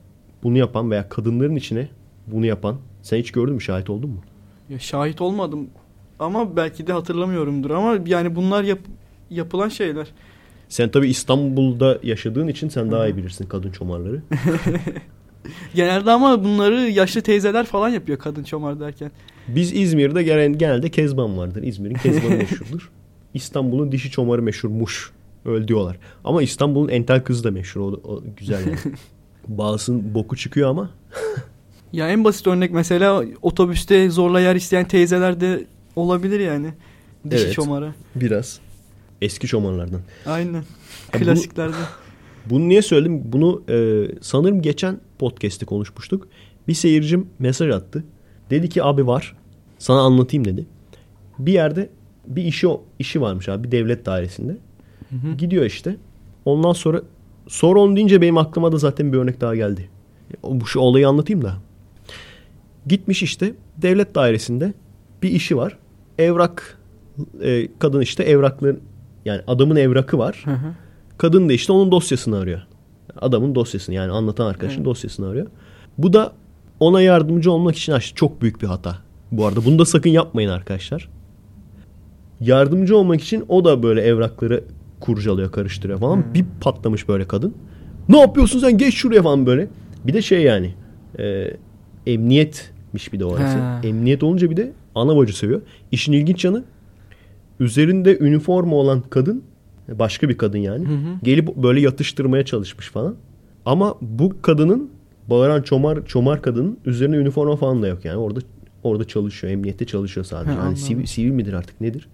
bunu 0.43 0.59
yapan 0.59 0.91
veya 0.91 1.09
kadınların 1.09 1.57
içine 1.57 1.89
bunu 2.27 2.47
yapan 2.47 2.77
sen 3.03 3.19
hiç 3.19 3.31
gördün 3.31 3.55
mü 3.55 3.61
şahit 3.61 3.91
oldun 3.91 4.11
mu? 4.11 4.21
Ya 4.69 4.79
şahit 4.79 5.21
olmadım 5.21 5.67
ama 6.19 6.57
belki 6.57 6.87
de 6.87 6.93
hatırlamıyorumdur 6.93 7.71
ama 7.71 7.99
yani 8.07 8.37
bunlar 8.37 8.65
yap- 8.65 8.79
yapılan 9.31 9.69
şeyler. 9.69 10.07
Sen 10.69 10.89
tabii 10.91 11.09
İstanbul'da 11.09 11.99
yaşadığın 12.03 12.49
için 12.49 12.69
sen 12.69 12.91
daha 12.91 13.07
iyi 13.09 13.17
bilirsin 13.17 13.47
kadın 13.47 13.71
çomarları. 13.71 14.23
Genelde 15.75 16.11
ama 16.11 16.45
bunları 16.45 16.81
yaşlı 16.91 17.21
teyzeler 17.21 17.67
falan 17.67 17.89
yapıyor 17.89 18.19
kadın 18.19 18.45
çomar 18.45 18.81
derken. 18.81 19.11
Biz 19.49 19.73
İzmir'de 19.73 20.23
genelde 20.23 20.91
kezban 20.91 21.39
vardır. 21.39 21.63
İzmir'in 21.63 21.95
kezbanı 21.95 22.37
meşhurdur. 22.37 22.91
İstanbul'un 23.35 23.93
dişi 23.93 24.11
çomarı 24.11 24.43
meşhurmuş. 24.43 25.13
Öyle 25.45 25.69
diyorlar. 25.69 25.99
Ama 26.25 26.43
İstanbul'un 26.43 26.89
entel 26.89 27.23
kızı 27.25 27.45
da 27.45 27.51
meşhur. 27.51 27.81
O, 27.81 28.01
o 28.05 28.23
güzel 28.37 28.61
yani. 28.67 28.77
Bazısının 29.49 30.15
boku 30.15 30.37
çıkıyor 30.37 30.71
ama. 30.71 30.91
Ya 31.93 32.09
en 32.09 32.25
basit 32.25 32.47
örnek 32.47 32.71
mesela 32.73 33.25
otobüste 33.43 34.11
zorla 34.11 34.41
yer 34.41 34.55
isteyen 34.57 34.89
teyzeler 34.89 35.41
de 35.41 35.65
olabilir 35.97 36.41
yani. 36.41 36.73
Dişi 37.31 37.45
Evet. 37.45 37.55
çomarı. 37.55 37.95
Biraz. 38.15 38.61
Eski 39.23 39.47
çomarlardan. 39.47 40.01
Aynen. 40.27 40.65
bu- 41.15 41.19
Klasiklerde. 41.19 41.75
Bunu 42.51 42.69
niye 42.69 42.83
söyledim? 42.83 43.23
Bunu 43.25 43.63
e, 43.69 44.07
sanırım 44.21 44.63
geçen 44.63 45.01
podcast'te 45.19 45.67
konuşmuştuk. 45.67 46.29
Bir 46.69 46.75
seyircim 46.75 47.29
mesaj 47.39 47.71
attı. 47.71 48.05
Dedi 48.51 48.69
ki 48.69 48.83
abi 48.85 49.07
var. 49.07 49.37
Sana 49.79 50.01
anlatayım 50.01 50.45
dedi. 50.45 50.67
Bir 51.39 51.53
yerde 51.53 51.91
bir 52.27 52.43
işi 52.45 52.67
işi 52.99 53.21
varmış 53.21 53.49
abi 53.49 53.65
bir 53.65 53.71
devlet 53.73 54.07
dairesinde. 54.07 54.57
Hı 55.13 55.29
hı. 55.29 55.37
Gidiyor 55.37 55.65
işte. 55.65 55.97
Ondan 56.45 56.73
sonra 56.73 57.03
onu 57.63 57.97
deyince 57.97 58.21
benim 58.21 58.39
aklıma 58.39 58.73
da 58.73 58.79
zaten 58.79 59.13
bir 59.13 59.19
örnek 59.19 59.41
daha 59.41 59.57
geldi. 59.57 59.89
Bu 60.43 60.67
şu 60.67 60.81
olayı 60.81 61.09
anlatayım 61.09 61.43
da. 61.43 61.55
Gitmiş 62.87 63.23
işte 63.23 63.55
devlet 63.77 64.15
dairesinde 64.15 64.75
bir 65.23 65.31
işi 65.31 65.57
var. 65.57 65.79
Evrak 66.19 66.79
e, 67.43 67.69
kadın 67.79 68.01
işte 68.01 68.23
evrakların 68.23 68.81
yani 69.25 69.43
adamın 69.47 69.77
evrakı 69.77 70.19
var. 70.19 70.43
Hı 70.45 70.51
hı. 70.51 70.75
Kadın 71.19 71.49
da 71.49 71.53
işte 71.53 71.73
onun 71.73 71.93
dosyasını 71.93 72.39
arıyor. 72.39 72.67
Adamın 73.21 73.55
dosyasını 73.55 73.95
yani 73.95 74.13
anlatan 74.13 74.47
arkadaşın 74.47 74.77
Evet. 74.77 74.87
dosyasını 74.87 75.29
arıyor. 75.29 75.47
Bu 75.99 76.13
da 76.13 76.33
ona 76.81 77.03
yardımcı 77.03 77.53
olmak 77.53 77.77
için 77.77 77.93
açtı. 77.93 78.15
Çok 78.15 78.43
büyük 78.43 78.63
bir 78.63 78.67
hata. 78.67 78.99
Bu 79.33 79.47
arada 79.47 79.65
bunu 79.65 79.79
da 79.79 79.85
sakın 79.85 80.11
yapmayın 80.11 80.49
arkadaşlar. 80.49 81.09
Yardımcı 82.41 82.97
olmak 82.97 83.21
için 83.21 83.45
o 83.49 83.65
da 83.65 83.83
böyle 83.83 84.01
evrakları 84.01 84.65
kurcalıyor, 85.03 85.53
karıştırıyor 85.53 85.99
falan. 85.99 86.35
Bir 86.35 86.45
patlamış 86.61 87.09
böyle 87.09 87.25
kadın. 87.29 87.55
Ne 88.09 88.21
yapıyorsun 88.21 88.59
sen 88.59 88.79
geç 88.79 88.95
şuraya 88.95 89.23
falan 89.23 89.47
böyle. 89.47 89.69
Bir 90.07 90.13
de 90.13 90.23
şey 90.23 90.43
yani 90.43 90.75
e, 91.19 91.51
emniyetmiş 92.07 93.13
bir 93.13 93.21
de 93.21 93.25
orası. 93.25 93.59
He. 93.59 93.89
Emniyet 93.89 94.23
olunca 94.23 94.51
bir 94.51 94.57
de 94.57 94.73
ana 94.95 95.17
bacı 95.17 95.39
seviyor. 95.39 95.63
İşin 95.93 96.13
ilginç 96.13 96.45
yanı 96.45 96.65
üzerinde 97.61 98.19
üniforma 98.19 98.77
olan 98.77 99.03
kadın 99.11 99.43
başka 99.89 100.29
bir 100.29 100.39
kadın 100.39 100.59
yani. 100.59 100.87
Gelip 101.23 101.57
böyle 101.57 101.81
yatıştırmaya 101.81 102.45
çalışmış 102.45 102.89
falan. 102.91 103.17
Ama 103.67 103.95
bu 104.01 104.43
kadının 104.43 104.91
bağıran 105.31 105.63
çomar 105.63 106.07
çomar 106.07 106.43
kadının 106.43 106.79
üzerine 106.85 107.17
üniforma 107.17 107.57
falan 107.57 107.83
da 107.83 107.89
yok 107.89 108.05
yani. 108.05 108.17
Orada 108.17 108.41
orada 108.83 109.05
çalışıyor. 109.05 109.53
Emniyette 109.53 109.85
çalışıyor 109.85 110.27
sadece. 110.27 110.53
He, 110.53 110.57
yani 110.57 110.77
sivil, 110.77 111.07
sivil 111.07 111.31
midir 111.31 111.53
artık 111.53 111.81
nedir? 111.81 112.09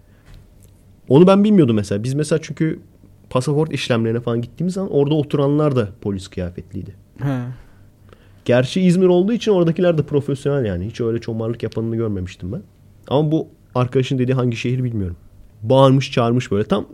Onu 1.08 1.26
ben 1.26 1.44
bilmiyordum 1.44 1.76
mesela. 1.76 2.04
Biz 2.04 2.14
mesela 2.14 2.38
çünkü 2.42 2.80
pasaport 3.30 3.72
işlemlerine 3.72 4.20
falan 4.20 4.42
gittiğimiz 4.42 4.74
zaman 4.74 4.92
orada 4.92 5.14
oturanlar 5.14 5.76
da 5.76 5.88
polis 6.00 6.28
kıyafetliydi. 6.28 6.94
He. 7.22 7.38
Gerçi 8.44 8.80
İzmir 8.80 9.06
olduğu 9.06 9.32
için 9.32 9.52
oradakiler 9.52 9.98
de 9.98 10.02
profesyonel 10.02 10.64
yani. 10.64 10.86
Hiç 10.86 11.00
öyle 11.00 11.18
çomarlık 11.20 11.62
yapanını 11.62 11.96
görmemiştim 11.96 12.52
ben. 12.52 12.62
Ama 13.08 13.32
bu 13.32 13.48
arkadaşın 13.74 14.18
dediği 14.18 14.34
hangi 14.34 14.56
şehir 14.56 14.84
bilmiyorum. 14.84 15.16
Bağırmış 15.62 16.12
çağırmış 16.12 16.50
böyle. 16.50 16.64
Tam 16.64 16.86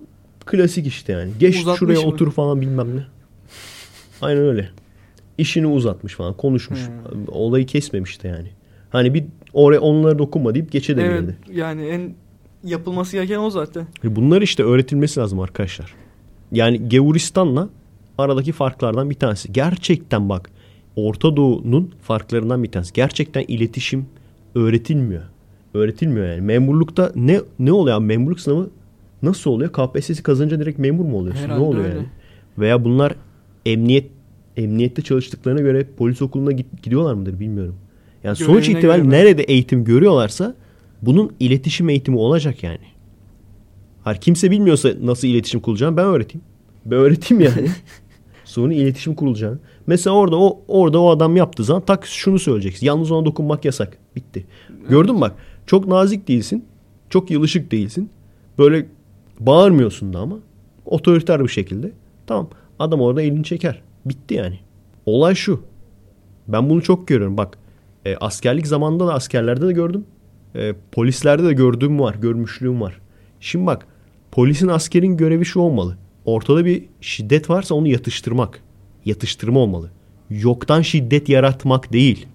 klasik 0.47 0.87
işte 0.87 1.13
yani. 1.13 1.31
Geç 1.41 1.57
Uzatmış 1.57 1.79
şuraya 1.79 2.01
mı? 2.01 2.07
otur 2.07 2.33
falan 2.33 2.61
bilmem 2.61 2.97
ne. 2.97 3.07
Aynen 4.23 4.43
öyle. 4.43 4.69
İşini 5.39 5.67
uzatmış 5.67 6.15
falan. 6.15 6.35
Konuşmuş. 6.37 6.81
Olayı 7.29 7.67
kesmemiş 7.67 8.23
de 8.23 8.29
yani. 8.29 8.49
Hani 8.91 9.15
bir 9.15 9.25
oraya 9.53 9.81
onlara 9.81 10.19
dokunma 10.19 10.55
deyip 10.55 10.73
geçe 10.73 10.97
de 10.97 11.03
Evet 11.05 11.25
yani 11.53 11.87
en 11.87 12.15
yapılması 12.65 13.13
gereken 13.17 13.39
o 13.39 13.51
zaten. 13.51 13.87
Bunlar 14.05 14.43
işte 14.43 14.63
öğretilmesi 14.63 15.21
lazım 15.21 15.41
arkadaşlar. 15.41 15.95
Yani 16.53 16.89
Gevuristan'la 16.89 17.69
aradaki 18.19 18.53
farklardan 18.53 19.11
bir 19.11 19.15
tanesi. 19.15 19.53
Gerçekten 19.53 20.29
bak 20.29 20.51
Orta 20.97 21.37
Doğu'nun 21.37 21.91
farklarından 22.03 22.63
bir 22.63 22.71
tanesi. 22.71 22.93
Gerçekten 22.93 23.45
iletişim 23.49 24.07
öğretilmiyor. 24.55 25.23
Öğretilmiyor 25.75 26.27
yani. 26.27 26.41
Memurlukta 26.41 27.13
ne 27.17 27.41
ne 27.59 27.73
oluyor 27.73 27.97
abi? 27.97 28.05
Memurluk 28.07 28.41
sınavı 28.41 28.71
nasıl 29.23 29.51
oluyor? 29.51 29.73
KPSS'i 29.73 30.23
kazanınca 30.23 30.61
direkt 30.61 30.79
memur 30.79 31.05
mu 31.05 31.19
oluyorsun? 31.19 31.43
Herhalde 31.43 31.61
ne 31.61 31.65
oluyor 31.65 31.85
öyle. 31.85 31.95
yani? 31.97 32.07
Veya 32.59 32.85
bunlar 32.85 33.15
emniyet 33.67 34.11
emniyette 34.57 35.03
çalıştıklarına 35.03 35.61
göre 35.61 35.87
polis 35.97 36.23
okuluna 36.23 36.53
git- 36.53 36.83
gidiyorlar 36.83 37.15
mıdır 37.15 37.41
bilmiyorum. 37.41 37.75
Yani 38.25 38.37
sonuç 38.37 38.65
Görevine 38.67 38.79
itibariyle 38.79 39.05
göre 39.05 39.13
ben- 39.13 39.25
nerede 39.27 39.43
eğitim 39.43 39.85
görüyorlarsa 39.85 40.55
bunun 41.07 41.33
iletişim 41.41 41.89
eğitimi 41.89 42.19
olacak 42.19 42.63
yani. 42.63 42.95
Hayır 44.05 44.21
kimse 44.21 44.51
bilmiyorsa 44.51 44.91
nasıl 45.03 45.29
iletişim 45.29 45.61
kurulacağını 45.61 45.97
ben 45.97 46.05
öğreteyim. 46.05 46.45
Ben 46.85 46.99
öğreteyim 46.99 47.45
yani. 47.45 47.69
Sonra 48.45 48.75
iletişim 48.75 49.15
kurulacağını. 49.15 49.59
Mesela 49.87 50.17
orada 50.17 50.37
o 50.37 50.61
orada 50.69 51.01
o 51.01 51.11
adam 51.11 51.37
yaptığı 51.37 51.65
zaman 51.65 51.83
tak 51.83 52.07
şunu 52.07 52.39
söyleyeceksin. 52.39 52.87
Yalnız 52.87 53.11
ona 53.11 53.25
dokunmak 53.25 53.65
yasak. 53.65 53.99
Bitti. 54.17 54.47
Gördün 54.89 55.15
mü 55.15 55.21
bak. 55.21 55.35
Çok 55.67 55.87
nazik 55.87 56.29
değilsin. 56.29 56.65
Çok 57.11 57.31
yılışık 57.31 57.71
değilsin. 57.73 58.11
Böyle 58.59 58.87
bağırmıyorsun 59.41 60.13
da 60.13 60.19
ama 60.19 60.39
otoriter 60.85 61.43
bir 61.43 61.49
şekilde. 61.49 61.93
Tamam. 62.27 62.49
Adam 62.79 63.01
orada 63.01 63.23
elini 63.23 63.45
çeker. 63.45 63.83
Bitti 64.07 64.35
yani. 64.35 64.59
Olay 65.07 65.35
şu. 65.35 65.63
Ben 66.49 66.71
bunu 66.71 66.83
çok 66.83 67.09
görüyorum. 67.09 67.37
Bak 67.37 67.59
e, 68.05 68.17
askerlik 68.17 68.67
zamanında 68.67 69.07
da 69.07 69.15
askerlerde 69.15 69.69
de 69.69 69.73
gördüm. 69.73 70.05
E, 70.55 70.75
polislerde 70.93 71.45
de 71.45 71.53
gördüğüm 71.53 72.01
var. 72.01 72.15
Görmüşlüğüm 72.15 72.81
var. 72.81 73.01
Şimdi 73.41 73.67
bak 73.67 73.87
polisin 74.33 74.69
askerin 74.69 75.17
görevi 75.17 75.45
şu 75.45 75.61
olmalı. 75.61 75.97
Ortada 76.25 76.65
bir 76.65 76.85
şiddet 77.01 77.51
varsa 77.51 77.75
onu 77.75 77.89
yatıştırmak. 77.89 78.61
Yatıştırma 79.05 79.61
olmalı. 79.61 79.91
Yoktan 80.31 80.83
şiddet 80.83 81.29
yaratmak 81.29 81.93
değil. 81.93 82.27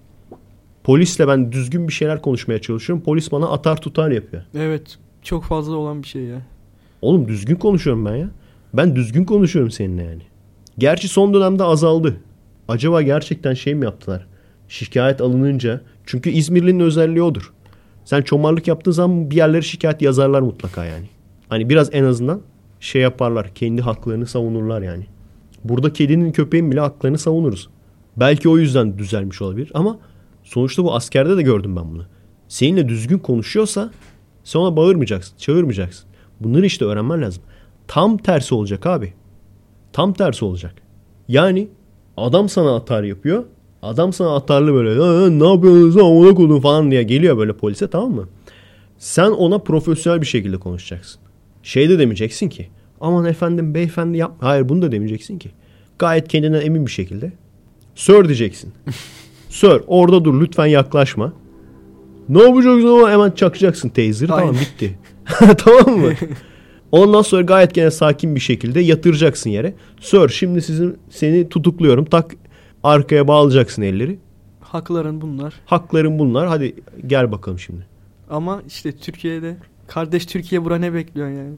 Polisle 0.84 1.28
ben 1.28 1.52
düzgün 1.52 1.88
bir 1.88 1.92
şeyler 1.92 2.22
konuşmaya 2.22 2.60
çalışıyorum. 2.60 3.04
Polis 3.04 3.32
bana 3.32 3.48
atar 3.48 3.80
tutar 3.80 4.10
yapıyor. 4.10 4.42
Evet 4.54 4.98
çok 5.22 5.44
fazla 5.44 5.76
olan 5.76 6.02
bir 6.02 6.08
şey 6.08 6.22
ya. 6.22 6.42
Oğlum 7.02 7.28
düzgün 7.28 7.56
konuşuyorum 7.56 8.04
ben 8.04 8.16
ya. 8.16 8.30
Ben 8.74 8.96
düzgün 8.96 9.24
konuşuyorum 9.24 9.70
seninle 9.70 10.02
yani. 10.02 10.22
Gerçi 10.78 11.08
son 11.08 11.34
dönemde 11.34 11.64
azaldı. 11.64 12.16
Acaba 12.68 13.02
gerçekten 13.02 13.54
şey 13.54 13.74
mi 13.74 13.84
yaptılar? 13.84 14.26
Şikayet 14.68 15.20
alınınca. 15.20 15.80
Çünkü 16.06 16.30
İzmirli'nin 16.30 16.80
özelliği 16.80 17.22
odur. 17.22 17.52
Sen 18.10 18.22
çomarlık 18.22 18.68
yaptığın 18.68 18.92
zaman 18.92 19.30
bir 19.30 19.36
yerlere 19.36 19.62
şikayet 19.62 20.02
yazarlar 20.02 20.40
mutlaka 20.40 20.84
yani. 20.84 21.06
Hani 21.48 21.68
biraz 21.68 21.94
en 21.94 22.04
azından 22.04 22.40
şey 22.80 23.02
yaparlar. 23.02 23.54
Kendi 23.54 23.82
haklarını 23.82 24.26
savunurlar 24.26 24.82
yani. 24.82 25.06
Burada 25.64 25.92
kedinin 25.92 26.32
köpeğin 26.32 26.70
bile 26.70 26.80
haklarını 26.80 27.18
savunuruz. 27.18 27.68
Belki 28.16 28.48
o 28.48 28.58
yüzden 28.58 28.98
düzelmiş 28.98 29.42
olabilir 29.42 29.70
ama 29.74 29.98
sonuçta 30.42 30.84
bu 30.84 30.94
askerde 30.94 31.36
de 31.36 31.42
gördüm 31.42 31.76
ben 31.76 31.90
bunu. 31.90 32.04
Seninle 32.48 32.88
düzgün 32.88 33.18
konuşuyorsa 33.18 33.90
sen 34.44 34.60
ona 34.60 34.76
bağırmayacaksın, 34.76 35.36
çağırmayacaksın. 35.36 36.08
Bunları 36.40 36.66
işte 36.66 36.84
öğrenmen 36.84 37.22
lazım. 37.22 37.42
Tam 37.86 38.16
tersi 38.16 38.54
olacak 38.54 38.86
abi. 38.86 39.14
Tam 39.92 40.12
tersi 40.12 40.44
olacak. 40.44 40.74
Yani 41.28 41.68
adam 42.16 42.48
sana 42.48 42.76
atar 42.76 43.02
yapıyor. 43.02 43.44
Adam 43.82 44.12
sana 44.12 44.34
atarlı 44.36 44.74
böyle 44.74 45.02
"Aa, 45.02 45.30
ne 45.30 45.48
yapıyorsunuz 45.52 45.96
lan 45.96 46.04
ona 46.04 46.34
kodun 46.34 46.60
falan 46.60 46.90
diye 46.90 47.02
geliyor 47.02 47.36
böyle 47.38 47.52
polise 47.52 47.88
tamam 47.90 48.10
mı? 48.12 48.28
Sen 48.98 49.30
ona 49.30 49.58
profesyonel 49.58 50.20
bir 50.20 50.26
şekilde 50.26 50.56
konuşacaksın. 50.56 51.20
Şey 51.62 51.88
de 51.88 51.98
demeyeceksin 51.98 52.48
ki 52.48 52.68
aman 53.00 53.24
efendim 53.24 53.74
beyefendi 53.74 54.18
yap. 54.18 54.32
Hayır 54.40 54.68
bunu 54.68 54.82
da 54.82 54.92
demeyeceksin 54.92 55.38
ki. 55.38 55.50
Gayet 55.98 56.28
kendinden 56.28 56.60
emin 56.60 56.86
bir 56.86 56.90
şekilde. 56.90 57.32
Sir 57.94 58.24
diyeceksin. 58.24 58.72
Sir 59.48 59.82
orada 59.86 60.24
dur 60.24 60.40
lütfen 60.40 60.66
yaklaşma. 60.66 61.32
Ne 62.28 62.42
yapacaksın 62.42 62.88
ama 62.88 63.10
hemen 63.10 63.30
çakacaksın 63.30 63.88
taser'ı 63.88 64.26
tamam 64.28 64.54
bitti. 64.60 64.98
tamam 65.58 65.98
mı? 66.00 66.12
Ondan 66.92 67.22
sonra 67.22 67.42
gayet 67.42 67.74
gene 67.74 67.90
sakin 67.90 68.34
bir 68.34 68.40
şekilde 68.40 68.80
yatıracaksın 68.80 69.50
yere. 69.50 69.74
Sir 70.00 70.28
şimdi 70.28 70.62
sizin 70.62 70.98
seni 71.10 71.48
tutukluyorum. 71.48 72.04
Tak 72.04 72.34
arkaya 72.82 73.28
bağlayacaksın 73.28 73.82
elleri. 73.82 74.18
Hakların 74.60 75.20
bunlar. 75.20 75.54
Hakların 75.66 76.18
bunlar. 76.18 76.48
Hadi 76.48 76.74
gel 77.06 77.32
bakalım 77.32 77.58
şimdi. 77.58 77.86
Ama 78.30 78.62
işte 78.66 78.92
Türkiye'de 78.92 79.56
kardeş 79.86 80.26
Türkiye 80.26 80.64
bura 80.64 80.78
ne 80.78 80.94
bekliyor 80.94 81.28
yani? 81.28 81.54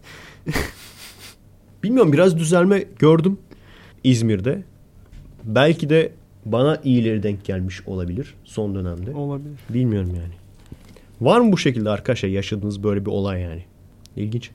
Bilmiyorum 1.83 2.13
biraz 2.13 2.39
düzelme 2.39 2.85
gördüm 2.99 3.39
İzmir'de. 4.05 4.63
Belki 5.45 5.91
de 5.91 6.13
bana 6.45 6.81
iyileri 6.85 7.23
denk 7.23 7.45
gelmiş 7.45 7.83
olabilir 7.87 8.35
son 8.45 8.75
dönemde. 8.75 9.15
Olabilir. 9.15 9.59
Bilmiyorum 9.71 10.11
yani. 10.15 10.35
Var 11.21 11.41
mı 11.41 11.53
bu 11.53 11.59
şekilde 11.59 11.91
arkadaşlar 11.91 12.29
yaşadığınız 12.29 12.83
böyle 12.83 13.07
bir 13.07 13.11
olay 13.11 13.41
yani? 13.41 13.65
İlginç. 14.17 14.51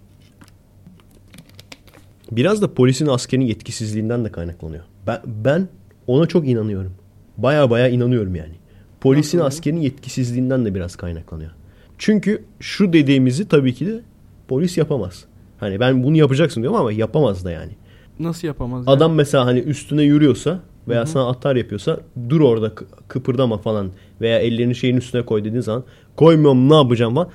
Biraz 2.31 2.61
da 2.61 2.73
polisin 2.73 3.07
askerin 3.07 3.41
yetkisizliğinden 3.41 4.25
de 4.25 4.31
kaynaklanıyor. 4.31 4.83
Ben, 5.07 5.21
ben 5.25 5.67
ona 6.07 6.25
çok 6.25 6.47
inanıyorum. 6.47 6.91
Baya 7.37 7.69
baya 7.69 7.87
inanıyorum 7.87 8.35
yani. 8.35 8.53
Polisin 9.01 9.37
Nasıl? 9.37 9.47
askerin 9.47 9.77
yetkisizliğinden 9.81 10.65
de 10.65 10.75
biraz 10.75 10.95
kaynaklanıyor. 10.95 11.51
Çünkü 11.97 12.43
şu 12.59 12.93
dediğimizi 12.93 13.47
tabii 13.47 13.73
ki 13.73 13.87
de 13.87 14.01
polis 14.47 14.77
yapamaz. 14.77 15.25
Hani 15.59 15.79
ben 15.79 16.03
bunu 16.03 16.17
yapacaksın 16.17 16.61
diyorum 16.61 16.79
ama 16.79 16.91
yapamaz 16.91 17.45
da 17.45 17.51
yani. 17.51 17.71
Nasıl 18.19 18.47
yapamaz? 18.47 18.87
ya? 18.87 18.93
Adam 18.93 19.13
mesela 19.13 19.45
hani 19.45 19.59
üstüne 19.59 20.03
yürüyorsa 20.03 20.59
veya 20.87 21.05
sana 21.05 21.29
atar 21.29 21.55
yapıyorsa 21.55 21.99
dur 22.29 22.41
orada 22.41 22.67
kı- 22.67 22.85
kıpırdama 23.07 23.57
falan 23.57 23.91
veya 24.21 24.39
ellerini 24.39 24.75
şeyin 24.75 24.97
üstüne 24.97 25.25
koy 25.25 25.43
dediğin 25.43 25.61
zaman 25.61 25.83
koymuyorum 26.15 26.69
ne 26.69 26.75
yapacağım 26.75 27.15
falan. 27.15 27.29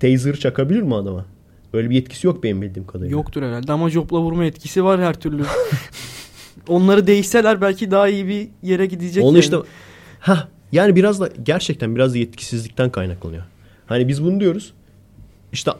Taser 0.00 0.36
çakabilir 0.36 0.82
mi 0.82 0.94
adama? 0.94 1.24
Öyle 1.72 1.90
bir 1.90 1.94
yetkisi 1.94 2.26
yok 2.26 2.42
benim 2.42 2.62
bildiğim 2.62 2.86
kadarıyla. 2.86 3.16
Yoktur 3.16 3.42
herhalde 3.42 3.72
ama 3.72 3.90
jopla 3.90 4.20
vurma 4.20 4.44
etkisi 4.44 4.84
var 4.84 5.00
her 5.00 5.20
türlü. 5.20 5.42
Onları 6.68 7.06
değişseler 7.06 7.60
belki 7.60 7.90
daha 7.90 8.08
iyi 8.08 8.28
bir 8.28 8.48
yere 8.62 8.86
gidecek. 8.86 9.24
Onu 9.24 9.32
yani. 9.32 9.40
işte 9.40 9.56
ha 10.20 10.48
yani 10.72 10.96
biraz 10.96 11.20
da 11.20 11.28
gerçekten 11.42 11.96
biraz 11.96 12.14
da 12.14 12.18
yetkisizlikten 12.18 12.90
kaynaklanıyor. 12.90 13.42
Hani 13.86 14.08
biz 14.08 14.24
bunu 14.24 14.40
diyoruz. 14.40 14.72
İşte 15.52 15.70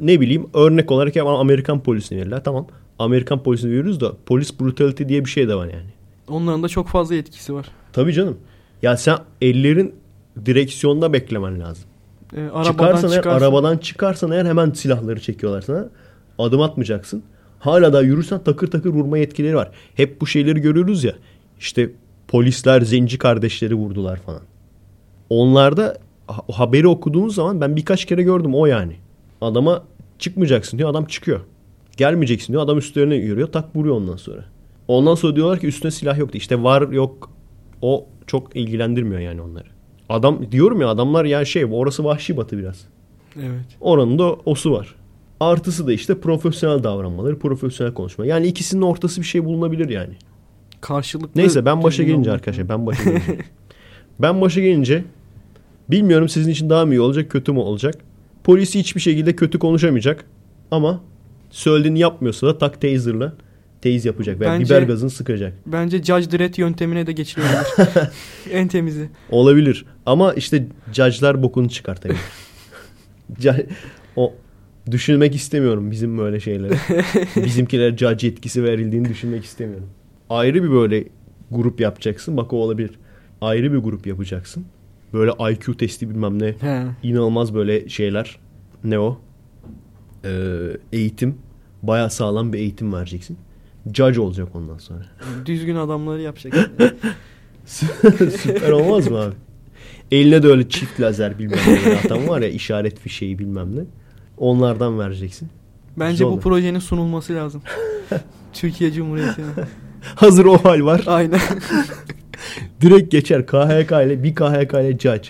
ne 0.00 0.20
bileyim 0.20 0.46
örnek 0.54 0.90
olarak 0.90 1.16
ya 1.16 1.24
Amerikan 1.24 1.82
polisini 1.82 2.18
verirler. 2.20 2.44
Tamam. 2.44 2.66
Amerikan 2.98 3.42
polisini 3.42 3.70
veriyoruz 3.70 4.00
da 4.00 4.12
polis 4.26 4.60
brutality 4.60 5.04
diye 5.08 5.24
bir 5.24 5.30
şey 5.30 5.48
de 5.48 5.54
var 5.54 5.66
yani. 5.66 5.90
Onların 6.28 6.62
da 6.62 6.68
çok 6.68 6.88
fazla 6.88 7.14
etkisi 7.14 7.54
var. 7.54 7.66
Tabii 7.92 8.12
canım. 8.12 8.38
Ya 8.82 8.96
sen 8.96 9.18
ellerin 9.40 9.94
direksiyonda 10.46 11.12
beklemen 11.12 11.60
lazım. 11.60 11.84
E, 12.36 12.40
arabadan 12.40 12.62
çıkarsan 12.72 13.10
eğer, 13.10 13.16
çıkarsan- 13.16 13.38
arabadan 13.38 13.78
çıkarsan 13.78 14.30
eğer 14.30 14.44
hemen 14.44 14.70
silahları 14.70 15.20
çekiyorlar 15.20 15.62
sana. 15.62 15.88
Adım 16.38 16.60
atmayacaksın. 16.60 17.22
Hala 17.60 17.92
da 17.92 18.02
yürürsen 18.02 18.44
takır 18.44 18.66
takır 18.70 18.90
vurma 18.90 19.18
yetkileri 19.18 19.56
var. 19.56 19.70
Hep 19.94 20.20
bu 20.20 20.26
şeyleri 20.26 20.60
görüyoruz 20.60 21.04
ya. 21.04 21.12
İşte 21.58 21.90
polisler 22.28 22.80
zenci 22.80 23.18
kardeşleri 23.18 23.74
vurdular 23.74 24.16
falan. 24.16 24.42
Onlarda 25.30 25.98
ha- 26.26 26.42
haberi 26.52 26.88
okuduğunuz 26.88 27.34
zaman 27.34 27.60
ben 27.60 27.76
birkaç 27.76 28.04
kere 28.04 28.22
gördüm 28.22 28.54
o 28.54 28.66
yani. 28.66 28.96
Adama 29.40 29.82
çıkmayacaksın 30.18 30.78
diyor 30.78 30.90
adam 30.90 31.04
çıkıyor. 31.04 31.40
Gelmeyeceksin 31.96 32.52
diyor 32.52 32.62
adam 32.62 32.78
üstlerine 32.78 33.14
yürüyor 33.14 33.48
tak 33.52 33.76
vuruyor 33.76 33.96
ondan 33.96 34.16
sonra. 34.16 34.44
Ondan 34.88 35.14
sonra 35.14 35.36
diyorlar 35.36 35.58
ki 35.60 35.66
üstüne 35.66 35.90
silah 35.90 36.18
yoktu. 36.18 36.38
İşte 36.38 36.62
var 36.62 36.88
yok 36.88 37.30
o 37.82 38.06
çok 38.26 38.56
ilgilendirmiyor 38.56 39.20
yani 39.20 39.40
onları. 39.42 39.66
Adam 40.08 40.52
diyorum 40.52 40.80
ya 40.80 40.88
adamlar 40.88 41.24
ya 41.24 41.44
şey 41.44 41.64
orası 41.70 42.04
vahşi 42.04 42.36
batı 42.36 42.58
biraz. 42.58 42.84
Evet. 43.36 43.64
Oranın 43.80 44.18
da 44.18 44.32
osu 44.34 44.72
var. 44.72 44.94
Artısı 45.40 45.86
da 45.86 45.92
işte 45.92 46.20
profesyonel 46.20 46.82
davranmaları, 46.82 47.38
profesyonel 47.38 47.94
konuşma. 47.94 48.26
Yani 48.26 48.46
ikisinin 48.46 48.82
ortası 48.82 49.20
bir 49.20 49.26
şey 49.26 49.44
bulunabilir 49.44 49.88
yani. 49.88 50.14
Karşılıklı 50.80 51.40
Neyse 51.40 51.64
ben 51.64 51.82
başa 51.82 52.02
gelince 52.02 52.32
arkadaşlar 52.32 52.68
ben 52.68 52.86
başa 52.86 53.04
gelince. 53.04 53.38
ben 54.18 54.40
başa 54.40 54.60
gelince 54.60 55.04
bilmiyorum 55.90 56.28
sizin 56.28 56.52
için 56.52 56.70
daha 56.70 56.86
mı 56.86 56.94
iyi 56.94 57.00
olacak 57.00 57.30
kötü 57.30 57.52
mü 57.52 57.58
olacak. 57.58 57.94
Polisi 58.44 58.78
hiçbir 58.78 59.00
şekilde 59.00 59.36
kötü 59.36 59.58
konuşamayacak 59.58 60.24
ama 60.70 61.00
söylediğini 61.50 61.98
yapmıyorsa 61.98 62.46
da 62.46 62.58
tak 62.58 62.80
taser'la 62.80 63.32
teyze 63.82 64.08
yapacak 64.08 64.40
veya 64.40 64.50
Bence- 64.50 64.74
biber 64.74 64.82
gazını 64.82 65.10
sıkacak. 65.10 65.52
Bence 65.66 66.02
Judge 66.02 66.38
Dredd 66.38 66.58
yöntemine 66.58 67.06
de 67.06 67.12
geçilebilir. 67.12 67.66
en 68.52 68.68
temizi. 68.68 69.08
Olabilir 69.30 69.84
ama 70.06 70.32
işte 70.34 70.66
judge'lar 70.92 71.42
bokunu 71.42 71.68
çıkartabilir. 71.68 72.20
O 74.16 74.34
düşünmek 74.90 75.34
istemiyorum 75.34 75.90
bizim 75.90 76.18
böyle 76.18 76.40
şeyleri. 76.40 76.72
Bizimkilere 77.44 77.96
judge 77.96 78.28
etkisi 78.28 78.64
verildiğini 78.64 79.08
düşünmek 79.08 79.44
istemiyorum. 79.44 79.88
Ayrı 80.30 80.64
bir 80.64 80.70
böyle 80.70 81.04
grup 81.50 81.80
yapacaksın. 81.80 82.36
Bak 82.36 82.52
o 82.52 82.56
olabilir. 82.56 82.90
Ayrı 83.40 83.72
bir 83.72 83.78
grup 83.78 84.06
yapacaksın. 84.06 84.64
Böyle 85.12 85.52
IQ 85.52 85.76
testi 85.76 86.10
bilmem 86.10 86.42
ne. 86.42 86.54
He. 86.60 86.82
İnanılmaz 87.02 87.54
böyle 87.54 87.88
şeyler. 87.88 88.38
Ne 88.84 88.98
o? 88.98 89.20
Ee, 90.24 90.30
eğitim. 90.92 91.34
Baya 91.82 92.10
sağlam 92.10 92.52
bir 92.52 92.58
eğitim 92.58 92.92
vereceksin. 92.92 93.38
Judge 93.94 94.20
olacak 94.20 94.48
ondan 94.54 94.78
sonra. 94.78 95.06
Düzgün 95.46 95.76
adamları 95.76 96.20
yapacak. 96.20 96.54
Süper 97.64 98.70
olmaz 98.70 99.10
mı 99.10 99.18
abi? 99.18 99.34
Eline 100.10 100.42
de 100.42 100.46
öyle 100.46 100.68
çift 100.68 101.00
lazer 101.00 101.38
bilmem 101.38 101.58
ne 101.86 101.96
atan 101.96 102.28
var 102.28 102.40
ya 102.40 102.48
işaret 102.48 102.98
fişeği 102.98 103.38
bilmem 103.38 103.76
ne. 103.76 103.80
Onlardan 104.40 104.98
vereceksin. 104.98 105.48
Bence 105.98 106.10
Güzel 106.12 106.26
bu 106.26 106.30
olur. 106.30 106.40
projenin 106.40 106.78
sunulması 106.78 107.34
lazım. 107.34 107.62
Türkiye 108.52 108.92
Cumhuriyeti'ne. 108.92 109.46
Hazır 110.14 110.44
o 110.44 110.58
hal 110.58 110.84
var. 110.84 111.02
Aynen. 111.06 111.40
Direkt 112.80 113.12
geçer 113.12 113.46
KHK 113.46 113.90
ile 114.06 114.22
bir 114.22 114.34
KHK 114.34 114.72
ile 114.74 114.98
judge. 114.98 115.28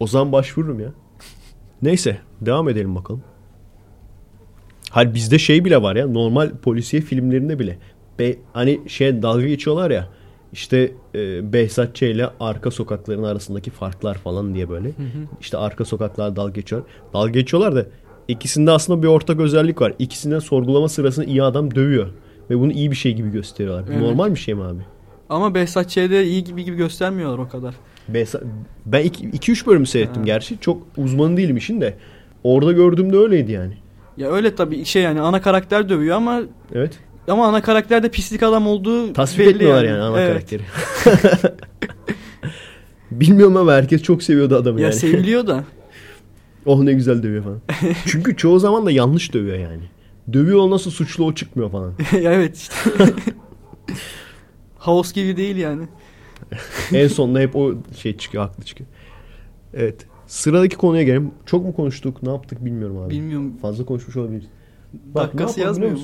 O 0.00 0.06
zaman 0.06 0.32
başvururum 0.32 0.80
ya. 0.80 0.88
Neyse 1.82 2.18
devam 2.40 2.68
edelim 2.68 2.94
bakalım. 2.94 3.22
Hal 4.90 5.14
bizde 5.14 5.38
şey 5.38 5.64
bile 5.64 5.82
var 5.82 5.96
ya 5.96 6.06
normal 6.06 6.50
polisiye 6.62 7.02
filmlerinde 7.02 7.58
bile. 7.58 7.78
Be, 8.18 8.36
hani 8.52 8.80
şey 8.86 9.22
dalga 9.22 9.46
geçiyorlar 9.46 9.90
ya 9.90 10.08
işte 10.52 10.92
e, 11.14 11.52
Behzat 11.52 11.94
Ç. 11.94 12.02
ile 12.02 12.30
arka 12.40 12.70
sokakların 12.70 13.22
arasındaki 13.22 13.70
farklar 13.70 14.14
falan 14.14 14.54
diye 14.54 14.68
böyle. 14.68 14.90
İşte 15.40 15.56
arka 15.56 15.84
sokaklar 15.84 16.36
dalga 16.36 16.52
geçiyor. 16.52 16.82
Dalga 17.14 17.30
geçiyorlar 17.30 17.76
da 17.76 17.86
ikisinde 18.28 18.70
aslında 18.70 19.02
bir 19.02 19.08
ortak 19.08 19.40
özellik 19.40 19.80
var. 19.80 19.92
İkisinden 19.98 20.38
sorgulama 20.38 20.88
sırasında 20.88 21.26
iyi 21.26 21.42
adam 21.42 21.74
dövüyor. 21.74 22.08
Ve 22.50 22.58
bunu 22.58 22.72
iyi 22.72 22.90
bir 22.90 22.96
şey 22.96 23.14
gibi 23.14 23.30
gösteriyorlar. 23.30 23.86
Bu 23.86 23.92
Evet. 23.92 24.02
Normal 24.02 24.30
bir 24.34 24.38
şey 24.38 24.54
mi 24.54 24.62
abi? 24.64 24.80
Ama 25.28 25.54
Behzat 25.54 25.90
Ç'de 25.90 26.24
iyi 26.24 26.44
gibi 26.44 26.64
gibi 26.64 26.76
göstermiyorlar 26.76 27.38
o 27.38 27.48
kadar. 27.48 27.74
Behzat- 28.12 28.42
Ben 28.86 29.06
2-3 29.06 29.66
bölüm 29.66 29.86
seyrettim 29.86 30.22
Ha. 30.22 30.26
gerçi. 30.26 30.58
Çok 30.60 30.82
uzmanı 30.96 31.36
değilim 31.36 31.56
işin 31.56 31.80
de. 31.80 31.94
Orada 32.44 32.72
gördüğümde 32.72 33.16
öyleydi 33.16 33.52
yani. 33.52 33.74
Ya 34.16 34.30
öyle 34.32 34.54
tabii 34.54 34.84
şey 34.84 35.02
yani 35.02 35.20
ana 35.20 35.42
karakter 35.42 35.88
dövüyor 35.88 36.16
ama 36.16 36.40
Evet. 36.74 36.98
ama 37.28 37.46
ana 37.46 37.62
karakter 37.62 38.02
de 38.02 38.08
pislik 38.08 38.42
adam 38.42 38.66
olduğu 38.66 39.12
Tasvip 39.12 39.46
belli 39.46 39.50
etmiyorlar 39.54 39.84
yani, 39.84 40.00
ana 40.02 40.20
Evet. 40.20 40.28
karakteri. 40.32 40.62
Bilmiyorum 43.10 43.56
ama 43.56 43.72
herkes 43.72 44.02
çok 44.02 44.22
seviyordu 44.22 44.56
adamı 44.56 44.80
Ya 44.80 44.84
yani. 44.86 44.94
seviliyor 44.98 45.46
da. 45.46 45.64
oh 46.68 46.82
ne 46.82 46.92
güzel 46.92 47.22
dövüyor 47.22 47.44
falan. 47.44 47.60
Çünkü 48.06 48.36
çoğu 48.36 48.58
zaman 48.58 48.86
da 48.86 48.90
yanlış 48.90 49.34
dövüyor 49.34 49.58
yani. 49.58 49.82
Dövüyor 50.32 50.70
nasıl 50.70 50.90
suçlu 50.90 51.24
o 51.24 51.34
çıkmıyor 51.34 51.70
falan. 51.70 51.92
evet 52.12 52.56
işte. 52.56 52.74
House 54.78 55.20
gibi 55.20 55.36
değil 55.36 55.56
yani. 55.56 55.84
en 56.92 57.08
sonunda 57.08 57.40
hep 57.40 57.56
o 57.56 57.74
şey 57.96 58.16
çıkıyor, 58.16 58.44
haklı 58.44 58.64
çıkıyor. 58.64 58.90
Evet. 59.74 60.06
Sıradaki 60.26 60.76
konuya 60.76 61.02
gelelim. 61.02 61.30
Çok 61.46 61.64
mu 61.64 61.74
konuştuk? 61.74 62.22
Ne 62.22 62.30
yaptık 62.30 62.64
bilmiyorum 62.64 62.98
abi. 62.98 63.10
Bilmiyorum. 63.10 63.56
Fazla 63.62 63.84
konuşmuş 63.84 64.16
olabiliriz. 64.16 64.46
Bak, 64.92 65.24
Dakikası 65.24 65.60
yazmıyor 65.60 65.92
mu? 65.92 65.98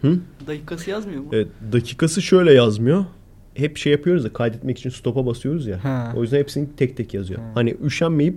Hı? 0.00 0.18
Dakikası 0.46 0.90
yazmıyor 0.90 1.20
mu? 1.20 1.28
Evet, 1.32 1.48
dakikası 1.72 2.22
şöyle 2.22 2.52
yazmıyor. 2.52 3.04
Hep 3.54 3.76
şey 3.76 3.92
yapıyoruz 3.92 4.24
ya 4.24 4.32
kaydetmek 4.32 4.78
için 4.78 4.90
stop'a 4.90 5.26
basıyoruz 5.26 5.66
ya. 5.66 5.84
Ha. 5.84 6.12
O 6.16 6.22
yüzden 6.22 6.38
hepsini 6.38 6.68
tek 6.76 6.96
tek 6.96 7.14
yazıyor. 7.14 7.40
Ha. 7.40 7.50
Hani 7.54 7.76
üşenmeyip 7.84 8.36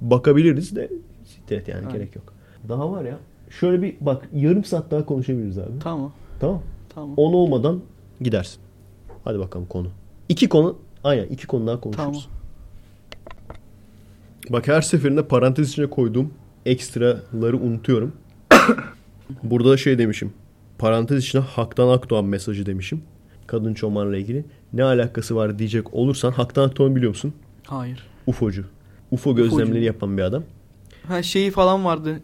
bakabiliriz 0.00 0.76
de 0.76 0.90
siktir 1.24 1.56
et 1.56 1.68
yani 1.68 1.78
Aynen. 1.78 1.92
gerek 1.92 2.16
yok. 2.16 2.32
Daha 2.68 2.92
var 2.92 3.04
ya. 3.04 3.18
Şöyle 3.50 3.82
bir 3.82 3.94
bak 4.00 4.28
yarım 4.34 4.64
saat 4.64 4.90
daha 4.90 5.06
konuşabiliriz 5.06 5.58
abi. 5.58 5.78
Tamam. 5.80 6.12
Tamam. 6.40 6.62
Tamam. 6.94 7.14
10 7.16 7.32
olmadan 7.32 7.80
gidersin. 8.20 8.60
Hadi 9.24 9.38
bakalım 9.38 9.66
konu. 9.66 9.88
İki 10.28 10.48
konu 10.48 10.78
aynen 11.04 11.24
iki 11.26 11.46
konu 11.46 11.66
daha 11.66 11.80
konuşuruz. 11.80 12.06
Tamam. 12.06 12.20
Bak 14.50 14.68
her 14.68 14.80
seferinde 14.80 15.26
parantez 15.28 15.68
içine 15.70 15.86
koyduğum 15.86 16.32
ekstraları 16.66 17.56
unutuyorum. 17.56 18.12
Burada 19.42 19.70
da 19.70 19.76
şey 19.76 19.98
demişim. 19.98 20.32
Parantez 20.78 21.24
içine 21.24 21.40
Haktan 21.40 21.88
Akdoğan 21.88 22.24
mesajı 22.24 22.66
demişim. 22.66 23.02
Kadın 23.46 23.74
çomarla 23.74 24.16
ilgili. 24.16 24.44
Ne 24.72 24.84
alakası 24.84 25.36
var 25.36 25.58
diyecek 25.58 25.94
olursan 25.94 26.30
Haktan 26.32 26.68
Akdoğan 26.68 26.96
biliyor 26.96 27.10
musun? 27.10 27.32
Hayır. 27.66 28.06
UFO'cu. 28.26 28.64
UFO 29.10 29.36
gözlemleri 29.36 29.84
yapan 29.84 30.16
bir 30.18 30.22
adam. 30.22 30.42
Ha 31.08 31.22
şeyi 31.22 31.50
falan 31.50 31.84
vardı. 31.84 32.20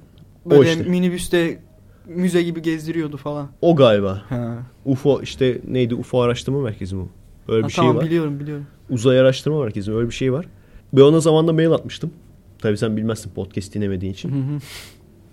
Böyle 0.47 0.71
işte. 0.71 0.85
minibüste 0.85 1.59
müze 2.07 2.43
gibi 2.43 2.63
gezdiriyordu 2.63 3.17
falan. 3.17 3.49
O 3.61 3.77
galiba. 3.77 4.23
Ha. 4.29 4.59
UFO 4.85 5.21
işte 5.23 5.61
neydi 5.69 5.95
UFO 5.95 6.21
araştırma 6.21 6.61
merkezi 6.61 6.95
mi? 6.95 7.07
Öyle 7.49 7.63
Ha, 7.63 7.69
bir 7.69 7.73
şey 7.73 7.83
tamam 7.83 7.97
var. 7.97 8.05
biliyorum 8.05 8.41
biliyorum. 8.41 8.67
Uzay 8.91 9.21
araştırma 9.21 9.61
merkezi 9.63 9.95
öyle 9.95 10.09
bir 10.09 10.15
şey 10.15 10.33
var. 10.33 10.47
Ve 10.95 11.03
ona 11.03 11.21
zamanında 11.21 11.53
mail 11.53 11.71
atmıştım. 11.73 12.11
Tabii 12.59 12.79
sen 12.79 12.97
bilmezsin 12.97 13.31
podcast 13.31 13.75
dinlemediğin 13.75 14.13
için. 14.13 14.29
Hı 14.31 14.55
hı. 14.55 14.59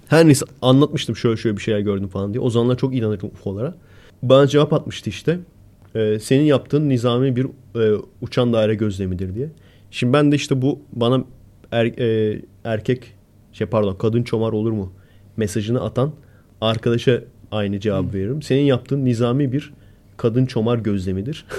Her 0.07 0.25
neyse 0.25 0.45
anlatmıştım 0.61 1.15
şöyle 1.15 1.37
şöyle 1.37 1.57
bir 1.57 1.61
şeyler 1.61 1.79
gördüm 1.79 2.07
falan 2.07 2.33
diye. 2.33 2.41
O 2.41 2.49
zamanlar 2.49 2.77
çok 2.77 2.95
inanırdım 2.95 3.29
UFO'lara. 3.29 3.75
Bana 4.23 4.47
cevap 4.47 4.73
atmıştı 4.73 5.09
işte. 5.09 5.39
Ee, 5.95 6.17
senin 6.21 6.43
yaptığın 6.43 6.89
nizami 6.89 7.35
bir 7.35 7.45
e, 7.75 8.01
uçan 8.21 8.53
daire 8.53 8.75
gözlemidir 8.75 9.35
diye. 9.35 9.49
Şimdi 9.91 10.13
ben 10.13 10.31
de 10.31 10.35
işte 10.35 10.61
bu 10.61 10.79
bana 10.93 11.23
er- 11.73 11.99
e, 11.99 12.41
erkek 12.63 13.13
şey 13.53 13.67
pardon 13.67 13.95
kadın 13.95 14.23
çomar 14.23 14.51
olur 14.51 14.71
mu 14.71 14.93
mesajını 15.37 15.81
atan 15.83 16.13
arkadaşa 16.61 17.21
aynı 17.51 17.79
cevabı 17.79 18.13
veririm. 18.13 18.41
Senin 18.41 18.61
yaptığın 18.61 19.05
nizami 19.05 19.51
bir 19.51 19.73
kadın 20.17 20.45
çomar 20.45 20.77
gözlemidir. 20.77 21.45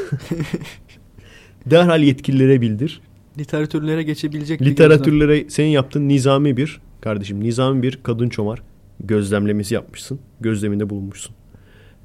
Derhal 1.66 2.02
yetkililere 2.02 2.60
bildir. 2.60 3.00
Literatürlere 3.38 4.02
geçebilecek 4.02 4.60
bir 4.60 4.66
gözlem. 4.66 4.90
Literatürlere 4.90 5.50
senin 5.50 5.68
yaptığın 5.68 6.08
nizami 6.08 6.56
bir 6.56 6.80
kardeşim 7.00 7.44
nizami 7.44 7.82
bir 7.82 7.98
kadın 8.02 8.28
çomar 8.28 8.62
gözlemlemesi 9.00 9.74
yapmışsın. 9.74 10.20
Gözleminde 10.40 10.90
bulunmuşsun. 10.90 11.34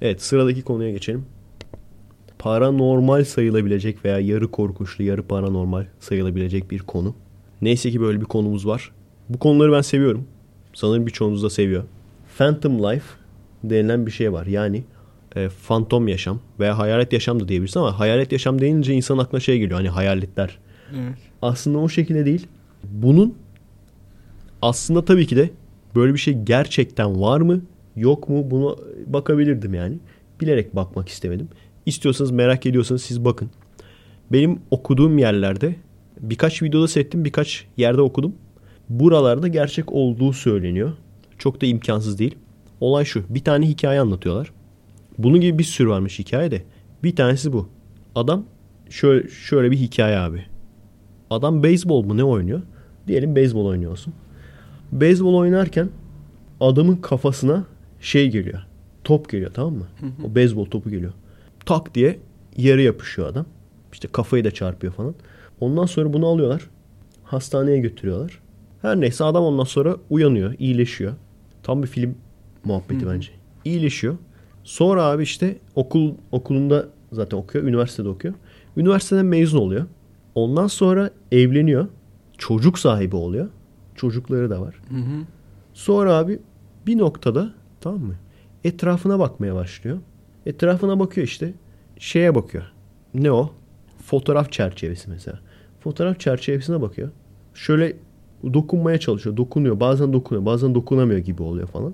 Evet 0.02 0.22
sıradaki 0.22 0.62
konuya 0.62 0.92
geçelim. 0.92 1.26
Paranormal 2.40 3.24
sayılabilecek 3.24 4.06
veya 4.06 4.20
yarı 4.20 4.52
korkunçlu 4.52 5.04
yarı 5.04 5.24
paranormal 5.24 5.86
sayılabilecek 6.00 6.72
bir 6.72 6.80
konu. 6.80 7.16
Neyse 7.62 7.92
ki 7.92 8.02
böyle 8.02 8.20
bir 8.22 8.26
konumuz 8.26 8.68
var. 8.68 8.92
Bu 9.30 9.40
konuları 9.40 9.72
ben 9.72 9.82
seviyorum. 9.82 10.26
Sanırım 10.74 11.06
birçoğunuz 11.08 11.44
da 11.44 11.50
seviyor. 11.50 11.84
Phantom 12.38 12.84
Life 12.84 13.06
denilen 13.64 14.06
bir 14.06 14.12
şey 14.12 14.34
var. 14.34 14.46
Yani 14.46 14.84
e, 15.36 15.50
fantom 15.50 16.08
yaşam 16.08 16.40
veya 16.60 16.78
hayalet 16.78 17.14
yaşam 17.14 17.40
da 17.40 17.48
diyebilirsin 17.48 17.80
ama 17.80 18.00
hayalet 18.00 18.32
yaşam 18.32 18.62
deyince 18.62 18.94
insan 18.94 19.18
aklına 19.18 19.40
şey 19.40 19.58
geliyor. 19.60 19.80
Hani 19.80 19.90
hayaletler 19.90 20.60
Evet. 20.96 21.18
aslında 21.42 21.78
o 21.78 21.90
şekilde 21.90 22.26
değil. 22.26 22.48
Bunun 22.84 23.36
aslında 24.62 25.06
tabii 25.06 25.28
ki 25.28 25.36
de 25.36 25.50
böyle 25.96 26.14
bir 26.14 26.20
şey 26.20 26.34
gerçekten 26.34 27.22
var 27.22 27.42
mı 27.42 27.62
yok 27.96 28.30
mu 28.30 28.52
bunu 28.52 28.78
bakabilirdim 29.08 29.74
yani. 29.74 29.98
Bilerek 30.42 30.76
bakmak 30.76 31.10
istemedim. 31.10 31.48
İstiyorsanız 31.86 32.32
merak 32.32 32.66
ediyorsanız 32.66 33.02
siz 33.04 33.26
bakın. 33.26 33.50
Benim 34.32 34.60
okuduğum 34.72 35.18
yerlerde 35.18 35.76
Birkaç 36.20 36.62
videoda 36.62 36.88
seyrettim, 36.88 37.26
birkaç 37.26 37.66
yerde 37.78 38.02
okudum. 38.02 38.36
Buralarda 38.90 39.48
gerçek 39.48 39.92
olduğu 39.94 40.34
söyleniyor. 40.34 40.92
Çok 41.38 41.62
da 41.62 41.66
imkansız 41.66 42.20
değil. 42.20 42.36
Olay 42.82 43.06
şu. 43.06 43.24
Bir 43.30 43.44
tane 43.44 43.68
hikaye 43.68 44.00
anlatıyorlar. 44.00 44.52
Bunun 45.18 45.42
gibi 45.42 45.60
bir 45.60 45.64
sürü 45.64 45.90
varmış 45.90 46.20
hikaye 46.20 46.52
de. 46.52 46.64
Bir 47.04 47.16
tanesi 47.16 47.54
bu. 47.54 47.70
Adam 48.16 48.46
şöyle, 48.90 49.30
şöyle 49.30 49.72
bir 49.72 49.78
hikaye 49.78 50.18
abi. 50.18 50.46
Adam 51.30 51.64
beyzbol 51.64 52.04
mu 52.04 52.18
ne 52.18 52.24
oynuyor? 52.24 52.62
Diyelim 53.08 53.36
beyzbol 53.36 53.66
oynuyor 53.66 53.92
olsun. 53.92 54.14
Beyzbol 54.92 55.34
oynarken 55.34 55.90
adamın 56.60 56.96
kafasına 56.96 57.66
şey 58.02 58.30
geliyor. 58.32 58.60
Top 59.04 59.30
geliyor 59.30 59.52
tamam 59.54 59.74
mı? 59.74 59.88
O 60.24 60.36
beyzbol 60.36 60.66
topu 60.66 60.90
geliyor. 60.90 61.14
Tak 61.66 61.96
diye 61.96 62.20
yere 62.58 62.84
yapışıyor 62.84 63.28
adam. 63.28 63.46
İşte 63.94 64.08
kafayı 64.08 64.44
da 64.44 64.52
çarpıyor 64.52 64.94
falan. 64.94 65.16
Ondan 65.60 65.86
sonra 65.86 66.14
bunu 66.14 66.28
alıyorlar. 66.28 66.70
Hastaneye 67.24 67.80
götürüyorlar. 67.80 68.40
Her 68.82 69.02
neyse 69.02 69.24
adam 69.24 69.44
ondan 69.44 69.64
sonra 69.64 69.96
uyanıyor, 70.10 70.54
iyileşiyor. 70.60 71.14
Tam 71.64 71.84
bir 71.84 71.88
film 71.88 72.16
muhabbeti 72.66 73.08
bence. 73.08 73.30
İyileşiyor. 73.66 74.18
Sonra 74.64 75.04
abi 75.04 75.24
işte 75.24 75.58
okul 75.76 76.14
okulunda 76.32 76.86
zaten 77.12 77.38
okuyor, 77.38 77.66
üniversitede 77.66 78.10
okuyor. 78.10 78.34
Üniversiteden 78.78 79.26
mezun 79.26 79.60
oluyor. 79.60 79.86
Ondan 80.36 80.68
sonra 80.68 81.10
evleniyor. 81.32 81.88
Çocuk 82.38 82.80
sahibi 82.80 83.16
oluyor. 83.16 83.50
Çocukları 83.96 84.50
da 84.50 84.62
var. 84.62 84.76
Sonra 85.74 86.14
abi 86.14 86.40
bir 86.88 86.98
noktada 86.98 87.54
tamam 87.82 88.00
mı? 88.02 88.16
Etrafına 88.64 89.20
bakmaya 89.20 89.56
başlıyor. 89.56 89.98
Etrafına 90.46 91.00
bakıyor 91.00 91.28
işte. 91.28 91.54
Şeye 91.98 92.36
bakıyor. 92.36 92.64
Ne 93.14 93.32
o? 93.32 93.52
Fotoğraf 94.06 94.52
çerçevesi 94.52 95.10
mesela. 95.10 95.40
Fotoğraf 95.80 96.20
çerçevesine 96.20 96.82
bakıyor. 96.82 97.10
Şöyle 97.54 97.94
dokunmaya 98.54 98.98
çalışıyor. 99.00 99.38
Dokunuyor. 99.38 99.80
Bazen 99.80 100.14
dokunuyor. 100.14 100.46
Bazen 100.46 100.76
dokunamıyor 100.76 101.20
gibi 101.20 101.44
oluyor 101.44 101.68
falan. 101.68 101.94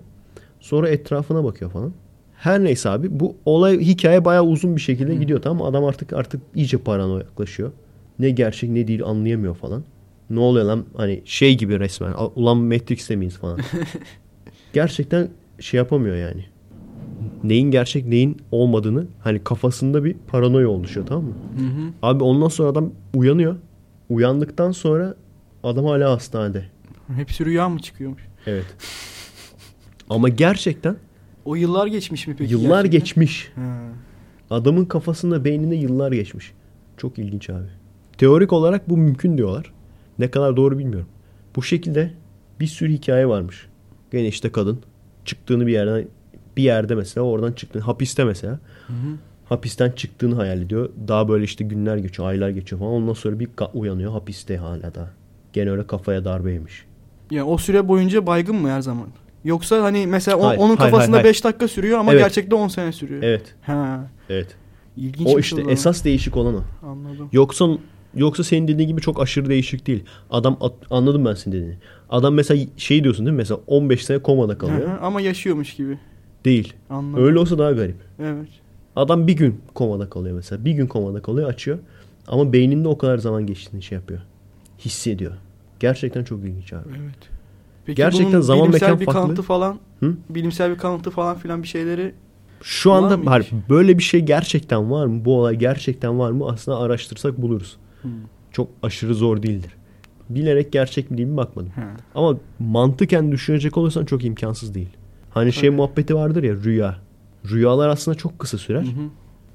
Sonra 0.59 0.89
etrafına 0.89 1.43
bakıyor 1.43 1.71
falan. 1.71 1.93
Her 2.37 2.63
neyse 2.63 2.89
abi 2.89 3.19
bu 3.19 3.35
olay 3.45 3.79
hikaye 3.79 4.25
bayağı 4.25 4.43
uzun 4.45 4.75
bir 4.75 4.81
şekilde 4.81 5.15
gidiyor 5.15 5.41
tamam? 5.41 5.67
Adam 5.67 5.85
artık 5.85 6.13
artık 6.13 6.41
iyice 6.55 6.77
paranoya 6.77 7.19
yaklaşıyor. 7.23 7.71
Ne 8.19 8.29
gerçek 8.29 8.69
ne 8.69 8.87
değil 8.87 9.03
anlayamıyor 9.03 9.55
falan. 9.55 9.83
Ne 10.29 10.39
oluyor 10.39 10.65
lan 10.65 10.85
hani 10.97 11.21
şey 11.25 11.57
gibi 11.57 11.79
resmen. 11.79 12.11
"A- 12.17 12.27
Ulan 12.27 12.57
Matrix'te 12.57 13.15
miyiz 13.15 13.37
falan. 13.37 13.59
Gerçekten 14.73 15.27
şey 15.59 15.77
yapamıyor 15.77 16.15
yani. 16.15 16.45
Neyin 17.43 17.71
gerçek 17.71 18.05
neyin 18.07 18.37
olmadığını 18.51 19.05
hani 19.19 19.39
kafasında 19.43 20.03
bir 20.03 20.15
paranoya 20.27 20.69
oluşuyor 20.69 21.05
tamam 21.05 21.23
mı? 21.23 21.33
Abi 22.01 22.23
ondan 22.23 22.47
sonra 22.47 22.69
adam 22.69 22.91
uyanıyor. 23.15 23.55
Uyandıktan 24.09 24.71
sonra 24.71 25.15
adam 25.63 25.85
hala 25.85 26.11
hastanede. 26.11 26.65
Hepsi 27.15 27.45
rüya 27.45 27.69
mı 27.69 27.79
çıkıyormuş? 27.79 28.21
Evet. 28.47 28.65
Ama 30.09 30.29
gerçekten 30.29 30.95
O 31.45 31.55
yıllar 31.55 31.87
geçmiş 31.87 32.27
mi 32.27 32.35
peki? 32.37 32.51
yıllar 32.53 32.85
gerçekten? 32.85 32.99
geçmiş. 32.99 33.51
Ha. 33.55 33.77
Adamın 34.49 34.85
kafasında 34.85 35.45
beyninde 35.45 35.75
yıllar 35.75 36.11
geçmiş. 36.11 36.53
Çok 36.97 37.19
ilginç 37.19 37.49
abi. 37.49 37.67
Teorik 38.17 38.53
olarak 38.53 38.89
bu 38.89 38.97
mümkün 38.97 39.37
diyorlar. 39.37 39.73
Ne 40.19 40.31
kadar 40.31 40.57
doğru 40.57 40.77
bilmiyorum. 40.79 41.07
Bu 41.55 41.63
şekilde 41.63 42.13
bir 42.59 42.67
sürü 42.67 42.93
hikaye 42.93 43.27
varmış. 43.27 43.67
Gene 44.11 44.27
işte 44.27 44.51
kadın 44.51 44.79
çıktığını 45.25 45.67
bir 45.67 45.71
yerden 45.73 46.07
bir 46.57 46.63
yerde 46.63 46.95
mesela 46.95 47.23
oradan 47.25 47.51
çıktığını 47.53 47.83
hapiste 47.83 48.23
mesela. 48.23 48.59
Hapisten 49.45 49.91
çıktığını 49.91 50.35
hayal 50.35 50.61
ediyor. 50.61 50.89
Daha 51.07 51.27
böyle 51.29 51.43
işte 51.43 51.63
günler 51.63 51.97
geçiyor, 51.97 52.27
aylar 52.29 52.49
geçiyor 52.49 52.79
falan. 52.79 52.91
Ondan 52.93 53.13
sonra 53.13 53.39
bir 53.39 53.49
uyanıyor 53.73 54.11
hapiste 54.11 54.57
hala 54.57 54.95
da. 54.95 55.09
Gene 55.53 55.71
öyle 55.71 55.87
kafaya 55.87 56.25
darbe 56.25 56.51
yemiş. 56.51 56.85
Yani 57.31 57.43
o 57.43 57.57
süre 57.57 57.87
boyunca 57.87 58.27
baygın 58.27 58.55
mı 58.55 58.69
her 58.69 58.81
zaman? 58.81 59.07
Yoksa 59.43 59.83
hani 59.83 60.07
mesela 60.07 60.37
o- 60.37 60.43
Hayır, 60.47 60.59
onun 60.59 60.75
hayır, 60.75 60.91
kafasında 60.91 61.17
hayır, 61.17 61.25
5 61.27 61.43
dakika 61.43 61.67
sürüyor 61.67 61.99
ama 61.99 62.11
Evet. 62.13 62.23
gerçekte 62.23 62.55
10 62.55 62.67
sene 62.67 62.91
sürüyor. 62.91 63.23
Evet, 63.23 63.55
Ha. 63.61 64.07
evet. 64.29 64.47
İlginç 64.97 65.27
O 65.35 65.39
işte 65.39 65.55
şey 65.55 65.65
o 65.65 65.69
esas 65.69 66.03
değişik 66.05 66.37
olan 66.37 66.55
o. 66.55 66.63
Anladım. 66.87 67.29
Yoksa 67.31 67.65
yoksa 68.15 68.43
senin 68.43 68.67
dediğin 68.67 68.89
gibi 68.89 69.01
çok 69.01 69.21
aşırı 69.21 69.49
değişik 69.49 69.87
değil. 69.87 70.03
Adam 70.29 70.57
at- 70.61 70.73
anladım 70.89 71.25
ben 71.25 71.33
senin 71.33 71.55
dediğini. 71.55 71.77
Adam 72.09 72.33
mesela 72.33 72.65
şey 72.77 73.03
diyorsun 73.03 73.25
değil 73.25 73.33
mi? 73.33 73.37
Mesela 73.37 73.59
15 73.67 74.05
sene 74.05 74.19
komada 74.19 74.57
kalıyor. 74.57 74.87
Hı 74.87 74.91
hı, 74.93 74.99
ama 75.01 75.21
yaşıyormuş 75.21 75.73
gibi. 75.75 75.99
Değil. 76.45 76.73
Anladım. 76.89 77.25
Öyle 77.25 77.39
olsa 77.39 77.57
daha 77.57 77.71
garip. 77.71 77.95
Evet. 78.19 78.47
Adam 78.95 79.27
bir 79.27 79.33
gün 79.33 79.61
komada 79.73 80.09
kalıyor 80.09 80.35
mesela. 80.35 80.65
Bir 80.65 80.71
gün 80.71 80.87
komada 80.87 81.21
kalıyor 81.21 81.49
açıyor. 81.49 81.79
Ama 82.27 82.53
beyninde 82.53 82.87
o 82.87 82.97
kadar 82.97 83.17
zaman 83.17 83.45
geçtiğini 83.47 83.83
şey 83.83 83.95
yapıyor. 83.95 84.21
Hissediyor. 84.79 85.31
Gerçekten 85.79 86.23
çok 86.23 86.39
ilginç 86.39 86.73
abi. 86.73 86.89
Evet. 86.89 87.15
Peki 87.85 87.95
Gerçekten 87.97 88.31
bunun 88.31 88.41
zaman 88.41 88.67
bilimsel 88.67 88.87
mekan 88.87 88.99
bir 88.99 89.05
farklı. 89.05 89.21
kanıtı 89.21 89.41
falan, 89.41 89.79
Hı? 89.99 90.13
bilimsel 90.29 90.71
bir 90.71 90.77
kanıtı 90.77 91.11
falan 91.11 91.37
filan 91.37 91.63
bir 91.63 91.67
şeyleri 91.67 92.13
Şu 92.61 92.89
Var 92.89 92.97
anda 92.97 93.17
mı 93.17 93.23
hayır, 93.29 93.49
böyle 93.69 93.97
bir 93.97 94.03
şey 94.03 94.21
gerçekten 94.21 94.91
var 94.91 95.05
mı? 95.05 95.25
Bu 95.25 95.39
olay 95.39 95.55
gerçekten 95.55 96.19
var 96.19 96.31
mı? 96.31 96.45
Aslında 96.49 96.79
araştırsak 96.79 97.41
buluruz. 97.41 97.77
Çok 98.51 98.67
aşırı 98.83 99.15
zor 99.15 99.43
değildir. 99.43 99.71
Bilerek 100.29 100.71
gerçek 100.71 101.11
mi 101.11 101.17
değil 101.17 101.29
mi 101.29 101.37
bakmadım. 101.37 101.71
Ha. 101.75 101.81
Ama 102.15 102.37
mantıken 102.59 103.31
düşünecek 103.31 103.77
olursan 103.77 104.05
çok 104.05 104.25
imkansız 104.25 104.75
değil. 104.75 104.89
Hani 105.29 105.53
şey 105.53 105.69
Tabii. 105.69 105.77
muhabbeti 105.77 106.15
vardır 106.15 106.43
ya 106.43 106.53
rüya. 106.55 106.97
Rüyalar 107.51 107.89
aslında 107.89 108.17
çok 108.17 108.39
kısa 108.39 108.57
sürer. 108.57 108.81
Hı 108.81 108.85
hı. 108.87 109.09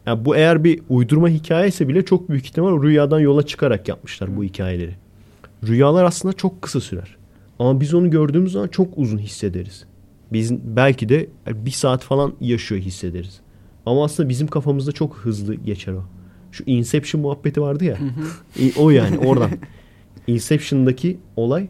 Yani 0.07 0.25
bu 0.25 0.37
eğer 0.37 0.65
bir 0.65 0.81
uydurma 0.89 1.29
hikayesi 1.29 1.89
bile 1.89 2.05
çok 2.05 2.29
büyük 2.29 2.45
ihtimal 2.45 2.83
rüyadan 2.83 3.21
yola 3.21 3.47
çıkarak 3.47 3.89
yapmışlar 3.89 4.37
bu 4.37 4.45
hikayeleri. 4.45 4.95
Rüyalar 5.67 6.05
aslında 6.05 6.33
çok 6.35 6.62
kısa 6.62 6.81
sürer. 6.81 7.17
Ama 7.59 7.81
biz 7.81 7.95
onu 7.95 8.11
gördüğümüz 8.11 8.53
zaman 8.53 8.69
çok 8.69 8.99
uzun 8.99 9.19
hissederiz. 9.19 9.85
Biz 10.33 10.53
belki 10.53 11.09
de 11.09 11.29
bir 11.49 11.71
saat 11.71 12.03
falan 12.05 12.33
yaşıyor 12.41 12.81
hissederiz. 12.81 13.41
Ama 13.87 14.05
aslında 14.05 14.29
bizim 14.29 14.47
kafamızda 14.47 14.93
çok 14.93 15.17
hızlı 15.17 15.55
geçer 15.55 15.93
o. 15.93 16.05
Şu 16.53 16.65
Inception 16.67 17.23
muhabbeti 17.23 17.62
vardı 17.62 17.85
ya. 17.85 17.99
İ- 18.59 18.73
o 18.79 18.91
yani 18.91 19.19
oradan. 19.19 19.51
Inception'daki 20.27 21.19
olay 21.37 21.69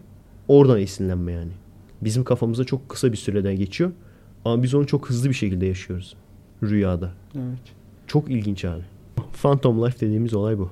oradan 0.49 0.81
esinlenme 0.81 1.33
yani. 1.33 1.53
Bizim 2.03 2.25
kafamızda 2.25 2.65
çok 2.65 2.89
kısa 2.89 3.13
bir 3.13 3.17
süreden 3.17 3.57
geçiyor. 3.57 3.91
Ama 4.45 4.63
biz 4.63 4.75
onu 4.75 4.87
çok 4.87 5.11
hızlı 5.11 5.29
bir 5.29 5.35
şekilde 5.35 5.67
yaşıyoruz. 5.67 6.17
Rüyada. 6.63 7.13
Evet. 7.35 7.59
Çok 8.07 8.31
ilginç 8.31 8.65
abi. 8.65 8.83
Phantom 9.43 9.85
Life 9.87 10.01
dediğimiz 10.07 10.35
olay 10.35 10.59
bu. 10.59 10.71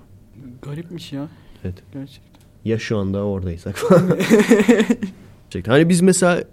Garipmiş 0.63 1.13
ya. 1.13 1.29
Evet. 1.65 1.83
Gerçekten. 1.93 2.41
Ya 2.65 2.79
şu 2.79 2.99
anda 2.99 3.25
oradaysak 3.25 3.77
falan. 3.77 4.09
Gerçekten. 5.45 5.73
Hani 5.73 5.89
biz 5.89 6.01
mesela 6.01 6.45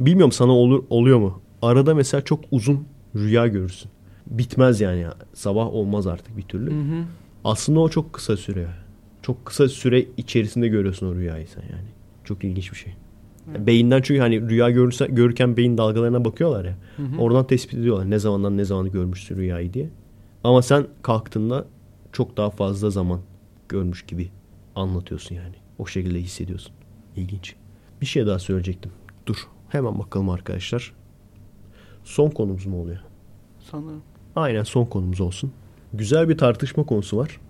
bilmiyorum 0.00 0.32
sana 0.32 0.52
olur 0.52 0.84
oluyor 0.90 1.18
mu? 1.18 1.40
Arada 1.62 1.94
mesela 1.94 2.24
çok 2.24 2.40
uzun 2.50 2.86
rüya 3.16 3.46
görürsün. 3.46 3.90
Bitmez 4.26 4.80
yani. 4.80 5.00
ya. 5.00 5.14
Sabah 5.34 5.66
olmaz 5.66 6.06
artık 6.06 6.36
bir 6.36 6.42
türlü. 6.42 6.70
Hı 6.70 6.96
hı. 6.98 7.04
Aslında 7.44 7.80
o 7.80 7.88
çok 7.88 8.12
kısa 8.12 8.36
süre. 8.36 8.66
Çok 9.22 9.44
kısa 9.46 9.68
süre 9.68 10.04
içerisinde 10.16 10.68
görüyorsun 10.68 11.06
o 11.06 11.14
rüyayı 11.14 11.46
sen 11.48 11.62
yani. 11.62 11.88
Çok 12.24 12.44
ilginç 12.44 12.72
bir 12.72 12.76
şey. 12.76 12.94
Beyinden 13.46 14.02
çünkü 14.02 14.20
hani 14.20 14.48
rüya 14.48 14.70
görürse, 14.70 15.06
görürken 15.06 15.56
beyin 15.56 15.78
dalgalarına 15.78 16.24
bakıyorlar 16.24 16.64
ya. 16.64 16.76
Hı 16.96 17.02
hı. 17.02 17.18
Oradan 17.18 17.46
tespit 17.46 17.74
ediyorlar 17.78 18.10
ne 18.10 18.18
zamandan 18.18 18.56
ne 18.56 18.64
zamanı 18.64 18.88
görmüşsün 18.88 19.36
rüyayı 19.36 19.72
diye. 19.72 19.90
Ama 20.44 20.62
sen 20.62 20.86
kalktığında 21.02 21.64
çok 22.12 22.36
daha 22.36 22.50
fazla 22.50 22.90
zaman 22.90 23.20
görmüş 23.68 24.02
gibi 24.06 24.30
anlatıyorsun 24.76 25.34
yani. 25.34 25.54
O 25.78 25.86
şekilde 25.86 26.20
hissediyorsun. 26.20 26.72
İlginç. 27.16 27.54
Bir 28.00 28.06
şey 28.06 28.26
daha 28.26 28.38
söyleyecektim. 28.38 28.92
Dur. 29.26 29.36
Hemen 29.68 29.98
bakalım 29.98 30.30
arkadaşlar. 30.30 30.92
Son 32.04 32.30
konumuz 32.30 32.66
mu 32.66 32.82
oluyor? 32.82 33.00
Sanırım. 33.70 34.02
Aynen 34.36 34.62
son 34.62 34.84
konumuz 34.84 35.20
olsun. 35.20 35.52
Güzel 35.92 36.28
bir 36.28 36.38
tartışma 36.38 36.84
konusu 36.84 37.16
var. 37.16 37.40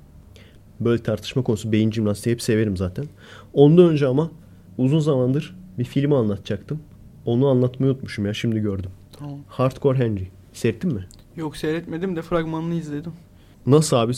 Böyle 0.81 1.03
tartışma 1.03 1.43
konusu 1.43 1.73
beyin 1.73 1.93
jimnastiği 1.93 2.35
hep 2.35 2.43
severim 2.43 2.77
zaten. 2.77 3.05
Ondan 3.53 3.89
önce 3.89 4.07
ama 4.07 4.31
uzun 4.79 4.99
zamandır 4.99 5.57
bir 5.79 5.85
filmi 5.85 6.17
anlatacaktım. 6.17 6.81
Onu 7.27 7.49
anlatmayı 7.49 7.93
unutmuşum 7.93 8.27
ya 8.27 8.35
şimdi 8.35 8.61
gördüm. 8.61 8.91
Tamam. 9.19 9.39
Hardcore 9.49 9.99
Henry. 9.99 10.29
Seyrettin 10.53 10.95
mi? 10.95 11.05
Yok 11.37 11.57
seyretmedim 11.57 12.17
de 12.17 12.23
fragmanını 12.23 12.75
izledim. 12.75 13.13
Nasıl 13.67 13.97
abi? 13.97 14.13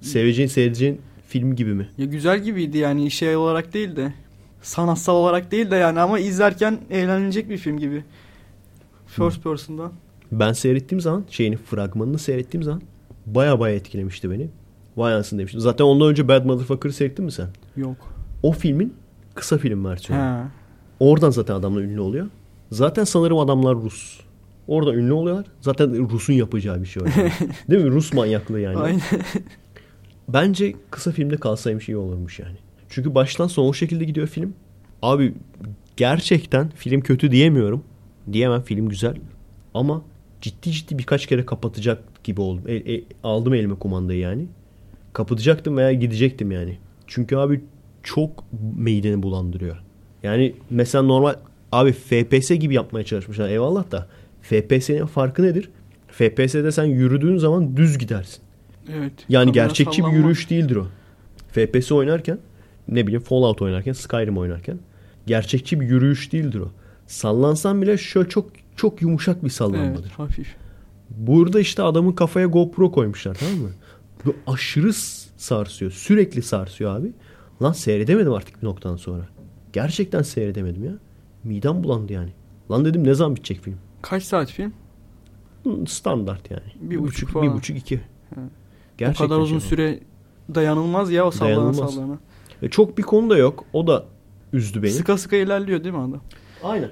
Seveceğin 0.00 0.48
seyredeceğin 0.48 1.00
film 1.28 1.56
gibi 1.56 1.74
mi? 1.74 1.88
Ya 1.98 2.06
güzel 2.06 2.42
gibiydi 2.42 2.78
yani 2.78 3.10
şey 3.10 3.36
olarak 3.36 3.74
değil 3.74 3.96
de 3.96 4.14
sanatsal 4.62 5.14
olarak 5.14 5.50
değil 5.50 5.70
de 5.70 5.76
yani 5.76 6.00
ama 6.00 6.18
izlerken 6.18 6.78
eğlenilecek 6.90 7.50
bir 7.50 7.56
film 7.58 7.78
gibi. 7.78 8.04
First 9.06 9.42
person'dan. 9.42 9.92
Ben 10.32 10.52
seyrettiğim 10.52 11.00
zaman 11.00 11.24
şeyini 11.30 11.56
fragmanını 11.56 12.18
seyrettiğim 12.18 12.62
zaman 12.62 12.82
baya 13.26 13.60
baya 13.60 13.74
etkilemişti 13.74 14.30
beni. 14.30 14.48
Vay 14.96 15.14
anasını 15.14 15.38
demiştim. 15.38 15.60
Zaten 15.60 15.84
ondan 15.84 16.08
önce 16.08 16.28
Bad 16.28 16.44
Motherfucker'ı 16.44 16.92
seyrettin 16.92 17.24
mi 17.24 17.32
sen? 17.32 17.48
Yok. 17.76 17.96
O 18.42 18.52
filmin 18.52 18.94
kısa 19.34 19.58
film 19.58 19.84
versiyonu. 19.84 20.22
Ha. 20.22 20.48
Oradan 21.02 21.30
zaten 21.30 21.54
adamlar 21.54 21.82
ünlü 21.82 22.00
oluyor. 22.00 22.26
Zaten 22.72 23.04
sanırım 23.04 23.38
adamlar 23.38 23.76
Rus. 23.76 24.20
Orada 24.66 24.94
ünlü 24.94 25.12
oluyorlar. 25.12 25.46
Zaten 25.60 26.10
Rus'un 26.10 26.32
yapacağı 26.32 26.82
bir 26.82 26.86
şey 26.86 27.02
var. 27.02 27.12
yani. 27.16 27.32
Değil 27.70 27.84
mi? 27.84 27.90
Rus 27.90 28.12
manyaklığı 28.12 28.60
yani. 28.60 28.76
Aynen. 28.76 29.00
Bence 30.28 30.74
kısa 30.90 31.12
filmde 31.12 31.36
kalsaymış 31.36 31.88
iyi 31.88 31.96
olurmuş 31.96 32.38
yani. 32.38 32.56
Çünkü 32.88 33.14
baştan 33.14 33.46
sona 33.46 33.68
o 33.68 33.72
şekilde 33.72 34.04
gidiyor 34.04 34.26
film. 34.26 34.54
Abi 35.02 35.34
gerçekten 35.96 36.70
film 36.70 37.00
kötü 37.00 37.30
diyemiyorum. 37.30 37.84
Diyemem 38.32 38.62
film 38.62 38.88
güzel. 38.88 39.16
Ama 39.74 40.02
ciddi 40.40 40.72
ciddi 40.72 40.98
birkaç 40.98 41.26
kere 41.26 41.46
kapatacak 41.46 42.24
gibi 42.24 42.40
oldum. 42.40 42.64
E, 42.66 42.94
e, 42.94 43.04
aldım 43.22 43.54
elime 43.54 43.74
kumandayı 43.74 44.20
yani. 44.20 44.46
Kapatacaktım 45.12 45.76
veya 45.76 45.92
gidecektim 45.92 46.52
yani. 46.52 46.78
Çünkü 47.06 47.36
abi 47.36 47.60
çok 48.02 48.44
mideni 48.76 49.22
bulandırıyor. 49.22 49.82
Yani 50.22 50.54
mesela 50.70 51.02
normal 51.02 51.34
abi 51.72 51.92
FPS 51.92 52.50
gibi 52.50 52.74
yapmaya 52.74 53.04
çalışmışlar 53.04 53.48
eyvallah 53.48 53.90
da 53.90 54.08
FPS'nin 54.42 55.06
farkı 55.06 55.42
nedir? 55.42 55.70
FPS'de 56.08 56.72
sen 56.72 56.84
yürüdüğün 56.84 57.36
zaman 57.36 57.76
düz 57.76 57.98
gidersin. 57.98 58.42
Evet. 58.92 59.12
Yani 59.28 59.52
gerçekçi 59.52 59.98
bir 59.98 60.02
sallanma. 60.02 60.18
yürüyüş 60.18 60.50
değildir 60.50 60.76
o. 60.76 60.86
FPS 61.52 61.92
oynarken 61.92 62.38
ne 62.88 63.06
bileyim 63.06 63.22
Fallout 63.22 63.62
oynarken 63.62 63.92
Skyrim 63.92 64.38
oynarken 64.38 64.78
gerçekçi 65.26 65.80
bir 65.80 65.86
yürüyüş 65.86 66.32
değildir 66.32 66.60
o. 66.60 66.70
Sallansan 67.06 67.82
bile 67.82 67.98
şöyle 67.98 68.28
çok 68.28 68.50
çok 68.76 69.02
yumuşak 69.02 69.44
bir 69.44 69.50
sallanmadır. 69.50 70.02
Evet, 70.02 70.18
hafif. 70.18 70.54
Burada 71.10 71.60
işte 71.60 71.82
adamın 71.82 72.12
kafaya 72.12 72.46
GoPro 72.46 72.92
koymuşlar 72.92 73.34
tamam 73.34 73.58
mı? 73.58 73.70
Bu 74.24 74.34
aşırı 74.46 74.92
sarsıyor. 75.36 75.90
Sürekli 75.90 76.42
sarsıyor 76.42 76.96
abi. 76.96 77.12
Lan 77.62 77.72
seyredemedim 77.72 78.32
artık 78.32 78.62
bir 78.62 78.66
noktadan 78.66 78.96
sonra. 78.96 79.28
Gerçekten 79.72 80.22
seyredemedim 80.22 80.84
ya. 80.84 80.92
Midem 81.44 81.84
bulandı 81.84 82.12
yani. 82.12 82.30
Lan 82.70 82.84
dedim 82.84 83.04
ne 83.04 83.14
zaman 83.14 83.36
bitecek 83.36 83.60
film? 83.60 83.76
Kaç 84.02 84.22
saat 84.22 84.50
film? 84.50 84.72
Hı, 85.64 85.86
Standart 85.86 86.50
yani. 86.50 86.62
Bir 86.80 86.98
buçuk 86.98 87.30
falan. 87.30 87.48
Bir 87.48 87.52
buçuk 87.52 87.76
iki. 87.76 88.00
o 89.10 89.14
kadar 89.14 89.38
uzun 89.38 89.58
şey. 89.58 89.68
süre 89.68 90.00
dayanılmaz 90.54 91.10
ya 91.12 91.26
o 91.26 91.30
sallana 91.30 91.56
Dayanılmaz. 91.56 91.94
sallana. 91.94 92.18
Ve 92.62 92.70
çok 92.70 92.98
bir 92.98 93.02
konu 93.02 93.30
da 93.30 93.36
yok. 93.36 93.64
O 93.72 93.86
da 93.86 94.04
üzdü 94.52 94.82
beni. 94.82 94.90
Sıka 94.90 95.18
sıka 95.18 95.36
ilerliyor 95.36 95.84
değil 95.84 95.94
mi 95.94 96.00
adam? 96.00 96.20
Aynen. 96.62 96.90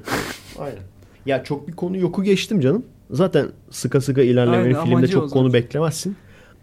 Aynen. 0.59 0.82
Ya 1.27 1.44
çok 1.44 1.69
bir 1.69 1.73
konu 1.73 1.97
yoku 1.97 2.23
geçtim 2.23 2.61
canım. 2.61 2.85
Zaten 3.11 3.48
sıka 3.70 4.01
sıka 4.01 4.23
ilerlemeli 4.23 4.78
Aynen, 4.78 4.90
filmde 4.90 5.09
çok 5.09 5.31
konu 5.31 5.52
beklemezsin. 5.52 6.16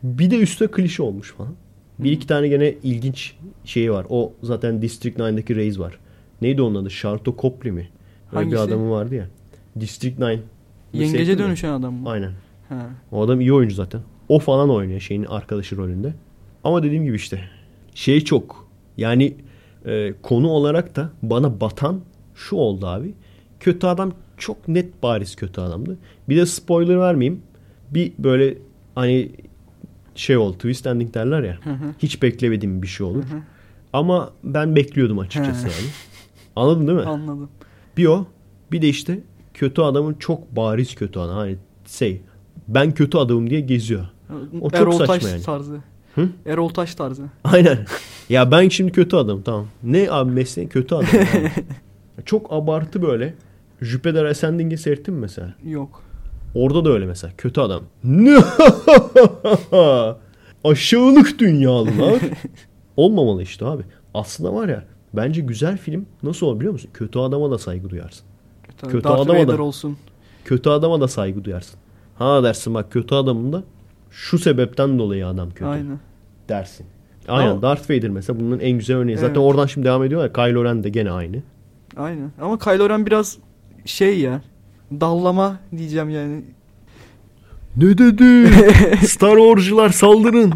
Bir 0.04 0.32
de 0.32 0.38
üstte 0.40 0.68
klişe 0.68 1.04
olmuş 1.04 1.34
falan. 1.34 1.54
Bir 2.00 2.12
iki 2.12 2.28
tane 2.28 2.48
gene 2.48 2.76
ilginç 2.84 3.36
şeyi 3.66 3.92
var. 3.92 4.06
O 4.10 4.34
zaten 4.44 4.82
District 4.82 5.20
9'daki 5.20 5.56
Reis 5.56 5.80
var. 5.80 6.00
Neydi 6.42 6.62
onun 6.62 6.82
adı? 6.82 6.90
Sharto 6.90 7.36
Copley 7.42 7.72
mi? 7.72 7.80
Öyle 7.80 8.52
bir 8.52 8.56
Hangisi? 8.56 8.60
adamı 8.60 8.92
vardı 8.92 9.16
ya. 9.16 9.28
District 9.80 10.20
9. 10.22 10.40
Yengece 10.94 11.38
dönüşen 11.38 11.70
adam 11.74 11.94
mı? 11.94 12.10
Aynen. 12.10 12.32
Ha. 12.70 12.90
O 13.12 13.22
adam 13.22 13.42
iyi 13.42 13.54
oyuncu 13.54 13.76
zaten. 13.76 14.02
O 14.30 14.40
falan 14.40 14.70
oynuyor 14.70 15.00
şeyin 15.00 15.24
arkadaşı 15.24 15.78
rolünde. 15.78 16.14
Ama 16.64 16.84
dediğim 16.84 17.04
gibi 17.06 17.16
işte 17.16 17.42
şey 17.96 18.22
çok 18.24 18.68
yani 18.98 19.36
e, 19.86 20.14
konu 20.22 20.48
olarak 20.50 20.96
da 20.96 21.10
bana 21.22 21.62
batan 21.62 22.02
şu 22.36 22.56
oldu 22.56 22.88
abi. 22.88 23.14
Kötü 23.60 23.88
adam 23.88 24.12
çok 24.38 24.68
net 24.68 25.04
bariz 25.04 25.36
kötü 25.36 25.62
adamdı. 25.62 25.98
Bir 26.30 26.38
de 26.38 26.46
spoiler 26.46 27.00
vermeyeyim. 27.00 27.42
Bir 27.92 28.12
böyle 28.20 28.58
hani 28.96 29.32
şey 30.16 30.38
oldu 30.38 30.54
twist 30.54 30.88
ending 30.88 31.14
derler 31.14 31.44
ya. 31.44 31.58
Hı 31.64 31.70
hı. 31.70 31.86
Hiç 32.00 32.22
beklemediğim 32.22 32.82
bir 32.82 32.88
şey 32.88 33.06
olur. 33.08 33.24
Hı 33.24 33.36
hı. 33.36 33.42
Ama 33.94 34.32
ben 34.44 34.76
bekliyordum 34.76 35.20
açıkçası 35.20 35.68
He. 35.68 35.72
yani. 35.72 35.88
Anladın 36.58 36.88
değil 36.88 36.98
mi? 37.00 37.06
Anladım. 37.06 37.50
Bir 37.98 38.06
o 38.06 38.26
bir 38.72 38.82
de 38.82 38.90
işte 38.90 39.20
kötü 39.54 39.82
adamın 39.82 40.14
çok 40.14 40.56
bariz 40.56 40.96
kötü 40.96 41.20
adam. 41.20 41.36
Hani 41.36 41.56
şey 41.88 42.22
ben 42.68 42.92
kötü 42.92 43.18
adamım 43.18 43.50
diye 43.50 43.60
geziyor. 43.60 44.06
O 44.62 44.70
çok 44.70 44.80
Erol 44.80 44.92
saçma 44.92 45.16
Taş 45.16 45.24
yani. 45.24 45.42
tarzı. 45.44 45.78
Hı? 46.16 46.30
Erol 46.46 46.70
Taş 46.70 46.96
tarzı. 46.96 47.24
Aynen. 47.44 47.86
Ya 48.30 48.52
ben 48.52 48.70
şimdi 48.70 48.92
kötü 48.92 49.16
adam 49.16 49.42
tamam. 49.42 49.68
Ne 49.84 50.12
abi 50.12 50.32
mesleğin 50.32 50.70
kötü 50.70 50.96
adam. 50.96 51.08
Çok 52.26 52.54
abartı 52.54 53.02
böyle. 53.02 53.34
Jüpiter 53.82 54.26
Ascending'i 54.26 54.78
seyrettin 54.78 55.14
mi 55.14 55.20
mesela? 55.20 55.54
Yok. 55.66 56.04
Orada 56.56 56.86
da 56.86 56.90
öyle 56.90 57.06
mesela. 57.06 57.34
Kötü 57.38 57.62
adam. 57.62 57.84
Aşağılık 60.64 61.40
dünyalılar. 61.40 62.20
Olmamalı 62.98 63.44
işte 63.44 63.66
abi. 63.66 63.84
Aslında 64.14 64.54
var 64.54 64.68
ya 64.70 64.84
bence 65.14 65.42
güzel 65.42 65.78
film 65.78 66.06
nasıl 66.24 66.46
olur 66.48 66.58
biliyor 66.60 66.74
musun? 66.74 66.90
Kötü 66.94 67.20
adama 67.20 67.52
da 67.52 67.58
saygı 67.58 67.90
duyarsın. 67.90 68.26
Tabii 68.78 68.92
Kötü 68.92 69.04
Darth 69.04 69.20
adama 69.22 69.40
da- 69.40 69.48
Vader 69.48 69.60
olsun. 69.60 69.98
Kötü 70.46 70.70
adama 70.70 71.02
da 71.02 71.08
saygı 71.08 71.44
duyarsın. 71.44 71.80
Ha 72.16 72.44
dersin 72.44 72.74
bak 72.74 72.92
kötü 72.92 73.16
adamın 73.16 73.54
da 73.54 73.64
şu 74.12 74.40
sebepten 74.40 75.00
dolayı 75.00 75.28
adam 75.28 75.50
kötü 75.50 75.66
Aynen. 75.66 76.00
dersin. 76.50 76.86
Aynen 77.28 77.52
Ama- 77.52 77.62
Darth 77.62 77.90
Vader 77.92 78.10
mesela 78.10 78.40
bunun 78.40 78.60
en 78.60 78.72
güzel 78.78 78.98
örneği. 78.98 79.16
Zaten 79.18 79.28
Evet. 79.28 79.38
oradan 79.38 79.66
şimdi 79.66 79.88
devam 79.88 80.04
ediyorlar. 80.04 80.34
Kylo 80.34 80.64
Ren 80.64 80.84
de 80.84 80.90
gene 80.90 81.12
aynı. 81.12 81.38
Aynen. 81.98 82.32
Ama 82.42 82.60
Kylo 82.60 82.90
Ren 82.90 83.06
biraz 83.06 83.38
şey 83.86 84.20
ya. 84.20 84.42
Dallama 84.92 85.60
diyeceğim 85.78 86.10
yani. 86.10 86.42
Ne 87.78 87.98
dedi? 87.98 88.48
Star 89.08 89.38
Wars'cular 89.38 89.90
saldırın. 89.90 90.54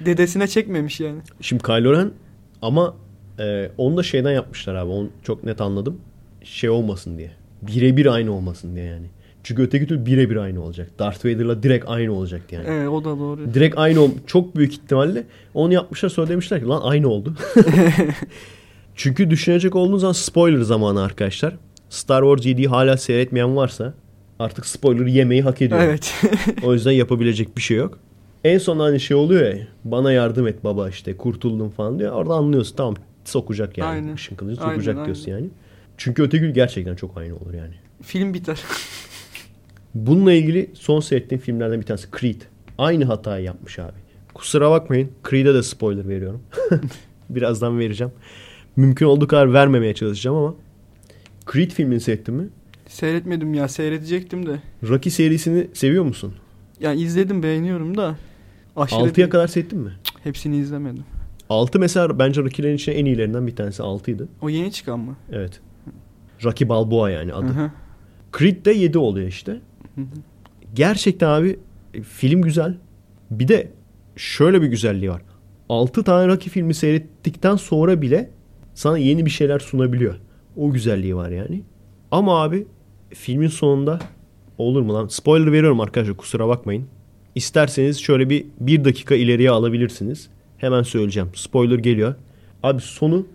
Dedesine 0.00 0.46
çekmemiş 0.46 1.00
yani. 1.00 1.18
Şimdi 1.40 1.62
Kylo 1.62 1.92
Ren 1.92 2.10
ama 2.62 2.94
e, 3.38 3.70
onu 3.78 3.96
da 3.96 4.02
şeyden 4.02 4.32
yapmışlar 4.32 4.74
abi. 4.74 4.90
Onu 4.90 5.08
çok 5.22 5.44
net 5.44 5.60
anladım. 5.60 6.00
Şey 6.44 6.70
olmasın 6.70 7.18
diye. 7.18 7.30
Birebir 7.62 8.06
aynı 8.06 8.32
olmasın 8.32 8.76
diye 8.76 8.84
yani. 8.84 9.06
Çünkü 9.44 9.62
öteki 9.62 9.86
türlü 9.86 10.06
birebir 10.06 10.36
aynı 10.36 10.62
olacak. 10.62 10.90
Darth 10.98 11.24
Vader'la 11.24 11.62
direkt 11.62 11.88
aynı 11.88 12.12
olacaktı 12.12 12.54
yani. 12.54 12.66
Evet 12.68 12.88
o 12.88 13.04
da 13.04 13.18
doğru. 13.18 13.54
Direkt 13.54 13.78
aynı 13.78 14.00
ol 14.00 14.10
çok 14.26 14.56
büyük 14.56 14.72
ihtimalle 14.72 15.24
onu 15.54 15.72
yapmışlar 15.72 16.08
sonra 16.08 16.28
demişler 16.28 16.60
ki 16.60 16.66
lan 16.66 16.80
aynı 16.84 17.08
oldu. 17.08 17.34
Çünkü 18.94 19.30
düşünecek 19.30 19.76
olduğunuz 19.76 20.00
zaman 20.00 20.12
spoiler 20.12 20.60
zamanı 20.60 21.02
arkadaşlar. 21.02 21.56
Star 21.88 22.22
Wars 22.22 22.46
7'yi 22.46 22.68
hala 22.68 22.96
seyretmeyen 22.96 23.56
varsa 23.56 23.94
artık 24.38 24.66
spoiler 24.66 25.06
yemeyi 25.06 25.42
hak 25.42 25.62
ediyor. 25.62 25.80
Evet. 25.80 26.14
O 26.62 26.72
yüzden 26.72 26.92
yapabilecek 26.92 27.56
bir 27.56 27.62
şey 27.62 27.76
yok. 27.76 27.98
En 28.44 28.58
son 28.58 28.78
hani 28.78 29.00
şey 29.00 29.16
oluyor 29.16 29.54
ya 29.54 29.66
bana 29.84 30.12
yardım 30.12 30.46
et 30.46 30.64
baba 30.64 30.88
işte 30.88 31.16
kurtuldum 31.16 31.70
falan 31.70 31.98
diyor. 31.98 32.12
Orada 32.12 32.34
anlıyorsun 32.34 32.76
tamam 32.76 32.94
sokacak 33.24 33.78
yani. 33.78 33.88
Aynen. 33.88 34.14
Işın 34.14 34.36
kılıcı 34.36 34.60
Aynen, 34.60 34.72
sokacak 34.72 34.94
aynen. 34.94 35.04
diyorsun 35.06 35.30
yani. 35.30 35.46
Çünkü 35.96 36.22
öteki 36.22 36.40
gün 36.44 36.54
gerçekten 36.54 36.94
çok 36.94 37.18
aynı 37.18 37.36
olur 37.36 37.54
yani. 37.54 37.74
Film 38.02 38.34
biter. 38.34 38.60
Bununla 39.94 40.32
ilgili 40.32 40.70
son 40.74 41.00
seyrettiğim 41.00 41.42
filmlerden 41.42 41.80
bir 41.80 41.86
tanesi 41.86 42.08
Creed. 42.20 42.40
Aynı 42.78 43.04
hatayı 43.04 43.44
yapmış 43.44 43.78
abi. 43.78 43.98
Kusura 44.34 44.70
bakmayın. 44.70 45.10
Creed'e 45.30 45.54
de 45.54 45.62
spoiler 45.62 46.08
veriyorum. 46.08 46.42
Birazdan 47.30 47.78
vereceğim. 47.78 48.12
Mümkün 48.76 49.06
olduğu 49.06 49.28
kadar 49.28 49.52
vermemeye 49.52 49.94
çalışacağım 49.94 50.36
ama 50.36 50.54
Creed 51.52 51.70
filmini 51.70 52.00
seyrettin 52.00 52.34
mi? 52.34 52.48
Seyretmedim 52.88 53.54
ya. 53.54 53.68
Seyredecektim 53.68 54.46
de. 54.46 54.60
Rocky 54.88 55.12
serisini 55.12 55.66
seviyor 55.74 56.04
musun? 56.04 56.34
Yani 56.80 57.00
izledim 57.00 57.42
beğeniyorum 57.42 57.96
da. 57.96 58.16
Aşırı 58.76 59.00
6'ya 59.00 59.14
değil. 59.14 59.30
kadar 59.30 59.46
seyrettin 59.48 59.78
mi? 59.78 59.92
Hepsini 60.24 60.56
izlemedim. 60.56 61.04
6 61.50 61.78
mesela 61.78 62.18
bence 62.18 62.42
Rocky'lerin 62.42 62.76
içinde 62.76 62.98
en 62.98 63.04
iyilerinden 63.04 63.46
bir 63.46 63.56
tanesi 63.56 63.82
6'ydı. 63.82 64.26
O 64.42 64.48
yeni 64.48 64.72
çıkan 64.72 64.98
mı? 64.98 65.16
Evet. 65.32 65.60
Rocky 66.44 66.68
Balboa 66.68 67.10
yani 67.10 67.32
adı. 67.34 67.46
Hı 67.46 67.64
hı. 67.64 67.70
Creed 68.38 68.66
de 68.66 68.72
7 68.72 68.98
oluyor 68.98 69.28
işte. 69.28 69.60
Gerçekten 70.74 71.28
abi 71.28 71.58
e, 71.94 72.02
film 72.02 72.42
güzel. 72.42 72.76
Bir 73.30 73.48
de 73.48 73.70
şöyle 74.16 74.62
bir 74.62 74.66
güzelliği 74.66 75.10
var. 75.10 75.22
6 75.68 76.04
tane 76.04 76.28
Rocky 76.28 76.48
filmi 76.50 76.74
seyrettikten 76.74 77.56
sonra 77.56 78.02
bile 78.02 78.30
sana 78.74 78.98
yeni 78.98 79.26
bir 79.26 79.30
şeyler 79.30 79.58
sunabiliyor. 79.58 80.14
O 80.56 80.70
güzelliği 80.70 81.16
var 81.16 81.30
yani. 81.30 81.62
Ama 82.10 82.42
abi 82.42 82.66
filmin 83.08 83.48
sonunda 83.48 83.98
olur 84.58 84.82
mu 84.82 84.94
lan? 84.94 85.06
Spoiler 85.08 85.52
veriyorum 85.52 85.80
arkadaşlar 85.80 86.16
kusura 86.16 86.48
bakmayın. 86.48 86.86
İsterseniz 87.34 88.00
şöyle 88.00 88.30
bir 88.30 88.46
bir 88.60 88.84
dakika 88.84 89.14
ileriye 89.14 89.50
alabilirsiniz. 89.50 90.28
Hemen 90.58 90.82
söyleyeceğim. 90.82 91.28
Spoiler 91.34 91.78
geliyor. 91.78 92.14
Abi 92.62 92.82
sonu 92.82 93.26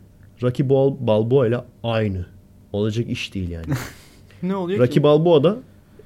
Rocky 0.44 0.70
Bal 0.70 0.96
Balboa 1.00 1.48
ile 1.48 1.58
aynı. 1.84 2.26
Olacak 2.74 3.10
iş 3.10 3.34
değil 3.34 3.50
yani. 3.50 3.66
Ne 4.44 4.56
oluyor 4.56 4.80
Rocky 4.80 4.94
ki? 4.94 5.04
Balboa 5.04 5.44
da 5.44 5.58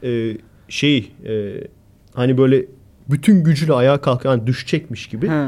e, 0.03 0.37
şey 0.67 1.11
e, 1.25 1.53
hani 2.13 2.37
böyle 2.37 2.65
bütün 3.09 3.43
gücüyle 3.43 3.73
ayağa 3.73 4.01
kalkıyor. 4.01 4.33
Yani 4.33 4.47
düşecekmiş 4.47 5.07
gibi. 5.07 5.29
He. 5.29 5.47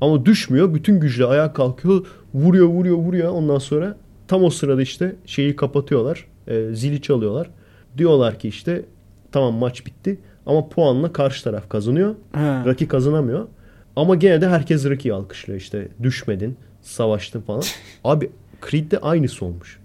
Ama 0.00 0.26
düşmüyor. 0.26 0.74
Bütün 0.74 1.00
gücüyle 1.00 1.26
ayağa 1.26 1.52
kalkıyor. 1.52 2.06
Vuruyor 2.34 2.66
vuruyor 2.66 2.96
vuruyor. 2.96 3.32
Ondan 3.32 3.58
sonra 3.58 3.96
tam 4.28 4.44
o 4.44 4.50
sırada 4.50 4.82
işte 4.82 5.16
şeyi 5.26 5.56
kapatıyorlar. 5.56 6.26
E, 6.48 6.74
zili 6.74 7.02
çalıyorlar. 7.02 7.50
Diyorlar 7.98 8.38
ki 8.38 8.48
işte 8.48 8.84
tamam 9.32 9.54
maç 9.54 9.86
bitti. 9.86 10.18
Ama 10.46 10.68
puanla 10.68 11.12
karşı 11.12 11.44
taraf 11.44 11.68
kazanıyor. 11.68 12.14
He. 12.32 12.64
Rocky 12.64 12.88
kazanamıyor. 12.88 13.46
Ama 13.96 14.14
gene 14.14 14.40
de 14.40 14.48
herkes 14.48 14.84
Rocky'yi 14.84 15.14
alkışlıyor 15.14 15.60
işte. 15.60 15.88
Düşmedin, 16.02 16.56
savaştın 16.82 17.40
falan. 17.40 17.62
Abi 18.04 18.30
Creed'de 18.70 18.98
aynısı 18.98 19.44
olmuş. 19.44 19.78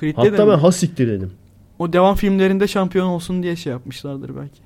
Creed'de 0.00 0.16
Hatta 0.16 0.32
de 0.32 0.38
ben 0.38 0.46
mi? 0.48 0.54
ha 0.54 0.72
siktir 0.72 1.08
dedim. 1.08 1.30
O 1.78 1.92
devam 1.92 2.16
filmlerinde 2.16 2.68
şampiyon 2.68 3.06
olsun 3.06 3.42
diye 3.42 3.56
şey 3.56 3.72
yapmışlardır 3.72 4.36
belki. 4.36 4.60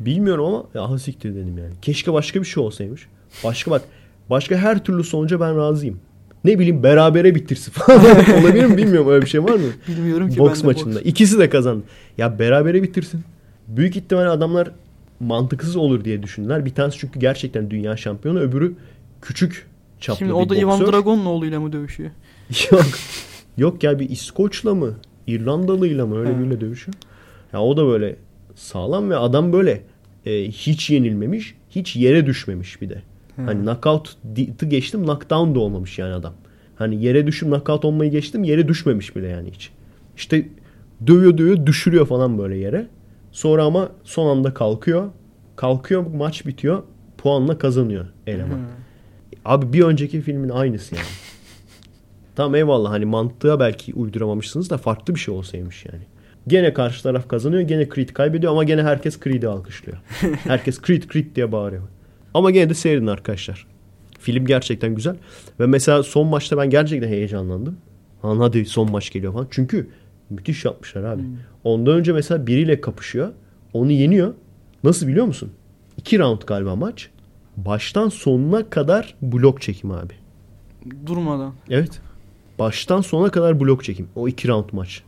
Bilmiyorum 0.00 0.44
ama 0.44 0.64
ya 0.74 0.90
ha 0.90 0.98
siktir 0.98 1.34
dedim 1.34 1.58
yani. 1.58 1.72
Keşke 1.82 2.12
başka 2.12 2.40
bir 2.40 2.46
şey 2.46 2.62
olsaymış. 2.62 3.06
Başka 3.44 3.70
bak 3.70 3.82
başka 4.30 4.56
her 4.56 4.84
türlü 4.84 5.04
sonuca 5.04 5.40
ben 5.40 5.56
razıyım. 5.58 6.00
ne 6.44 6.58
bileyim 6.58 6.82
berabere 6.82 7.34
bitirsin 7.34 7.72
falan. 7.74 8.00
Olabilir 8.40 8.64
mi 8.64 8.76
bilmiyorum 8.76 9.10
öyle 9.10 9.22
bir 9.24 9.30
şey 9.30 9.44
var 9.44 9.54
mı? 9.54 9.62
Bilmiyorum 9.88 10.30
ki 10.30 10.38
boks 10.38 10.54
ben 10.54 10.62
de 10.62 10.66
maçında. 10.66 10.94
boks. 10.94 11.06
İkisi 11.06 11.38
de 11.38 11.48
kazandı. 11.50 11.82
Ya 12.18 12.38
berabere 12.38 12.82
bitirsin. 12.82 13.20
Büyük 13.68 13.96
ihtimalle 13.96 14.28
adamlar 14.28 14.70
mantıksız 15.20 15.76
olur 15.76 16.04
diye 16.04 16.22
düşündüler. 16.22 16.64
Bir 16.64 16.74
tanesi 16.74 16.98
çünkü 16.98 17.20
gerçekten 17.20 17.70
dünya 17.70 17.96
şampiyonu. 17.96 18.38
Öbürü 18.38 18.74
küçük 19.22 19.66
çaplı 20.00 20.18
Şimdi 20.18 20.32
bir 20.32 20.36
o 20.36 20.48
da 20.48 20.56
Ivan. 20.56 20.80
Drago'nun 20.80 21.26
oğluyla 21.26 21.60
mı 21.60 21.72
dövüşüyor? 21.72 22.10
Yok. 22.70 22.86
Yok 23.56 23.82
ya 23.82 23.98
bir 23.98 24.10
İskoç'la 24.10 24.74
mı? 24.74 24.94
İrlandalı'yla 25.26 26.06
mı? 26.06 26.18
Öyle 26.18 26.38
biriyle 26.38 26.60
dövüşüyor. 26.60 26.94
Ya 27.52 27.62
o 27.62 27.76
da 27.76 27.86
böyle 27.86 28.16
sağlam 28.54 29.10
ve 29.10 29.16
adam 29.16 29.52
böyle 29.52 29.82
e, 30.26 30.48
hiç 30.48 30.90
yenilmemiş, 30.90 31.54
hiç 31.70 31.96
yere 31.96 32.26
düşmemiş 32.26 32.82
bir 32.82 32.88
de. 32.88 33.02
Hani 33.36 33.62
knockout'ı 33.62 34.66
geçtim, 34.66 35.04
knockdown 35.04 35.54
da 35.54 35.58
olmamış 35.60 35.98
yani 35.98 36.14
adam. 36.14 36.34
Hani 36.76 37.04
yere 37.04 37.26
düşüp 37.26 37.48
knockout 37.48 37.84
olmayı 37.84 38.10
geçtim, 38.10 38.44
yere 38.44 38.68
düşmemiş 38.68 39.16
bile 39.16 39.28
yani 39.28 39.50
hiç. 39.50 39.70
İşte 40.16 40.48
dövüyor 41.06 41.38
dövüyor, 41.38 41.66
düşürüyor 41.66 42.06
falan 42.06 42.38
böyle 42.38 42.56
yere. 42.56 42.86
Sonra 43.32 43.64
ama 43.64 43.88
son 44.04 44.26
anda 44.36 44.54
kalkıyor. 44.54 45.10
Kalkıyor, 45.56 46.06
maç 46.06 46.46
bitiyor. 46.46 46.82
Puanla 47.18 47.58
kazanıyor 47.58 48.06
eleman. 48.26 48.58
Hı. 48.58 48.64
Abi 49.44 49.72
bir 49.72 49.82
önceki 49.82 50.20
filmin 50.20 50.48
aynısı 50.48 50.94
yani. 50.94 51.06
tamam 52.36 52.54
eyvallah 52.54 52.90
hani 52.90 53.04
mantığa 53.04 53.60
belki 53.60 53.94
uyduramamışsınız 53.94 54.70
da 54.70 54.78
farklı 54.78 55.14
bir 55.14 55.20
şey 55.20 55.34
olsaymış 55.34 55.84
yani. 55.92 56.02
Gene 56.46 56.72
karşı 56.74 57.02
taraf 57.02 57.28
kazanıyor. 57.28 57.62
Gene 57.62 57.88
Creed 57.88 58.08
kaybediyor 58.08 58.52
ama 58.52 58.64
gene 58.64 58.82
herkes 58.82 59.20
Creed'i 59.20 59.48
alkışlıyor. 59.48 59.98
herkes 60.44 60.82
Creed 60.82 61.02
Creed 61.12 61.36
diye 61.36 61.52
bağırıyor. 61.52 61.82
Ama 62.34 62.50
gene 62.50 62.70
de 62.70 62.74
seyredin 62.74 63.06
arkadaşlar. 63.06 63.66
Film 64.18 64.46
gerçekten 64.46 64.94
güzel. 64.94 65.16
Ve 65.60 65.66
mesela 65.66 66.02
son 66.02 66.26
maçta 66.26 66.56
ben 66.58 66.70
gerçekten 66.70 67.08
heyecanlandım. 67.08 67.76
Lan 68.24 68.38
hadi 68.38 68.64
son 68.64 68.90
maç 68.90 69.10
geliyor 69.10 69.32
falan. 69.32 69.46
Çünkü 69.50 69.88
müthiş 70.30 70.64
yapmışlar 70.64 71.04
abi. 71.04 71.22
Ondan 71.64 71.94
önce 71.94 72.12
mesela 72.12 72.46
biriyle 72.46 72.80
kapışıyor. 72.80 73.28
Onu 73.72 73.92
yeniyor. 73.92 74.34
Nasıl 74.84 75.08
biliyor 75.08 75.26
musun? 75.26 75.52
İki 75.96 76.18
round 76.18 76.42
galiba 76.46 76.76
maç. 76.76 77.08
Baştan 77.56 78.08
sonuna 78.08 78.70
kadar 78.70 79.14
blok 79.22 79.60
çekim 79.62 79.90
abi. 79.90 80.12
Durmadan. 81.06 81.52
Evet. 81.70 82.00
Baştan 82.58 83.00
sona 83.00 83.30
kadar 83.30 83.60
blok 83.60 83.84
çekim. 83.84 84.08
O 84.16 84.28
iki 84.28 84.48
round 84.48 84.64
maç. 84.72 85.02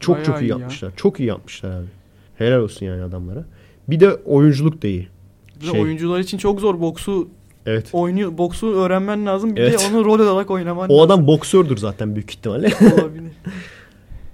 Çok 0.00 0.14
Bayağı 0.16 0.26
çok 0.26 0.36
iyi 0.42 0.44
iyi 0.46 0.50
ya. 0.50 0.56
yapmışlar. 0.58 0.92
Çok 0.96 1.20
iyi 1.20 1.28
yapmışlar 1.28 1.70
abi. 1.70 1.86
Helal 2.38 2.58
olsun 2.60 2.86
yani 2.86 3.02
adamlara. 3.02 3.44
Bir 3.88 4.00
de 4.00 4.14
oyunculuk 4.14 4.82
da 4.82 4.86
iyi. 4.86 5.08
Bir 5.60 5.66
Şey- 5.66 5.80
oyuncular 5.80 6.18
için 6.20 6.38
çok 6.38 6.60
zor 6.60 6.80
boksu 6.80 7.28
Evet. 7.66 7.88
oynuyor 7.92 8.38
boksu 8.38 8.74
öğrenmen 8.74 9.26
lazım. 9.26 9.56
Bir 9.56 9.60
Evet. 9.60 9.80
de 9.90 9.96
onu 9.96 10.04
rol 10.04 10.18
olarak 10.18 10.50
oynaman 10.50 10.90
O 10.90 11.02
adam 11.02 11.26
boksördür 11.26 11.76
zaten 11.76 12.14
büyük 12.14 12.30
ihtimalle. 12.30 12.70
lazım. 12.70 12.92
olabilir. 12.92 13.32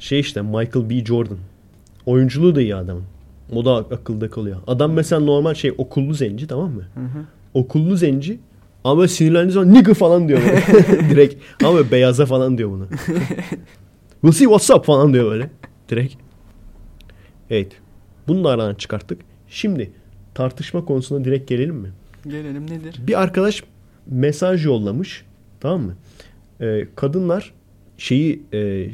şey 0.00 0.20
işte 0.20 0.42
Michael 0.42 0.90
B. 0.90 1.04
Jordan. 1.04 1.38
Oyunculuğu 2.06 2.54
da 2.54 2.60
iyi 2.62 2.74
adamın. 2.74 3.04
O 3.54 3.64
da 3.64 3.74
akılda 3.76 4.30
kalıyor. 4.30 4.56
Adam 4.66 4.92
mesela 4.92 5.20
normal 5.20 5.54
şey 5.54 5.74
okullu 5.78 6.14
zenci 6.14 6.46
tamam 6.46 6.70
mı? 6.70 6.82
Hı 6.94 7.00
hı. 7.00 7.24
Okullu 7.54 7.96
zenci 7.96 8.38
ama 8.84 9.08
sinirlendiği 9.08 9.52
zaman 9.52 9.74
nigga 9.74 9.94
falan 9.94 10.28
diyor 10.28 10.40
böyle. 10.40 11.10
Direkt. 11.10 11.42
Ama 11.64 11.90
beyaza 11.90 12.26
falan 12.26 12.58
diyor 12.58 12.70
bunu. 12.70 12.86
We'll 14.22 14.32
see 14.32 14.44
what's 14.44 14.70
up 14.70 14.84
falan 14.84 15.12
diyor 15.12 15.30
böyle. 15.30 15.50
Direkt. 15.88 16.14
Evet. 17.50 17.72
Bunu 18.28 18.44
da 18.44 18.50
aradan 18.50 18.74
çıkarttık. 18.74 19.20
Şimdi 19.48 19.90
tartışma 20.34 20.84
konusuna 20.84 21.24
direkt 21.24 21.48
gelelim 21.48 21.76
mi? 21.76 21.88
Gelelim 22.24 22.70
nedir? 22.70 23.00
Bir 23.06 23.22
arkadaş 23.22 23.64
mesaj 24.06 24.66
yollamış. 24.66 25.24
Tamam 25.60 25.80
mı? 25.82 25.94
Ee, 26.60 26.88
kadınlar 26.96 27.54
şeyi 27.98 28.42
e, 28.52 28.90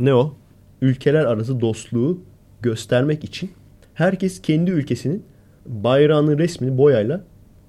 ne 0.00 0.14
o? 0.14 0.34
Ülkeler 0.82 1.24
arası 1.24 1.60
dostluğu 1.60 2.20
göstermek 2.62 3.24
için 3.24 3.50
herkes 3.94 4.42
kendi 4.42 4.70
ülkesinin 4.70 5.24
bayrağının 5.66 6.38
resmini 6.38 6.78
boyayla 6.78 7.20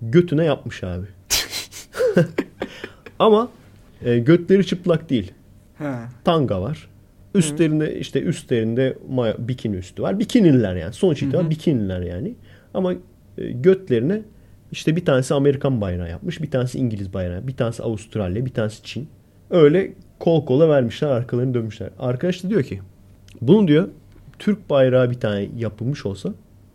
götüne 0.01 0.45
yapmış 0.45 0.83
abi. 0.83 1.05
Ama 3.19 3.49
e, 4.05 4.19
götleri 4.19 4.65
çıplak 4.65 5.09
değil. 5.09 5.33
He. 5.77 5.93
Tanga 6.23 6.61
var. 6.61 6.89
Üstlerinde 7.35 7.99
işte 7.99 8.21
üstlerinde 8.21 8.97
maya, 9.09 9.35
bikini 9.47 9.75
üstü 9.75 10.03
var. 10.03 10.19
Bikiniler 10.19 10.75
yani. 10.75 10.93
Sonuç 10.93 11.23
itibariyle 11.23 11.49
bikiniler 11.49 12.01
yani. 12.01 12.35
Ama 12.73 12.93
e, 13.37 13.51
götlerine 13.51 14.21
işte 14.71 14.95
bir 14.95 15.05
tanesi 15.05 15.33
Amerikan 15.33 15.81
bayrağı 15.81 16.09
yapmış. 16.09 16.41
Bir 16.41 16.51
tanesi 16.51 16.77
İngiliz 16.77 17.13
bayrağı. 17.13 17.47
Bir 17.47 17.55
tanesi 17.55 17.83
Avustralya. 17.83 18.45
Bir 18.45 18.53
tanesi 18.53 18.83
Çin. 18.83 19.07
Öyle 19.49 19.93
kol 20.19 20.45
kola 20.45 20.69
vermişler. 20.69 21.07
Arkalarını 21.07 21.53
dönmüşler. 21.53 21.89
Arkadaş 21.99 22.43
da 22.43 22.49
diyor 22.49 22.63
ki 22.63 22.79
bunu 23.41 23.67
diyor 23.67 23.87
Türk 24.39 24.69
bayrağı 24.69 25.09
bir 25.09 25.19
tane 25.19 25.49
yapılmış 25.57 26.05
olsa 26.05 26.33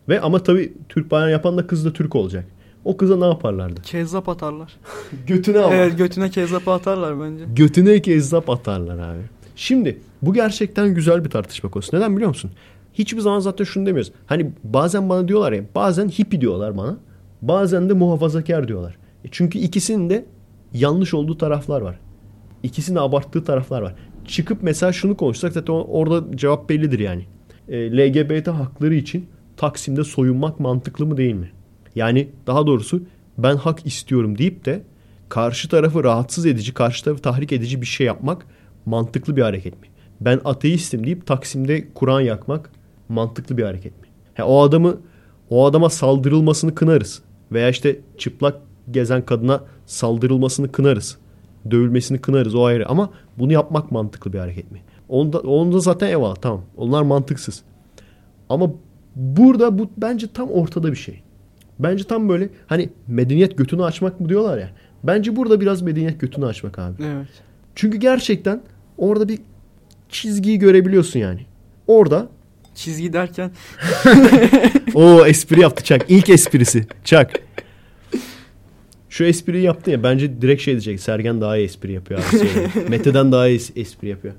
ve 0.09 0.20
ama 0.20 0.43
tabii 0.43 0.73
Türk 0.89 1.11
bayrağı 1.11 1.31
yapan 1.31 1.59
da 1.59 1.66
kız 1.66 1.85
da 1.85 1.93
Türk 1.93 2.16
olacak. 2.16 2.45
O 2.85 2.97
kıza 2.97 3.16
ne 3.16 3.24
yaparlardı? 3.24 3.82
Kezzap 3.82 4.28
atarlar. 4.28 4.77
Götüne 5.27 5.59
ama. 5.59 5.74
Evet 5.74 5.99
götüne 5.99 6.31
kezzap 6.31 6.69
atarlar 6.69 7.20
bence. 7.20 7.45
Götüne 7.57 8.03
kezzap 8.03 8.51
atarlar 8.51 8.99
abi. 8.99 9.20
Şimdi 9.57 10.01
bu 10.23 10.35
gerçekten 10.35 10.95
güzel 10.95 11.24
bir 11.24 11.31
tartışma 11.31 11.70
konusu. 11.70 11.97
Neden 11.97 12.16
biliyor 12.16 12.28
musun? 12.28 12.51
Hiçbir 12.95 13.20
zaman 13.20 13.39
zaten 13.41 13.65
şunu 13.65 13.86
demiyoruz. 13.86 14.12
Hani 14.27 14.51
bazen 14.65 15.09
bana 15.09 15.28
diyorlar 15.28 15.53
ya 15.53 15.65
bazen 15.74 16.09
hippie 16.09 16.41
diyorlar 16.41 16.77
bana. 16.77 16.97
Bazen 17.43 17.89
de 17.89 17.93
muhafazakar 17.93 18.69
diyorlar. 18.69 18.97
E 19.24 19.28
çünkü 19.31 19.59
ikisinin 19.59 20.11
de 20.11 20.24
yanlış 20.74 21.15
olduğu 21.15 21.39
taraflar 21.39 21.81
var. 21.81 21.99
İkisinin 22.62 22.97
de 22.97 23.01
abarttığı 23.01 23.45
taraflar 23.45 23.82
var. 23.82 23.95
Çıkıp 24.26 24.62
mesela 24.62 24.92
şunu 24.92 25.16
konuşsak 25.16 25.52
zaten 25.52 25.72
orada 25.72 26.36
cevap 26.36 26.68
bellidir 26.68 26.98
yani. 26.98 27.26
E, 27.68 27.96
LGBT 27.96 28.48
hakları 28.48 28.94
için 28.94 29.26
Taksim'de 29.56 30.05
soyunmak 30.05 30.60
mantıklı 30.60 31.06
mı 31.06 31.16
değil 31.16 31.34
mi? 31.34 31.51
Yani 31.94 32.28
daha 32.46 32.66
doğrusu 32.66 33.02
ben 33.38 33.56
hak 33.56 33.86
istiyorum 33.86 34.38
deyip 34.38 34.64
de 34.64 34.82
karşı 35.28 35.68
tarafı 35.68 36.05
rahatsız 36.05 36.46
edici, 36.46 36.74
karşı 36.74 37.05
tarafı 37.05 37.22
tahrik 37.22 37.52
edici 37.52 37.80
bir 37.80 37.86
şey 37.86 38.06
yapmak 38.06 38.46
mantıklı 38.86 39.36
bir 39.36 39.42
hareket 39.42 39.80
mi? 39.80 39.86
Ben 40.20 40.40
ateistim 40.44 41.06
deyip 41.06 41.26
Taksim'de 41.26 41.88
Kur'an 41.94 42.20
yakmak 42.20 42.70
mantıklı 43.09 43.56
bir 43.56 43.62
hareket 43.62 44.01
mi? 44.01 44.06
Ha, 44.34 44.44
o 44.44 44.62
adamı 44.62 45.01
o 45.51 45.66
adama 45.66 45.90
saldırılmasını 45.90 46.74
kınarız. 46.74 47.22
Veya 47.52 47.68
işte 47.68 48.01
çıplak 48.18 48.56
gezen 48.90 49.26
kadına 49.26 49.64
saldırılmasını 49.86 50.72
kınarız. 50.72 51.18
Dövülmesini 51.70 52.19
kınarız 52.19 52.55
o 52.55 52.65
ayrı 52.65 52.89
ama 52.89 53.11
bunu 53.39 53.53
yapmak 53.53 53.93
mantıklı 53.93 54.32
bir 54.32 54.39
hareket 54.39 54.73
mi? 54.73 54.82
Onda, 55.09 55.39
onda 55.39 55.78
zaten 55.78 56.09
eyvallah 56.09 56.36
tamam. 56.36 56.62
Onlar 56.77 57.03
mantıksız. 57.03 57.62
Ama 58.49 58.70
burada 59.16 59.78
bu 59.78 59.91
bence 59.97 60.27
tam 60.35 60.51
ortada 60.51 60.91
bir 60.91 60.97
şey. 60.97 61.23
Bence 61.78 62.05
tam 62.05 62.28
böyle 62.28 62.49
hani 62.66 62.89
medeniyet 63.07 63.59
götünü 63.59 63.85
açmak 63.85 64.20
mı 64.20 64.28
diyorlar 64.28 64.59
ya. 64.59 64.70
Bence 65.05 65.36
burada 65.36 65.61
biraz 65.61 65.82
medeniyet 65.82 66.20
götünü 66.20 66.47
açmak 66.47 66.78
abi. 66.78 67.03
Evet. 67.03 67.28
Çünkü 67.74 67.99
gerçekten 67.99 68.62
orada 68.99 69.28
bir 69.28 69.39
çizgiyi 70.09 70.59
görebiliyorsun 70.59 71.20
yani. 71.20 71.41
Orada 71.86 72.28
Çizgi 72.74 73.12
derken 73.12 73.51
o 74.95 75.27
espri 75.27 75.61
yaptı 75.61 75.85
Çak. 75.85 76.05
İlk 76.09 76.28
esprisi. 76.31 76.86
Çak. 77.05 77.32
Şu 79.15 79.24
espriyi 79.24 79.65
yaptı 79.65 79.91
ya 79.91 80.03
bence 80.03 80.43
direkt 80.43 80.62
şey 80.62 80.74
diyecek. 80.74 81.01
Sergen 81.01 81.41
daha 81.41 81.57
iyi 81.57 81.65
espri 81.65 81.93
yapıyor. 81.93 82.20
Mete'den 82.89 83.32
daha 83.32 83.49
iyi 83.49 83.59
es- 83.59 83.81
espri 83.81 84.09
yapıyor. 84.09 84.35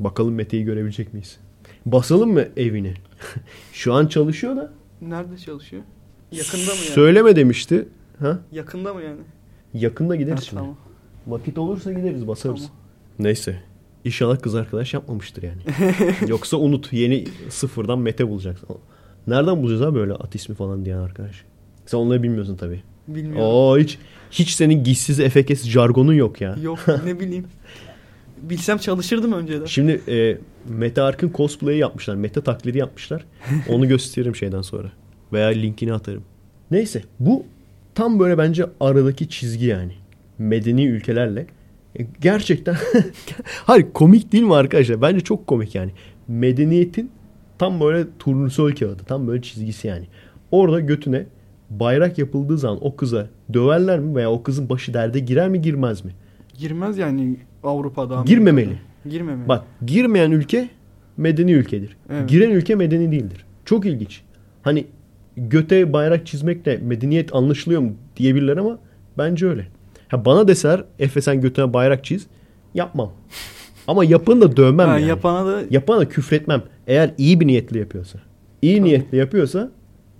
Bakalım 0.00 0.34
Mete'yi 0.34 0.64
görebilecek 0.64 1.12
miyiz? 1.14 1.38
Basalım 1.86 2.32
mı 2.32 2.44
evini? 2.56 2.94
Şu 3.72 3.92
an 3.94 4.06
çalışıyor 4.06 4.56
da. 4.56 4.72
nerede 5.02 5.38
çalışıyor? 5.38 5.82
Yakında 6.32 6.60
mı 6.62 6.66
yani? 6.84 6.94
Söyleme 6.94 7.36
demişti. 7.36 7.88
Ha? 8.20 8.38
Yakında 8.52 8.94
mı 8.94 9.02
yani? 9.02 9.20
Yakında 9.74 10.12
Ha, 10.12 10.16
gideriz 10.16 10.44
şimdi. 10.44 10.60
tamam. 10.60 10.76
Vakit 11.26 11.58
olursa 11.58 11.92
gideriz 11.92 12.28
basarız. 12.28 12.56
Tamam. 12.56 12.76
Neyse. 13.18 13.62
İnşallah 14.04 14.42
kız 14.42 14.54
arkadaş 14.54 14.94
yapmamıştır 14.94 15.42
yani. 15.42 15.62
Yoksa 16.30 16.56
unut 16.56 16.92
yeni 16.92 17.24
sıfırdan 17.48 17.98
Mete 17.98 18.28
bulacaksın. 18.28 18.68
Nereden 19.26 19.62
bulacağız 19.62 19.82
abi 19.82 19.98
böyle 19.98 20.12
at 20.12 20.34
ismi 20.34 20.54
falan 20.54 20.84
diyen 20.84 20.98
arkadaş? 20.98 21.44
Sen 21.88 21.98
onları 21.98 22.22
bilmiyorsun 22.22 22.56
tabii. 22.56 22.82
Bilmiyorum. 23.08 23.42
Oo 23.42 23.78
hiç 23.78 23.98
hiç 24.30 24.50
senin 24.50 24.84
gizsiz 24.84 25.20
efekes 25.20 25.66
jargonun 25.66 26.12
yok 26.12 26.40
ya. 26.40 26.56
Yok 26.62 26.78
ne 27.04 27.20
bileyim. 27.20 27.44
Bilsem 28.42 28.78
çalışırdım 28.78 29.32
önceden. 29.32 29.64
Şimdi 29.64 30.00
e, 30.08 30.38
Mete 30.68 31.02
Ark'ın 31.02 31.32
cosplay'i 31.34 31.78
yapmışlar. 31.78 32.14
Mete 32.14 32.40
taklidi 32.40 32.78
yapmışlar. 32.78 33.24
Onu 33.68 33.88
gösteririm 33.88 34.36
şeyden 34.36 34.62
sonra. 34.62 34.92
Veya 35.32 35.48
linkini 35.48 35.92
atarım. 35.92 36.22
Neyse 36.70 37.02
bu 37.20 37.44
tam 37.94 38.18
böyle 38.18 38.38
bence 38.38 38.66
aradaki 38.80 39.28
çizgi 39.28 39.66
yani. 39.66 39.92
Medeni 40.38 40.86
ülkelerle. 40.86 41.46
E, 41.98 42.06
gerçekten 42.20 42.76
hayır 43.44 43.86
komik 43.94 44.32
değil 44.32 44.44
mi 44.44 44.54
arkadaşlar? 44.54 45.02
Bence 45.02 45.20
çok 45.20 45.46
komik 45.46 45.74
yani. 45.74 45.90
Medeniyetin 46.28 47.10
tam 47.58 47.80
böyle 47.80 48.06
turnusol 48.18 48.72
kağıdı. 48.72 49.02
Tam 49.06 49.26
böyle 49.26 49.42
çizgisi 49.42 49.88
yani. 49.88 50.06
Orada 50.50 50.80
götüne 50.80 51.26
bayrak 51.70 52.18
yapıldığı 52.18 52.58
zaman 52.58 52.78
o 52.80 52.96
kıza 52.96 53.26
döverler 53.52 53.98
mi 53.98 54.14
veya 54.14 54.30
o 54.30 54.42
kızın 54.42 54.68
başı 54.68 54.94
derde 54.94 55.18
girer 55.18 55.48
mi 55.48 55.62
girmez 55.62 56.04
mi? 56.04 56.10
Girmez 56.58 56.98
yani 56.98 57.36
Avrupa'da. 57.62 58.22
Girmemeli. 58.26 58.66
Amerika'da. 58.66 59.10
Girmemeli. 59.10 59.48
Bak 59.48 59.64
girmeyen 59.86 60.30
ülke 60.30 60.68
medeni 61.16 61.52
ülkedir. 61.52 61.96
Evet. 62.10 62.28
Giren 62.28 62.50
ülke 62.50 62.74
medeni 62.74 63.12
değildir. 63.12 63.44
Çok 63.64 63.86
ilginç. 63.86 64.22
Hani 64.62 64.84
göte 65.36 65.92
bayrak 65.92 66.26
çizmekle 66.26 66.76
medeniyet 66.76 67.34
anlaşılıyor 67.34 67.80
mu 67.80 67.92
diyebilirler 68.16 68.56
ama 68.56 68.78
bence 69.18 69.46
öyle. 69.46 69.66
Ha 70.08 70.24
bana 70.24 70.48
deseler 70.48 70.84
Efe 70.98 71.20
sen 71.20 71.40
götüne 71.40 71.72
bayrak 71.72 72.04
çiz 72.04 72.26
yapmam. 72.74 73.12
Ama 73.86 74.04
yapanı 74.04 74.40
da 74.40 74.56
dövmem 74.56 74.88
Ha, 74.88 74.98
yani. 74.98 75.08
Yapana 75.08 75.46
da 75.46 75.62
Yapana 75.70 76.00
da 76.00 76.08
küfretmem. 76.08 76.62
Eğer 76.86 77.10
iyi 77.18 77.40
bir 77.40 77.46
niyetli 77.46 77.78
yapıyorsa. 77.78 78.18
İyi 78.62 78.84
niyetli 78.84 79.18
yapıyorsa 79.18 79.70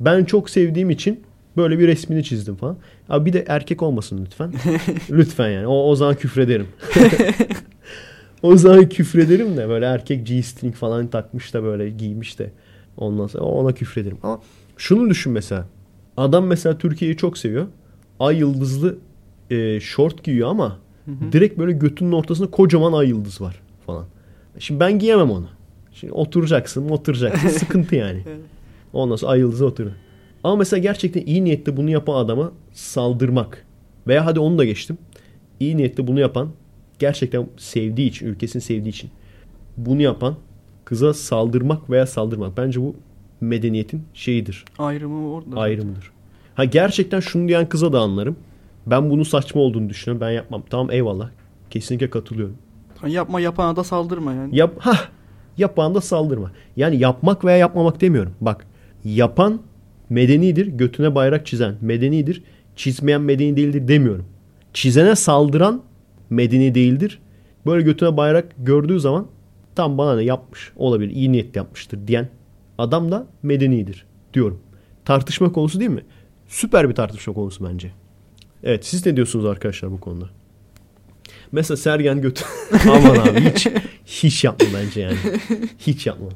ben 0.01 0.25
çok 0.25 0.51
sevdiğim 0.51 0.91
için 0.91 1.21
böyle 1.59 1.79
bir 1.79 1.87
resmini 1.87 2.25
çizdim 2.25 2.57
falan. 2.57 2.77
Abi 3.09 3.27
bir 3.27 3.33
de 3.33 3.45
erkek 3.49 3.83
olmasın 3.83 4.25
lütfen. 4.25 4.53
lütfen 5.11 5.49
yani. 5.49 5.67
O, 5.67 5.91
o 5.91 5.97
zaman 5.97 6.15
küfrederim. 6.15 6.67
o 8.43 8.57
zaman 8.57 8.89
küfrederim 8.89 9.57
de 9.57 9.69
böyle 9.69 9.87
erkek 9.87 10.27
G-string 10.27 10.75
falan 10.75 11.07
takmış 11.07 11.55
da 11.55 11.63
böyle 11.63 11.91
giymiş 11.91 12.39
de 12.39 12.51
ondan 12.97 13.27
sonra 13.27 13.45
ona 13.45 13.73
küfrederim. 13.73 14.19
Ama 14.23 14.41
şunu 14.77 15.11
düşün 15.11 15.33
mesela. 15.33 15.67
Adam 16.17 16.47
mesela 16.47 16.79
Türkiye'yi 16.79 17.17
çok 17.17 17.39
seviyor. 17.39 17.67
Ay 18.21 18.37
yıldızlı 18.39 18.99
e, 19.51 19.81
şort 19.81 20.25
giyiyor 20.25 20.49
ama 20.49 20.79
direkt 21.33 21.59
böyle 21.59 21.73
götünün 21.73 22.13
ortasında 22.13 22.51
kocaman 22.51 22.93
ay 22.93 23.09
yıldız 23.09 23.41
var 23.41 23.61
falan. 23.87 24.07
Şimdi 24.59 24.81
ben 24.81 24.99
giyemem 24.99 25.31
onu. 25.31 25.49
Şimdi 25.93 26.13
oturacaksın, 26.13 26.89
oturacaksın. 26.89 27.49
Sıkıntı 27.59 27.95
yani. 27.97 28.23
Ondan 28.93 29.17
sonra 29.17 29.33
ay 29.33 29.39
yıldızı 29.39 29.67
oturur. 29.67 29.91
Ama 30.45 30.57
mesela 30.57 30.81
gerçekten 30.81 31.27
iyi 31.27 31.45
niyetle 31.45 31.77
bunu 31.77 31.91
yapan 31.91 32.15
adama 32.15 32.53
saldırmak. 32.73 33.67
Veya 34.07 34.27
hadi 34.27 34.41
onu 34.41 34.59
da 34.59 34.65
geçtim. 34.65 34.99
İyi 35.61 35.77
niyetle 35.77 36.07
bunu 36.07 36.21
yapan 36.21 36.49
gerçekten 36.99 37.47
sevdiği 37.57 38.09
için, 38.09 38.27
ülkesini 38.27 38.63
sevdiği 38.63 38.89
için 38.89 39.11
bunu 39.77 40.03
yapan 40.03 40.35
kıza 40.85 41.15
saldırmak 41.15 41.91
veya 41.91 42.07
saldırmak. 42.07 42.57
Bence 42.57 42.81
bu 42.81 42.95
medeniyetin 43.41 44.03
şeyidir, 44.15 44.65
ayrımı 44.79 45.33
orada. 45.33 45.61
ayrımıdır. 45.61 46.11
Ha 46.55 46.65
gerçekten 46.65 47.21
şunu 47.21 47.49
diyen 47.49 47.69
kıza 47.69 47.93
da 47.93 48.01
anlarım. 48.01 48.37
Ben 48.87 49.11
bunun 49.11 49.23
saçma 49.23 49.61
olduğunu 49.61 49.89
düşünüyorum. 49.89 50.27
Ben 50.27 50.31
yapmam. 50.31 50.63
Tamam 50.71 50.91
eyvallah. 50.91 51.31
Kesinlikle 51.71 52.11
katılıyorum. 52.11 52.57
Yapma 53.07 53.41
yapana 53.41 53.77
da 53.77 53.85
saldırma 53.85 54.33
yani. 54.33 54.57
Yap 54.57 54.75
ha 54.79 54.95
yapan 55.59 55.95
da 55.95 56.01
saldırma. 56.01 56.51
Yani 56.77 56.97
yapmak 56.97 57.45
veya 57.45 57.57
yapmamak 57.57 58.01
demiyorum. 58.01 58.33
Bak 58.41 58.67
yapan 59.05 59.61
medenidir, 60.11 60.67
götüne 60.67 61.15
bayrak 61.15 61.47
çizen 61.47 61.75
medenidir. 61.81 62.43
Çizmeyen 62.77 63.21
medeni 63.21 63.57
değildir 63.57 63.89
demiyorum. 63.89 64.25
Çizene 64.73 65.17
saldıran 65.17 65.83
medeni 66.31 66.75
değildir. 66.75 67.19
Böyle 67.67 67.83
götüne 67.83 68.17
bayrak 68.17 68.47
gördüğü 68.59 69.01
zaman 69.01 69.27
tam 69.75 69.99
bana 69.99 70.17
ne 70.17 70.23
yapmış 70.23 70.73
olabilir, 70.77 71.11
iyi 71.11 71.33
niyetli 71.33 71.59
yapmıştır 71.59 72.07
diyen 72.07 72.29
adam 72.79 73.13
da 73.13 73.27
medenidir 73.43 74.07
diyorum. 74.35 74.61
Tartışma 75.05 75.53
konusu 75.53 75.81
değil 75.81 75.91
mi? 75.91 76.05
Süper 76.49 76.89
bir 76.89 76.95
tartışma 76.95 77.35
konusu 77.35 77.65
bence. 77.65 77.93
Evet 78.63 78.87
siz 78.87 79.07
ne 79.07 79.17
diyorsunuz 79.17 79.45
arkadaşlar 79.45 79.91
bu 79.91 80.01
konuda? 80.01 80.31
Mesela 81.53 81.77
Sergen 81.77 82.21
götü... 82.21 82.45
Aman 82.89 83.17
abi 83.17 83.41
hiç, 83.41 83.69
hiç 84.07 84.45
yapma 84.45 84.67
bence 84.75 85.01
yani. 85.01 85.17
Hiç 85.79 86.07
yapma. 86.07 86.29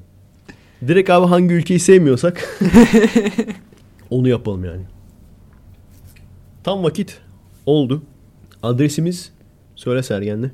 Direkt 0.89 1.11
abi 1.11 1.27
hangi 1.27 1.55
ülkeyi 1.55 1.81
sevmiyorsak 1.81 2.59
onu 4.11 4.29
yapalım 4.29 4.65
yani. 4.65 4.83
Tam 6.65 6.85
vakit 6.85 7.21
oldu. 7.67 8.03
Adresimiz 8.63 9.33
söyle 9.77 10.03
Sergen'le. 10.03 10.51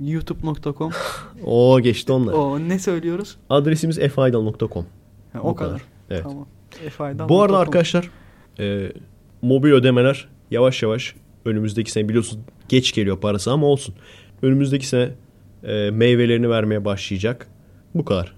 youtube.com. 0.00 0.92
Oo 1.44 1.80
geçti 1.80 2.12
onlar. 2.12 2.32
o 2.32 2.58
ne 2.58 2.78
söylüyoruz? 2.78 3.36
Adresimiz 3.50 3.98
efaydal.com. 3.98 4.86
Ha, 5.32 5.38
Bu 5.42 5.48
o 5.48 5.54
kadar. 5.54 5.70
kadar. 5.70 5.82
Evet. 6.10 6.22
Tamam. 6.22 6.46
Bu 7.28 7.42
arada 7.42 7.58
arkadaşlar 7.58 8.10
e, 8.58 8.92
mobil 9.42 9.70
ödemeler 9.72 10.28
yavaş 10.50 10.82
yavaş 10.82 11.14
önümüzdeki 11.44 11.92
sene 11.92 12.08
biliyorsunuz 12.08 12.44
geç 12.68 12.92
geliyor 12.92 13.20
parası 13.20 13.52
ama 13.52 13.66
olsun. 13.66 13.94
Önümüzdeki 14.42 14.86
sene 14.86 15.10
e, 15.64 15.90
meyvelerini 15.90 16.50
vermeye 16.50 16.84
başlayacak. 16.84 17.48
Bu 17.94 18.04
kadar. 18.04 18.35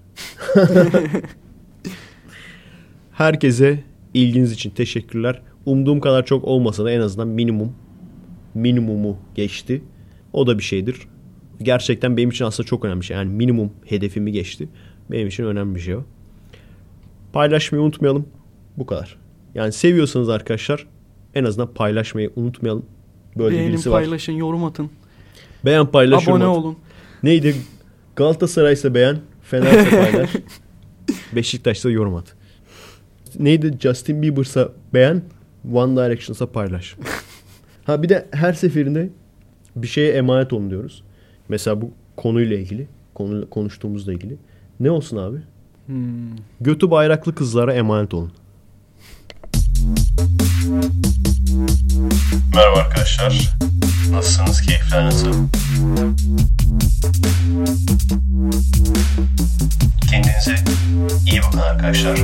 Herkese 3.11 3.83
ilginiz 4.13 4.51
için 4.51 4.69
teşekkürler. 4.69 5.41
Umduğum 5.65 5.99
kadar 5.99 6.25
çok 6.25 6.43
olmasa 6.45 6.85
da 6.85 6.91
en 6.91 6.99
azından 7.01 7.27
minimum 7.27 7.75
minimumu 8.53 9.17
geçti. 9.35 9.81
O 10.33 10.47
da 10.47 10.57
bir 10.57 10.63
şeydir. 10.63 11.07
Gerçekten 11.61 12.17
benim 12.17 12.29
için 12.29 12.45
aslında 12.45 12.67
çok 12.67 12.85
önemli 12.85 13.01
bir 13.01 13.05
şey. 13.05 13.17
Yani 13.17 13.29
minimum 13.33 13.71
hedefimi 13.85 14.31
geçti. 14.31 14.69
Benim 15.11 15.27
için 15.27 15.43
önemli 15.43 15.75
bir 15.75 15.79
şey 15.79 15.95
o. 15.95 16.03
Paylaşmayı 17.33 17.83
unutmayalım. 17.83 18.25
Bu 18.77 18.85
kadar. 18.85 19.17
Yani 19.55 19.71
seviyorsanız 19.71 20.29
arkadaşlar 20.29 20.87
en 21.35 21.43
azından 21.43 21.73
paylaşmayı 21.73 22.31
unutmayalım. 22.35 22.85
Böyle 23.37 23.55
Beğenin, 23.55 23.73
birisi 23.73 23.91
var. 23.91 24.01
paylaşın, 24.01 24.33
yorum 24.33 24.63
atın. 24.63 24.89
Beğen 25.65 25.85
paylaş 25.85 26.27
Abone 26.27 26.43
yorum 26.43 26.57
at. 26.57 26.63
olun. 26.65 26.77
Neydi? 27.23 27.55
Galatasaray'sa 28.15 28.93
beğen, 28.93 29.17
Fener'se 29.49 29.89
paylaş. 29.89 30.29
Beşiktaş'sa 31.35 31.89
yorum 31.89 32.15
at. 32.15 32.35
Neydi? 33.39 33.77
Justin 33.79 34.21
Bieber'sa 34.21 34.69
beğen, 34.93 35.21
One 35.73 35.95
Direction'sa 35.95 36.51
paylaş. 36.51 36.95
ha 37.85 38.03
bir 38.03 38.09
de 38.09 38.27
her 38.31 38.53
seferinde 38.53 39.09
bir 39.75 39.87
şeye 39.87 40.11
emanet 40.11 40.53
olun 40.53 40.69
diyoruz. 40.69 41.03
Mesela 41.49 41.81
bu 41.81 41.91
konuyla 42.17 42.57
ilgili, 42.57 42.87
konu 43.13 43.49
konuştuğumuzla 43.49 44.13
ilgili. 44.13 44.37
Ne 44.79 44.91
olsun 44.91 45.17
abi? 45.17 45.37
Hmm. 45.85 46.35
Götü 46.61 46.91
bayraklı 46.91 47.35
kızlara 47.35 47.73
emanet 47.73 48.13
olun. 48.13 48.31
Merhaba 52.55 52.79
arkadaşlar. 52.79 53.55
Nasılsınız? 54.11 54.61
Keyifler 54.61 55.05
nasıl? 55.05 55.33
Kendinize 60.09 60.55
iyi 61.31 61.41
bakın 61.41 61.59
arkadaşlar. 61.59 62.17